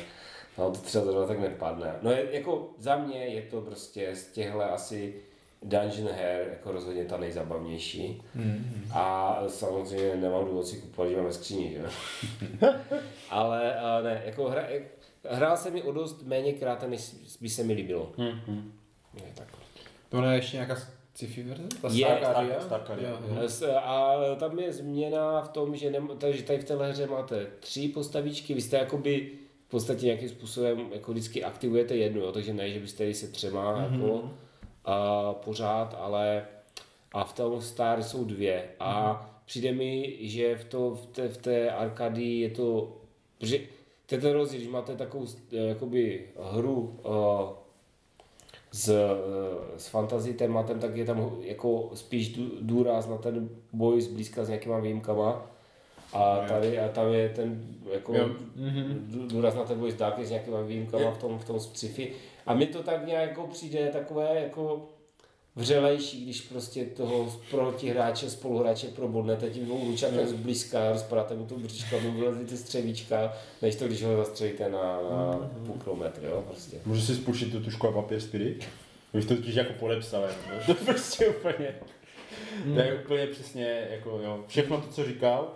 vám 0.56 0.72
to 0.72 0.78
třeba 0.78 1.04
zrovna 1.04 1.26
tak 1.26 1.40
nepadne. 1.40 1.94
No 2.02 2.10
je, 2.10 2.26
jako 2.30 2.70
za 2.78 2.96
mě 2.96 3.18
je 3.18 3.42
to 3.42 3.60
prostě 3.60 4.14
z 4.14 4.26
těchhle 4.26 4.64
asi 4.70 5.14
dungeon 5.62 6.08
her 6.08 6.46
jako 6.50 6.72
rozhodně 6.72 7.04
ta 7.04 7.16
nejzabavnější. 7.16 8.22
Mm-hmm. 8.36 8.62
A 8.92 9.38
samozřejmě 9.48 10.16
nemám 10.16 10.44
důvod 10.44 10.66
si 10.66 10.76
kupovat, 10.76 11.10
že 11.10 11.16
mám 11.16 11.24
ve 11.24 11.32
skříni, 11.32 11.70
že? 11.70 11.78
jo. 11.78 11.88
Ale 13.30 13.74
ne, 14.02 14.22
jako 14.24 14.50
hra, 14.50 14.66
hrál 15.30 15.56
se 15.56 15.70
mi 15.70 15.82
o 15.82 15.92
dost 15.92 16.22
méně 16.22 16.52
krát, 16.52 16.88
než 16.88 17.14
by 17.40 17.48
se 17.48 17.62
mi 17.62 17.72
líbilo. 17.72 18.12
hm. 18.18 18.72
Je 19.14 19.32
tak. 19.34 19.48
Tohle 20.08 20.32
je 20.32 20.38
ještě 20.38 20.56
nějaká 20.56 20.76
sci-fi 21.14 21.42
verze? 21.42 21.62
Ta 21.82 21.88
Je? 21.88 22.06
Star- 22.06 23.80
A 23.82 24.14
tam 24.38 24.58
je 24.58 24.72
změna 24.72 25.42
v 25.42 25.48
tom, 25.48 25.76
že, 25.76 25.90
nem, 25.90 26.10
takže 26.18 26.42
tady 26.42 26.58
v 26.58 26.64
téhle 26.64 26.90
hře 26.90 27.06
máte 27.06 27.46
tři 27.60 27.88
postavičky, 27.88 28.54
vy 28.54 28.60
jste 28.60 28.76
jakoby 28.76 29.30
v 29.66 29.70
podstatě 29.70 30.06
nějakým 30.06 30.28
způsobem 30.28 30.86
jako 30.92 31.12
vždycky 31.12 31.44
aktivujete 31.44 31.96
jednu, 31.96 32.20
jo? 32.20 32.32
takže 32.32 32.54
ne, 32.54 32.70
že 32.70 32.80
byste 32.80 33.14
se 33.14 33.28
třema 33.28 33.76
mm-hmm. 33.76 33.92
jako 33.92 34.30
a 34.84 35.32
pořád, 35.32 35.96
ale 36.00 36.46
a 37.12 37.24
v 37.24 37.32
tom 37.32 37.60
Star 37.60 38.02
jsou 38.02 38.24
dvě 38.24 38.68
a 38.80 39.12
mm-hmm. 39.12 39.28
přijde 39.44 39.72
mi, 39.72 40.16
že 40.20 40.56
v, 40.56 40.64
to, 40.64 40.90
v, 40.90 41.06
té, 41.06 41.28
v 41.28 41.36
té 41.36 41.70
arkadii 41.70 42.40
je 42.40 42.50
to, 42.50 42.96
protože 43.38 43.58
to 44.06 44.14
je 44.14 44.20
ten 44.20 44.32
rozdíl, 44.32 44.58
když 44.60 44.70
máte 44.72 44.96
takovou 44.96 45.26
jakoby 45.50 46.26
hru 46.52 47.00
uh, 47.02 47.63
s, 48.74 48.88
eh, 48.88 49.78
s 49.78 49.86
fantasy 49.88 50.34
tématem, 50.34 50.78
tak 50.80 50.96
je 50.96 51.04
tam 51.04 51.30
jako 51.40 51.90
spíš 51.94 52.28
dů- 52.36 52.50
důraz 52.60 53.08
na 53.08 53.16
ten 53.18 53.48
boj 53.72 54.00
zblízka 54.00 54.44
s 54.44 54.48
nějakýma 54.48 54.78
výjimkama. 54.78 55.46
A 56.12 56.38
tady 56.48 56.78
a 56.78 56.88
tam 56.88 57.12
je 57.12 57.28
ten 57.28 57.64
jako 57.92 58.14
Jo. 58.14 58.28
dů- 58.56 59.26
důraz 59.28 59.54
na 59.54 59.64
ten 59.64 59.78
boj 59.78 59.90
s 59.90 59.94
dálky 59.94 60.26
s 60.26 60.30
nějakýma 60.30 60.60
výjimkama 60.60 61.10
v 61.10 61.18
tom, 61.18 61.38
v 61.38 61.44
tom 61.44 61.60
sci-fi. 61.60 62.12
A 62.46 62.54
mi 62.54 62.66
to 62.66 62.82
tak 62.82 63.06
nějak 63.06 63.28
jako 63.28 63.46
přijde 63.46 63.90
takové 63.92 64.40
jako 64.40 64.88
vřelejší, 65.56 66.24
když 66.24 66.40
prostě 66.40 66.84
toho 66.84 67.40
protihráče, 67.50 68.30
spoluhráče 68.30 68.86
probodnete 68.86 69.50
tím 69.50 69.64
dvou 69.64 69.84
lučakem 69.84 70.26
zblízka, 70.26 70.92
rozpadáte 70.92 71.34
mu 71.34 71.46
tu 71.46 71.54
aby 71.98 72.08
mu 72.08 72.20
vylezly 72.20 72.44
ty 72.44 72.56
střevíčka, 72.56 73.32
než 73.62 73.76
to, 73.76 73.86
když 73.86 74.02
ho 74.02 74.16
zastřelíte 74.16 74.68
na, 74.68 75.00
na 75.10 75.50
půl 75.66 75.76
kilometru, 75.84 76.26
jo, 76.26 76.44
prostě. 76.46 76.76
Můžu 76.86 77.00
si 77.00 77.14
spůjčit 77.14 77.52
tu 77.52 77.60
tušku 77.60 77.88
a 77.88 77.92
papír 77.92 78.20
Spirit? 78.20 78.68
Bych 79.12 79.24
to 79.24 79.36
totiž 79.36 79.54
jako 79.54 79.72
podepsal, 79.72 80.22
jako. 80.22 80.66
to 80.66 80.74
prostě 80.74 81.28
úplně, 81.28 81.74
to 82.74 82.80
je 82.80 83.00
úplně 83.04 83.26
přesně, 83.26 83.88
jako 83.90 84.20
jo, 84.24 84.44
všechno 84.46 84.80
to, 84.80 84.88
co 84.88 85.04
říkal, 85.04 85.54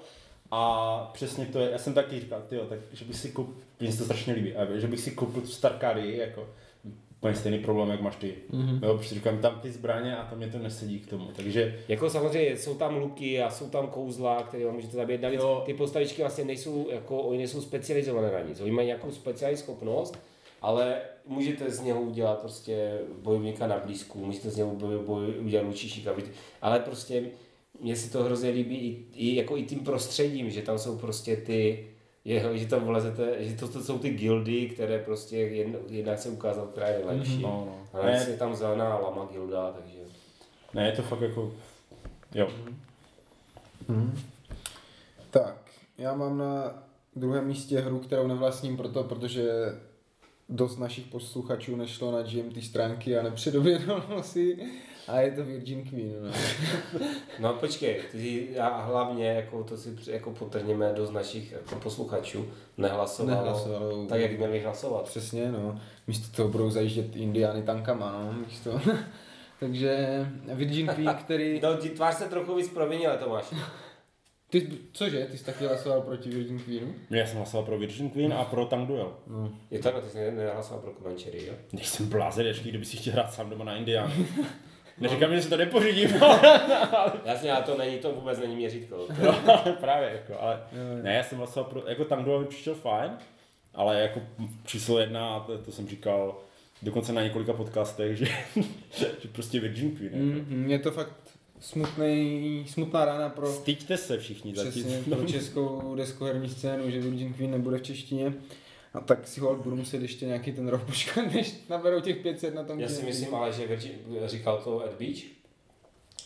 a 0.50 1.10
přesně 1.14 1.46
to 1.46 1.58
je, 1.58 1.70
já 1.70 1.78
jsem 1.78 1.94
taky 1.94 2.20
říkal, 2.20 2.42
tyjo, 2.48 2.64
tak, 2.64 2.78
že 2.92 3.04
bych 3.04 3.16
si 3.16 3.28
koupil, 3.28 3.54
mně 3.80 3.92
se 3.92 3.98
to 3.98 4.04
strašně 4.04 4.32
líbí, 4.32 4.56
a 4.56 4.78
že 4.78 4.86
bych 4.86 5.00
si 5.00 5.10
koupil 5.10 5.42
tu 5.42 5.48
Starcady, 5.48 6.16
jako, 6.16 6.48
úplně 7.20 7.34
stejný 7.34 7.58
problém, 7.58 7.88
jak 7.88 8.00
máš 8.00 8.16
ty. 8.16 8.34
Mm-hmm. 8.50 8.86
Jo, 8.86 8.98
protože 8.98 9.14
říkám, 9.14 9.38
tam 9.38 9.60
ty 9.60 9.70
zbraně 9.70 10.16
a 10.16 10.24
tam 10.24 10.38
mě 10.38 10.48
to 10.48 10.58
nesedí 10.58 11.00
k 11.00 11.10
tomu, 11.10 11.28
takže 11.36 11.78
Jako 11.88 12.10
samozřejmě 12.10 12.56
jsou 12.56 12.74
tam 12.74 12.96
luky 12.96 13.42
a 13.42 13.50
jsou 13.50 13.68
tam 13.68 13.86
kouzla, 13.86 14.42
které 14.42 14.64
vám 14.64 14.74
můžete 14.74 14.96
zabít. 14.96 15.22
Navíc 15.22 15.40
Jo. 15.40 15.62
ty 15.66 15.74
postavičky 15.74 16.22
vlastně 16.22 16.44
nejsou, 16.44 16.88
jako, 16.90 17.18
oni 17.20 17.38
nejsou 17.38 17.60
specializované 17.60 18.32
na 18.32 18.40
nic. 18.40 18.60
Oni 18.60 18.70
mají 18.70 18.86
nějakou 18.86 19.10
speciální 19.10 19.56
schopnost, 19.56 20.18
ale 20.62 21.00
můžete 21.26 21.70
z 21.70 21.80
něho 21.80 22.00
udělat 22.00 22.38
prostě 22.38 22.98
bojovníka 23.22 23.66
na 23.66 23.78
blízku, 23.78 24.24
můžete 24.24 24.50
z 24.50 24.56
něho 24.56 24.70
boj, 24.70 24.98
boj, 25.06 25.34
udělat 25.40 25.66
lučišíka, 25.66 26.12
víte. 26.12 26.30
ale 26.62 26.80
prostě 26.80 27.24
mně 27.80 27.96
se 27.96 28.12
to 28.12 28.24
hrozně 28.24 28.50
líbí 28.50 28.76
i, 28.76 29.06
i, 29.14 29.36
jako 29.36 29.56
i 29.56 29.62
tím 29.62 29.80
prostředím, 29.80 30.50
že 30.50 30.62
tam 30.62 30.78
jsou 30.78 30.98
prostě 30.98 31.36
ty, 31.36 31.86
je, 32.28 32.58
že 32.58 32.66
tam 32.66 32.84
vlezete, 32.84 33.44
že 33.44 33.56
to, 33.56 33.68
to 33.68 33.82
jsou 33.82 33.98
ty 33.98 34.10
gildy, 34.10 34.68
které 34.68 34.98
prostě 34.98 35.36
jedna, 35.36 35.78
jedna 35.88 36.16
se 36.16 36.28
ukázal, 36.28 36.66
která 36.66 36.88
je 36.88 37.04
lepší. 37.04 37.42
no, 37.42 37.64
no. 37.66 38.00
Ale 38.00 38.12
Ne, 38.12 38.26
je 38.30 38.36
tam 38.36 38.54
zelená 38.54 38.98
lama 38.98 39.28
gilda, 39.32 39.72
takže... 39.72 39.98
ne, 40.74 40.86
je 40.86 40.92
to 40.92 41.02
fakt 41.02 41.20
jako, 41.20 41.52
jo. 42.34 42.48
Tak, 45.30 45.56
já 45.98 46.14
mám 46.14 46.38
na 46.38 46.82
druhém 47.16 47.46
místě 47.46 47.80
hru, 47.80 47.98
kterou 47.98 48.26
nevlastním 48.26 48.76
proto, 48.76 49.04
protože 49.04 49.50
dost 50.48 50.78
našich 50.78 51.06
posluchačů 51.06 51.76
nešlo 51.76 52.12
na 52.12 52.22
GMT 52.22 52.64
stránky 52.64 53.18
a 53.18 53.22
nepředobědalo 53.22 54.22
si 54.22 54.58
a 55.08 55.20
je 55.20 55.30
to 55.32 55.44
Virgin 55.44 55.84
Queen. 55.84 56.12
No. 56.22 56.30
No 57.38 57.52
počkej, 57.54 58.00
ty, 58.12 58.58
a 58.58 58.80
hlavně, 58.82 59.26
jako 59.26 59.64
to 59.64 59.76
si 59.76 59.96
jako 60.06 60.30
potrhněme 60.30 60.92
do 60.92 61.06
z 61.06 61.10
našich 61.10 61.52
jako 61.52 61.74
posluchačů, 61.74 62.46
nehlasovalo, 62.76 63.44
Nehlasovalo. 63.44 64.06
tak, 64.06 64.20
jak 64.20 64.38
měli 64.38 64.60
hlasovat. 64.60 65.04
Přesně, 65.04 65.52
no. 65.52 65.80
Místo 66.06 66.36
toho 66.36 66.48
budou 66.48 66.70
zajíždět 66.70 67.16
Indiány 67.16 67.62
tankama, 67.62 68.12
no. 68.12 68.32
Místo. 68.32 68.80
Takže 69.60 70.08
Virgin 70.54 70.86
Queen, 70.94 71.14
který... 71.14 71.60
No, 71.62 71.76
tvář 71.76 72.14
se 72.14 72.24
trochu 72.24 72.54
víc 72.54 72.68
provinile, 72.68 73.16
Tomáš. 73.18 73.54
Ty, 74.50 74.68
cože, 74.92 75.26
ty 75.30 75.38
jsi 75.38 75.44
taky 75.44 75.66
hlasoval 75.66 76.00
proti 76.00 76.30
Virgin 76.30 76.58
Queenu? 76.58 76.94
Já 77.10 77.26
jsem 77.26 77.36
hlasoval 77.36 77.66
pro 77.66 77.78
Virgin 77.78 78.10
Queen 78.10 78.32
a 78.32 78.44
pro 78.44 78.66
Tank 78.66 78.88
Duel. 78.88 79.12
No. 79.26 79.50
Je 79.70 79.78
to, 79.78 79.90
ty 79.90 80.10
jsi 80.10 80.18
ne- 80.18 80.30
nehlasoval 80.30 80.82
pro 80.82 80.92
Comanchery, 80.92 81.46
jo? 81.46 81.54
Nejsem 81.72 82.08
blázen, 82.08 82.46
ještě 82.46 82.68
kdyby 82.68 82.84
si 82.84 82.96
chtěl 82.96 83.12
hrát 83.12 83.32
sám 83.34 83.50
doma 83.50 83.64
na 83.64 83.76
Indiánu. 83.76 84.12
Neříkám, 85.00 85.34
že 85.34 85.42
si 85.42 85.48
to 85.48 85.56
nepořídím, 85.56 86.10
Jasně, 87.24 87.52
ale 87.52 87.62
to 87.62 87.78
není, 87.78 87.98
to 87.98 88.12
vůbec 88.12 88.38
není 88.38 88.56
měřítko. 88.56 89.06
ale 89.46 89.72
právě 89.80 90.10
jako, 90.12 90.40
ale 90.42 90.60
ne, 91.02 91.14
já 91.14 91.22
jsem 91.24 91.38
hlasoval 91.38 91.70
pro, 91.70 91.82
jako 91.88 92.16
Duel 92.22 92.40
mi 92.40 92.46
přišel 92.46 92.74
fajn, 92.74 93.10
ale 93.74 94.00
jako 94.00 94.20
číslo 94.66 94.98
jedna, 94.98 95.34
a 95.34 95.40
to, 95.40 95.58
to 95.58 95.72
jsem 95.72 95.88
říkal 95.88 96.36
dokonce 96.82 97.12
na 97.12 97.22
několika 97.22 97.52
podcastech, 97.52 98.16
že, 98.16 98.26
že 98.98 99.28
prostě 99.32 99.60
Virgin 99.60 99.96
Queen. 99.96 100.12
Jako. 100.12 100.50
Mm, 100.50 100.70
je 100.70 100.78
to 100.78 100.90
fakt 100.90 101.12
smutný, 101.60 102.64
smutná 102.68 103.04
rána 103.04 103.28
pro, 103.28 103.52
Styďte 103.52 103.96
se 103.96 104.18
všichni 104.18 104.52
přesně, 104.52 104.82
zatím. 104.82 105.14
pro 105.14 105.24
českou 105.26 105.94
deskoherní 105.94 106.48
scénu, 106.48 106.90
že 106.90 107.00
Virgin 107.00 107.34
Queen 107.34 107.50
nebude 107.50 107.78
v 107.78 107.82
češtině. 107.82 108.32
A 108.98 109.00
tak 109.00 109.28
si 109.28 109.40
ho 109.40 109.54
budu 109.54 109.76
muset 109.76 110.02
ještě 110.02 110.26
nějaký 110.26 110.52
ten 110.52 110.68
rok 110.68 110.82
počkat, 110.86 111.34
než 111.34 111.54
naberou 111.68 112.00
těch 112.00 112.16
500 112.16 112.54
na 112.54 112.64
tom 112.64 112.80
Já 112.80 112.88
si 112.88 113.02
myslím 113.02 113.34
ale, 113.34 113.52
že 113.52 113.66
Virgin, 113.66 113.92
říkal 114.26 114.60
to 114.64 114.84
Ed 114.86 114.94
Beach, 114.98 115.18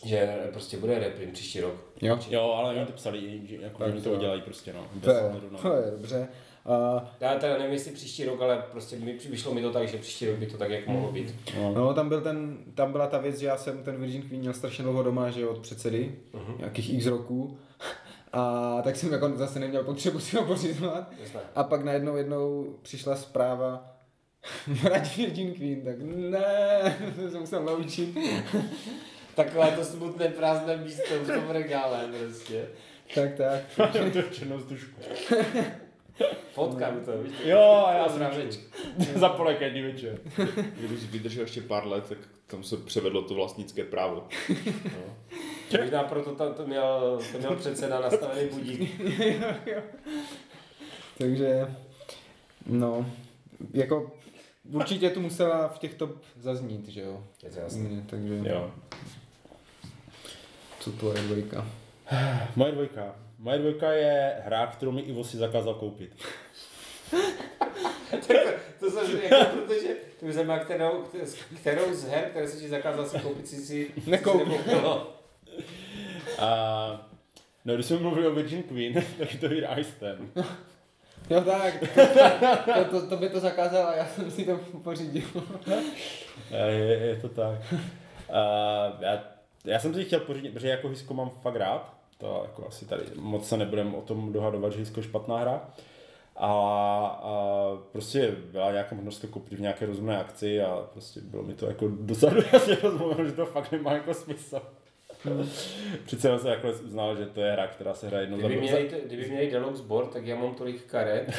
že 0.05 0.37
prostě 0.51 0.77
bude 0.77 0.99
reprint 0.99 1.33
příští 1.33 1.59
rok. 1.61 1.75
Jo, 2.01 2.19
Jo, 2.29 2.41
ale 2.57 2.75
oni 2.75 2.85
to 2.85 2.91
psali, 2.93 3.41
že 3.49 3.55
jako 3.55 3.85
oni 3.85 4.01
to 4.01 4.11
udělají 4.13 4.41
prostě, 4.41 4.73
no. 4.73 4.87
to 5.01 5.11
to 5.61 5.75
je 5.75 5.91
dobře. 5.91 6.27
A, 6.65 7.05
Já 7.19 7.35
teda 7.39 7.57
nevím, 7.57 7.73
jestli 7.73 7.91
příští 7.91 8.25
rok, 8.25 8.41
ale 8.41 8.63
prostě 8.71 8.95
mi 8.95 9.13
vyšlo 9.29 9.53
mi 9.53 9.61
to 9.61 9.71
tak, 9.71 9.87
že 9.87 9.97
příští 9.97 10.25
rok 10.25 10.35
by 10.35 10.45
to 10.45 10.57
tak 10.57 10.69
jak 10.71 10.87
mohlo 10.87 11.11
být. 11.11 11.35
No. 11.57 11.73
no, 11.73 11.93
tam, 11.93 12.09
byl 12.09 12.21
ten, 12.21 12.57
tam 12.75 12.91
byla 12.91 13.07
ta 13.07 13.17
věc, 13.17 13.39
že 13.39 13.45
já 13.45 13.57
jsem 13.57 13.83
ten 13.83 13.97
Virgin 13.97 14.21
Queen 14.21 14.39
měl 14.41 14.53
strašně 14.53 14.83
dlouho 14.83 15.03
doma, 15.03 15.29
že 15.29 15.47
od 15.47 15.59
předsedy, 15.59 16.15
Mhm. 16.33 16.55
nějakých 16.57 16.93
x 16.93 17.05
roků. 17.05 17.57
A 18.33 18.81
tak 18.81 18.95
jsem 18.95 19.13
jako 19.13 19.31
zase 19.35 19.59
neměl 19.59 19.83
potřebu 19.83 20.19
si 20.19 20.35
ho 20.35 20.45
pořizovat. 20.45 21.11
A 21.55 21.63
pak 21.63 21.83
najednou 21.83 22.15
jednou 22.15 22.75
přišla 22.81 23.15
zpráva, 23.15 23.93
vrať 24.67 25.17
Virgin 25.17 25.53
Queen, 25.53 25.81
tak 25.81 25.95
ne, 26.01 26.97
jsem 27.29 27.39
musel 27.39 27.63
loučit. 27.63 28.17
Takové 29.35 29.71
to 29.71 29.85
smutné 29.85 30.27
prázdné 30.27 30.77
místo 30.77 31.19
v 31.23 31.27
tom 31.27 31.49
regále 31.49 32.09
prostě. 32.19 32.67
Tak, 33.15 33.33
tak. 33.33 33.91
to 33.91 33.97
je 33.97 34.23
černou 34.31 34.59
stužku. 34.59 35.01
Fotkám 36.53 36.99
to, 37.05 37.17
víš? 37.23 37.33
Jo, 37.43 37.87
já 37.93 38.09
jsem 38.09 38.49
za 39.15 39.29
polekadní 39.29 39.81
večer. 39.81 40.19
Kdybych 40.77 41.11
vydržel 41.11 41.43
ještě 41.43 41.61
pár 41.61 41.87
let, 41.87 42.03
tak 42.09 42.17
tam 42.47 42.63
se 42.63 42.77
převedlo 42.77 43.21
to 43.21 43.33
vlastnické 43.33 43.83
právo. 43.83 44.27
Možná 45.81 46.03
proto 46.03 46.35
tam 46.35 46.53
to 46.53 46.67
měl, 46.67 47.19
to 47.31 47.37
měl 47.37 47.55
předseda 47.55 47.99
nastavený 47.99 48.49
budík. 48.49 49.01
Takže, 51.17 51.67
no, 52.65 53.05
jako 53.73 54.11
určitě 54.71 55.09
tu 55.09 55.21
musela 55.21 55.67
v 55.67 55.79
těch 55.79 55.93
top 55.93 56.11
zaznít, 56.39 56.87
že 56.87 57.01
jo. 57.01 57.23
Je 57.43 57.49
to 57.49 57.59
jasné. 57.59 57.81
Mm, 57.89 58.05
Takže, 58.09 58.39
Jo. 58.43 58.71
co 60.79 60.91
to 60.91 61.13
je 61.13 61.21
dvojka? 61.21 61.65
Moje 62.55 62.71
dvojka. 62.71 63.15
Moje 63.39 63.59
dvojka 63.59 63.91
je 63.91 64.35
hra, 64.45 64.67
kterou 64.67 64.91
mi 64.91 65.01
Ivo 65.01 65.23
si 65.23 65.37
zakázal 65.37 65.73
koupit. 65.73 66.11
To 68.79 68.91
jsem 68.91 69.19
jako, 69.23 69.45
protože 69.55 69.87
to 70.19 70.25
by 70.25 70.33
zajímá, 70.33 70.59
kterou, 70.59 71.03
kterou 71.61 71.93
z 71.93 72.03
her, 72.03 72.23
které 72.29 72.47
se 72.47 72.59
ti 72.59 72.69
zakázal 72.69 73.05
si 73.09 73.19
koupit, 73.19 73.47
si 73.47 73.55
si 73.65 73.91
Nekoupil. 74.07 74.57
A 76.39 77.09
no, 77.65 77.73
když 77.73 77.85
jsme 77.85 77.97
mluvili 77.97 78.27
o 78.27 78.31
Virgin 78.31 78.63
Queen, 78.63 78.93
tak 79.19 79.33
je 79.33 79.39
to 79.39 79.47
hra 79.47 79.79
Ice 79.79 79.91
Ten. 79.99 80.29
Jo 81.29 81.41
tak, 81.41 81.73
to, 82.89 83.01
to, 83.01 83.07
to 83.07 83.17
by 83.17 83.29
to 83.29 83.39
zakázal 83.39 83.87
a 83.87 83.95
já 83.95 84.05
jsem 84.05 84.31
si 84.31 84.45
to 84.45 84.59
pořídil. 84.83 85.23
Je, 86.67 86.97
je 87.07 87.15
to 87.15 87.29
tak. 87.29 87.73
A 88.33 88.39
já, 88.99 89.23
já 89.65 89.79
jsem 89.79 89.93
si 89.93 90.05
chtěl 90.05 90.19
pořídit, 90.19 90.53
protože 90.53 90.69
jako 90.69 90.89
Hisko 90.89 91.13
mám 91.13 91.29
fakt 91.29 91.55
rád. 91.55 91.93
To 92.17 92.41
jako 92.45 92.67
asi 92.67 92.85
tady 92.85 93.03
moc 93.15 93.47
se 93.47 93.57
nebudem 93.57 93.95
o 93.95 94.01
tom 94.01 94.33
dohadovat, 94.33 94.73
že 94.73 94.79
Hisko 94.79 94.99
je 94.99 95.03
špatná 95.03 95.37
hra. 95.37 95.61
A, 96.35 96.49
a 97.23 97.33
prostě 97.91 98.31
byla 98.51 98.71
nějaká 98.71 98.95
možnost 98.95 99.19
to 99.19 99.27
koupit 99.27 99.57
v 99.57 99.61
nějaké 99.61 99.85
rozumné 99.85 100.17
akci 100.17 100.61
a 100.61 100.87
prostě 100.93 101.21
bylo 101.21 101.43
mi 101.43 101.53
to 101.53 101.65
jako 101.65 101.87
dosadu 101.87 102.41
jasně 102.53 102.75
rozmluveno, 102.83 103.25
že 103.25 103.31
to 103.31 103.45
fakt 103.45 103.71
nemá 103.71 103.93
jako 103.93 104.13
smysl. 104.13 104.61
Přece 106.05 106.27
jenom 106.27 106.39
jsem 106.39 106.51
jako 106.51 106.69
uznal, 106.85 107.15
že 107.17 107.25
to 107.25 107.41
je 107.41 107.51
hra, 107.51 107.67
která 107.67 107.93
se 107.93 108.07
hraje 108.07 108.23
jednou 108.23 108.41
za 108.41 108.47
Kdyby 108.47 108.67
za- 108.67 108.73
měli, 108.75 109.01
kdyby 109.05 109.29
měli 109.29 109.51
deluxe 109.51 109.83
board, 109.83 110.13
tak 110.13 110.25
já 110.27 110.35
mám 110.35 110.55
tolik 110.55 110.85
karet, 110.85 111.31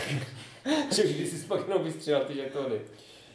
že 0.97 1.03
když 1.03 1.29
si 1.29 1.47
pak 1.47 1.69
jenom 1.69 1.85
vystřelil 1.85 2.21
ty 2.25 2.35
žetony. 2.35 2.77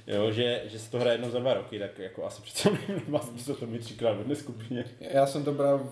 Jo, 0.07 0.31
že, 0.31 0.61
že 0.65 0.79
se 0.79 0.91
to 0.91 0.99
hraje 0.99 1.13
jednou 1.13 1.29
za 1.29 1.39
dva 1.39 1.53
roky, 1.53 1.79
tak 1.79 1.99
jako 1.99 2.25
asi 2.25 2.41
přece 2.41 2.69
nemá 3.05 3.19
smysl 3.19 3.55
to 3.55 3.65
mít 3.65 3.79
třikrát 3.81 4.13
v 4.13 4.19
jedné 4.19 4.35
skupině. 4.35 4.85
Já 4.99 5.25
jsem 5.27 5.43
to 5.43 5.51
bral 5.51 5.89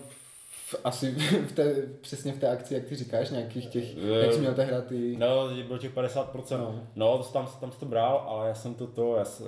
v, 0.50 0.74
asi 0.84 1.10
v 1.48 1.52
té, 1.52 1.74
přesně 2.00 2.32
v 2.32 2.38
té 2.40 2.48
akci, 2.48 2.74
jak 2.74 2.84
ty 2.84 2.96
říkáš, 2.96 3.30
nějakých 3.30 3.66
těch, 3.66 3.96
jak 3.96 4.32
jsi 4.32 4.40
měl 4.40 4.54
tehdy 4.54 4.72
ty... 4.88 5.16
No, 5.18 5.48
bylo 5.66 5.78
těch 5.78 5.94
50%. 5.94 6.58
No. 6.58 6.86
No, 6.96 7.18
to, 7.18 7.24
tam, 7.24 7.48
tam 7.60 7.72
jsi 7.72 7.78
to 7.80 7.86
bral, 7.86 8.24
ale 8.28 8.48
já 8.48 8.54
jsem 8.54 8.74
to 8.74 8.86
to, 8.86 9.16
já, 9.16 9.24
s- 9.24 9.40
uh, 9.40 9.46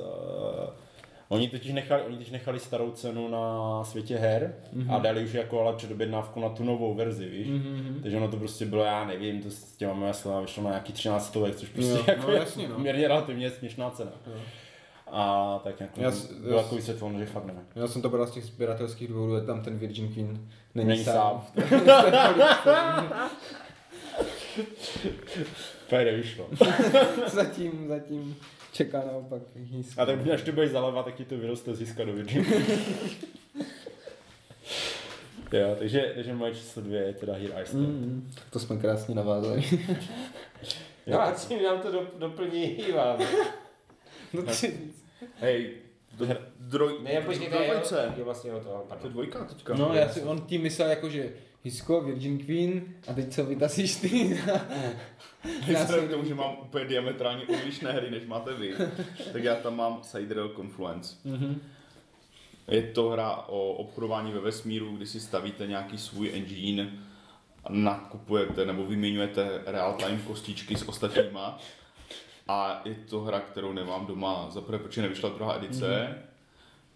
Oni 1.33 1.49
totiž 1.49 1.73
nechali, 1.73 2.03
oni 2.03 2.17
totiž 2.17 2.31
nechali 2.31 2.61
starou 2.61 2.91
cenu 2.91 3.29
na 3.29 3.85
světě 3.85 4.17
her 4.17 4.55
mm-hmm. 4.77 4.95
a 4.95 4.99
dali 4.99 5.25
už 5.25 5.33
jako 5.33 5.61
ale 5.61 5.77
předobjednávku 5.77 6.41
na 6.41 6.49
tu 6.49 6.65
novou 6.65 6.95
verzi, 6.95 7.29
víš. 7.29 7.49
Mm-hmm. 7.49 8.03
Takže 8.03 8.17
ono 8.17 8.29
to 8.29 8.37
prostě 8.37 8.67
bylo, 8.67 8.85
já 8.85 9.05
nevím, 9.05 9.43
to 9.43 9.51
s 9.51 9.77
těma 9.77 9.93
mojima 9.93 10.13
slova 10.13 10.41
vyšlo 10.41 10.63
na 10.63 10.71
nějaký 10.71 10.93
13 10.93 11.27
stovek, 11.27 11.57
což 11.57 11.69
prostě 11.69 11.93
Jo, 11.93 12.05
jako 12.07 12.31
no 12.31 12.33
jasně, 12.37 12.69
no. 12.69 12.75
poměrně 12.75 13.09
relativně 13.09 13.51
směšná 13.51 13.91
cena. 13.91 14.13
A 15.07 15.61
tak 15.65 15.81
jako 15.81 16.01
Já 16.01 16.13
bylo 16.43 16.59
jako 16.59 16.75
vysvětleno, 16.75 17.19
že 17.19 17.27
fakt 17.27 17.45
nevím. 17.45 17.63
Já 17.75 17.89
jsem 17.89 18.03
to 18.03 18.09
bral 18.09 18.27
z 18.27 18.31
těch 18.31 18.45
sběratelských 18.45 19.09
důvodů, 19.09 19.35
je 19.35 19.43
tam 19.43 19.63
ten 19.63 19.79
Virgin 19.79 20.13
Queen. 20.13 20.49
Není, 20.75 20.89
Není 20.89 21.05
sám. 21.05 21.47
Úplně 25.87 26.05
nevyšlo. 26.05 26.47
zatím, 27.33 27.89
zatím 27.89 28.37
čeká 28.73 29.03
naopak. 29.07 29.43
A 29.97 30.07
tak 30.07 30.27
až 30.29 30.43
to 30.43 30.53
budeš 30.53 30.71
zalevat, 30.71 31.05
tak 31.05 31.15
ti 31.15 31.25
to 31.25 31.37
vyroste 31.39 31.75
získat 31.75 32.05
do 32.05 32.13
Virgin. 32.13 32.45
jo, 35.53 35.77
takže, 35.79 36.13
takže 36.15 36.35
moje 36.35 36.55
číslo 36.55 36.83
dvě 36.83 37.01
je 37.01 37.13
teda 37.15 37.33
Here 37.33 37.63
Iceland. 37.63 37.89
Mm. 37.89 37.95
Mm, 37.95 38.31
to 38.51 38.59
jsme 38.59 38.77
krásně 38.77 39.15
navázali. 39.15 39.65
No 41.07 41.21
a 41.23 41.33
tím 41.33 41.63
nám 41.63 41.81
to 41.81 41.93
do, 41.93 42.07
doplní 42.19 42.65
Ivan. 42.65 43.19
no 44.33 44.43
ty, 44.43 44.79
Hej, 45.41 45.75
do, 46.17 46.27
droj, 46.61 46.95
Ne, 47.03 47.21
počkejte, 47.21 47.57
je, 47.57 47.71
dvojce. 47.71 48.15
je 48.17 48.25
vlastně 48.25 48.53
o 48.53 48.61
to, 48.61 48.65
To 48.65 48.71
je 48.79 48.85
pardon. 48.89 49.13
dvojka 49.13 49.45
teďka. 49.45 49.75
no 49.75 49.95
já 49.95 50.09
si, 50.09 50.23
on 50.23 50.41
tím 50.41 50.63
myslel 50.63 50.91
jako, 50.91 51.09
že 51.09 51.31
Hisko, 51.65 52.01
Virgin 52.01 52.39
Queen 52.39 52.95
a 53.09 53.13
teď 53.13 53.35
co 53.35 53.45
vytasíš 53.45 53.97
ty? 53.97 54.41
já 55.67 55.83
Vzhledem 55.83 56.01
si, 56.01 56.09
k 56.09 56.11
tomu, 56.11 56.25
že 56.25 56.35
mám 56.35 56.57
úplně 56.63 56.85
diametrálně 56.85 57.43
odlišné 57.43 57.93
hry, 57.93 58.11
než 58.11 58.27
máte 58.27 58.55
vy, 58.55 58.75
tak 59.33 59.45
já 59.45 59.55
tam 59.55 59.77
mám 59.77 59.99
Sidereal 60.03 60.49
Confluence. 60.49 61.17
Mhm. 61.25 61.61
Je 62.69 62.83
to 62.83 63.09
hra 63.09 63.37
o 63.37 63.73
obchodování 63.73 64.33
ve 64.33 64.41
vesmíru, 64.41 64.97
kdy 64.97 65.07
si 65.07 65.21
stavíte 65.21 65.67
nějaký 65.67 65.99
svůj 65.99 66.31
engine, 66.35 66.93
nakupujete 67.69 68.65
nebo 68.65 68.85
vyměňujete 68.85 69.63
real-time 69.67 70.23
kostičky 70.27 70.77
s 70.77 70.89
ostatníma. 70.89 71.59
A 72.49 72.83
je 72.85 72.95
to 72.95 73.21
hra, 73.21 73.41
kterou 73.41 73.73
nemám 73.73 74.07
doma. 74.07 74.47
Za 74.51 74.61
prvé, 74.61 74.79
protože 74.79 75.03
nevyšla 75.03 75.29
druhá 75.29 75.57
edice, 75.57 75.87
mm-hmm. 75.87 76.30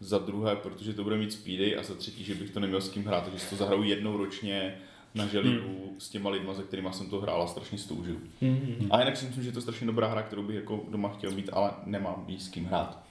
Za 0.05 0.19
druhé, 0.19 0.57
protože 0.57 0.93
to 0.93 1.05
bude 1.05 1.17
mít 1.17 1.33
speedy 1.33 1.77
a 1.77 1.83
za 1.83 1.95
třetí, 1.95 2.25
že 2.25 2.35
bych 2.35 2.51
to 2.51 2.61
neměl 2.61 2.81
s 2.81 2.89
kým 2.89 3.05
hrát, 3.05 3.25
takže 3.25 3.39
si 3.39 3.51
to 3.51 3.57
zahraju 3.57 3.83
jednou 3.83 4.17
ročně 4.17 4.75
na 5.15 5.27
želíku 5.27 5.69
mm. 5.69 6.01
s 6.01 6.09
těma 6.09 6.31
lidma, 6.31 6.55
se 6.55 6.63
kterými 6.63 6.89
jsem 6.93 7.11
to 7.11 7.21
hrál 7.21 7.43
a 7.43 7.47
strašně 7.47 7.79
si 7.79 7.89
to 7.89 7.95
užiju. 7.95 8.21
Mhm. 8.41 8.89
A 8.91 8.99
jinak 8.99 9.17
si 9.17 9.27
myslím, 9.27 9.45
že 9.45 9.49
je 9.49 9.53
to 9.53 9.61
strašně 9.61 9.87
dobrá 9.87 10.09
hra, 10.09 10.23
kterou 10.23 10.43
bych 10.43 10.57
jako 10.57 10.81
doma 10.89 11.09
chtěl 11.09 11.31
mít, 11.31 11.51
ale 11.53 11.71
nemám 11.87 12.25
jí 12.29 12.41
s 12.41 12.49
kým 12.49 12.65
hrát. 12.65 13.05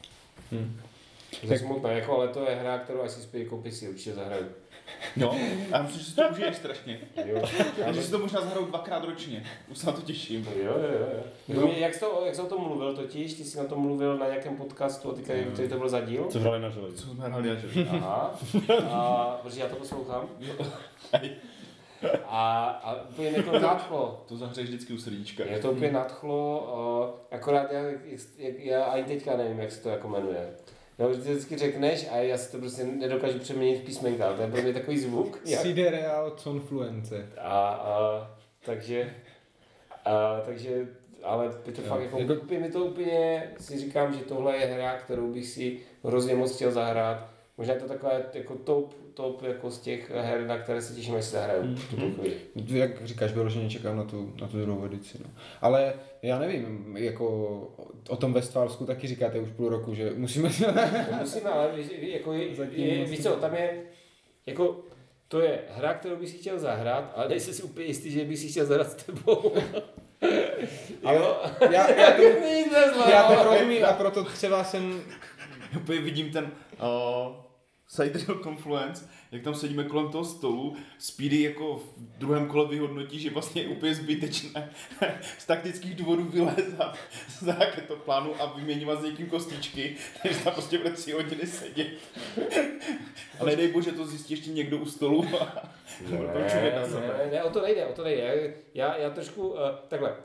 To 1.41 1.53
je 1.53 1.59
smutné, 1.59 1.93
jako, 1.93 2.15
ale 2.15 2.27
to 2.27 2.49
je 2.49 2.55
hra, 2.55 2.77
kterou 2.77 3.01
asi 3.01 3.21
spíš 3.21 3.47
koupit 3.47 3.73
si 3.73 3.89
určitě 3.89 4.13
zahraju. 4.13 4.45
No, 5.15 5.31
a 5.71 5.77
já 5.77 5.81
myslím, 5.81 5.99
že 5.99 6.05
si 6.09 6.15
to 6.15 6.21
užiješ 6.31 6.55
strašně. 6.55 6.99
Jo, 7.25 7.41
Takže 7.85 8.03
si 8.03 8.11
to 8.11 8.19
možná 8.19 8.41
zahraju 8.41 8.65
dvakrát 8.65 9.03
ročně. 9.03 9.43
Už 9.71 9.77
se 9.77 9.85
na 9.87 9.91
to 9.93 10.01
těším. 10.01 10.47
jo, 10.55 10.73
jo, 10.77 11.07
jo. 11.47 11.61
No. 11.61 11.71
Jak, 11.77 11.93
jsi 11.93 11.99
to, 11.99 12.21
jak 12.25 12.35
jsi 12.35 12.41
o 12.41 12.45
tom 12.45 12.61
mluvil 12.63 12.95
totiž, 12.95 13.33
ty 13.33 13.43
jsi 13.43 13.57
na 13.57 13.63
tom 13.63 13.79
mluvil 13.79 14.17
na 14.17 14.27
nějakém 14.27 14.57
podcastu, 14.57 15.11
a 15.11 15.13
teďka, 15.13 15.33
který 15.53 15.69
to 15.69 15.77
byl 15.77 15.89
za 15.89 15.99
díl? 15.99 16.25
Co 16.29 16.39
hráli 16.39 16.59
na 16.61 16.69
železi? 16.69 16.97
Co 16.97 17.07
jsme 17.07 17.25
hráli 17.25 17.49
na 17.49 17.55
želí? 17.55 17.87
Aha. 17.91 18.39
A, 18.89 19.39
protože 19.43 19.61
já 19.61 19.67
to 19.67 19.75
poslouchám. 19.75 20.29
A, 22.25 22.65
a 22.83 23.01
úplně 23.09 23.29
mě 23.31 23.43
to 23.43 23.59
nadchlo. 23.59 24.23
To 24.27 24.37
zahřeješ 24.37 24.69
vždycky 24.69 24.93
u 24.93 24.97
srdíčka. 24.97 25.43
Mě 25.43 25.59
to 25.59 25.71
úplně 25.71 25.91
nadchlo, 25.91 27.19
akorát 27.31 27.71
já, 27.71 27.79
jak, 27.79 27.99
jak, 28.37 28.59
já 28.59 28.83
ani 28.83 29.03
teďka 29.03 29.37
nevím, 29.37 29.59
jak 29.59 29.71
se 29.71 29.83
to 29.83 29.89
jako 29.89 30.07
jmenuje. 30.07 30.49
No, 30.99 31.09
vždycky 31.09 31.57
řekneš 31.57 32.07
a 32.11 32.15
já 32.17 32.37
si 32.37 32.51
to 32.51 32.57
prostě 32.57 32.83
nedokážu 32.83 33.39
přeměnit 33.39 33.81
v 33.81 33.85
písmenka, 33.85 34.33
to 34.33 34.41
je 34.41 34.47
pro 34.47 34.61
mě 34.61 34.73
takový 34.73 34.99
zvuk. 34.99 35.39
Jak, 35.45 35.61
Sidereal 35.61 36.31
Confluence. 36.31 37.29
a, 37.41 37.69
a, 37.69 38.31
takže, 38.65 39.13
a, 40.05 40.41
takže, 40.45 40.87
ale 41.23 41.45
je 41.65 41.71
to 41.73 41.81
Jo, 41.81 41.87
fakt 41.87 42.01
jako, 42.01 42.19
jako- 42.19 42.33
úplně 42.33 42.59
mi 42.59 42.71
to 42.71 42.85
úplně, 42.85 43.51
si 43.59 43.79
říkám, 43.79 44.13
že 44.13 44.19
tohle 44.19 44.57
je 44.57 44.65
hra, 44.65 44.97
kterou 44.97 45.33
bych 45.33 45.47
si 45.47 45.79
hrozně 46.03 46.35
moc 46.35 46.55
chtěl 46.55 46.71
zahrát. 46.71 47.27
Možná 47.57 47.73
je 47.73 47.79
to 47.79 47.87
taková 47.87 48.11
jako 48.33 48.55
top, 48.55 48.93
top 49.13 49.43
jako 49.43 49.71
z 49.71 49.79
těch 49.79 50.11
her, 50.11 50.47
na 50.47 50.57
které 50.57 50.81
se 50.81 50.93
těším, 50.93 51.15
až 51.15 51.25
si 51.25 51.31
zahraju 51.31 51.75
v 51.75 51.89
tuto 51.89 52.01
chvíli. 52.11 52.35
Jak 52.79 53.05
říkáš, 53.05 53.31
vyloženě 53.31 53.69
čekám 53.69 53.97
na 53.97 54.03
tu, 54.03 54.33
na 54.41 54.47
tu 54.47 54.61
druhou 54.61 54.85
edici. 54.85 55.17
No. 55.23 55.29
Ale 55.61 55.93
já 56.21 56.39
nevím, 56.39 56.97
jako 56.97 57.27
o 58.09 58.15
tom 58.17 58.33
Westfalsku 58.33 58.85
taky 58.85 59.07
říkáte 59.07 59.39
už 59.39 59.49
půl 59.49 59.69
roku, 59.69 59.93
že 59.93 60.11
musíme... 60.15 60.49
To 61.09 61.15
musíme, 61.19 61.49
ale 61.49 61.71
víš, 61.75 61.87
víš, 62.01 62.13
jako 62.13 62.33
je, 62.33 62.55
Zatím 62.55 62.79
je, 62.79 62.97
vlastně- 62.97 63.05
víš 63.17 63.23
co, 63.23 63.29
tam 63.29 63.53
je, 63.55 63.83
jako, 64.45 64.79
to 65.27 65.41
je 65.41 65.59
hra, 65.69 65.93
kterou 65.93 66.15
bych 66.15 66.29
si 66.29 66.37
chtěl 66.37 66.59
zahrát, 66.59 67.11
ale 67.15 67.27
nejsi 67.27 67.53
si 67.53 67.63
úplně 67.63 67.85
jistý, 67.87 68.11
že 68.11 68.25
bych 68.25 68.39
si 68.39 68.47
chtěl 68.47 68.65
zahrát 68.65 68.91
s 68.91 69.03
tebou. 69.03 69.53
Ale 71.03 71.17
Jo. 71.17 71.37
já, 71.71 71.91
já, 71.91 72.11
to, 72.11 72.21
já 73.09 73.23
to 73.23 73.43
rozumím 73.43 73.85
a 73.85 73.93
proto 73.93 74.23
třeba 74.23 74.63
jsem... 74.63 75.01
Úplně 75.77 76.01
vidím 76.01 76.31
ten 76.31 76.43
uh, 76.45 77.35
Sidereal 77.93 78.43
Confluence, 78.43 79.09
jak 79.31 79.43
tam 79.43 79.55
sedíme 79.55 79.83
kolem 79.83 80.09
toho 80.09 80.25
stolu, 80.25 80.75
Speedy 80.97 81.41
jako 81.41 81.75
v 81.75 82.17
druhém 82.17 82.47
kole 82.47 82.67
vyhodnotí, 82.67 83.19
že 83.19 83.29
vlastně 83.29 83.61
je 83.61 83.67
úplně 83.67 83.95
zbytečné 83.95 84.69
z 85.37 85.45
taktických 85.45 85.95
důvodů 85.95 86.23
vylézat 86.23 86.97
z 87.27 87.47
raketoplánu 87.47 88.41
a 88.41 88.45
vyměňovat 88.45 89.01
s 89.01 89.03
někým 89.03 89.29
kostičky, 89.29 89.95
takže 90.23 90.43
tam 90.43 90.53
prostě 90.53 90.77
bude 90.77 90.91
tři 90.91 91.11
hodiny 91.11 91.47
sedět. 91.47 91.87
A 93.39 93.45
nedej 93.45 93.67
bože, 93.67 93.91
to 93.91 94.05
zjistí 94.05 94.33
ještě 94.33 94.51
někdo 94.51 94.77
u 94.77 94.85
stolu 94.85 95.25
a 95.41 95.45
to 96.09 96.15
Ne, 96.15 96.87
ne, 97.17 97.29
ne, 97.31 97.43
o 97.43 97.49
to 97.49 97.61
nejde, 97.61 97.85
o 97.85 97.93
to 97.93 98.03
nejde. 98.03 98.53
Já, 98.73 98.97
já 98.97 99.09
trošku, 99.09 99.47
uh, 99.47 99.57
takhle, 99.87 100.09
uh, 100.09 100.15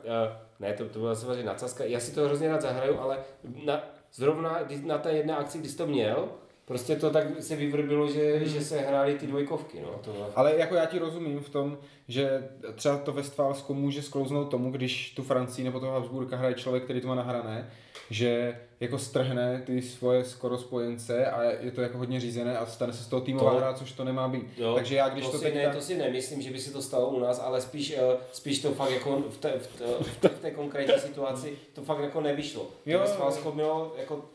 ne, 0.59 0.73
to, 0.73 0.89
to 0.89 0.99
byla 0.99 1.15
samozřejmě 1.15 1.43
nadsazka, 1.43 1.85
já 1.85 1.99
si 1.99 2.15
to 2.15 2.25
hrozně 2.25 2.49
rád 2.49 2.61
zahraju, 2.61 2.99
ale 2.99 3.17
na, 3.65 3.83
zrovna 4.13 4.59
na 4.83 4.97
té 4.97 5.11
jedné 5.11 5.35
akci, 5.35 5.57
kdy 5.57 5.69
jsi 5.69 5.77
to 5.77 5.87
měl, 5.87 6.29
prostě 6.69 6.95
to 6.95 7.09
tak 7.09 7.27
se 7.39 7.55
vyvrbilo, 7.55 8.11
že, 8.11 8.45
že 8.45 8.61
se 8.61 8.79
hrály 8.79 9.15
ty 9.15 9.27
dvojkovky, 9.27 9.81
no. 9.81 9.89
To, 10.01 10.31
Ale 10.35 10.55
jako 10.57 10.75
já 10.75 10.85
ti 10.85 10.99
rozumím 10.99 11.39
v 11.39 11.49
tom, 11.49 11.77
že 12.07 12.49
třeba 12.75 12.97
to 12.97 13.11
Westfalsko 13.11 13.73
může 13.73 14.01
sklouznout 14.01 14.49
tomu, 14.49 14.71
když 14.71 15.13
tu 15.15 15.23
Francii 15.23 15.65
nebo 15.65 15.79
toho 15.79 15.91
Habsburka 15.91 16.37
hraje 16.37 16.53
člověk, 16.53 16.83
který 16.83 17.01
to 17.01 17.07
má 17.07 17.15
nahrané, 17.15 17.71
že 18.09 18.59
jako 18.79 18.97
strhne 18.97 19.63
ty 19.65 19.81
svoje 19.81 20.23
skoro 20.25 20.57
spojence 20.57 21.25
a 21.25 21.43
je 21.43 21.71
to 21.71 21.81
jako 21.81 21.97
hodně 21.97 22.19
řízené 22.19 22.57
a 22.57 22.65
stane 22.65 22.93
se 22.93 23.03
z 23.03 23.07
toho 23.07 23.21
týmová 23.21 23.51
To- 23.51 23.57
hra, 23.57 23.73
což 23.73 23.91
to 23.91 24.03
nemá 24.03 24.27
být. 24.27 24.45
Jo, 24.57 24.75
Takže 24.75 24.95
já 24.95 25.09
když 25.09 25.25
to, 25.25 25.31
to, 25.31 25.37
si 25.37 25.43
teď 25.43 25.55
ne, 25.55 25.69
to 25.75 25.81
si 25.81 25.97
nemyslím, 25.97 26.41
že 26.41 26.51
by 26.51 26.59
se 26.59 26.73
to 26.73 26.81
stalo 26.81 27.07
u 27.07 27.19
nás, 27.19 27.39
ale 27.39 27.61
spíš, 27.61 27.93
eh, 27.97 28.17
spíš 28.31 28.59
to 28.61 28.71
fakt 28.71 28.91
jako 28.91 29.23
v 29.29 29.37
té, 29.37 29.51
v 29.59 29.67
té, 29.67 29.85
v 30.01 30.17
té, 30.17 30.27
v 30.27 30.39
té 30.39 30.51
konkrétní 30.51 30.99
situaci 30.99 31.53
to 31.73 31.81
fakt 31.81 31.99
jako 31.99 32.21
nevyšlo. 32.21 32.67
Jo. 32.85 33.01
Svalsko 33.05 33.51
mělo 33.51 33.95
jako, 33.97 34.25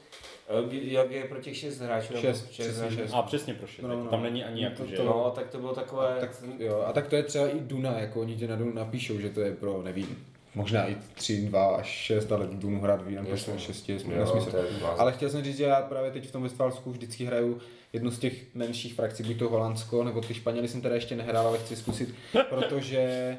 jak 0.71 1.11
je 1.11 1.25
pro 1.25 1.41
těch 1.41 1.57
šest 1.57 1.79
hráčů? 1.81 2.15
nebo 2.15 2.27
Šest, 2.27 2.43
přesně 2.51 2.73
hráčů? 2.83 2.97
šest. 2.97 3.13
A 3.15 3.23
přesně 3.23 3.55
prošel. 3.55 3.89
No, 3.89 3.97
No, 3.97 4.05
no, 4.05 4.11
tam 4.11 4.21
no. 4.21 4.25
není 4.25 4.45
ani 4.45 4.63
No, 4.63 4.69
jako, 4.69 4.83
to- 4.83 4.89
že... 4.91 4.97
to- 4.97 5.05
No, 5.05 5.33
tak 5.35 5.49
to 5.51 5.59
bylo 5.59 5.75
takové... 5.75 6.17
tak, 6.21 6.31
jo, 6.59 6.85
a 6.87 6.93
tak 6.93 7.09
to 7.09 7.17
je 7.17 7.23
třeba 7.23 7.49
i 7.49 7.61
Duna, 7.61 7.99
jako 7.99 8.21
oni 8.21 8.37
ti 8.37 8.47
na 8.49 8.57
Dunu 8.57 8.73
napíšou, 8.75 9.19
že 9.21 9.31
to 9.31 9.41
je 9.41 9.53
pro, 9.55 9.83
nevím, 9.83 10.25
možná 10.55 10.89
i 10.89 10.97
3, 11.15 11.37
2 11.47 11.77
až 11.77 11.87
6, 11.87 12.33
ale 12.33 12.47
Dunu 12.53 12.81
hrát 12.81 13.01
Jasně. 13.09 13.29
prostě 13.29 13.59
6 13.59 13.89
je 13.89 13.95
Jo, 13.95 14.01
nesmysl. 14.19 14.51
blázen. 14.51 15.01
Ale 15.01 15.13
chtěl 15.13 15.31
jsem 15.31 15.45
říct, 15.45 15.57
že 15.57 15.65
já 15.65 15.83
právě 15.83 16.11
teď 16.11 16.29
v 16.29 16.33
tom 16.33 16.43
Westfalsku 16.43 16.91
vždycky 16.91 17.25
hraju 17.25 17.59
jednu 17.93 18.11
z 18.11 18.19
těch 18.19 18.55
menších 18.55 18.95
frakcí, 18.95 19.23
buď 19.23 19.39
to 19.39 19.49
Holandsko, 19.49 20.05
nebo 20.05 20.21
ty 20.21 20.35
Španěly 20.35 20.69
jsem 20.69 20.81
teda 20.81 20.95
ještě 20.95 21.17
nehrál, 21.17 21.47
ale 21.47 21.59
chci 21.59 21.77
zkusit, 21.77 22.15
protože 22.49 23.37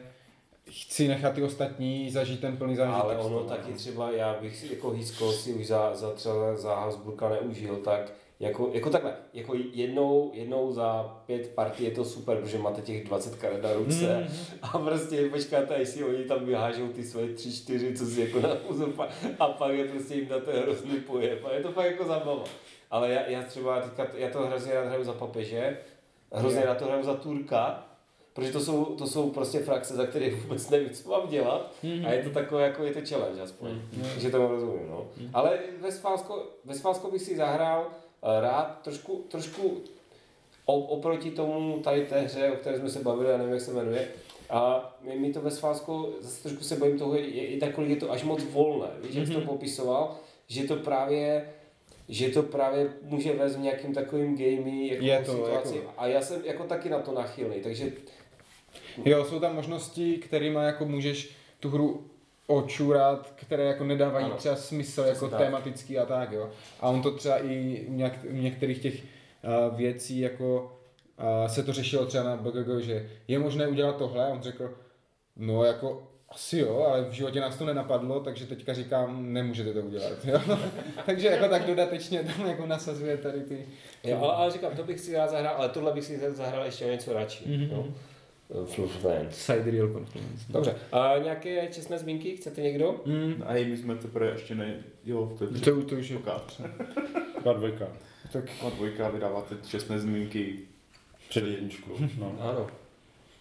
chci 0.69 1.07
nechat 1.07 1.33
ty 1.33 1.43
ostatní 1.43 2.11
zažít 2.11 2.39
ten 2.41 2.57
plný 2.57 2.75
zážitek. 2.75 3.01
Ale 3.03 3.17
ono 3.17 3.39
taky 3.43 3.71
no. 3.71 3.77
třeba, 3.77 4.11
já 4.11 4.33
bych 4.41 4.55
si 4.57 4.67
jako 4.73 4.89
Hisko 4.91 5.31
si 5.31 5.53
už 5.53 5.67
za, 5.67 5.95
za 5.95 6.13
třeba 6.13 6.57
za 6.57 6.75
Habsburka 6.75 7.29
neužil, 7.29 7.75
tak 7.75 8.11
jako, 8.39 8.69
jako 8.73 8.89
takhle, 8.89 9.13
jako 9.33 9.53
jednou, 9.73 10.31
jednou 10.33 10.71
za 10.73 11.03
pět 11.25 11.51
partí 11.55 11.83
je 11.83 11.91
to 11.91 12.05
super, 12.05 12.37
protože 12.37 12.57
máte 12.57 12.81
těch 12.81 13.03
20 13.07 13.35
karet 13.35 13.63
na 13.63 13.73
ruce 13.73 14.17
Mhm. 14.19 14.33
a 14.61 14.77
prostě 14.79 15.29
počkáte, 15.29 15.75
jestli 15.79 16.03
oni 16.03 16.23
tam 16.23 16.45
vyhážou 16.45 16.87
ty 16.87 17.03
svoje 17.03 17.27
tři, 17.33 17.53
čtyři, 17.53 17.97
co 17.97 18.05
si 18.05 18.21
jako 18.21 18.39
na 18.39 18.49
uzopa, 18.69 19.07
a 19.39 19.47
pak 19.47 19.73
je 19.73 19.85
prostě 19.85 20.15
jim 20.15 20.27
dáte 20.27 20.59
hrozný 20.61 20.99
pojeb 20.99 21.45
a 21.45 21.51
je 21.53 21.61
to 21.61 21.71
fakt 21.71 21.85
jako 21.85 22.05
zábava. 22.05 22.43
Ale 22.91 23.11
já, 23.11 23.21
já 23.29 23.43
třeba 23.43 23.81
teďka, 23.81 24.07
já 24.17 24.29
to 24.29 24.39
hrozně 24.39 24.73
rád 24.73 24.87
hraju 24.87 25.03
za 25.03 25.13
papeže, 25.13 25.77
hrozně 26.31 26.65
rád 26.65 26.77
to 26.77 26.85
hraju 26.85 27.03
za 27.03 27.13
Turka, 27.13 27.83
protože 28.35 28.51
to 28.51 28.59
jsou, 28.59 28.85
to 28.85 29.07
jsou 29.07 29.29
prostě 29.29 29.59
frakce, 29.59 29.93
za 29.95 30.05
které 30.05 30.29
vůbec 30.43 30.69
nevím, 30.69 30.89
co 30.89 31.09
mám 31.09 31.27
dělat. 31.29 31.73
A 32.07 32.11
je 32.11 32.23
to 32.23 32.29
takové, 32.29 32.63
jako 32.63 32.83
je 32.83 32.93
to 32.93 32.99
challenge 33.09 33.41
aspoň, 33.41 33.69
takže 34.13 34.29
to 34.29 34.47
rozumím, 34.47 34.87
no. 34.89 35.07
Ale 35.33 35.59
ve 35.81 35.91
Sválsko, 35.91 36.43
ve 36.65 36.75
Sválsko 36.75 37.11
bych 37.11 37.21
si 37.21 37.35
zahrál 37.37 37.87
eh, 37.91 38.41
rád 38.41 38.79
trošku, 38.83 39.23
trošku 39.27 39.81
o, 40.65 40.79
oproti 40.79 41.31
tomu 41.31 41.79
tady 41.79 42.05
té 42.05 42.21
hře, 42.21 42.51
o 42.51 42.55
které 42.55 42.79
jsme 42.79 42.89
se 42.89 42.99
bavili, 42.99 43.31
já 43.31 43.37
nevím, 43.37 43.53
jak 43.53 43.61
se 43.61 43.73
jmenuje, 43.73 44.07
a 44.49 44.95
mi, 45.01 45.19
mi 45.19 45.33
to 45.33 45.41
ve 45.41 45.51
Sválsku, 45.51 46.13
zase 46.21 46.43
trošku 46.43 46.63
se 46.63 46.75
bojím 46.75 46.99
toho, 46.99 47.15
je, 47.15 47.27
je, 47.51 47.57
tak, 47.59 47.75
kolik 47.75 47.89
je 47.89 47.95
to 47.95 48.11
až 48.11 48.23
moc 48.23 48.43
volné, 48.43 48.87
víš, 49.01 49.15
jak 49.15 49.27
jsi 49.27 49.33
to 49.33 49.41
popisoval, 49.41 50.15
že 50.47 50.63
to 50.63 50.75
právě 50.75 51.49
že 52.09 52.29
to 52.29 52.43
právě 52.43 52.93
může 53.01 53.33
vést 53.33 53.55
v 53.55 53.59
nějakým 53.59 53.93
takovým 53.93 54.37
gamey 54.37 54.87
jako 54.93 55.05
Je 55.05 55.23
to, 55.25 55.31
situaci. 55.31 55.75
jako- 55.77 55.89
A 55.97 56.07
já 56.07 56.21
jsem 56.21 56.41
jako 56.45 56.63
taky 56.63 56.89
na 56.89 56.99
to 56.99 57.11
nachylný, 57.11 57.55
takže 57.61 57.91
Jo, 59.05 59.25
jsou 59.25 59.39
tam 59.39 59.55
možnosti, 59.55 60.17
kterými 60.17 60.59
jako 60.63 60.85
můžeš 60.85 61.29
tu 61.59 61.69
hru 61.69 62.05
očurat, 62.47 63.33
které 63.35 63.63
jako 63.63 63.83
nedávají 63.83 64.25
Ano. 64.25 64.35
třeba 64.35 64.55
smysl 64.55 65.03
Přesně 65.03 65.09
jako 65.09 65.29
tak. 65.29 65.39
tematický 65.39 65.99
a 65.99 66.05
tak, 66.05 66.31
jo. 66.31 66.49
A 66.79 66.89
on 66.89 67.01
to 67.01 67.11
třeba 67.11 67.37
i 67.37 67.85
u 67.87 67.93
nějak, 67.93 68.13
některých 68.29 68.79
těch 68.81 68.93
uh, 69.03 69.77
věcí 69.77 70.19
jako 70.19 70.77
uh, 71.19 71.47
se 71.47 71.63
to 71.63 71.73
řešilo 71.73 72.05
třeba 72.05 72.23
na 72.23 72.35
BGG, 72.35 72.79
že 72.83 73.09
je 73.27 73.39
možné 73.39 73.67
udělat 73.67 73.97
tohle 73.97 74.25
a 74.25 74.29
on 74.29 74.41
řekl, 74.41 74.73
no 75.35 75.63
jako 75.63 76.07
asi 76.29 76.57
jo, 76.57 76.85
ale 76.89 77.01
v 77.01 77.11
životě 77.11 77.39
nás 77.41 77.57
to 77.57 77.65
nenapadlo, 77.65 78.19
takže 78.19 78.45
teďka 78.45 78.73
říkám, 78.73 79.33
nemůžete 79.33 79.73
to 79.73 79.79
udělat. 79.79 80.13
Jo? 80.25 80.41
takže 81.05 81.27
jako 81.27 81.47
tak 81.47 81.65
dodatečně 81.65 82.23
tam 82.23 82.47
jako 82.47 82.65
nasazuje 82.65 83.17
tady 83.17 83.41
ty... 83.41 83.65
Jo, 84.03 84.19
ale, 84.21 84.33
ale 84.33 84.51
říkám, 84.51 84.75
to 84.75 84.83
bych 84.83 84.99
si 84.99 85.13
rád 85.15 85.29
zahrál, 85.29 85.55
ale 85.57 85.69
tohle 85.69 85.91
bych 85.93 86.03
si 86.03 86.19
zahrál 86.33 86.65
ještě 86.65 86.85
něco 86.85 87.13
radši. 87.13 87.43
Mm-hmm. 87.45 87.71
No. 87.71 87.87
Flufflands. 88.65 89.37
Sidereal 89.37 89.87
Confluence. 89.93 90.45
Dobře. 90.49 90.75
A 90.91 91.13
nějaké 91.23 91.67
čestné 91.67 91.99
zmínky? 91.99 92.37
Chcete 92.37 92.61
někdo? 92.61 93.01
Mm, 93.05 93.43
A 93.45 93.53
my 93.53 93.77
jsme 93.77 93.95
teprve 93.95 94.31
ještě 94.31 94.55
ne... 94.55 94.83
Jo, 95.05 95.35
to 95.37 95.43
je 95.43 95.49
to, 95.49 95.81
to 95.81 95.95
už 95.95 96.09
je... 96.09 96.17
Dva 97.41 97.53
dvojka. 97.53 97.87
Tak 98.33 98.43
A 98.65 98.69
dvojka 98.69 99.09
vydává 99.09 99.41
teď 99.41 99.67
čestné 99.67 99.99
zmínky. 99.99 100.59
Před 101.29 101.43
jedničkou. 101.43 101.91
No. 102.19 102.35
Ano. 102.41 102.67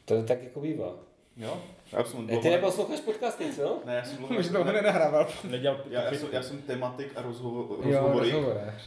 To 0.04 0.22
tak 0.22 0.42
jako 0.42 0.60
bývá. 0.60 0.92
Jo? 1.36 1.62
Já 1.92 2.04
jsem 2.04 2.30
E, 2.30 2.36
ty 2.38 2.50
neposloucháš 2.50 3.00
podcasty, 3.00 3.44
co? 3.56 3.82
Ne, 3.86 3.94
já 3.94 4.04
jsem 4.04 4.16
dlouho... 4.16 4.36
už 4.36 4.48
dlouho 4.48 4.72
nenahrával. 4.72 5.28
Nedělal 5.50 5.80
já, 5.90 6.02
já, 6.02 6.18
jsem, 6.18 6.28
já 6.32 6.42
jsem 6.42 6.58
tematik 6.58 7.12
a 7.16 7.22
rozhovo, 7.22 7.60
Jo, 7.70 7.78
rozhovory, 7.84 8.30
rozhovorář. 8.30 8.82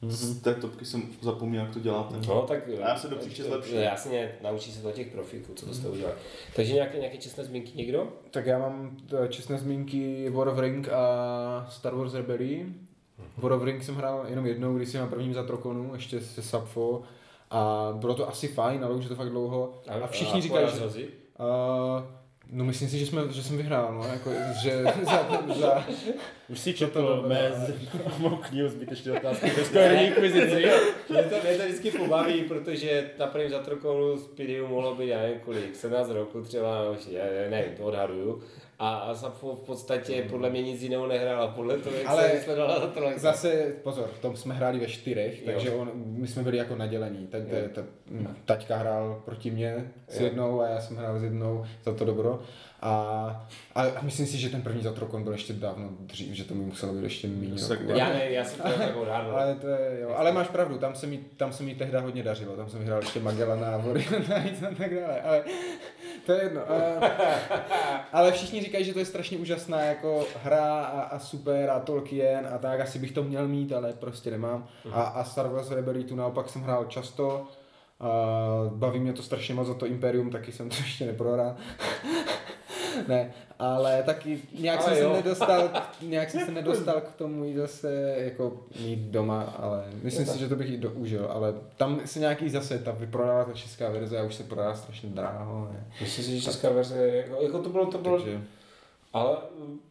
Takže 0.00 0.16
z 0.16 0.40
té 0.40 0.54
topky 0.54 0.84
jsem 0.84 1.02
zapomněl, 1.20 1.62
jak 1.62 1.72
to 1.72 1.80
děláte. 1.80 2.14
No, 2.28 2.42
tak... 2.42 2.68
A 2.68 2.88
já 2.88 2.96
se 2.96 3.08
do 3.08 3.16
příště 3.16 3.44
zlepším. 3.44 3.76
Jasně, 3.76 4.34
naučí 4.42 4.72
se 4.72 4.82
to 4.82 4.92
těch 4.92 5.06
profíků, 5.06 5.54
co 5.54 5.66
to 5.66 5.74
jste 5.74 5.88
udělali. 5.88 6.16
Takže 6.56 6.74
nějaké, 6.74 6.98
nějaké 6.98 7.18
čestné 7.18 7.44
zmínky 7.44 7.72
někdo? 7.74 8.08
Tak 8.30 8.46
já 8.46 8.58
mám 8.58 8.96
eh, 9.24 9.28
čestné 9.28 9.58
zmínky 9.58 10.30
War 10.30 10.48
of 10.48 10.58
Ring 10.58 10.88
a 10.88 11.66
Star 11.70 11.94
Wars 11.94 12.14
Rebellion. 12.14 12.74
War 13.36 13.52
of 13.52 13.64
Ring 13.64 13.82
jsem 13.82 13.94
hrál 13.94 14.24
jenom 14.28 14.46
jednou, 14.46 14.76
když 14.76 14.88
jsem 14.88 15.00
na 15.00 15.06
prvním 15.06 15.34
zatrokonu, 15.34 15.94
ještě 15.94 16.20
se 16.20 16.42
Sapfo. 16.42 17.02
A 17.50 17.88
bylo 17.94 18.14
to 18.14 18.28
asi 18.28 18.48
fajn, 18.48 18.84
ale 18.84 18.94
už 18.94 19.04
je 19.04 19.08
to 19.08 19.16
fakt 19.16 19.30
dlouho. 19.30 19.72
A 20.02 20.06
všichni 20.06 20.40
říkají, 20.40 20.66
že... 20.66 20.72
porazil 20.72 20.90
jsi? 20.90 21.08
Uh, 21.38 22.19
no 22.52 22.64
myslím 22.64 22.88
si, 22.88 22.98
že, 22.98 23.06
jsme, 23.06 23.22
že 23.30 23.42
jsem 23.42 23.56
vyhrál, 23.56 23.94
no, 23.94 24.06
jako, 24.06 24.30
že 24.62 24.84
za, 25.02 25.44
za, 25.54 25.84
Už 26.48 26.58
si 26.58 26.72
to 26.72 26.78
četl 26.78 27.24
mé 27.28 27.52
mou 28.18 28.36
knihu 28.36 28.68
zbytečné 28.68 29.12
otázky 29.12 29.50
ve 29.50 29.64
Square 29.64 30.06
Inquisici. 30.06 30.66
Mě 31.08 31.22
to, 31.22 31.36
mě 31.42 31.56
to 31.56 31.64
vždycky 31.64 31.90
pobaví, 31.90 32.42
protože 32.42 33.10
na 33.18 33.26
prvním 33.26 33.50
zatrokonu 33.50 34.16
z 34.16 34.26
PDU 34.26 34.66
mohlo 34.68 34.94
být, 34.94 35.08
já 35.08 35.18
nevím 35.18 35.40
kolik, 35.40 35.76
17 35.76 36.10
roku 36.10 36.42
třeba, 36.42 36.84
nevím, 37.50 37.76
to 37.76 37.82
odhaduju. 37.82 38.42
A, 38.80 38.94
a 38.94 39.14
Sapfo 39.14 39.56
v 39.56 39.66
podstatě 39.66 40.26
podle 40.30 40.50
mě 40.50 40.62
nic 40.62 40.82
jiného 40.82 41.06
nehrál 41.06 41.42
a 41.42 41.46
podle 41.48 41.78
toho, 41.78 41.96
jak 41.96 42.06
Ale 42.08 42.30
se 42.30 42.56
za 42.56 42.86
to 42.86 43.00
Zase, 43.16 43.72
pozor, 43.82 44.08
v 44.14 44.18
tom 44.18 44.36
jsme 44.36 44.54
hráli 44.54 44.78
ve 44.78 44.86
čtyřech, 44.86 45.46
Jo. 45.46 45.52
takže 45.52 45.70
on, 45.70 45.90
my 45.94 46.26
jsme 46.28 46.42
byli 46.42 46.56
jako 46.56 46.76
nadělení. 46.76 47.26
Tak, 47.26 47.42
Jo. 47.48 47.68
ta, 47.74 47.82
taťka 48.44 48.76
hrál 48.76 49.22
proti 49.24 49.50
mně 49.50 49.92
s 50.08 50.20
Jo. 50.20 50.24
jednou 50.24 50.60
a 50.60 50.68
já 50.68 50.80
jsem 50.80 50.96
hrál 50.96 51.18
s 51.18 51.22
jednou 51.22 51.64
za 51.84 51.94
to 51.94 52.04
dobro. 52.04 52.40
A, 52.82 52.92
a 53.74 54.02
myslím 54.02 54.26
si, 54.26 54.38
že 54.38 54.48
ten 54.48 54.62
první 54.62 54.82
zatrokon 54.82 55.22
byl 55.24 55.32
ještě 55.32 55.52
dávno 55.52 55.88
dřív, 56.00 56.34
že 56.34 56.44
to 56.44 56.54
mi 56.54 56.64
muselo 56.64 56.92
být 56.92 57.02
ještě 57.02 57.28
méně. 57.28 57.56
Já 57.86 58.08
ne, 58.08 58.30
já 58.30 58.44
jsem 58.44 58.60
to 58.94 59.00
odhadl. 59.00 59.30
Ale 59.30 59.54
to 59.54 59.66
je, 59.68 60.00
jo. 60.00 60.14
Ale 60.16 60.32
máš 60.32 60.48
pravdu, 60.48 60.78
tam 60.78 60.94
se, 60.94 61.06
mi, 61.06 61.20
tam 61.36 61.52
se 61.52 61.62
mi 61.62 61.74
tehdy 61.74 61.98
hodně 61.98 62.22
dařilo, 62.22 62.56
tam 62.56 62.68
jsem 62.68 62.84
hrál 62.84 63.00
ještě 63.00 63.20
Magellana 63.20 63.66
a 63.74 63.76
Voriana 63.76 64.36
a 64.70 64.74
tak 64.78 64.94
dále, 64.94 65.20
ale 65.22 65.44
to 66.26 66.32
je 66.32 66.42
jedno. 66.42 66.60
Ale 68.12 68.32
všichni 68.32 68.62
říkají, 68.62 68.84
že 68.84 68.92
to 68.92 68.98
je 68.98 69.04
strašně 69.04 69.38
úžasná 69.38 69.80
jako 69.80 70.26
hra 70.42 70.84
a, 70.84 71.00
a 71.00 71.18
super 71.18 71.70
a 71.70 71.80
Tolkien 71.80 72.48
a 72.54 72.58
tak, 72.58 72.80
asi 72.80 72.98
bych 72.98 73.12
to 73.12 73.22
měl 73.22 73.48
mít, 73.48 73.72
ale 73.72 73.92
prostě 73.92 74.30
nemám. 74.30 74.68
A, 74.92 75.02
a 75.02 75.24
Star 75.24 75.48
Wars 75.48 75.70
Rebellion 75.70 76.08
tu 76.08 76.16
naopak 76.16 76.48
jsem 76.48 76.62
hrál 76.62 76.84
často, 76.84 77.46
a 78.00 78.08
baví 78.68 79.00
mě 79.00 79.12
to 79.12 79.22
strašně 79.22 79.54
moc 79.54 79.66
za 79.66 79.74
to 79.74 79.86
Imperium, 79.86 80.30
taky 80.30 80.52
jsem 80.52 80.68
to 80.68 80.76
ještě 80.76 81.06
neprohrál. 81.06 81.56
Ne, 83.08 83.32
ale 83.58 84.02
taky 84.02 84.38
nějak 84.58 84.80
Ale 84.80 84.94
jsem 84.94 85.04
jo. 85.04 85.10
se 85.10 85.16
nedostal, 85.22 85.68
k- 85.68 86.02
nějak 86.02 86.30
jsem 86.30 86.40
se 86.46 86.52
nedostal 86.52 87.00
k 87.00 87.12
tomu 87.16 87.44
jít 87.44 87.54
zase 87.56 88.14
jako 88.18 88.52
mít 88.84 88.98
doma, 88.98 89.42
ale 89.42 89.84
myslím 90.02 90.26
si, 90.26 90.38
že 90.38 90.48
to 90.48 90.56
bych 90.56 90.70
i 90.72 90.76
doužil, 90.76 91.26
ale 91.30 91.54
tam 91.76 92.00
se 92.04 92.18
nějaký 92.20 92.48
zase, 92.50 92.78
ta 92.78 92.90
vyprodala 92.92 93.44
ta 93.44 93.52
česká 93.52 93.90
verze 93.90 94.18
a 94.18 94.22
už 94.22 94.34
se 94.34 94.42
prodá 94.44 94.74
strašně 94.74 95.08
dráho, 95.08 95.68
ne? 95.72 95.86
Myslím 96.00 96.24
si, 96.24 96.36
že 96.38 96.42
česká 96.44 96.70
verze, 96.70 97.08
jako, 97.08 97.42
jako 97.42 97.58
to 97.62 97.68
bylo, 97.68 97.86
to 97.86 97.98
bylo, 97.98 98.18
Takže, 98.18 98.40
ale 99.12 99.36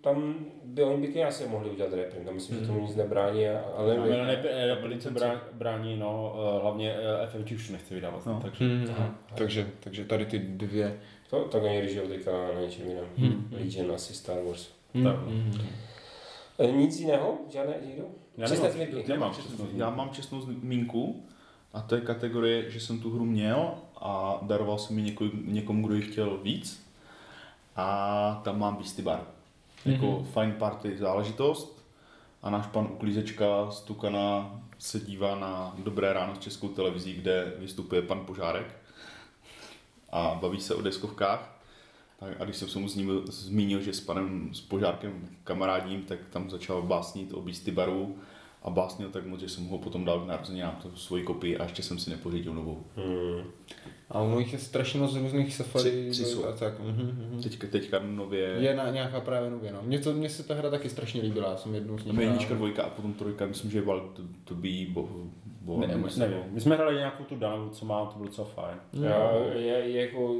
tam 0.01 0.35
by 0.65 0.83
oni 0.83 1.07
by 1.07 1.23
asi 1.23 1.47
mohli 1.47 1.69
udělat 1.69 1.93
reprint, 1.93 2.25
tam 2.25 2.33
myslím, 2.35 2.59
že 2.59 2.67
tomu 2.67 2.81
nic 2.81 2.95
nebrání, 2.95 3.47
ale 3.47 3.97
nevím. 3.97 4.11
ne, 4.11 4.41
ne, 4.43 4.75
velice 4.81 5.11
brá- 5.11 5.39
brání, 5.53 5.97
no, 5.97 6.35
eh, 6.57 6.61
hlavně 6.61 6.95
eh, 7.23 7.27
FFG 7.27 7.51
už 7.55 7.69
nechce 7.69 7.93
vydávat, 7.95 8.25
No. 8.25 8.39
takže 8.41 8.65
hmm, 8.65 8.87
takže, 9.35 9.67
takže 9.79 10.05
tady 10.05 10.25
ty 10.25 10.39
dvě. 10.39 10.99
To, 11.29 11.39
tak 11.39 11.63
oni 11.63 11.81
když 11.81 11.97
teďka 12.07 12.31
na 12.55 12.61
něčem 12.61 12.87
jiném. 12.89 13.05
Hmm. 13.17 13.47
Legion 13.51 13.91
asi 13.91 14.13
Star 14.13 14.37
Wars. 14.47 14.67
Tak. 15.03 15.15
Hmm. 15.27 15.53
E, 16.59 16.71
nic 16.71 16.99
jiného? 16.99 17.37
Žádné 17.53 17.73
nikdo? 17.85 18.03
Já 18.37 18.47
nemám, 18.49 18.71
nemám 19.07 19.33
čestnou- 19.33 19.57
čestnou 19.57 19.79
Já 19.79 19.89
mám 19.89 20.09
čestnou 20.09 20.41
zmínku 20.41 21.23
a 21.73 21.81
to 21.81 21.95
je 21.95 22.01
kategorie, 22.01 22.71
že 22.71 22.79
jsem 22.79 22.99
tu 22.99 23.11
hru 23.15 23.25
měl 23.25 23.71
a 24.01 24.39
daroval 24.41 24.77
jsem 24.77 24.97
ji 24.97 25.03
několik, 25.05 25.33
někomu, 25.45 25.85
kdo 25.87 25.95
ji 25.95 26.01
chtěl 26.01 26.37
víc. 26.37 26.85
A 27.75 28.41
tam 28.43 28.59
mám 28.59 28.75
Beastie 28.75 29.05
Bar. 29.05 29.23
Jako 29.85 30.05
Mhm. 30.05 30.25
fine 30.25 30.51
party 30.59 30.97
záležitost. 30.97 31.85
A 32.41 32.49
náš 32.49 32.67
pan 32.67 32.87
Uklízečka 32.91 33.71
z 33.71 33.81
Tukana 33.81 34.59
se 34.77 34.99
dívá 34.99 35.35
na 35.35 35.75
Dobré 35.83 36.13
ráno 36.13 36.35
s 36.35 36.39
českou 36.39 36.67
televizí, 36.67 37.13
kde 37.13 37.53
vystupuje 37.57 38.01
pan 38.01 38.25
Požárek 38.25 38.75
a 40.11 40.37
baví 40.41 40.59
se 40.59 40.75
o 40.75 40.81
deskovkách. 40.81 41.59
Tak 42.19 42.41
a 42.41 42.43
když 42.43 42.57
jsem 42.57 42.67
se 42.67 42.79
mu 42.79 42.87
zmínil, 42.87 43.23
zmínil, 43.27 43.81
že 43.81 43.93
s 43.93 44.01
panem 44.01 44.49
s 44.53 44.61
Požárkem 44.61 45.29
kamarádím, 45.43 46.03
tak 46.03 46.19
tam 46.29 46.49
začal 46.49 46.81
básnit 46.81 47.33
o 47.33 47.41
Beastie 47.41 47.75
Baru 47.75 48.17
a 48.61 48.69
básnil 48.69 49.09
tak 49.09 49.25
moc, 49.25 49.39
že 49.39 49.49
jsem 49.49 49.67
ho 49.67 49.77
potom 49.77 50.05
dal 50.05 50.19
k 50.21 50.27
narozeninám 50.27 50.75
tu 50.81 50.95
svoji 50.95 51.23
kopii 51.23 51.57
a 51.57 51.63
ještě 51.63 51.83
jsem 51.83 51.99
si 51.99 52.09
nepořídil 52.09 52.53
novou. 52.53 52.83
Hmm. 52.95 53.43
A 54.09 54.19
ono 54.19 54.39
jich 54.39 54.53
je 54.53 54.59
strašně 54.59 54.99
moc 54.99 55.15
různých 55.15 55.55
safari. 55.55 55.89
Tři- 55.89 56.11
tři 56.11 56.25
jsou. 56.25 56.45
a 56.45 56.51
tak. 56.51 56.79
Mhm, 56.79 57.27
mhm. 57.31 57.41
Teďka, 57.43 57.67
teďka 57.71 57.99
nově 57.99 58.39
Je 58.59 58.75
na, 58.75 58.89
nějaká 58.91 59.19
právě 59.21 59.49
nově, 59.49 59.71
no. 59.73 59.79
Mně, 59.81 59.99
to, 59.99 60.13
mně 60.13 60.29
se 60.29 60.43
ta 60.43 60.53
hra 60.53 60.69
taky 60.69 60.89
strašně 60.89 61.21
líbila, 61.21 61.49
já 61.51 61.57
jsem 61.57 61.75
jednou 61.75 61.97
je 61.97 62.03
hrál. 62.03 62.21
jednička, 62.21 62.53
dvojka 62.53 62.83
a 62.83 62.89
potom 62.89 63.13
trojka, 63.13 63.45
myslím, 63.45 63.71
že 63.71 63.77
je 63.77 63.81
Val 63.81 63.99
to, 64.13 64.21
to 64.43 64.55
be 64.55 64.69
bo, 64.89 65.09
bo, 65.61 65.79
Ne, 65.79 65.87
nevím. 66.17 66.43
My 66.51 66.61
jsme 66.61 66.75
hráli 66.75 66.95
nějakou 66.95 67.23
tu 67.23 67.35
danou, 67.35 67.69
co 67.69 67.85
má, 67.85 68.05
to 68.05 68.17
bylo 68.17 68.25
docela 68.29 68.47
fajn. 68.47 68.77
Já, 68.93 69.31
je, 69.55 69.61
je, 69.67 70.01
jako, 70.01 70.35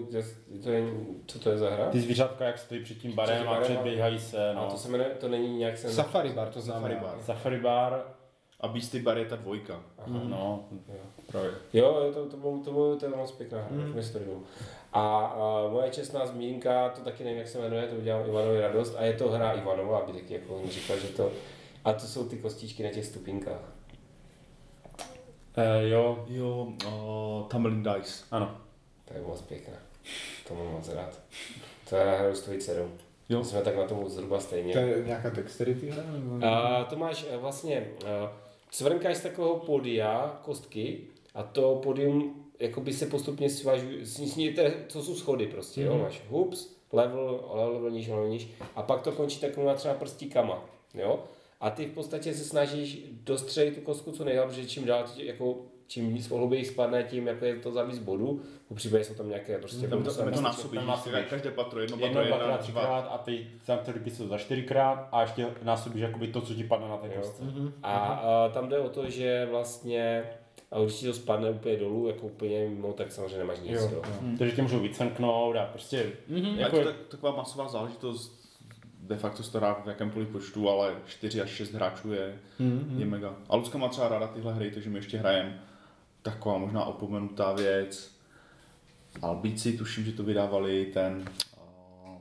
to 0.63 0.69
je, 0.71 0.83
co 1.25 1.39
to 1.39 1.49
je 1.49 1.57
za 1.57 1.69
hra? 1.69 1.89
Ty 1.89 2.01
zvířátka, 2.01 2.45
jak 2.45 2.57
stojí 2.57 2.83
před 2.83 2.97
tím 2.97 3.11
barem 3.11 3.35
Před 3.37 3.47
a 3.47 3.51
barem 3.51 3.61
a- 3.63 3.65
předběhají 3.65 4.19
se, 4.19 4.49
A 4.49 4.53
no. 4.53 4.67
to 4.71 4.77
se 4.77 4.89
jmenuje, 4.89 5.09
to 5.09 5.27
není 5.27 5.57
nějak 5.57 5.77
se... 5.77 5.89
Safari 5.89 6.29
bar, 6.29 6.47
to 6.49 6.61
znamená. 6.61 6.95
Safari 6.95 7.05
bar. 7.15 7.23
Safari 7.25 7.59
bar, 7.59 8.03
A 8.61 8.67
Beastie 8.67 9.03
Bar 9.03 9.17
je 9.17 9.25
ta 9.25 9.35
dvojka. 9.35 9.83
Aha. 9.97 10.19
no, 10.23 10.63
Jo. 10.87 10.99
právě. 11.31 11.51
Jo, 11.73 12.11
to, 12.13 12.25
to, 12.25 12.37
bylo, 12.37 12.57
to, 12.65 12.71
bylo, 12.71 12.95
to 12.95 13.05
je 13.05 13.11
moc 13.11 13.31
pěkná 13.31 13.57
hra, 13.61 13.69
Mm. 13.71 14.43
a, 14.93 15.25
a 15.25 15.67
moje 15.71 15.89
čestná 15.91 16.25
zmínka, 16.25 16.89
to 16.89 17.01
taky 17.01 17.23
nevím, 17.23 17.39
jak 17.39 17.47
se 17.47 17.59
jmenuje, 17.59 17.87
to 17.87 17.95
udělám 17.95 18.27
Ivanovi 18.29 18.61
radost 18.61 18.95
a 18.97 19.03
je 19.03 19.13
to 19.13 19.29
hra 19.29 19.51
Ivanova, 19.51 19.99
aby 19.99 20.13
taky 20.13 20.33
jako 20.33 20.55
on 20.55 20.69
říkal, 20.69 20.97
že 20.99 21.07
to... 21.07 21.31
A 21.85 21.93
to 21.93 22.07
jsou 22.07 22.27
ty 22.29 22.37
kostičky 22.37 22.83
na 22.83 22.89
těch 22.89 23.05
stupinkách. 23.05 23.61
Eh, 25.57 25.87
jo, 25.89 26.25
Jo, 26.27 26.67
uh, 26.87 27.47
Tumbling 27.47 27.87
Dice. 27.87 28.23
ano. 28.31 28.57
To 29.05 29.13
je 29.13 29.21
moc 29.21 29.41
pěkná. 29.41 29.73
To 30.47 30.55
mám 30.55 30.67
moc 30.71 30.89
rád. 30.89 31.19
To 31.89 31.95
já 31.95 32.17
hraju 32.17 32.35
s 32.35 32.41
tvojí 32.41 32.59
dcerou. 32.59 32.89
Jo. 33.29 33.43
Jsme 33.43 33.61
tak 33.61 33.75
na 33.75 33.87
tom 33.87 34.09
zhruba 34.09 34.39
stejně. 34.39 34.73
To 34.73 34.79
je 34.79 35.03
nějaká 35.05 35.29
dexterity 35.29 35.89
hra? 35.89 36.03
Nebo... 36.11 36.45
A 36.47 36.83
to 36.83 36.95
máš 36.95 37.25
eh, 37.29 37.37
vlastně, 37.37 37.87
uh, 38.03 38.29
cvrnkáš 38.71 39.17
z 39.17 39.21
takového 39.21 39.55
podia 39.55 40.39
kostky 40.43 41.01
a 41.33 41.43
to 41.43 41.75
podium 41.83 42.45
jakoby 42.59 42.93
se 42.93 43.05
postupně 43.05 43.49
svažují, 43.49 44.05
snížíte, 44.05 44.73
co 44.87 45.03
jsou 45.03 45.15
schody 45.15 45.47
prostě, 45.47 45.81
jo, 45.81 45.97
máš 45.97 46.21
hoops, 46.29 46.75
level, 46.91 47.51
level 47.53 47.91
níž, 47.91 48.07
level 48.07 48.27
níž, 48.27 48.47
a 48.75 48.81
pak 48.81 49.01
to 49.01 49.11
končí 49.11 49.39
takovýma 49.39 49.73
třeba 49.73 49.93
prstíkama, 49.93 50.65
jo, 50.93 51.23
a 51.59 51.69
ty 51.69 51.85
v 51.85 51.93
podstatě 51.93 52.33
se 52.33 52.43
snažíš 52.43 53.03
dostřelit 53.11 53.75
tu 53.75 53.81
kostku 53.81 54.11
co 54.11 54.23
nejlépe, 54.23 54.47
protože 54.47 54.67
čím 54.67 54.85
dál, 54.85 55.05
jako 55.17 55.57
čím 55.89 56.13
víc 56.13 56.29
hlouběji 56.29 56.65
spadne, 56.65 57.03
tím 57.03 57.27
jako 57.27 57.45
je 57.45 57.55
to 57.55 57.71
za 57.71 57.83
víc 57.83 57.99
bodů, 57.99 58.41
po 58.67 58.75
případě 58.75 59.03
jsou 59.03 59.13
tam 59.13 59.29
nějaké 59.29 59.57
prostě 59.57 59.87
Tam 59.87 60.03
to, 60.03 60.13
tam 60.13 60.31
to 60.33 60.41
násobíš. 60.41 60.81
každé 61.29 61.51
patro, 61.51 61.79
jedno 61.79 61.97
patro, 61.97 62.21
Jedno, 62.21 62.37
jedna, 62.37 62.57
třikrát 62.57 63.07
a 63.11 63.17
ty 63.17 63.47
tam 63.65 63.79
ty 64.03 64.09
jsou 64.09 64.27
za 64.27 64.37
čtyřikrát 64.37 65.07
a 65.11 65.21
ještě 65.21 65.47
násobíš 65.63 66.01
jakoby 66.01 66.27
to, 66.27 66.41
co 66.41 66.53
ti 66.53 66.63
padne 66.63 66.87
na 66.87 66.97
té 66.97 67.09
kostce. 67.09 67.43
A, 67.83 67.97
a 67.97 68.49
tam 68.49 68.69
jde 68.69 68.79
o 68.79 68.89
to, 68.89 69.09
že 69.09 69.47
vlastně 69.51 70.23
a 70.71 70.79
když 70.79 70.95
ti 70.95 71.05
to 71.05 71.13
spadne 71.13 71.49
úplně 71.49 71.77
dolů, 71.77 72.07
jako 72.07 72.25
úplně 72.25 72.69
mimo, 72.69 72.93
tak 72.93 73.11
samozřejmě 73.11 73.37
nemáš 73.37 73.59
nic. 73.59 73.71
Jo. 73.71 73.89
Jo, 73.93 74.01
jo. 74.07 74.29
Takže 74.37 74.55
tě 74.55 74.61
můžou 74.61 74.79
vycvrknout 74.79 75.55
a 75.55 75.65
prostě 75.65 76.11
Jako 76.27 76.47
jako, 76.59 76.77
je 76.77 76.83
to 76.83 76.91
taková 77.09 77.35
masová 77.35 77.67
záležitost, 77.67 78.39
de 78.99 79.17
facto 79.17 79.43
se 79.43 79.51
to 79.51 79.57
hrá 79.57 79.73
v 79.73 79.87
jakémkoliv 79.87 80.27
počtu, 80.29 80.69
ale 80.69 80.95
4 81.05 81.41
až 81.41 81.49
6 81.49 81.73
hráčů 81.73 82.13
je, 82.13 82.39
je 82.97 83.05
mega. 83.05 83.35
A 83.49 83.55
Lucka 83.55 83.77
má 83.77 83.87
třeba 83.87 84.07
ráda 84.07 84.27
tyhle 84.27 84.53
hry, 84.53 84.71
takže 84.71 84.89
my 84.89 84.97
ještě 84.97 85.17
hrajeme 85.17 85.63
taková 86.21 86.57
možná 86.57 86.85
opomenutá 86.85 87.53
věc. 87.53 88.19
Albíci, 89.21 89.77
tuším, 89.77 90.05
že 90.05 90.11
to 90.11 90.23
vydávali 90.23 90.85
ten 90.85 91.25
uh, 91.57 92.17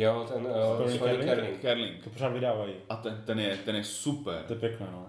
Jo, 0.00 0.26
ten 0.32 0.46
uh. 0.46 1.60
Kerling. 1.60 2.04
to 2.04 2.10
pořád 2.10 2.28
vydávají. 2.28 2.72
A 2.88 2.96
ten, 2.96 3.22
ten, 3.26 3.40
je, 3.40 3.56
ten 3.56 3.76
je 3.76 3.84
super. 3.84 4.42
To 4.46 4.52
je 4.52 4.58
pěkné, 4.58 4.86
no. 4.92 5.06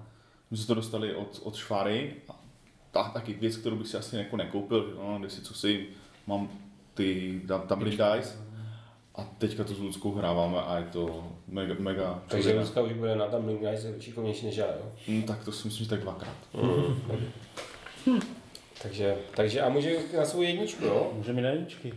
My 0.51 0.57
jsme 0.57 0.67
to 0.67 0.73
dostali 0.73 1.15
od, 1.15 1.41
od 1.43 1.55
Šváry. 1.55 2.15
A 2.29 2.39
ta, 2.91 3.03
taky 3.03 3.33
věc, 3.33 3.57
kterou 3.57 3.75
bych 3.75 3.87
si 3.87 3.97
asi 3.97 4.17
jako 4.17 4.37
nekoupil, 4.37 4.89
že 4.89 4.95
no, 4.95 5.19
kde 5.19 5.29
si 5.29 5.41
co 5.41 5.53
si, 5.53 5.87
mám 6.27 6.49
ty 6.93 7.41
Dublin 7.69 7.91
Dice. 7.91 8.53
A 9.15 9.23
teďka 9.37 9.63
to 9.63 9.73
s 9.73 9.79
Luckou 9.79 10.11
hráváme 10.11 10.61
a 10.61 10.77
je 10.77 10.85
to 10.85 11.27
mega, 11.47 11.75
mega. 11.79 12.23
Takže. 12.27 12.59
Lucka 12.59 12.81
už 12.81 12.93
bude 12.93 13.15
na 13.15 13.27
Dumbling 13.27 13.59
Guys 13.59 13.85
šikovnější 13.99 14.45
než 14.45 14.55
já, 14.55 14.65
jo. 14.65 14.91
Hm, 15.07 15.23
tak 15.23 15.45
to 15.45 15.51
si 15.51 15.67
myslím, 15.67 15.83
že 15.83 15.89
tak 15.89 15.99
dvakrát. 15.99 16.37
Takže, 18.81 19.17
takže 19.35 19.61
a 19.61 19.69
může 19.69 19.97
na 20.17 20.25
svou 20.25 20.41
jedničku, 20.41 20.85
jo? 20.85 21.11
Můžeme 21.13 21.41
mít 21.41 21.47
jedničky. 21.47 21.93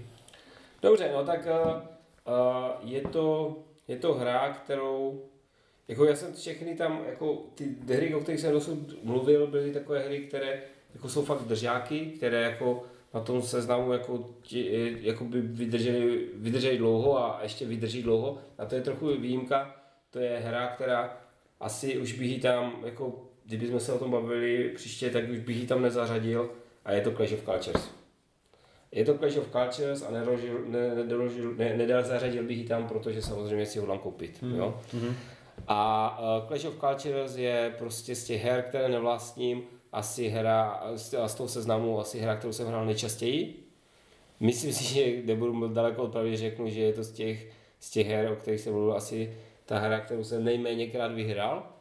Dobře, 0.83 1.11
no 1.13 1.25
tak 1.25 1.47
uh, 1.47 1.73
uh, 1.73 2.91
je, 2.91 3.01
to, 3.01 3.57
je 3.89 3.97
to 3.97 4.15
hra, 4.15 4.53
kterou 4.53 5.23
jako 5.89 6.05
já 6.05 6.17
jsem 6.17 6.35
všechny 6.35 6.77
tam, 6.77 7.05
jako 7.07 7.43
ty 7.55 7.77
hry, 7.87 8.15
o 8.15 8.21
kterých 8.21 8.41
jsem 8.41 8.53
dosud 8.53 9.05
mluvil, 9.05 9.47
byly 9.47 9.73
takové 9.73 9.99
hry, 9.99 10.19
které 10.19 10.63
jako 10.95 11.09
jsou 11.09 11.25
fakt 11.25 11.43
držáky, 11.43 12.07
které 12.07 12.43
jako 12.43 12.83
na 13.15 13.21
tom 13.21 13.43
seznamu 13.43 13.93
jako, 13.93 14.31
ti, 14.43 14.97
jako 15.01 15.25
by 15.25 15.41
vydrželi, 15.41 16.29
vydrželi 16.35 16.79
dlouho 16.79 17.19
a 17.19 17.39
ještě 17.43 17.67
vydrží 17.67 18.03
dlouho. 18.03 18.39
A 18.59 18.65
to 18.65 18.75
je 18.75 18.81
trochu 18.81 19.21
výjimka, 19.21 19.77
to 20.11 20.19
je 20.19 20.39
hra, 20.39 20.67
která 20.67 21.17
asi 21.61 21.99
už 21.99 22.13
bych 22.13 22.29
ji 22.29 22.41
tam, 22.41 22.83
jako 22.85 23.26
kdybychom 23.47 23.81
se 23.81 23.93
o 23.93 23.99
tom 23.99 24.11
bavili 24.11 24.69
příště, 24.75 25.11
tak 25.11 25.31
už 25.31 25.39
bych 25.39 25.57
ji 25.57 25.67
tam 25.67 25.83
nezařadil 25.83 26.51
a 26.85 26.93
je 26.93 27.01
to 27.01 27.11
Clash 27.11 27.33
of 27.33 27.45
Cultures. 27.45 27.91
Je 28.93 29.05
to 29.05 29.19
Clash 29.19 29.37
of 29.37 29.49
Cultures 29.53 30.03
a 30.03 30.11
nedožil, 30.11 30.65
ne, 30.67 30.95
nedožil, 30.95 31.55
ne, 31.55 31.77
nedal 31.77 32.03
zařadil 32.03 32.43
bych 32.43 32.59
ji 32.59 32.65
tam, 32.65 32.89
protože 32.89 33.23
samozřejmě 33.23 33.67
si 33.67 33.79
ho 33.79 33.83
hodlám 33.83 33.99
koupit. 33.99 34.43
Mm. 34.43 34.55
Jo? 34.55 34.81
A 35.69 36.19
uh, 36.43 36.49
Clash 36.49 36.65
of 36.65 36.81
Cultures 36.81 37.37
je 37.37 37.75
prostě 37.79 38.15
z 38.15 38.25
těch 38.25 38.45
her, 38.45 38.63
které 38.69 38.89
nevlastním, 38.89 39.63
asi 39.93 40.29
hra, 40.29 40.83
z, 40.95 41.15
z 41.27 41.35
toho 41.35 41.49
seznamu 41.49 42.01
asi 42.01 42.19
hra, 42.19 42.37
kterou 42.37 42.53
jsem 42.53 42.67
hrál 42.67 42.87
nejčastěji. 42.87 43.63
Myslím 44.41 44.73
si, 44.73 44.85
že 44.85 45.23
nebudu 45.25 45.69
daleko 45.69 46.03
od 46.03 46.13
pravdy, 46.13 46.37
řeknu, 46.37 46.69
že 46.69 46.81
je 46.81 46.93
to 46.93 47.05
z 47.05 47.13
těch, 47.13 47.49
z 47.81 47.91
těch 47.91 48.07
her, 48.07 48.33
o 48.33 48.37
kterých 48.37 48.61
jsem 48.61 48.73
mluvil, 48.73 48.97
asi 48.97 49.37
ta 49.65 49.79
hra, 49.79 50.01
kterou 50.01 50.25
jsem 50.25 50.45
nejméněkrát 50.45 51.13
vyhrál. 51.13 51.76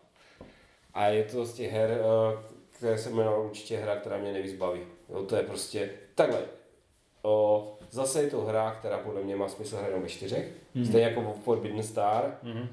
A 0.95 1.07
je 1.07 1.23
to 1.23 1.45
z 1.45 1.53
těch 1.53 1.71
her, 1.71 1.89
eh, 1.91 2.37
které 2.71 2.97
jsem 2.97 3.15
jmenoval 3.15 3.45
určitě 3.45 3.77
hra, 3.77 3.95
která 3.95 4.17
mě 4.17 4.33
nejvíc 4.33 4.53
baví. 4.53 4.81
Jo, 5.09 5.23
to 5.23 5.35
je 5.35 5.43
prostě 5.43 5.89
takhle. 6.15 6.39
O, 7.21 7.77
zase 7.91 8.23
je 8.23 8.29
to 8.29 8.41
hra, 8.41 8.75
která 8.79 8.97
podle 8.97 9.21
mě 9.21 9.35
má 9.35 9.47
smysl 9.47 9.77
hrát 9.77 9.87
jenom 9.87 10.01
ve 10.01 10.09
čtyřech. 10.09 10.51
Mm. 10.75 10.85
Stejně 10.85 11.07
jako 11.07 11.35
Forbidden 11.43 11.83
Star. 11.83 12.37
Mhm. 12.43 12.67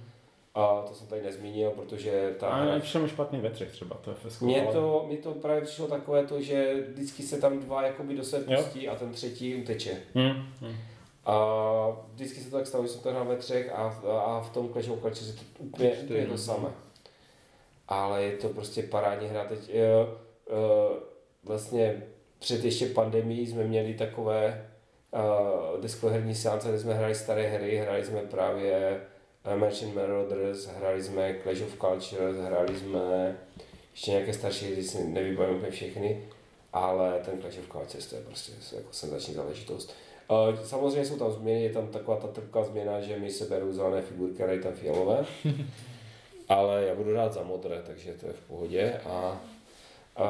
A 0.55 0.83
to 0.89 0.95
jsem 0.95 1.07
tady 1.07 1.23
nezmínil, 1.23 1.71
protože 1.71 2.35
ta 2.41 2.49
A 2.49 2.99
mi 2.99 3.09
špatný 3.09 3.41
ve 3.41 3.51
třech 3.51 3.73
třeba, 3.73 3.97
to 3.97 4.11
je 4.11 4.17
fesko. 4.17 4.45
Mně 4.45 4.69
to, 4.73 5.05
mně 5.09 5.17
to 5.17 5.33
právě 5.33 5.63
přišlo 5.63 5.87
takové 5.87 6.27
to, 6.27 6.43
že 6.43 6.75
vždycky 6.89 7.23
se 7.23 7.41
tam 7.41 7.59
dva 7.61 7.83
jakoby 7.83 8.17
do 8.17 8.25
sebe 8.25 8.57
pustí 8.57 8.89
a 8.89 8.95
ten 8.95 9.13
třetí 9.13 9.63
uteče. 9.63 9.97
Hm, 10.15 10.47
hm. 10.61 10.77
A 11.25 11.37
vždycky 12.15 12.41
se 12.41 12.51
to 12.51 12.57
tak 12.57 12.67
stalo, 12.67 12.85
že 12.85 12.91
jsem 12.91 13.01
to 13.01 13.11
hrál 13.11 13.25
ve 13.25 13.37
třech 13.37 13.73
a, 13.73 14.03
a 14.25 14.41
v 14.41 14.51
tom 14.51 14.69
Clash 14.73 14.89
of 14.89 15.01
Cultures 15.01 15.27
je 15.27 15.33
to 15.33 15.41
úplně, 15.59 15.91
úplně 15.91 16.27
to 16.27 16.39
samé. 16.39 16.69
Ale 17.89 18.23
je 18.23 18.33
to 18.33 18.49
prostě 18.49 18.83
parádní 18.83 19.29
hra. 19.29 19.45
Teď 19.45 19.69
jo, 19.69 20.19
jo, 20.51 20.99
vlastně 21.45 22.03
před 22.39 22.65
ještě 22.65 22.87
pandemií 22.87 23.47
jsme 23.47 23.65
měli 23.65 23.95
takové 23.95 24.69
uh, 25.11 25.81
deskoherní 25.81 26.35
seance, 26.35 26.69
kde 26.69 26.79
jsme 26.79 26.95
hráli 26.95 27.15
staré 27.15 27.43
hry, 27.49 27.77
hráli 27.77 28.05
jsme 28.05 28.21
právě 28.21 29.01
uh, 29.47 29.61
Merchant 29.61 29.95
Marauders, 29.95 30.67
hráli 30.67 31.03
jsme 31.03 31.35
Clash 31.43 31.63
of 31.63 31.79
Cultures, 31.79 32.37
hráli 32.37 32.79
jsme 32.79 33.37
ještě 33.93 34.11
nějaké 34.11 34.33
starší 34.33 34.73
hry, 34.73 34.83
si 34.83 35.05
nevybavím 35.05 35.57
úplně 35.57 35.71
všechny, 35.71 36.25
ale 36.73 37.21
ten 37.25 37.41
Clash 37.41 37.59
of 37.59 37.69
Cultures 37.73 38.07
to 38.07 38.17
je 38.17 38.23
prostě 38.23 38.53
jako 38.77 38.93
senzační 38.93 39.35
záležitost. 39.35 39.95
Uh, 40.31 40.61
samozřejmě 40.65 41.05
jsou 41.05 41.17
tam 41.17 41.31
změny, 41.31 41.63
je 41.63 41.73
tam 41.73 41.89
taková 41.89 42.17
ta 42.17 42.29
trpká 42.29 42.65
změna, 42.65 43.01
že 43.01 43.19
mi 43.19 43.31
se 43.31 43.45
berou 43.45 43.73
zelené 43.73 44.03
figurky 44.03 44.43
a 44.43 44.47
dají 44.47 44.61
tam 44.61 44.73
fialové. 44.73 45.25
Ale 46.49 46.85
já 46.85 46.95
budu 46.95 47.13
rád 47.13 47.33
za 47.33 47.43
modré, 47.43 47.83
takže 47.87 48.13
to 48.13 48.27
je 48.27 48.33
v 48.33 48.41
pohodě. 48.41 49.01
A, 49.05 49.41
a 50.17 50.29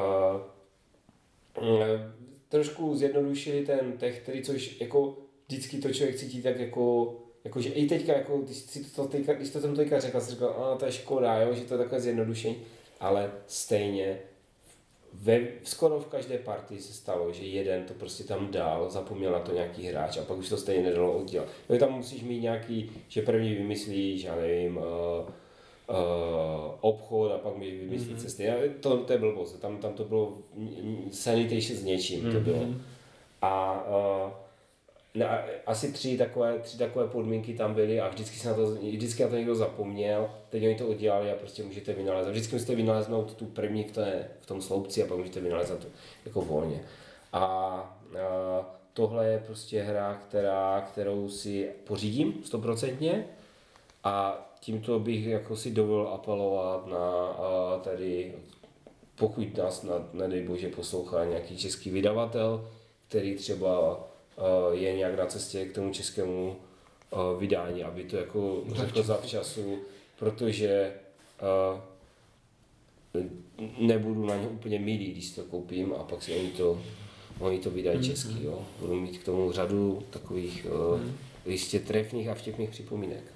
mm, 1.61 2.13
trošku 2.49 2.95
zjednodušili 2.95 3.65
ten 3.65 3.97
tech, 3.97 4.21
který 4.21 4.41
což 4.41 4.81
jako 4.81 5.17
vždycky 5.47 5.77
to 5.77 5.93
člověk 5.93 6.19
cítí 6.19 6.41
tak 6.41 6.59
jako 6.59 7.15
Jakože 7.43 7.69
i 7.69 7.87
teďka, 7.87 8.13
jako, 8.13 8.37
když, 8.37 8.57
si 8.57 8.83
to 8.83 9.07
teďka, 9.07 9.33
když 9.33 9.49
to 9.49 9.61
jsem 9.61 9.75
teďka 9.75 9.99
řekl, 9.99 10.19
jsem 10.19 10.29
říkal, 10.29 10.49
a 10.49 10.77
to 10.77 10.85
je 10.85 10.91
škoda, 10.91 11.41
jo, 11.41 11.53
že 11.53 11.61
to 11.61 11.73
je 11.73 11.77
takové 11.77 12.01
zjednodušení, 12.01 12.57
ale 12.99 13.31
stejně 13.47 14.19
ve, 15.13 15.39
skoro 15.63 15.99
v 15.99 16.07
každé 16.07 16.37
partii 16.37 16.81
se 16.81 16.93
stalo, 16.93 17.33
že 17.33 17.43
jeden 17.43 17.83
to 17.83 17.93
prostě 17.93 18.23
tam 18.23 18.51
dal, 18.51 18.89
zapomněl 18.89 19.31
na 19.31 19.39
to 19.39 19.53
nějaký 19.53 19.83
hráč 19.85 20.17
a 20.17 20.21
pak 20.21 20.37
už 20.37 20.49
to 20.49 20.57
stejně 20.57 20.83
nedalo 20.83 21.13
oddělat. 21.13 21.47
Jo, 21.69 21.77
tam 21.77 21.93
musíš 21.93 22.23
mít 22.23 22.41
nějaký, 22.41 22.91
že 23.07 23.21
první 23.21 23.53
vymyslíš, 23.55 24.23
já 24.23 24.35
nevím, 24.35 24.77
uh, 24.77 24.83
uh, 25.89 25.95
obchod 26.81 27.31
a 27.31 27.37
pak 27.37 27.57
mi 27.57 27.71
vymyslí 27.71 28.13
mm-hmm. 28.13 28.21
cesty. 28.21 28.49
A 28.49 28.55
To, 28.79 28.97
to 28.97 29.13
je 29.13 29.19
blbost, 29.19 29.59
tam, 29.59 29.77
tam 29.77 29.93
to 29.93 30.03
bylo 30.03 30.37
sanitation 31.11 31.77
s 31.77 31.83
něčím, 31.83 32.23
mm-hmm. 32.23 32.33
to 32.33 32.39
bylo. 32.39 32.65
A 33.41 33.83
uh, 33.87 34.31
ne, 35.13 35.43
asi 35.65 35.91
tři 35.91 36.17
takové, 36.17 36.59
tři 36.59 36.77
takové 36.77 37.07
podmínky 37.07 37.53
tam 37.53 37.73
byly 37.73 38.01
a 38.01 38.09
vždycky, 38.09 38.37
se 38.37 38.49
na 38.49 38.55
to, 38.55 38.71
vždycky 38.71 39.23
na 39.23 39.29
to 39.29 39.35
někdo 39.35 39.55
zapomněl, 39.55 40.29
teď 40.49 40.63
oni 40.63 40.75
to 40.75 40.87
udělali 40.87 41.31
a 41.31 41.35
prostě 41.35 41.63
můžete 41.63 41.93
vynalézat. 41.93 42.31
Vždycky 42.31 42.55
musíte 42.55 42.75
vynaleznout 42.75 43.33
tu 43.33 43.45
první 43.45 43.83
v, 43.83 43.91
té, 43.91 44.27
v 44.39 44.45
tom 44.45 44.61
sloupci 44.61 45.03
a 45.03 45.07
pak 45.07 45.17
můžete 45.17 45.39
vynalézat 45.39 45.79
to 45.79 45.87
jako 46.25 46.41
volně. 46.41 46.81
A, 47.33 47.39
a 47.39 47.95
tohle 48.93 49.27
je 49.27 49.43
prostě 49.45 49.81
hra, 49.81 50.21
která, 50.27 50.81
kterou 50.81 51.29
si 51.29 51.69
pořídím 51.83 52.33
stoprocentně 52.43 53.27
a 54.03 54.45
tímto 54.63 54.99
bych 54.99 55.25
jako 55.25 55.55
si 55.55 55.71
dovolil 55.71 56.07
apelovat 56.07 56.87
na 56.87 57.27
a, 57.27 57.79
tady, 57.83 58.33
pokud 59.15 59.57
nás, 59.57 59.83
na, 59.83 60.09
nedej 60.13 60.47
bože, 60.47 60.69
poslouchá 60.69 61.25
nějaký 61.25 61.57
český 61.57 61.89
vydavatel, 61.89 62.67
který 63.07 63.35
třeba 63.35 64.03
je 64.71 64.93
nějak 64.93 65.17
na 65.17 65.25
cestě 65.25 65.65
k 65.65 65.75
tomu 65.75 65.93
českému 65.93 66.55
vydání, 67.39 67.83
aby 67.83 68.03
to 68.03 68.17
jako 68.17 68.63
řekl 68.73 69.03
zavčasu, 69.03 69.77
protože 70.19 70.93
nebudu 73.79 74.25
na 74.25 74.35
ně 74.35 74.47
úplně 74.47 74.79
milý, 74.79 75.11
když 75.11 75.31
to 75.31 75.43
koupím 75.43 75.93
a 75.93 76.03
pak 76.03 76.23
si 76.23 76.35
oni 76.35 76.49
to, 76.49 76.81
oni 77.39 77.59
to 77.59 77.69
vydají 77.69 78.03
česky. 78.03 78.43
Jo. 78.43 78.65
Budu 78.79 78.95
mít 78.95 79.17
k 79.17 79.25
tomu 79.25 79.51
řadu 79.51 80.03
takových 80.09 80.67
uh, 80.93 81.01
jistě 81.45 81.79
trefných 81.79 82.27
a 82.27 82.33
vtipných 82.33 82.69
připomínek. 82.69 83.32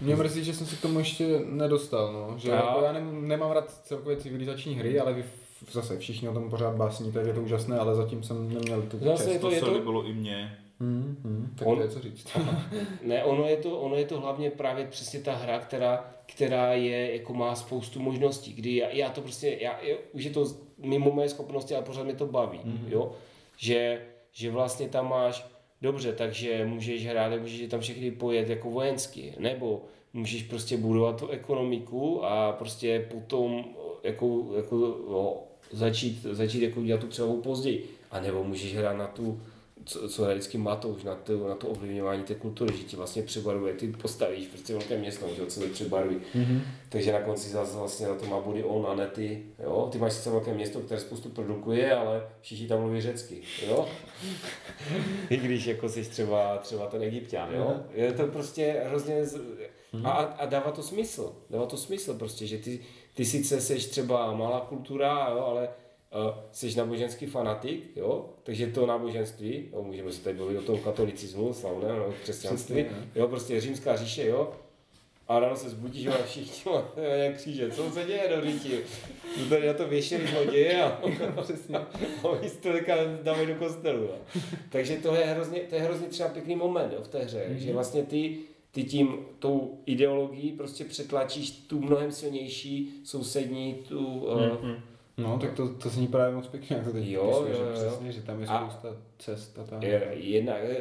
Mě 0.00 0.16
mrzí, 0.16 0.44
že 0.44 0.54
jsem 0.54 0.66
se 0.66 0.76
k 0.76 0.80
tomu 0.80 0.98
ještě 0.98 1.40
nedostal, 1.46 2.12
no. 2.12 2.38
Že 2.38 2.50
Já- 2.50 2.56
jako 2.56 2.80
já 2.84 2.92
nem, 2.92 3.28
nemám 3.28 3.50
rád 3.50 3.70
celkově 3.84 4.16
civilizační 4.16 4.74
hry, 4.74 5.00
ale 5.00 5.12
vy 5.12 5.24
zase 5.72 5.98
všichni 5.98 6.28
o 6.28 6.34
tom 6.34 6.50
pořád 6.50 6.74
básníte, 6.76 7.20
je 7.20 7.34
to 7.34 7.42
úžasné, 7.42 7.78
ale 7.78 7.94
zatím 7.94 8.22
jsem 8.22 8.54
neměl 8.54 8.82
tu 8.82 8.98
Zase 8.98 9.24
je 9.24 9.32
čest. 9.32 9.40
to, 9.40 9.46
To 9.48 9.54
je 9.54 9.60
se 9.60 9.66
to, 9.66 9.72
líbilo 9.74 10.04
i 10.06 10.12
mně. 10.12 10.58
Hmm, 10.80 11.16
hmm, 11.24 11.54
tak 11.58 11.68
On- 11.68 11.76
to 11.76 11.82
je 11.82 11.88
co 11.88 12.00
říct. 12.00 12.28
Ne, 13.02 13.24
ono 13.24 13.46
je, 13.46 13.56
to, 13.56 13.78
ono 13.80 13.96
je 13.96 14.04
to 14.04 14.20
hlavně 14.20 14.50
právě 14.50 14.86
přesně 14.86 15.20
ta 15.20 15.34
hra, 15.34 15.58
která, 15.58 16.10
která 16.26 16.72
je, 16.72 17.16
jako 17.16 17.34
má 17.34 17.54
spoustu 17.54 18.00
možností, 18.00 18.52
kdy 18.52 18.76
já, 18.76 18.88
já 18.88 19.08
to 19.10 19.20
prostě, 19.20 19.58
já, 19.60 19.80
já, 19.82 19.96
už 20.12 20.24
je 20.24 20.30
to 20.30 20.46
mimo 20.78 21.10
moje 21.12 21.28
schopnosti, 21.28 21.74
ale 21.74 21.84
pořád 21.84 22.02
mě 22.04 22.14
to 22.14 22.26
baví, 22.26 22.58
mm-hmm. 22.64 22.88
jo, 22.88 23.12
že, 23.56 24.02
že 24.32 24.50
vlastně 24.50 24.88
tam 24.88 25.08
máš, 25.08 25.46
dobře, 25.84 26.12
takže 26.12 26.66
můžeš 26.66 27.06
hrát, 27.06 27.40
můžeš 27.40 27.68
tam 27.68 27.80
všechny 27.80 28.10
pojet 28.10 28.48
jako 28.48 28.70
vojensky, 28.70 29.34
nebo 29.38 29.82
můžeš 30.12 30.42
prostě 30.42 30.76
budovat 30.76 31.20
tu 31.20 31.28
ekonomiku 31.28 32.24
a 32.24 32.52
prostě 32.52 33.06
potom 33.10 33.64
jako, 34.02 34.46
jako 34.56 34.76
no, 35.10 35.36
začít, 35.70 36.22
začít 36.22 36.62
jako 36.62 36.82
dělat 36.82 37.00
tu 37.00 37.06
převahu 37.06 37.42
později, 37.42 37.84
a 38.10 38.20
nebo 38.20 38.44
můžeš 38.44 38.76
hrát 38.76 38.96
na 38.96 39.06
tu, 39.06 39.40
co, 39.84 40.08
co 40.08 40.22
hraje 40.22 40.38
vždycky 40.38 40.58
Matouš, 40.58 41.04
na 41.04 41.14
to, 41.14 41.48
na 41.48 41.54
to 41.54 41.68
ovlivňování 41.68 42.22
té 42.22 42.34
kultury, 42.34 42.76
že 42.76 42.84
ti 42.84 42.96
vlastně 42.96 43.22
přebarvuje, 43.22 43.74
ty 43.74 43.88
postavíš 43.88 44.46
prostě 44.46 44.72
velké 44.72 44.98
město, 44.98 45.26
že 45.36 45.46
co 45.46 45.60
to 45.60 45.66
přebarví. 45.66 46.16
Mm-hmm. 46.16 46.60
Takže 46.88 47.12
na 47.12 47.20
konci 47.20 47.48
zase 47.48 47.76
vlastně 47.76 48.06
na 48.06 48.14
to 48.14 48.26
má 48.26 48.40
body 48.40 48.64
on 48.64 48.86
a 48.86 48.94
ne 48.94 49.06
ty, 49.06 49.42
jo. 49.62 49.88
Ty 49.92 49.98
máš 49.98 50.12
sice 50.12 50.30
velké 50.30 50.54
město, 50.54 50.80
které 50.80 51.00
spoustu 51.00 51.28
produkuje, 51.28 51.94
ale 51.94 52.26
všichni 52.40 52.66
tam 52.66 52.80
mluví 52.80 53.00
řecky, 53.00 53.42
jo. 53.66 53.88
I 55.30 55.36
když 55.36 55.66
jako 55.66 55.88
jsi 55.88 56.02
třeba, 56.02 56.58
třeba 56.58 56.86
ten 56.86 57.02
egyptian, 57.02 57.54
jo. 57.54 57.80
Je 57.92 58.12
to 58.12 58.26
prostě 58.26 58.82
hrozně, 58.86 59.24
z... 59.24 59.40
a, 60.04 60.10
a 60.10 60.46
dává 60.46 60.70
to 60.70 60.82
smysl, 60.82 61.32
dává 61.50 61.66
to 61.66 61.76
smysl 61.76 62.14
prostě, 62.14 62.46
že 62.46 62.58
ty, 62.58 62.80
ty 63.14 63.24
sice 63.24 63.60
seš 63.60 63.86
třeba 63.86 64.34
malá 64.34 64.60
kultura, 64.60 65.28
jo, 65.30 65.38
ale 65.38 65.68
uh, 66.14 66.34
jsi 66.52 66.76
náboženský 66.76 67.26
fanatik, 67.26 67.96
jo, 67.96 68.30
takže 68.42 68.66
to 68.66 68.86
náboženství, 68.86 69.68
jo, 69.72 69.82
můžeme 69.82 70.12
se 70.12 70.24
tady 70.24 70.38
bavit 70.38 70.58
o 70.58 70.62
tom 70.62 70.78
katolicismu, 70.78 71.52
slavné, 71.52 71.88
no, 71.88 72.14
křesťanství, 72.22 72.84
Přesně, 72.84 73.10
jo, 73.14 73.28
prostě 73.28 73.60
římská 73.60 73.96
říše, 73.96 74.26
jo, 74.26 74.52
a 75.28 75.38
ráno 75.38 75.56
se 75.56 75.70
zbudíš 75.70 76.06
a 76.06 76.22
všichni 76.26 76.72
mají 76.72 77.34
kříže, 77.34 77.70
co 77.70 77.90
se 77.90 78.04
děje 78.04 78.28
do 78.28 78.50
říti? 78.50 78.78
To 79.38 79.48
tady 79.48 79.66
na 79.66 79.72
to 79.72 79.88
věšeli 79.88 80.26
zloděje 80.26 80.82
a, 80.82 81.00
Přesně. 81.42 81.76
a 81.76 81.88
oni 82.22 82.50
to 82.50 82.72
teďka 82.72 82.94
dávají 83.22 83.46
do 83.46 83.54
kostelu. 83.54 84.02
Jo. 84.02 84.16
Takže 84.70 84.96
to 84.96 85.14
je 85.14 85.24
hrozně, 85.24 85.60
to 85.60 85.74
je 85.74 85.80
hrozně 85.80 86.06
třeba 86.06 86.28
pěkný 86.28 86.56
moment 86.56 86.92
jo, 86.92 87.02
v 87.02 87.08
té 87.08 87.18
hře, 87.18 87.46
mm-hmm. 87.50 87.56
že 87.56 87.72
vlastně 87.72 88.02
ty, 88.02 88.38
ty 88.70 88.84
tím, 88.84 89.16
tou 89.38 89.78
ideologií 89.86 90.52
prostě 90.52 90.84
přetlačíš 90.84 91.50
tu 91.50 91.80
mnohem 91.80 92.12
silnější 92.12 93.00
sousední, 93.04 93.74
tu, 93.88 94.20
mm-hmm. 94.20 94.76
No, 95.16 95.38
tak 95.38 95.52
to, 95.52 95.68
to 95.68 95.88
zní 95.88 96.06
právě 96.06 96.34
moc 96.34 96.46
pěkně, 96.46 96.76
jak 96.76 96.84
to 96.84 96.92
teď 96.92 97.04
Jo, 97.06 97.22
popisuješ, 97.24 97.58
jo, 97.58 97.64
že 97.64 97.84
jo. 97.84 97.90
přesně, 97.90 98.12
že 98.12 98.22
tam 98.22 98.40
je 98.40 98.46
A- 98.46 98.60
spousta 98.70 98.88
cest 99.18 99.58
a 99.58 99.64
tak. 99.64 99.82
Je, 99.82 100.08
jednak, 100.14 100.56
eh, 100.62 100.76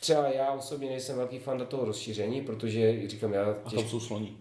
třeba 0.00 0.28
já 0.28 0.52
osobně 0.52 0.88
nejsem 0.88 1.16
velký 1.16 1.38
fan 1.38 1.58
do 1.58 1.64
toho 1.64 1.84
rozšíření, 1.84 2.40
protože 2.42 3.08
říkám, 3.08 3.32
já 3.32 3.44
A 3.64 3.70
tam 3.70 3.88
jsou 3.88 4.00
sloní. 4.00 4.36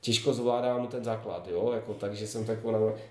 těžko 0.00 0.32
zvládám 0.32 0.86
ten 0.86 1.04
základ, 1.04 1.48
jo, 1.50 1.72
jako, 1.74 1.94
takže 1.94 2.26
jsem 2.26 2.44
tak 2.44 2.58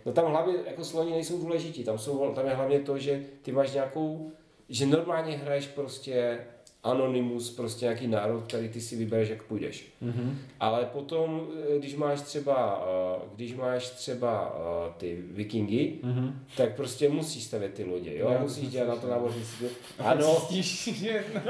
No 0.06 0.12
tam 0.14 0.26
hlavně 0.32 0.54
jako 0.66 0.84
sloni 0.86 1.12
nejsou 1.12 1.42
důležití, 1.42 1.84
tam, 1.84 1.98
jsou, 1.98 2.34
tam 2.34 2.46
je 2.48 2.54
hlavně 2.56 2.80
to, 2.80 2.98
že 2.98 3.24
ty 3.42 3.52
máš 3.52 3.74
nějakou, 3.74 4.32
že 4.70 4.86
normálně 4.86 5.38
hraješ 5.38 5.68
prostě 5.68 6.40
anonymus, 6.84 7.50
prostě 7.50 7.86
nějaký 7.86 8.08
národ, 8.08 8.44
který 8.48 8.70
ty 8.70 8.82
si 8.82 8.96
vybereš, 8.96 9.30
jak 9.30 9.44
půjdeš. 9.44 9.86
Mm-hmm. 10.04 10.34
Ale 10.60 10.86
potom, 10.86 11.48
eh, 11.76 11.80
když 11.80 11.96
máš 11.96 12.22
třeba, 12.22 12.86
eh, 13.18 13.26
když 13.36 13.56
máš 13.56 13.90
třeba 13.90 14.56
eh, 14.58 14.94
ty 14.98 15.18
vikingy, 15.32 15.94
Mm-hmm. 16.04 16.34
tak 16.58 16.76
prostě 16.76 17.10
musíš 17.10 17.44
stavět 17.44 17.74
ty 17.74 17.84
lodě, 17.84 18.18
jo, 18.18 18.30
Já 18.32 18.40
musíš 18.40 18.64
to 18.66 18.72
dělat 18.72 18.88
na 18.88 18.96
to 18.96 19.08
náboženství. 19.08 19.68
Ano, 20.00 20.48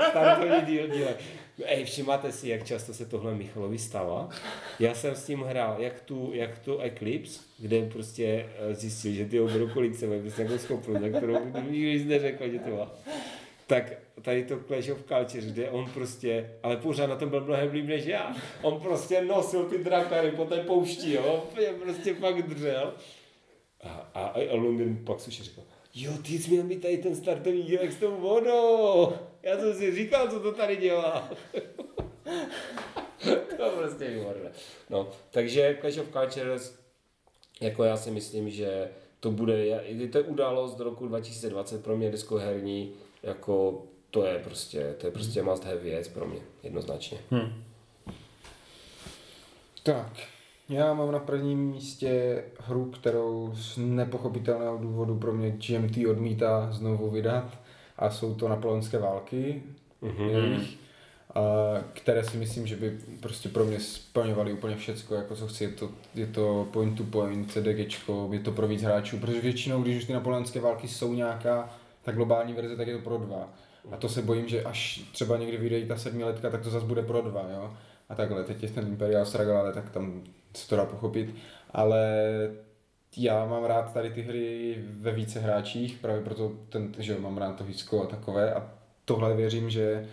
startovní 0.09 0.61
díl 0.65 0.87
díle. 0.87 1.15
Ej, 1.65 1.85
všimáte 1.85 2.31
si, 2.31 2.49
jak 2.49 2.65
často 2.65 2.93
se 2.93 3.05
tohle 3.05 3.35
Michalovi 3.35 3.77
stává? 3.77 4.29
Já 4.79 4.93
jsem 4.95 5.15
s 5.15 5.25
tím 5.25 5.41
hrál, 5.41 5.75
jak 5.79 6.01
tu, 6.01 6.29
jak 6.33 6.59
tu 6.59 6.79
Eclipse, 6.79 7.39
kde 7.57 7.89
prostě 7.89 8.49
zjistil, 8.71 9.13
že 9.13 9.25
ty 9.25 9.39
obrokolice 9.39 10.07
mají 10.07 10.21
prostě 10.21 10.41
nějakou 10.41 10.59
schopnost, 10.59 11.01
na 11.01 11.09
kterou 11.17 11.45
nikdo 11.45 11.89
nic 11.89 12.05
neřekl, 12.07 12.49
že 12.49 12.59
to 12.59 12.69
má. 12.69 12.91
Tak 13.69 13.93
tady 14.21 14.43
to 14.43 14.59
Clash 14.67 14.89
of 14.89 15.03
Culture, 15.03 15.47
kde 15.47 15.69
on 15.69 15.91
prostě, 15.91 16.51
ale 16.63 16.77
pořád 16.77 17.07
na 17.07 17.15
tom 17.15 17.29
byl 17.29 17.45
mnohem 17.45 17.71
líp 17.71 17.85
než 17.85 18.05
já. 18.05 18.35
On 18.61 18.81
prostě 18.81 19.21
nosil 19.21 19.65
ty 19.65 19.77
drakary 19.77 20.31
po 20.31 20.45
té 20.45 20.63
poušti, 20.63 21.13
jo, 21.13 21.43
úplně 21.51 21.67
prostě 21.67 22.13
fakt 22.13 22.41
dřel. 22.41 22.93
A, 23.83 23.89
a, 24.13 24.25
a 24.51 24.55
Lundin 24.55 25.05
pak 25.05 25.19
suši 25.19 25.43
řekl, 25.43 25.61
jo, 25.95 26.11
ty 26.27 26.39
jsi 26.39 26.51
měl 26.51 26.63
mít 26.63 26.81
tady 26.81 26.97
ten 26.97 27.15
startovní 27.15 27.63
dílek 27.63 27.91
s 27.91 27.95
tou 27.95 28.15
vodou. 28.15 29.13
Já 29.43 29.57
jsem 29.57 29.73
si 29.73 29.95
říkal, 29.95 30.27
co 30.27 30.39
to 30.39 30.51
tady 30.51 30.77
dělá. 30.77 31.29
to 33.57 33.69
prostě 33.77 34.07
výborné. 34.07 34.51
No, 34.89 35.09
takže 35.31 35.77
Clash 35.81 35.97
of 35.97 36.11
Cultures, 36.11 36.79
jako 37.61 37.83
já 37.83 37.97
si 37.97 38.11
myslím, 38.11 38.49
že 38.49 38.89
to 39.19 39.31
bude, 39.31 39.65
je 39.65 40.07
to 40.07 40.17
je 40.17 40.23
událost 40.23 40.75
do 40.75 40.83
roku 40.83 41.07
2020 41.07 41.83
pro 41.83 41.97
mě 41.97 42.11
diskoherní, 42.11 42.95
jako 43.23 43.83
to 44.11 44.25
je 44.25 44.39
prostě, 44.39 44.95
to 44.97 45.07
je 45.07 45.11
prostě 45.11 45.43
must 45.43 45.63
have 45.65 45.77
věc 45.77 46.07
pro 46.07 46.25
mě, 46.27 46.39
jednoznačně. 46.63 47.17
Tak, 49.83 50.11
já 50.69 50.93
mám 50.93 51.11
na 51.11 51.19
prvním 51.19 51.59
místě 51.59 52.43
hru, 52.59 52.85
kterou 52.85 53.51
z 53.55 53.77
nepochopitelného 53.77 54.77
důvodu 54.77 55.15
pro 55.19 55.33
mě 55.33 55.51
GMT 55.51 55.97
odmítá 56.09 56.71
znovu 56.71 57.09
vydat 57.09 57.57
a 57.97 58.09
jsou 58.09 58.35
to 58.35 58.47
napoleonské 58.47 58.97
války, 58.97 59.63
Mhm. 60.01 60.29
jejich, 60.29 60.77
a, 61.35 61.41
které 61.93 62.23
si 62.23 62.37
myslím, 62.37 62.67
že 62.67 62.75
by 62.75 62.97
prostě 63.19 63.49
pro 63.49 63.65
mě 63.65 63.79
splňovaly 63.79 64.53
úplně 64.53 64.75
všecko, 64.75 65.15
jako 65.15 65.35
co 65.35 65.47
chci. 65.47 65.63
Je 65.63 65.69
to, 65.69 65.89
je 66.15 66.27
to 66.27 66.67
point 66.71 66.97
to 66.97 67.03
point, 67.03 67.51
CDGčko, 67.51 68.29
je 68.31 68.39
to 68.39 68.51
pro 68.51 68.67
víc 68.67 68.81
hráčů, 68.81 69.17
protože 69.17 69.41
většinou, 69.41 69.81
když 69.81 69.97
už 69.97 70.05
ty 70.05 70.13
napoleonské 70.13 70.59
války 70.59 70.87
jsou 70.87 71.13
nějaká 71.13 71.79
ta 72.03 72.11
globální 72.11 72.53
verze, 72.53 72.75
tak 72.75 72.87
je 72.87 72.97
to 72.97 73.03
pro 73.03 73.17
dva. 73.17 73.49
A 73.91 73.97
to 73.97 74.09
se 74.09 74.21
bojím, 74.21 74.47
že 74.47 74.63
až 74.63 75.01
třeba 75.11 75.37
někdy 75.37 75.57
vyjde 75.57 75.85
ta 75.85 75.97
sedmiletka, 75.97 76.49
tak 76.49 76.61
to 76.61 76.69
zase 76.69 76.85
bude 76.85 77.01
pro 77.03 77.21
dva, 77.21 77.45
jo. 77.53 77.73
A 78.09 78.15
takhle, 78.15 78.43
teď 78.43 78.63
je 78.63 78.69
ten 78.69 78.87
Imperial 78.87 79.25
Struggle, 79.25 79.55
ale 79.59 79.73
tak 79.73 79.89
tam 79.89 80.21
se 80.57 80.69
to 80.69 80.75
dá 80.75 80.85
pochopit. 80.85 81.35
Ale 81.71 82.07
já 83.17 83.45
mám 83.45 83.63
rád 83.63 83.93
tady 83.93 84.09
ty 84.11 84.21
hry 84.21 84.75
ve 84.99 85.11
více 85.11 85.39
hráčích, 85.39 85.97
právě 85.97 86.21
proto 86.23 86.51
ten, 86.69 86.91
že 86.99 87.19
mám 87.19 87.37
rád 87.37 87.55
to 87.55 87.63
Hisko 87.63 88.03
a 88.03 88.05
takové 88.05 88.53
a 88.53 88.71
tohle 89.05 89.35
věřím, 89.35 89.69
že, 89.69 90.07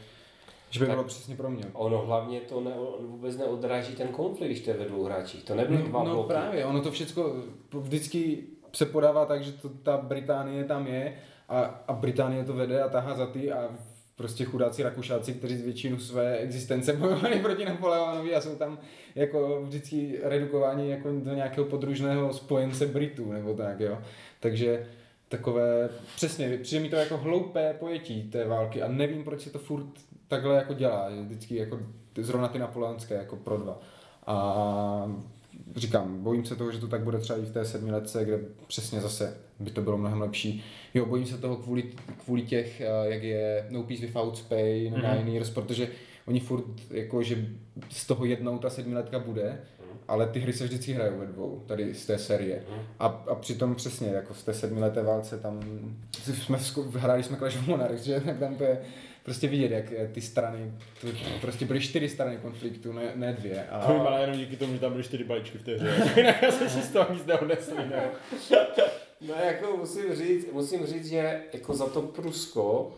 že 0.70 0.80
by 0.80 0.86
bylo 0.86 1.04
přesně 1.04 1.36
pro 1.36 1.50
mě. 1.50 1.64
Ono 1.72 1.98
hlavně 1.98 2.40
to 2.40 2.60
ne, 2.60 2.70
vůbec 3.00 3.36
neodráží 3.36 3.94
ten 3.94 4.08
konflikt, 4.08 4.48
když 4.50 4.60
to 4.60 4.70
je 4.70 4.76
ve 4.76 4.84
dvou 4.84 5.04
hráčích. 5.04 5.44
To 5.44 5.54
nebyly 5.54 5.82
dva 5.82 6.02
No, 6.02 6.08
no 6.08 6.14
bloky. 6.14 6.28
právě, 6.28 6.64
ono 6.64 6.80
to 6.80 6.90
všechno 6.90 7.24
vždycky 7.72 8.38
se 8.72 8.86
podává 8.86 9.26
tak, 9.26 9.44
že 9.44 9.52
to, 9.52 9.68
ta 9.68 9.96
Británie 9.96 10.64
tam 10.64 10.86
je 10.86 11.14
a, 11.48 11.85
a 11.89 11.93
Británie 11.93 12.44
to 12.44 12.52
vede 12.52 12.82
a 12.82 12.89
tahá 12.89 13.14
za 13.14 13.27
ty 13.27 13.52
a 13.52 13.68
prostě 14.16 14.44
chudáci 14.44 14.82
Rakušáci, 14.82 15.35
kteří 15.35 15.56
z 15.56 15.64
většinu 15.64 15.98
své 15.98 16.36
existence 16.36 16.93
bojovali 16.97 17.40
proti 17.40 17.64
Napoleonovi 17.64 18.35
a 18.35 18.40
jsou 18.40 18.55
tam 18.56 18.78
jako 19.14 19.62
vždycky 19.62 20.18
redukováni 20.23 20.90
jako 20.90 21.09
do 21.12 21.35
nějakého 21.35 21.66
podružného 21.66 22.32
spojence 22.32 22.86
Britů 22.86 23.32
nebo 23.32 23.55
tak, 23.55 23.81
jo. 23.81 23.98
Takže 24.40 24.86
takové, 25.28 25.89
přesně, 26.16 26.59
přijde 26.59 26.82
mi 26.82 26.89
to 26.89 26.97
jako 26.97 27.16
hloupé 27.16 27.74
pojetí 27.74 28.31
té 28.31 28.44
války 28.44 28.82
a 28.82 28.89
nevím, 28.89 29.24
proč 29.24 29.40
se 29.40 29.51
to 29.51 29.59
furt 29.59 29.86
takhle 30.28 30.56
jako 30.56 30.74
dělá, 30.74 31.09
vždycky 31.23 31.56
jako 31.56 31.81
zrovna 32.18 32.48
ty 32.48 32.59
napoleonské 32.59 33.14
jako 33.14 33.36
pro 33.36 33.56
dva. 33.56 33.81
A 34.27 35.12
říkám, 35.77 36.23
bojím 36.23 36.44
se 36.44 36.56
toho, 36.56 36.73
že 36.73 36.78
to 36.78 36.89
tak 36.89 37.02
bude 37.02 37.18
třeba 37.18 37.39
i 37.39 37.43
v 37.43 37.52
té 37.52 37.64
sedmiletce, 37.64 38.24
kde 38.24 38.39
přesně 38.66 39.01
zase 39.01 39.36
by 39.61 39.70
to 39.70 39.81
bylo 39.83 39.99
mnohem 39.99 40.20
lepší. 40.20 40.65
Jo, 40.95 41.07
bojím 41.07 41.27
se 41.27 41.39
toho 41.39 41.57
kvůli, 41.57 41.85
kvůli 42.24 42.43
těch, 42.43 42.81
eh, 42.81 42.87
jak 43.05 43.23
je 43.23 43.66
No 43.70 43.83
Peace 43.83 44.07
Without 44.07 44.39
Spain, 44.39 44.93
Mhm. 44.93 45.03
mm-hmm. 45.03 45.19
Nine 45.19 45.31
Years, 45.33 45.51
protože 45.51 45.89
oni 46.27 46.41
furt, 46.41 46.65
jako, 46.91 47.23
že 47.23 47.47
z 47.91 48.07
toho 48.07 48.24
jednou 48.24 48.59
ta 48.59 48.70
sedmiletka 48.70 49.19
bude, 49.19 49.61
ale 50.09 50.27
ty 50.27 50.41
hry 50.41 50.53
se 50.53 50.65
vždycky 50.65 50.93
hrajou 50.93 51.19
ve 51.19 51.27
dvou, 51.27 51.62
tady 51.66 51.95
z 51.95 52.07
té 52.07 52.19
série. 52.19 52.62
A, 52.99 53.07
a 53.07 53.35
přitom 53.35 53.74
přesně, 53.74 54.09
jako 54.09 54.35
v 54.35 54.43
té 54.43 54.55
sedmileté 54.55 55.03
válce 55.03 55.39
tam 55.39 55.61
jsme 56.23 56.59
vzku- 56.59 56.91
hráli 56.99 57.23
jsme 57.23 57.37
Clash 57.37 57.57
of 57.59 57.66
Monarchs, 57.66 58.03
že? 58.03 58.20
Tak 58.20 58.39
tam 58.39 58.55
to 58.55 58.65
je 58.65 58.78
prostě 59.23 59.49
vidět, 59.49 59.70
jak 59.70 59.85
ty 60.12 60.20
strany, 60.20 60.73
to 61.01 61.07
prostě 61.41 61.66
byly 61.66 61.81
čtyři 61.81 62.09
strany 62.09 62.37
konfliktu, 62.37 62.93
ne, 62.93 63.03
ne 63.15 63.33
dvě. 63.33 63.66
A, 63.70 63.87
To 63.87 64.09
ale 64.09 64.20
jenom 64.20 64.37
díky 64.37 64.57
tomu, 64.57 64.73
že 64.74 64.78
tam 64.81 64.93
byly 64.93 65.05
čtyři 65.05 65.24
balíčky 65.24 65.59
v 65.59 65.62
té 65.62 65.74
hře. 65.74 66.12
Jinak 66.16 66.43
já 66.43 66.53
jsem 66.53 66.69
si 66.69 66.83
z 66.83 66.91
toho 66.91 67.12
nic 67.15 67.27
neodnesl. 67.27 67.74
Ne? 67.77 68.03
No 69.20 69.34
jako 69.34 69.76
musím 69.76 70.14
říct, 70.14 70.47
musím 70.52 70.86
říct, 70.86 71.06
že 71.06 71.43
jako 71.52 71.74
za 71.74 71.86
to 71.86 72.02
Prusko 72.02 72.93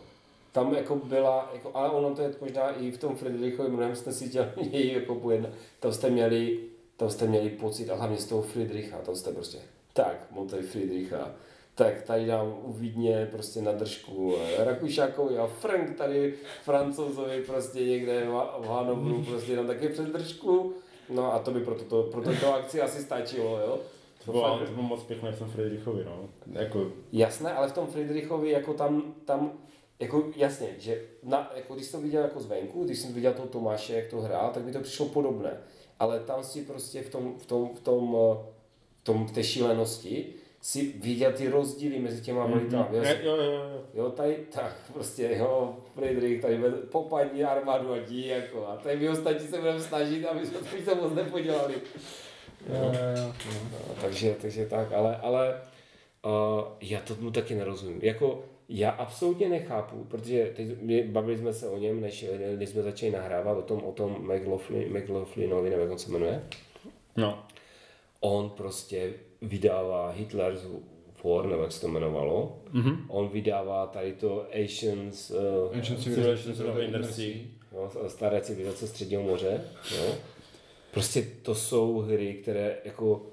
tam 0.51 0.73
jako 0.73 0.95
byla, 0.95 1.51
jako, 1.53 1.71
ale 1.73 1.89
ono 1.89 2.15
to 2.15 2.21
je 2.21 2.33
možná 2.41 2.69
i 2.71 2.91
v 2.91 2.97
tom 2.97 3.15
Friedrichovi, 3.15 3.69
mnohem 3.69 3.95
jste 3.95 4.13
si 4.13 4.29
dělali 4.29 4.93
jako 4.93 5.15
pojedna, 5.15 5.49
tam 5.79 5.93
jste 5.93 6.09
měli, 6.09 6.59
tam 6.97 7.09
jste 7.09 7.27
měli 7.27 7.49
pocit, 7.49 7.89
a 7.89 7.95
hlavně 7.95 8.17
z 8.17 8.25
toho 8.25 8.41
Friedricha, 8.41 8.97
tam 8.97 9.15
jste 9.15 9.31
prostě, 9.31 9.57
tak, 9.93 10.27
tady 10.49 10.63
Friedricha, 10.63 11.31
tak 11.75 12.01
tady 12.01 12.25
dám 12.25 12.55
u 12.63 12.73
Vídně 12.73 13.27
prostě 13.31 13.61
na 13.61 13.71
držku 13.71 14.35
Rakušákovi 14.57 15.37
a 15.37 15.47
Frank 15.47 15.97
tady 15.97 16.33
francouzovi 16.63 17.41
prostě 17.41 17.79
někde 17.85 18.27
v 18.59 18.65
Hanovru 18.67 19.23
prostě 19.23 19.55
dám 19.55 19.67
taky 19.67 19.89
před 19.89 20.07
držku. 20.07 20.73
No 21.09 21.33
a 21.33 21.39
to 21.39 21.51
by 21.51 21.59
pro, 21.59 21.75
toto, 21.75 22.03
pro 22.03 22.21
tuto 22.21 22.53
akci 22.53 22.81
asi 22.81 23.01
stačilo, 23.01 23.59
jo. 23.59 23.79
To 24.25 24.31
bylo, 24.31 24.59
to 24.59 24.71
bylo 24.71 24.83
moc 24.83 25.03
pěkné 25.03 25.31
v 25.31 25.39
tom 25.39 25.49
Friedrichovi, 25.49 26.03
no. 26.05 26.29
Jako, 26.51 26.91
Jasné, 27.11 27.53
ale 27.53 27.67
v 27.67 27.73
tom 27.73 27.87
Friedrichovi 27.87 28.49
jako 28.51 28.73
tam, 28.73 29.13
tam 29.25 29.51
jako 29.99 30.23
jasně, 30.35 30.67
že 30.77 31.01
na, 31.23 31.51
jako 31.55 31.75
když 31.75 31.85
jsem 31.87 32.03
viděl 32.03 32.21
jako 32.21 32.39
zvenku, 32.39 32.83
když 32.83 32.99
jsem 32.99 33.13
viděl 33.13 33.33
toho 33.33 33.47
Tomáše, 33.47 33.93
jak 33.93 34.07
to 34.07 34.21
hrál, 34.21 34.51
tak 34.53 34.65
mi 34.65 34.71
to 34.71 34.79
přišlo 34.79 35.05
podobné. 35.05 35.57
Ale 35.99 36.19
tam 36.19 36.43
si 36.43 36.61
prostě 36.61 37.01
v 37.01 37.09
tom, 37.09 37.35
v 37.39 37.45
tom, 37.45 37.69
v 37.75 37.79
tom, 37.79 38.17
eh, 38.19 38.37
v 39.01 39.03
tom 39.03 39.27
v 39.27 39.31
té 39.31 39.43
šílenosti 39.43 40.33
si 40.61 40.93
viděl 40.97 41.31
ty 41.33 41.49
rozdíly 41.49 41.99
mezi 41.99 42.21
těma 42.21 42.47
Mm-hmm. 42.47 43.23
jo, 43.23 43.35
jo, 43.35 43.51
jo. 43.51 43.83
Jo, 43.93 44.11
tady 44.11 44.45
tak 44.51 44.75
prostě, 44.93 45.35
jo, 45.37 45.77
Friedrich 45.95 46.41
tady 46.41 46.57
bez, 46.57 46.73
popadní 46.91 47.43
armádu 47.43 47.93
a 47.93 47.99
dí, 47.99 48.27
jako, 48.27 48.67
a 48.67 48.77
tady 48.77 48.97
my 48.97 49.09
ostatní 49.09 49.47
se 49.47 49.57
budeme 49.57 49.79
snažit, 49.79 50.25
aby 50.25 50.45
jsme 50.45 50.59
to 50.85 50.95
moc 50.95 51.13
nepodělali. 51.13 51.73
Jo, 52.67 52.75
jo, 52.75 53.23
jo. 53.23 53.33
No, 53.71 53.95
takže, 54.01 54.35
takže 54.41 54.65
tak, 54.65 54.91
ale, 54.91 55.17
ale 55.17 55.61
uh, 56.25 56.63
já 56.81 56.99
tomu 56.99 57.31
taky 57.31 57.55
nerozumím. 57.55 57.99
Jako, 58.01 58.43
já 58.69 58.89
absolutně 58.89 59.49
nechápu, 59.49 60.03
protože 60.03 60.51
teď 60.55 60.81
my, 60.81 61.03
bavili 61.03 61.37
jsme 61.37 61.53
se 61.53 61.69
o 61.69 61.77
něm, 61.77 62.01
než, 62.01 62.25
než 62.57 62.69
jsme 62.69 62.81
začali 62.81 63.11
nahrávat, 63.11 63.57
o 63.57 63.61
tom, 63.61 63.83
o 63.83 63.91
tom 63.91 64.33
McLaughlin, 64.33 64.97
McLaughlinovi, 64.97 65.69
nevím, 65.69 65.81
jak 65.81 65.91
on 65.91 65.99
se 65.99 66.11
jmenuje. 66.11 66.43
No. 67.17 67.43
On 68.19 68.49
prostě 68.49 69.13
vydává 69.41 70.09
Hitler's 70.09 70.67
War, 71.23 71.45
nebo 71.45 71.61
jak 71.61 71.71
se 71.71 71.81
to 71.81 71.87
jmenovalo. 71.87 72.57
Mm-hmm. 72.73 72.97
On 73.07 73.27
vydává 73.29 73.87
tady 73.87 74.13
to 74.13 74.45
Asians, 74.63 75.31
uh, 75.31 75.75
Ancient 75.75 76.03
Civilizations 76.03 76.59
of 76.59 76.75
Undersea. 76.85 77.35
jo, 77.71 77.91
staré 78.07 78.41
civilizace 78.41 78.87
středního 78.87 79.23
moře. 79.23 79.61
Jo. 79.97 80.15
Prostě 80.91 81.27
to 81.41 81.55
jsou 81.55 81.97
hry, 81.97 82.33
které 82.33 82.77
jako, 82.85 83.25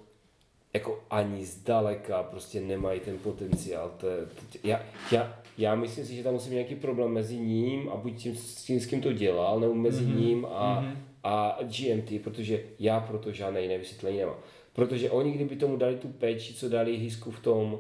jako 0.75 1.03
ani 1.11 1.45
zdaleka 1.45 2.23
prostě 2.23 2.61
nemají 2.61 3.01
ten 3.01 3.19
potenciál. 3.19 3.93
To, 3.97 4.07
to, 4.07 4.59
já, 4.65 4.83
já, 5.13 5.43
já 5.59 5.75
myslím 5.75 6.07
si, 6.07 6.17
že 6.17 6.23
tam 6.23 6.35
musí 6.35 6.49
být 6.49 6.55
nějaký 6.55 6.75
problém 6.75 7.13
mezi 7.13 7.37
ním 7.37 7.89
a 7.89 7.97
buď 7.97 8.17
tím, 8.17 8.37
s 8.37 8.65
tím, 8.65 8.81
s 8.81 8.87
kým 8.87 9.01
to 9.01 9.13
dělal, 9.13 9.61
nebo 9.61 9.75
mezi 9.75 10.05
mm-hmm. 10.05 10.21
ním 10.21 10.47
a, 10.47 10.83
mm-hmm. 10.83 10.97
a 11.25 11.59
GMT, 11.63 12.23
protože 12.25 12.65
já 12.79 13.01
proto 13.01 13.33
žádné 13.33 13.63
jiné 13.63 13.79
vysvětlení 13.79 14.19
nemám. 14.19 14.37
Protože 14.73 15.11
oni, 15.11 15.33
kdyby 15.33 15.57
tomu 15.57 15.77
dali 15.77 15.97
tu 15.97 16.09
péči, 16.09 16.55
co 16.55 16.69
dali 16.69 16.97
Hisku 16.97 17.31
v 17.31 17.41
tom, 17.41 17.79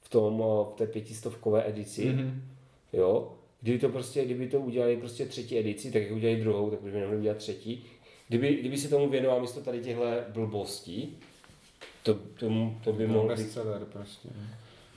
v 0.00 0.08
tom, 0.08 0.40
o, 0.40 0.72
v 0.74 0.78
té 0.78 0.86
pětistovkové 0.86 1.68
edici, 1.68 2.04
mm-hmm. 2.04 2.32
jo, 2.92 3.32
kdyby 3.60 3.78
to 3.78 3.88
prostě, 3.88 4.24
kdyby 4.24 4.48
to 4.48 4.60
udělali 4.60 4.96
prostě 4.96 5.26
třetí 5.26 5.58
edici, 5.58 5.92
tak 5.92 6.02
jak 6.02 6.12
udělali 6.12 6.40
druhou, 6.40 6.70
tak 6.70 6.82
už 6.82 6.90
by 6.90 6.98
nemohli 6.98 7.18
udělat 7.18 7.36
třetí. 7.36 7.84
Kdyby, 8.28 8.54
kdyby 8.54 8.78
se 8.78 8.88
tomu 8.88 9.08
věnoval 9.08 9.40
místo 9.40 9.60
tady 9.60 9.80
těchto 9.80 10.02
blbostí, 10.28 11.18
to, 12.02 12.14
to, 12.14 12.46
to 12.84 12.92
by 12.92 13.06
mohl 13.06 13.28
být 13.28 13.36
bestseller 13.36 13.84
prostě. 13.84 14.28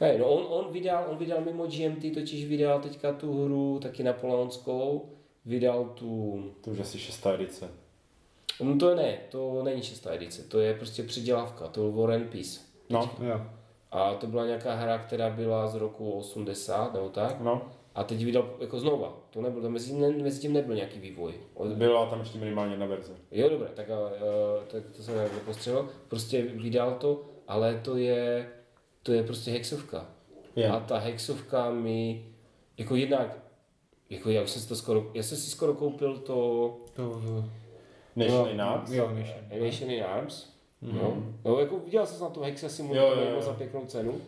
ne, 0.02 0.18
no 0.18 0.26
on, 0.26 0.66
on, 0.66 0.74
vydal, 0.74 1.06
on 1.10 1.18
vydal 1.18 1.42
mimo 1.42 1.68
GMT, 1.68 2.14
totiž 2.14 2.46
vydal 2.46 2.80
teďka 2.82 3.14
tu 3.14 3.46
hru 3.46 3.80
taky 3.82 4.04
napoleonskou, 4.04 5.10
vydal 5.46 5.84
tu, 5.86 6.44
To 6.62 6.72
už 6.72 6.80
asi 6.80 7.00
šestá 7.00 7.34
edice. 7.34 7.70
no 8.64 8.78
to 8.78 8.96
ne, 8.96 9.18
to 9.30 9.64
není 9.64 9.82
šestá 9.82 10.14
edice, 10.14 10.44
to 10.44 10.60
je 10.60 10.74
prostě 10.74 11.04
předělávka, 11.04 11.68
to 11.68 11.80
byl 11.82 11.92
War 12.02 12.12
and 12.12 12.30
Peace. 12.30 12.60
No, 12.90 13.12
Jo. 13.22 13.42
A 13.92 14.14
to 14.14 14.28
byla 14.28 14.46
nějaká 14.46 14.76
hra, 14.76 14.98
která 14.98 15.30
byla 15.30 15.68
z 15.68 15.76
roku 15.76 16.12
80 16.12 16.94
nebo 16.94 17.10
tak. 17.10 17.42
no. 17.42 17.62
A 17.96 18.04
teď 18.04 18.26
vydal 18.26 18.50
jako 18.60 18.80
znova. 18.80 19.18
To 19.30 19.42
nebylo, 19.42 19.70
mezi, 19.70 19.94
ne, 19.94 20.10
mezi 20.10 20.42
tím 20.42 20.54
nebyl 20.54 20.76
nějaký 20.76 21.00
vývoj. 21.00 21.34
Byla 21.76 22.06
tam 22.06 22.20
ještě 22.20 22.40
minimálně 22.40 22.74
jedna 22.74 22.86
verze. 22.86 23.14
Jo, 23.32 23.50
dobré, 23.50 23.70
tak, 23.74 23.90
uh, 23.90 24.64
tak 24.68 24.84
to 24.96 25.04
jsem 25.04 25.16
nepostřelil. 25.18 25.90
Prostě 26.08 26.42
vydal 26.42 26.96
to, 26.96 27.26
ale 27.48 27.82
to 27.84 27.98
je, 27.98 28.52
to 29.04 29.14
je 29.14 29.24
prostě 29.24 29.52
hexovka. 29.52 30.06
Je. 30.56 30.70
A 30.70 30.80
ta 30.80 30.98
hexovka 30.98 31.72
mi, 31.72 32.26
jako 32.78 32.96
jednak, 32.96 33.38
jako 34.10 34.30
já 34.30 34.42
už 34.42 34.50
jsem 34.50 34.62
si 34.62 34.68
to 34.68 34.76
skoro, 34.76 35.12
já 35.14 35.24
jsem 35.24 35.38
si 35.38 35.50
skoro 35.50 35.74
koupil 35.74 36.18
to 36.18 36.78
To, 36.94 37.22
Nation 38.16 38.50
in 38.50 38.62
Arms. 38.62 38.92
Jo, 38.92 39.10
Nation. 39.10 39.66
Nation 39.66 39.92
in 39.92 40.04
Arms. 40.04 40.52
No, 40.82 41.24
no, 41.46 41.60
jako 41.60 41.80
viděl 41.80 42.06
jsem 42.06 42.22
na 42.22 42.30
to 42.30 42.42
Hexa 42.42 42.70
simulator 42.70 43.42
za 43.42 43.54
pěknou 43.54 43.86
cenu. 43.86 44.22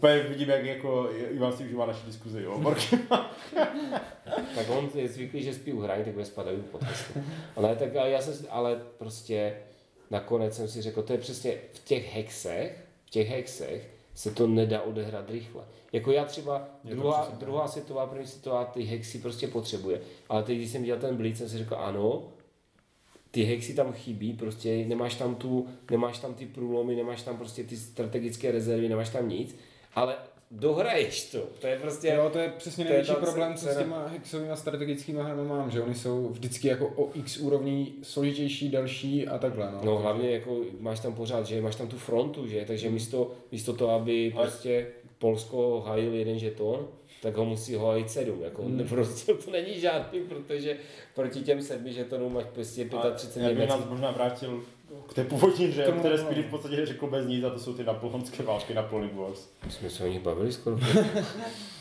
Úplně 0.00 0.22
vidím, 0.22 0.48
jak 0.48 0.64
jako 0.64 1.10
Ivan 1.30 1.56
si 1.56 1.64
užívá 1.64 1.86
naši 1.86 2.06
diskuzi, 2.06 2.42
jo. 2.42 2.58
Marky. 2.58 2.98
Tak 4.54 4.70
on 4.70 4.90
je 4.94 5.08
zvyklý, 5.08 5.42
že 5.42 5.54
spí 5.54 5.72
u 5.72 5.80
hraní, 5.80 6.04
tak 6.04 6.12
bude 6.12 6.24
spadat 6.24 6.54
u 6.54 6.62
podcastu. 6.62 7.12
Ale 7.56 7.76
tak 7.76 7.94
já 7.94 8.22
jsem, 8.22 8.46
ale 8.50 8.82
prostě 8.98 9.56
nakonec 10.10 10.56
jsem 10.56 10.68
si 10.68 10.82
řekl, 10.82 11.02
to 11.02 11.12
je 11.12 11.18
přesně 11.18 11.54
v 11.72 11.84
těch 11.84 12.14
hexech, 12.14 12.84
v 13.06 13.10
těch 13.10 13.28
hexech 13.28 13.90
se 14.14 14.30
to 14.30 14.46
nedá 14.46 14.82
odehrát 14.82 15.30
rychle. 15.30 15.64
Jako 15.92 16.12
já 16.12 16.24
třeba, 16.24 16.68
Je 16.84 16.94
druhá, 16.94 17.22
přesně 17.22 17.38
druhá 17.40 17.68
světová, 17.68 18.06
první 18.06 18.26
světová, 18.26 18.64
ty 18.64 18.82
hexy 18.82 19.18
prostě 19.18 19.48
potřebuje. 19.48 20.00
Ale 20.28 20.42
teď, 20.42 20.56
když 20.56 20.70
jsem 20.70 20.80
viděl 20.80 20.98
ten 20.98 21.16
Blitz, 21.16 21.38
jsem 21.38 21.48
si 21.48 21.58
řekl, 21.58 21.74
ano, 21.74 22.22
ty 23.30 23.44
hexy 23.44 23.74
tam 23.74 23.92
chybí, 23.92 24.32
prostě 24.32 24.84
nemáš 24.84 25.14
tam 25.14 25.34
tu, 25.34 25.68
nemáš 25.90 26.18
tam 26.18 26.34
ty 26.34 26.46
průlomy, 26.46 26.96
nemáš 26.96 27.22
tam 27.22 27.36
prostě 27.36 27.64
ty 27.64 27.76
strategické 27.76 28.52
rezervy, 28.52 28.88
nemáš 28.88 29.08
tam 29.08 29.28
nic, 29.28 29.56
ale 29.94 30.14
dohraješ 30.50 31.30
to. 31.30 31.38
To 31.60 31.66
je 31.66 31.78
prostě... 31.78 32.08
Jo, 32.08 32.30
to 32.32 32.38
je 32.38 32.48
přesně 32.58 32.84
největší 32.84 33.12
problém, 33.12 33.54
co 33.54 33.66
s 33.68 33.76
těma 33.78 34.06
hexovými 34.06 34.56
strategickými 34.56 35.20
hrami 35.22 35.42
mám, 35.48 35.70
že 35.70 35.82
oni 35.82 35.94
jsou 35.94 36.28
vždycky 36.28 36.68
jako 36.68 36.88
o 36.96 37.10
x 37.14 37.36
úrovní 37.36 37.94
složitější, 38.02 38.68
další 38.70 39.28
a 39.28 39.38
takhle. 39.38 39.70
No, 39.72 39.80
No 39.84 39.98
hlavně 39.98 40.30
jako 40.30 40.60
máš 40.80 41.00
tam 41.00 41.14
pořád, 41.14 41.46
že 41.46 41.62
máš 41.62 41.76
tam 41.76 41.88
tu 41.88 41.98
frontu, 41.98 42.46
že, 42.46 42.64
takže 42.66 42.90
místo, 42.90 43.30
místo 43.52 43.72
toho, 43.72 43.94
aby 43.94 44.32
Ale- 44.36 44.46
prostě 44.46 44.86
Polsko 45.18 45.84
hájil 45.86 46.14
jeden 46.14 46.38
žeton, 46.38 46.88
tak 47.22 47.36
ho 47.36 47.44
musí 47.44 47.74
hájit 47.74 48.10
sedm, 48.10 48.42
jako 48.42 48.62
Hmm. 48.62 48.76
mm. 48.78 48.88
prostě 48.88 49.34
to 49.34 49.50
není 49.50 49.80
žádný, 49.80 50.20
protože 50.20 50.76
proti 51.14 51.40
těm 51.40 51.62
sedmi 51.62 51.92
žetonům 51.92 52.34
máš 52.34 52.44
prostě 52.54 52.90
35 53.14 53.42
Já 53.42 53.54
bych 53.54 53.68
nás 53.68 53.84
možná 53.88 54.10
vrátil 54.10 54.62
k 55.08 55.14
té 55.14 55.24
původní 55.24 55.66
hře, 55.66 55.86
o 55.86 55.92
které 55.92 56.18
Spirit 56.18 56.46
v 56.46 56.50
podstatě 56.50 56.86
řekl 56.86 57.06
bez 57.06 57.26
nic, 57.26 57.44
a 57.44 57.50
to 57.50 57.58
jsou 57.58 57.74
ty 57.74 57.84
napoleonské 57.84 58.42
války 58.42 58.74
na 58.74 58.82
Poli 58.82 59.10
Wars. 59.14 59.48
My 59.66 59.70
jsme 59.72 59.90
se 59.90 60.04
o 60.04 60.06
nich 60.06 60.20
bavili 60.20 60.52
skoro. 60.52 60.78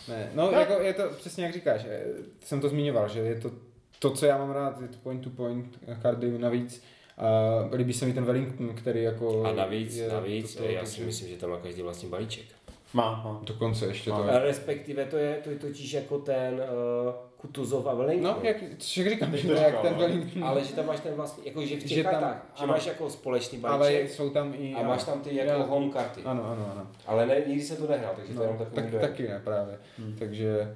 Ne, 0.08 0.32
no 0.34 0.52
jako 0.52 0.74
je 0.74 0.94
to 0.94 1.04
přesně 1.18 1.44
jak 1.44 1.54
říkáš, 1.54 1.86
eh, 1.90 2.04
jsem 2.46 2.62
to 2.62 2.70
zmiňoval, 2.70 3.10
že 3.10 3.20
je 3.20 3.36
to 3.42 3.52
to, 4.00 4.12
co 4.12 4.26
já 4.26 4.38
mám 4.38 4.52
rád, 4.52 4.82
je 4.82 4.88
to 4.88 4.98
point 5.04 5.24
to 5.24 5.30
point 5.30 5.80
karty 6.02 6.38
navíc. 6.38 6.84
A 7.18 7.76
líbí 7.76 7.94
se 7.94 8.06
mi 8.06 8.14
ten 8.14 8.26
Wellington, 8.26 8.76
který 8.76 9.04
jako... 9.04 9.44
A 9.44 9.52
navíc, 9.54 9.96
je 9.96 10.10
navíc, 10.10 10.56
to- 10.56 10.64
to- 10.64 10.70
já 10.70 10.80
takže- 10.80 10.96
si 10.96 11.02
myslím, 11.02 11.30
že 11.30 11.38
tam 11.38 11.50
má 11.50 11.58
každý 11.58 11.82
vlastní 11.82 12.10
balíček. 12.10 12.46
Má, 12.94 13.12
má. 13.24 13.40
Dokonce 13.44 13.86
ještě 13.86 14.10
to. 14.10 14.24
A 14.24 14.40
respektive 14.40 15.06
to 15.06 15.18
je, 15.18 15.40
to 15.44 15.50
je 15.50 15.56
totiž 15.56 15.94
jako 15.94 16.20
ten 16.20 16.54
uh, 16.54 17.14
Kutuzov 17.42 17.88
a 17.88 17.94
Wellington. 17.94 18.32
No, 18.32 18.38
jak, 18.48 18.62
jak 18.62 18.80
říkám, 19.10 19.32
Teď 19.32 19.42
že 19.42 19.48
to 19.48 19.54
to 19.56 19.60
jak 19.62 19.68
říkal, 19.70 19.82
ten 19.84 19.94
no. 19.94 20.00
Wellington. 20.00 20.44
Ale 20.44 20.64
že 20.64 20.74
tam 20.76 20.86
máš 20.86 21.00
ten 21.00 21.14
vlastní, 21.14 21.46
jako 21.46 21.66
že 21.66 21.76
v 21.76 21.80
těch 21.80 21.92
Že 21.92 22.04
tam- 22.04 22.12
kartách, 22.12 22.46
že 22.56 22.64
ano. 22.64 22.74
máš 22.74 22.86
jako 22.86 23.10
společný 23.10 23.60
ale 23.64 23.78
balíček 23.80 24.10
jsou 24.10 24.30
tam 24.30 24.54
i... 24.58 24.74
a 24.76 24.84
máš 24.84 25.04
tam 25.04 25.22
ty 25.22 25.36
jako 25.36 25.52
Já- 25.52 25.58
home 25.58 25.92
karty. 25.92 26.22
Ano, 26.26 26.44
ano, 26.46 26.72
ano. 26.76 26.88
Ale 27.08 27.26
ne, 27.26 27.42
nikdy 27.48 27.64
se 27.64 27.76
to 27.76 27.88
nehrál, 27.88 28.14
takže 28.16 28.34
to 28.34 28.42
je 28.42 28.48
No, 28.48 28.54
jenom 28.54 28.58
takový 28.66 28.76
tak, 28.82 28.92
dojem. 28.92 29.08
taky 29.10 29.28
ne 29.28 29.42
právě. 29.44 29.78
Takže 30.20 30.76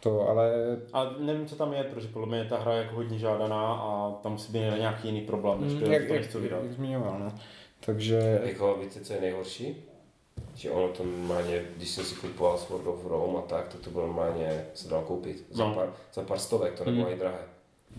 to, 0.00 0.28
ale 0.28 0.52
A 0.92 1.10
nevím, 1.18 1.46
co 1.46 1.56
tam 1.56 1.72
je, 1.72 1.84
protože 1.84 2.08
podle 2.08 2.28
mě 2.28 2.44
ta 2.44 2.58
hra 2.58 2.72
je 2.72 2.82
jako 2.82 2.94
hodně 2.96 3.18
žádaná 3.18 3.72
a 3.74 4.10
tam 4.22 4.32
musí 4.32 4.52
být 4.52 4.58
nějaký 4.78 5.08
jiný 5.08 5.20
problém, 5.20 5.60
než 5.64 5.72
Mm, 5.72 5.80
to, 5.80 5.86
jak, 5.90 6.06
to 6.06 6.12
jak, 6.14 6.22
nechci 6.22 6.38
vydat. 6.38 6.62
jak 6.62 6.72
zmiňoval, 6.72 7.16
no. 7.18 7.32
Takže 7.80 8.40
Jako, 8.44 8.78
víte, 8.82 9.00
co 9.00 9.12
je 9.12 9.20
nejhorší? 9.20 9.84
Že 10.54 10.70
ono 10.70 10.88
to 10.88 11.04
normálně, 11.04 11.64
když 11.76 11.88
jsem 11.90 12.04
si 12.04 12.14
kupoval 12.14 12.58
Sword 12.58 12.86
of 12.86 13.04
Rome 13.06 13.38
a 13.38 13.42
tak, 13.42 13.68
tak 13.68 13.80
to 13.80 13.90
bylo 13.90 14.06
normálně, 14.06 14.66
se 14.74 14.88
dalo 14.88 15.02
koupit. 15.02 15.46
Za, 15.50 15.64
No. 15.68 15.74
pár, 15.74 15.92
za 16.14 16.22
pár 16.22 16.38
stovek, 16.38 16.74
to 16.78 16.84
nebylo 16.84 17.02
Hmm. 17.04 17.12
ani 17.12 17.20
drahé. 17.20 17.38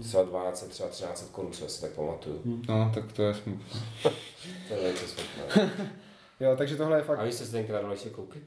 Třeba 0.04 0.24
12, 0.24 0.68
třeba 0.68 0.90
13 0.90 1.30
korun, 1.32 1.52
co 1.52 1.68
si 1.70 1.82
tak 1.82 1.92
pamatuju. 1.92 2.42
No, 2.68 2.92
tak 2.94 3.12
to 3.12 3.22
je 3.24 3.34
smutné. 3.34 3.80
To 4.68 4.74
je 4.74 4.80
velice 4.82 5.08
smutné. 5.08 5.72
Jo, 6.40 6.56
takže 6.58 6.76
tohle 6.76 6.98
je 6.98 7.04
fakt... 7.04 7.20
A 7.20 7.24
vy 7.24 7.32
jste 7.32 7.46
se 7.46 7.52
tenkrát 7.52 7.82
dali 7.82 7.94
ještě 7.94 8.10
koupit? 8.10 8.44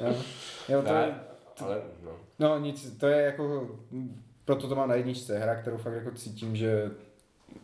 jo, 0.00 0.14
jo, 0.68 0.82
to 0.82 0.94
je, 0.94 1.14
ale 1.60 1.82
no. 2.04 2.10
no 2.38 2.58
nic, 2.58 2.96
to 2.98 3.06
je 3.06 3.22
jako, 3.22 3.68
proto 4.44 4.68
to 4.68 4.74
mám 4.74 4.88
na 4.88 4.94
jedničce, 4.94 5.38
hra, 5.38 5.54
kterou 5.60 5.76
fakt 5.76 5.92
jako 5.94 6.10
cítím, 6.10 6.56
že 6.56 6.90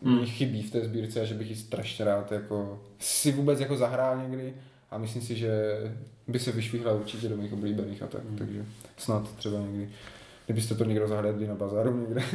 mi 0.03 0.27
chybí 0.27 0.63
v 0.63 0.71
té 0.71 0.85
sbírce 0.85 1.21
a 1.21 1.25
že 1.25 1.35
bych 1.35 1.51
ji 1.51 1.57
strašně 1.57 2.05
rád 2.05 2.33
jako 2.33 2.83
si 2.99 3.33
vůbec 3.33 3.61
jako 3.61 3.77
zahrál 3.77 4.23
někdy. 4.23 4.55
A 4.91 4.99
myslím 4.99 5.23
si, 5.23 5.37
že 5.37 5.51
by 6.29 6.39
se 6.39 6.53
vyšvihla 6.53 6.93
určitě 6.93 7.29
do 7.29 7.37
mých 7.37 7.53
oblíbených 7.53 8.03
a 8.03 8.07
tak, 8.07 8.23
takže 8.39 8.65
snad 8.97 9.37
třeba 9.37 9.61
někdy. 9.61 9.89
Kdybyste 10.51 10.75
to 10.75 10.85
někdo 10.85 11.09
zahledli 11.09 11.47
na 11.47 11.55
bazaru 11.55 12.01
někde. 12.01 12.23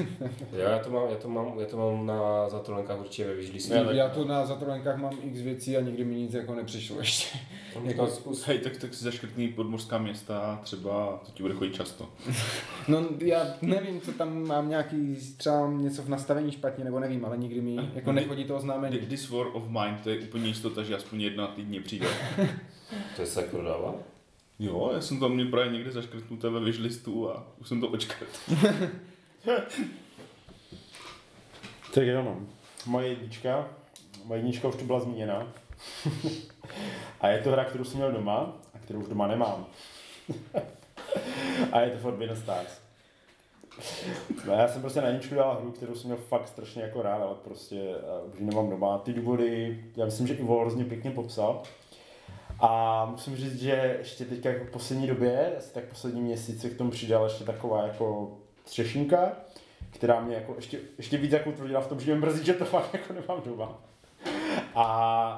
Jo, 0.53 0.59
já 0.59 0.79
to 0.79 0.89
mám, 0.89 1.09
já 1.09 1.15
to 1.15 1.29
mám, 1.29 1.59
já 1.59 1.65
to 1.65 1.77
mám 1.77 2.05
na 2.05 2.49
zatrolenkách 2.49 2.99
určitě 2.99 3.27
ve 3.27 3.33
vyžlí 3.33 3.59
Já, 3.69 3.91
já 3.91 4.09
tu 4.09 4.27
na 4.27 4.45
zatrolenkách 4.45 4.97
mám 4.97 5.17
x 5.23 5.39
věcí 5.39 5.77
a 5.77 5.81
nikdy 5.81 6.03
mi 6.03 6.15
nic 6.15 6.33
jako 6.33 6.55
nepřišlo 6.55 6.99
ještě. 6.99 7.37
Jako 7.83 8.07
zkus. 8.07 8.43
Hej, 8.47 8.59
tak, 8.59 8.77
tak 8.77 8.93
si 8.93 9.03
zaškrtný 9.03 9.47
podmořská 9.47 9.97
města, 9.97 10.59
třeba 10.63 11.21
to 11.25 11.31
ti 11.31 11.43
bude 11.43 11.53
chodit 11.53 11.73
často. 11.75 12.09
No 12.87 13.05
já 13.19 13.47
nevím, 13.61 14.01
co 14.01 14.11
tam 14.11 14.47
mám 14.47 14.69
nějaký, 14.69 15.15
třeba 15.37 15.59
mám 15.59 15.83
něco 15.83 16.01
v 16.01 16.09
nastavení 16.09 16.51
špatně, 16.51 16.83
nebo 16.83 16.99
nevím, 16.99 17.25
ale 17.25 17.37
nikdy 17.37 17.61
mi 17.61 17.75
jako 17.95 18.11
nechodí 18.11 18.43
to 18.43 18.55
oznámení. 18.55 18.97
This 18.97 19.29
war 19.29 19.47
of 19.53 19.67
mine, 19.67 19.99
to 20.03 20.09
je 20.09 20.19
úplně 20.19 20.47
jistota, 20.47 20.83
že 20.83 20.95
aspoň 20.95 21.21
jedna 21.21 21.47
týdně 21.47 21.81
přijde. 21.81 22.07
To 23.17 23.25
se 23.25 23.41
jako 23.41 23.61
dává? 23.61 23.95
Jo, 24.59 24.91
já 24.93 25.01
jsem 25.01 25.19
to 25.19 25.29
měl 25.29 25.47
právě 25.47 25.73
někde 25.73 25.91
zaškrtnuté 25.91 26.49
ve 26.49 26.59
wishlistu 26.59 27.31
a 27.31 27.47
už 27.61 27.67
jsem 27.67 27.81
to 27.81 27.87
očkrt. 27.87 28.29
Tak 31.93 32.03
jo, 32.03 32.23
no. 32.23 32.39
Moje 32.85 33.07
jednička, 33.07 33.67
moje 34.23 34.39
jednička 34.39 34.67
už 34.67 34.75
tu 34.75 34.85
byla 34.85 34.99
zmíněna. 34.99 35.47
a 37.21 37.27
je 37.27 37.41
to 37.41 37.51
hra, 37.51 37.65
kterou 37.65 37.83
jsem 37.83 37.97
měl 37.97 38.11
doma 38.11 38.53
a 38.73 38.79
kterou 38.79 38.99
už 38.99 39.07
doma 39.07 39.27
nemám. 39.27 39.65
a 41.71 41.81
je 41.81 41.91
to 41.91 41.97
Forbidden 41.97 42.37
Stars. 42.37 42.79
No, 44.47 44.53
já 44.53 44.67
jsem 44.67 44.81
prostě 44.81 45.01
na 45.01 45.07
jedničku 45.07 45.35
dal 45.35 45.57
hru, 45.61 45.71
kterou 45.71 45.95
jsem 45.95 46.09
měl 46.09 46.23
fakt 46.29 46.47
strašně 46.47 46.81
jako 46.81 47.01
rád, 47.01 47.21
ale 47.21 47.35
prostě 47.43 47.81
uh, 48.25 48.33
už 48.33 48.39
nemám 48.39 48.69
doma. 48.69 48.97
Ty 48.97 49.13
důvody, 49.13 49.83
já 49.95 50.05
myslím, 50.05 50.27
že 50.27 50.33
Ivo 50.33 50.61
hrozně 50.61 50.85
pěkně 50.85 51.11
popsal. 51.11 51.63
A 52.59 53.05
musím 53.11 53.35
říct, 53.35 53.61
že 53.61 53.95
ještě 53.99 54.25
teďka 54.25 54.49
jako 54.49 54.65
v 54.65 54.71
poslední 54.71 55.07
době, 55.07 55.55
asi 55.57 55.73
tak 55.73 55.83
poslední 55.83 56.21
měsíc 56.21 56.61
se 56.61 56.69
k 56.69 56.77
tomu 56.77 56.91
přidala 56.91 57.23
ještě 57.27 57.43
taková 57.43 57.83
jako 57.83 58.37
třešinka, 58.63 59.31
která 59.89 60.19
mě 60.19 60.35
jako 60.35 60.53
ještě, 60.55 60.79
ještě 60.97 61.17
víc 61.17 61.31
jako 61.31 61.49
utvrdila 61.49 61.81
v 61.81 61.87
tom, 61.87 61.99
že 61.99 62.11
mě 62.11 62.21
mrzí, 62.21 62.45
že 62.45 62.53
to 62.53 62.65
fakt 62.65 62.93
jako 62.93 63.13
nemám 63.13 63.41
doma. 63.45 63.79
A, 64.75 64.83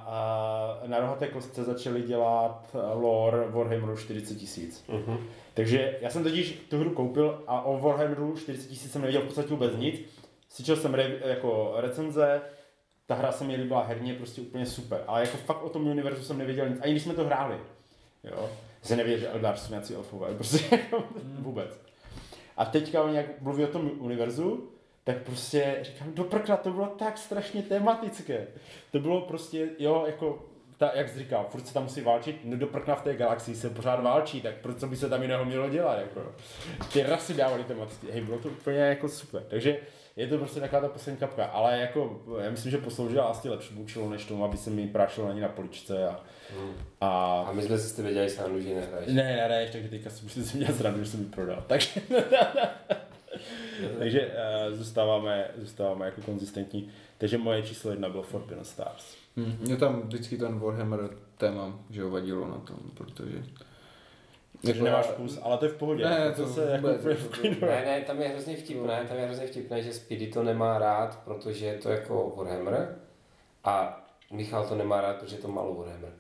a 0.07 0.87
na 0.87 0.99
rohaté 0.99 1.27
kostce 1.27 1.63
začali 1.63 2.01
dělat 2.01 2.75
lore 2.93 3.47
Warhammeru 3.49 3.97
40 3.97 4.35
tisíc. 4.35 4.83
Mhm. 4.87 5.17
Takže 5.53 5.97
já 6.01 6.09
jsem 6.09 6.23
totiž 6.23 6.65
tu 6.69 6.79
hru 6.79 6.89
koupil 6.89 7.43
a 7.47 7.61
o 7.61 7.79
Warhammeru 7.79 8.37
40 8.37 8.67
tisíc 8.67 8.91
jsem 8.91 9.01
nevěděl 9.01 9.21
v 9.21 9.25
podstatě 9.25 9.49
vůbec 9.49 9.77
nic. 9.77 10.01
Slyšel 10.49 10.75
jsem 10.75 10.93
re, 10.93 11.11
jako 11.25 11.73
recenze, 11.77 12.41
ta 13.07 13.15
hra 13.15 13.31
se 13.31 13.43
mi 13.43 13.55
líbila 13.55 13.83
herně, 13.83 14.13
prostě 14.13 14.41
úplně 14.41 14.65
super. 14.65 15.03
Ale 15.07 15.21
jako 15.21 15.37
fakt 15.37 15.63
o 15.63 15.69
tom 15.69 15.87
univerzu 15.87 16.23
jsem 16.23 16.37
nevěděl 16.37 16.69
nic, 16.69 16.79
ani 16.81 16.91
když 16.91 17.03
jsme 17.03 17.13
to 17.13 17.25
hráli. 17.25 17.57
Jo. 18.23 18.49
Jsem 18.81 18.97
nevěděl, 18.97 19.19
že 19.19 19.27
Eldar 19.27 19.57
jsou 19.57 19.71
nějací 19.71 19.95
elfové, 19.95 20.33
prostě 20.33 20.65
jako 20.75 21.03
vůbec. 21.39 21.79
A 22.57 22.65
teďka 22.65 23.03
oni 23.03 23.17
jak 23.17 23.41
mluví 23.41 23.63
o 23.63 23.67
tom 23.67 23.91
univerzu, 23.99 24.69
tak 25.03 25.17
prostě 25.17 25.79
říkám, 25.81 26.13
do 26.13 26.23
prkla, 26.23 26.57
to 26.57 26.71
bylo 26.71 26.87
tak 26.87 27.17
strašně 27.17 27.63
tematické. 27.63 28.47
To 28.91 28.99
bylo 28.99 29.21
prostě, 29.21 29.69
jo, 29.79 30.03
jako, 30.07 30.45
ta, 30.77 30.91
jak 30.95 31.09
jsi 31.09 31.19
říkal, 31.19 31.47
furt 31.49 31.67
se 31.67 31.73
tam 31.73 31.83
musí 31.83 32.01
válčit, 32.01 32.39
no 32.43 32.57
do 32.57 32.67
prkna 32.67 32.95
v 32.95 33.01
té 33.01 33.15
galaxii 33.15 33.55
se 33.55 33.69
pořád 33.69 34.03
válčí, 34.03 34.41
tak 34.41 34.55
proč 34.55 34.83
by 34.83 34.95
se 34.95 35.09
tam 35.09 35.21
jiného 35.21 35.45
mělo 35.45 35.69
dělat, 35.69 35.99
jako. 35.99 36.35
Ty 36.93 37.03
rasy 37.03 37.33
dávali 37.33 37.63
tematicky, 37.63 38.07
hej, 38.11 38.21
bylo 38.21 38.37
to 38.37 38.49
úplně 38.49 38.79
jako 38.79 39.09
super. 39.09 39.43
Takže 39.49 39.77
je 40.17 40.27
to 40.27 40.37
prostě 40.37 40.59
taková 40.59 40.81
ta 40.81 40.87
poslední 40.87 41.19
kapka, 41.19 41.45
ale 41.45 41.77
jako, 41.79 42.21
já 42.43 42.49
myslím, 42.51 42.71
že 42.71 42.77
posloužila 42.77 43.23
asi 43.25 43.49
lepší 43.49 43.73
účelu, 43.75 44.09
než 44.09 44.25
tomu, 44.25 44.45
aby 44.45 44.57
se 44.57 44.69
mi 44.69 44.87
prášilo 44.87 45.27
na 45.27 45.33
ní 45.33 45.41
na 45.41 45.47
poličce 45.49 46.07
a, 46.07 46.19
a 47.01 47.41
A 47.47 47.51
my 47.51 47.61
jsme 47.61 47.77
si 47.79 47.89
s 47.89 47.93
tebe 47.93 48.13
dělali 48.13 48.29
srandu, 48.29 48.61
že 48.61 48.75
nehraješ. 48.75 49.07
ne, 49.07 49.23
ne, 49.23 49.47
ne, 49.49 49.69
takže 49.71 49.89
teďka 49.89 50.09
si 50.09 50.23
musíte 50.23 50.45
si 50.45 50.57
dělat 50.57 50.75
srandu, 50.77 50.99
že 51.03 51.09
jsem 51.11 51.19
ji 51.19 51.25
prodal. 51.25 51.63
Takže, 51.67 51.89
takže 53.99 54.27
uh, 54.69 54.75
zůstáváme, 54.77 55.51
zůstáváme 55.57 56.05
jako 56.05 56.21
konzistentní. 56.21 56.89
Takže 57.17 57.37
moje 57.37 57.63
číslo 57.63 57.91
jedna 57.91 58.09
bylo 58.09 58.23
Forbidden 58.23 58.65
Stars. 58.65 59.15
Hm, 59.37 59.57
Mě 59.61 59.77
tam 59.77 60.01
vždycky 60.01 60.37
ten 60.37 60.59
Warhammer 60.59 61.09
téma, 61.37 61.79
že 61.89 62.03
ho 62.03 62.09
vadilo 62.09 62.47
na 62.47 62.57
tom, 62.57 62.77
protože... 62.93 63.43
Takže 64.65 64.83
nemáš 64.83 65.07
kus, 65.07 65.39
ale 65.43 65.57
to 65.57 65.65
je 65.65 65.71
v 65.71 65.75
pohodě. 65.77 66.05
Ne, 66.05 66.19
Jako 66.25 66.41
to 66.41 66.47
se 66.49 66.71
jako 66.71 66.87
to- 66.87 66.93
v 66.93 67.23
to- 67.27 67.29
klidu. 67.39 67.65
Ne, 67.65 67.83
ne, 67.85 68.01
tam 68.01 68.21
je 68.21 68.27
hrozně 68.27 68.55
vtipné, 68.57 69.05
tam 69.07 69.17
je 69.17 69.25
hrozně 69.25 69.47
vtipné, 69.47 69.81
že 69.81 69.93
Speedy 69.93 70.27
to 70.27 70.43
nemá 70.43 70.79
rád, 70.79 71.19
protože 71.25 71.65
je 71.65 71.73
to 71.77 71.89
jako 71.89 72.33
Warhammer 72.37 72.95
a 73.63 74.03
Michal 74.31 74.65
to 74.67 74.75
nemá 74.75 75.01
rád, 75.01 75.15
protože 75.17 75.35
je 75.35 75.41
to 75.41 75.47
malo 75.47 75.73
Warhammer. 75.75 76.11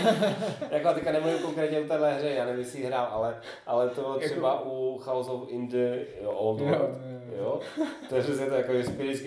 jako 0.70 0.94
teďka 0.94 1.12
nemluvím 1.12 1.38
konkrétně 1.38 1.80
o 1.80 1.84
téhle 1.84 2.14
hře, 2.14 2.30
já 2.30 2.44
nevím, 2.44 2.60
jestli 2.60 2.82
hrál, 2.84 3.08
ale, 3.10 3.36
ale 3.66 3.88
to 3.88 4.18
třeba 4.24 4.62
u 4.64 4.98
House 5.04 5.30
of 5.30 5.48
in 5.48 5.68
the 5.68 6.04
Old 6.26 6.60
Jo, 6.60 6.66
World, 6.66 6.90
jo, 7.32 7.38
jo. 7.38 7.60
To 8.08 8.16
je 8.16 8.22
přesně 8.22 8.46
to 8.46 8.54
jako, 8.54 8.72
že 8.74 8.82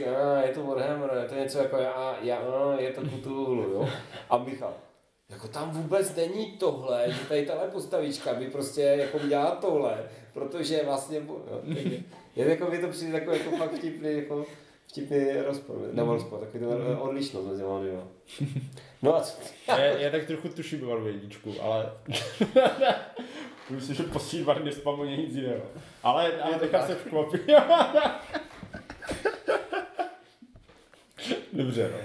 a, 0.05 0.41
je 0.41 0.53
to 0.53 0.63
Warhammer, 0.63 1.09
je 1.23 1.29
to 1.29 1.35
něco 1.35 1.57
jako, 1.59 1.77
já, 1.77 2.15
já, 2.21 2.37
a, 2.37 2.75
je 2.79 2.89
to 2.89 3.01
Cthulhu, 3.01 3.53
jo. 3.61 3.89
A 4.29 4.37
Michal, 4.37 4.73
jako 5.29 5.47
tam 5.47 5.71
vůbec 5.71 6.15
není 6.15 6.51
tohle, 6.51 7.11
že 7.11 7.25
tady 7.27 7.45
tahle 7.45 7.67
postavička 7.67 8.33
by 8.33 8.47
prostě 8.47 8.81
jako 8.81 9.19
dělala 9.19 9.51
tohle, 9.51 10.03
protože 10.33 10.83
vlastně, 10.85 11.21
takže 11.75 11.99
je 12.35 12.49
jako, 12.49 12.71
mi 12.71 12.77
to 12.77 12.87
přijde 12.87 13.13
jako, 13.13 13.31
jako 13.31 13.57
fakt 13.57 13.71
vtipný, 13.71 14.13
jako 14.13 14.45
vtipný 14.87 15.31
rozpor, 15.45 15.77
nebo 15.91 16.13
rozpor, 16.13 16.39
takový 16.39 16.65
to 16.65 17.01
odlišnost 17.01 17.47
mezi 17.47 17.63
vámi, 17.63 17.89
jo. 17.89 18.07
No 19.01 19.15
a 19.15 19.21
co? 19.21 19.37
Já, 19.67 19.77
já 19.77 20.11
tak 20.11 20.25
trochu 20.25 20.49
tuším 20.49 20.79
Ivaru 20.79 21.07
jedničku, 21.07 21.53
ale... 21.61 21.93
Myslím, 23.69 23.95
že 23.95 24.03
poslední 24.03 24.43
dva 24.43 24.53
dny 24.53 24.65
nespamuje 24.65 25.17
nic 25.17 25.35
jiného. 25.35 25.61
Ale, 26.03 26.41
ale 26.41 26.57
nechá 26.61 26.87
se 26.87 26.95
překvapit. 26.95 27.41
Dobře, 31.53 31.91
no. 31.91 31.97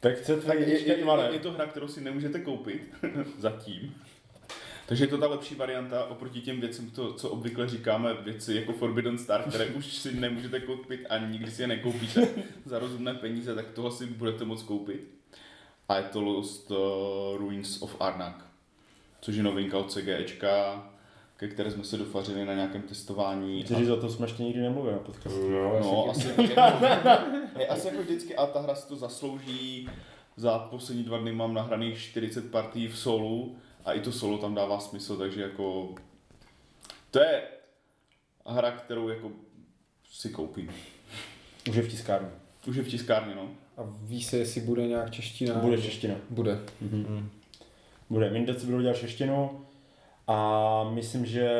Tak 0.00 0.20
co 0.20 0.36
Tak 0.36 0.60
je, 0.60 0.68
je, 0.68 0.98
je, 0.98 1.32
je 1.32 1.38
to 1.38 1.52
hra, 1.52 1.66
kterou 1.66 1.88
si 1.88 2.00
nemůžete 2.00 2.40
koupit 2.40 2.94
zatím. 3.38 3.94
Takže 4.86 5.04
je 5.04 5.08
to 5.08 5.18
ta 5.18 5.28
lepší 5.28 5.54
varianta 5.54 6.04
oproti 6.04 6.40
těm 6.40 6.60
věcem, 6.60 6.90
to, 6.90 7.12
co 7.12 7.30
obvykle 7.30 7.68
říkáme, 7.68 8.14
věci 8.14 8.54
jako 8.54 8.72
Forbidden 8.72 9.18
Star, 9.18 9.42
které 9.42 9.66
už 9.66 9.86
si 9.96 10.14
nemůžete 10.14 10.60
koupit 10.60 11.06
a 11.08 11.18
nikdy 11.18 11.50
si 11.50 11.62
je 11.62 11.68
nekoupíte 11.68 12.28
za 12.64 12.78
rozumné 12.78 13.14
peníze, 13.14 13.54
tak 13.54 13.70
toho 13.70 13.90
si 13.90 14.06
budete 14.06 14.44
moct 14.44 14.62
koupit. 14.62 15.08
A 15.88 15.96
je 15.96 16.02
to 16.02 16.20
Lost 16.20 16.70
uh, 16.70 16.76
Ruins 17.36 17.82
of 17.82 17.96
Arnak, 18.00 18.46
což 19.20 19.34
je 19.34 19.42
novinka 19.42 19.78
od 19.78 19.92
CGEčka, 19.92 20.86
ke 21.38 21.48
které 21.48 21.70
jsme 21.70 21.84
se 21.84 21.96
dofařili 21.96 22.44
na 22.44 22.54
nějakém 22.54 22.82
testování. 22.82 23.62
Chci 23.62 23.74
říct, 23.74 23.88
o 23.88 23.96
tom 24.00 24.10
jsme 24.10 24.26
ještě 24.26 24.42
nikdy 24.42 24.60
nemluvili 24.60 24.94
na 24.94 25.00
podcastu. 25.00 25.50
No, 25.50 25.80
No, 25.80 26.06
asi, 26.10 26.28
je, 27.58 27.66
asi 27.68 27.86
jako 27.86 28.02
vždycky, 28.02 28.36
ale 28.36 28.48
ta 28.48 28.60
hra 28.60 28.74
si 28.74 28.88
to 28.88 28.96
zaslouží. 28.96 29.88
Za 30.36 30.58
poslední 30.58 31.04
dva 31.04 31.18
dny 31.18 31.32
mám 31.32 31.54
nahraných 31.54 31.98
40 31.98 32.50
partí 32.50 32.88
v 32.88 32.98
solu 32.98 33.56
a 33.84 33.92
i 33.92 34.00
to 34.00 34.12
solo 34.12 34.38
tam 34.38 34.54
dává 34.54 34.80
smysl, 34.80 35.16
takže 35.16 35.42
jako 35.42 35.94
to 37.10 37.18
je 37.20 37.42
hra, 38.46 38.70
kterou 38.70 39.08
jako 39.08 39.30
si 40.10 40.28
koupím. 40.30 40.70
Už 41.70 41.76
je 41.76 41.82
v 41.82 41.88
tiskárně. 41.88 42.28
Už 42.66 42.76
je 42.76 42.82
v 42.82 42.88
tiskárně, 42.88 43.34
no. 43.34 43.48
A 43.76 43.82
ví 44.02 44.22
se, 44.22 44.36
jestli 44.36 44.60
bude 44.60 44.86
nějak 44.86 45.10
čeština? 45.10 45.54
Bude 45.54 45.82
čeština. 45.82 46.14
Bude. 46.30 46.58
Mhm. 46.80 47.30
Bude. 48.10 48.30
Mindec 48.30 48.64
budou 48.64 48.80
dělat 48.80 48.96
češtinu 48.96 49.66
a 50.28 50.84
myslím, 50.90 51.26
že 51.26 51.50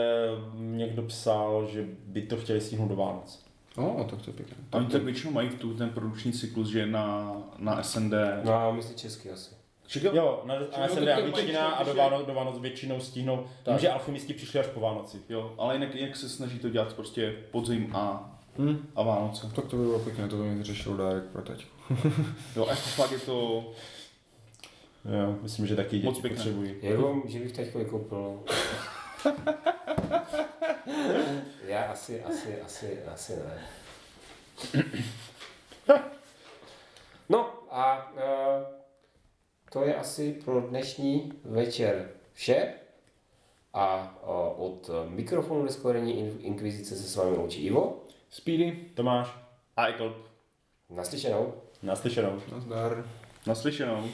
někdo 0.54 1.02
psal, 1.02 1.66
že 1.72 1.84
by 2.06 2.22
to 2.22 2.36
chtěli 2.36 2.60
stihnout 2.60 2.88
do 2.88 2.96
Vánoc. 2.96 3.44
O, 3.76 4.04
tak 4.10 4.22
to 4.22 4.30
je 4.30 4.34
pěkné. 4.34 4.56
Oni 4.72 4.86
tak 4.86 5.02
většinou 5.02 5.32
mají 5.32 5.48
v 5.48 5.54
tu 5.54 5.74
ten 5.74 5.90
produkční 5.90 6.32
cyklus, 6.32 6.68
že 6.68 6.86
na, 6.86 7.32
na 7.58 7.82
SND. 7.82 8.12
No 8.44 8.52
a 8.52 8.72
myslí 8.72 8.94
česky 8.96 9.30
asi. 9.30 9.54
Čekaj, 9.86 10.10
Jo, 10.16 10.42
na, 10.44 10.54
a 10.54 10.88
to 10.88 10.94
jsem 10.94 11.04
tak 11.04 11.18
angličtina 11.18 11.66
a 11.68 11.82
do 11.84 11.94
Vánoc, 11.94 12.26
do 12.26 12.34
Vánoc 12.34 12.58
většinou 12.58 13.00
stihnou. 13.00 13.44
Vím, 13.66 13.78
že 13.78 13.90
alchymisti 13.90 14.34
přišli 14.34 14.60
až 14.60 14.66
po 14.66 14.80
Vánoci. 14.80 15.18
Jo, 15.28 15.54
ale 15.58 15.74
jinak 15.74 15.94
jak 15.94 16.16
se 16.16 16.28
snaží 16.28 16.58
to 16.58 16.68
dělat 16.68 16.92
prostě 16.92 17.34
podzim 17.50 17.96
a, 17.96 18.34
Hm. 18.58 18.86
a 18.96 19.02
Vánoce. 19.02 19.46
Tak 19.56 19.64
to 19.66 19.76
by 19.76 19.82
bylo 19.82 19.98
pěkné, 19.98 20.28
to 20.28 20.36
by 20.36 20.42
mi 20.42 20.62
řešil 20.64 20.96
dárek 20.96 21.24
pro 21.24 21.42
taťku. 21.42 21.70
Jo, 22.56 22.66
a 22.66 22.70
jako 22.70 22.80
fakt 22.82 23.12
je 23.12 23.18
to 23.18 23.66
Jo, 25.04 25.38
myslím, 25.42 25.66
že 25.66 25.76
taky 25.76 25.98
Moc 26.02 26.14
děti 26.14 26.22
pěkné. 26.22 26.36
potřebují. 26.36 26.74
Jako, 26.82 27.22
že 27.26 27.38
bych 27.38 27.52
teď 27.52 27.72
koupil. 27.90 28.40
Já 31.66 31.82
asi, 31.82 32.22
asi, 32.22 32.60
asi, 32.60 33.02
asi 33.04 33.32
ne. 33.36 33.68
No 37.28 37.52
a 37.70 38.12
uh, 38.12 38.20
to 39.72 39.82
je 39.84 39.94
asi 39.94 40.32
pro 40.44 40.60
dnešní 40.60 41.32
večer 41.44 42.08
vše. 42.32 42.72
A 43.74 44.14
uh, 44.56 44.64
od 44.66 44.90
mikrofonu 45.08 45.66
Discorení 45.66 46.40
Inkvizice 46.44 46.96
se 46.96 47.02
s 47.08 47.16
vámi 47.16 47.36
loučí 47.36 47.66
Ivo. 47.66 48.02
Speedy. 48.30 48.72
Tomáš, 48.94 49.28
a 49.76 49.86
jako 49.88 50.16
Naslyšenou. 50.90 51.54
naslyšenou. 51.82 52.42
Nazdar. 52.52 53.04
naslyšenou. 53.46 54.08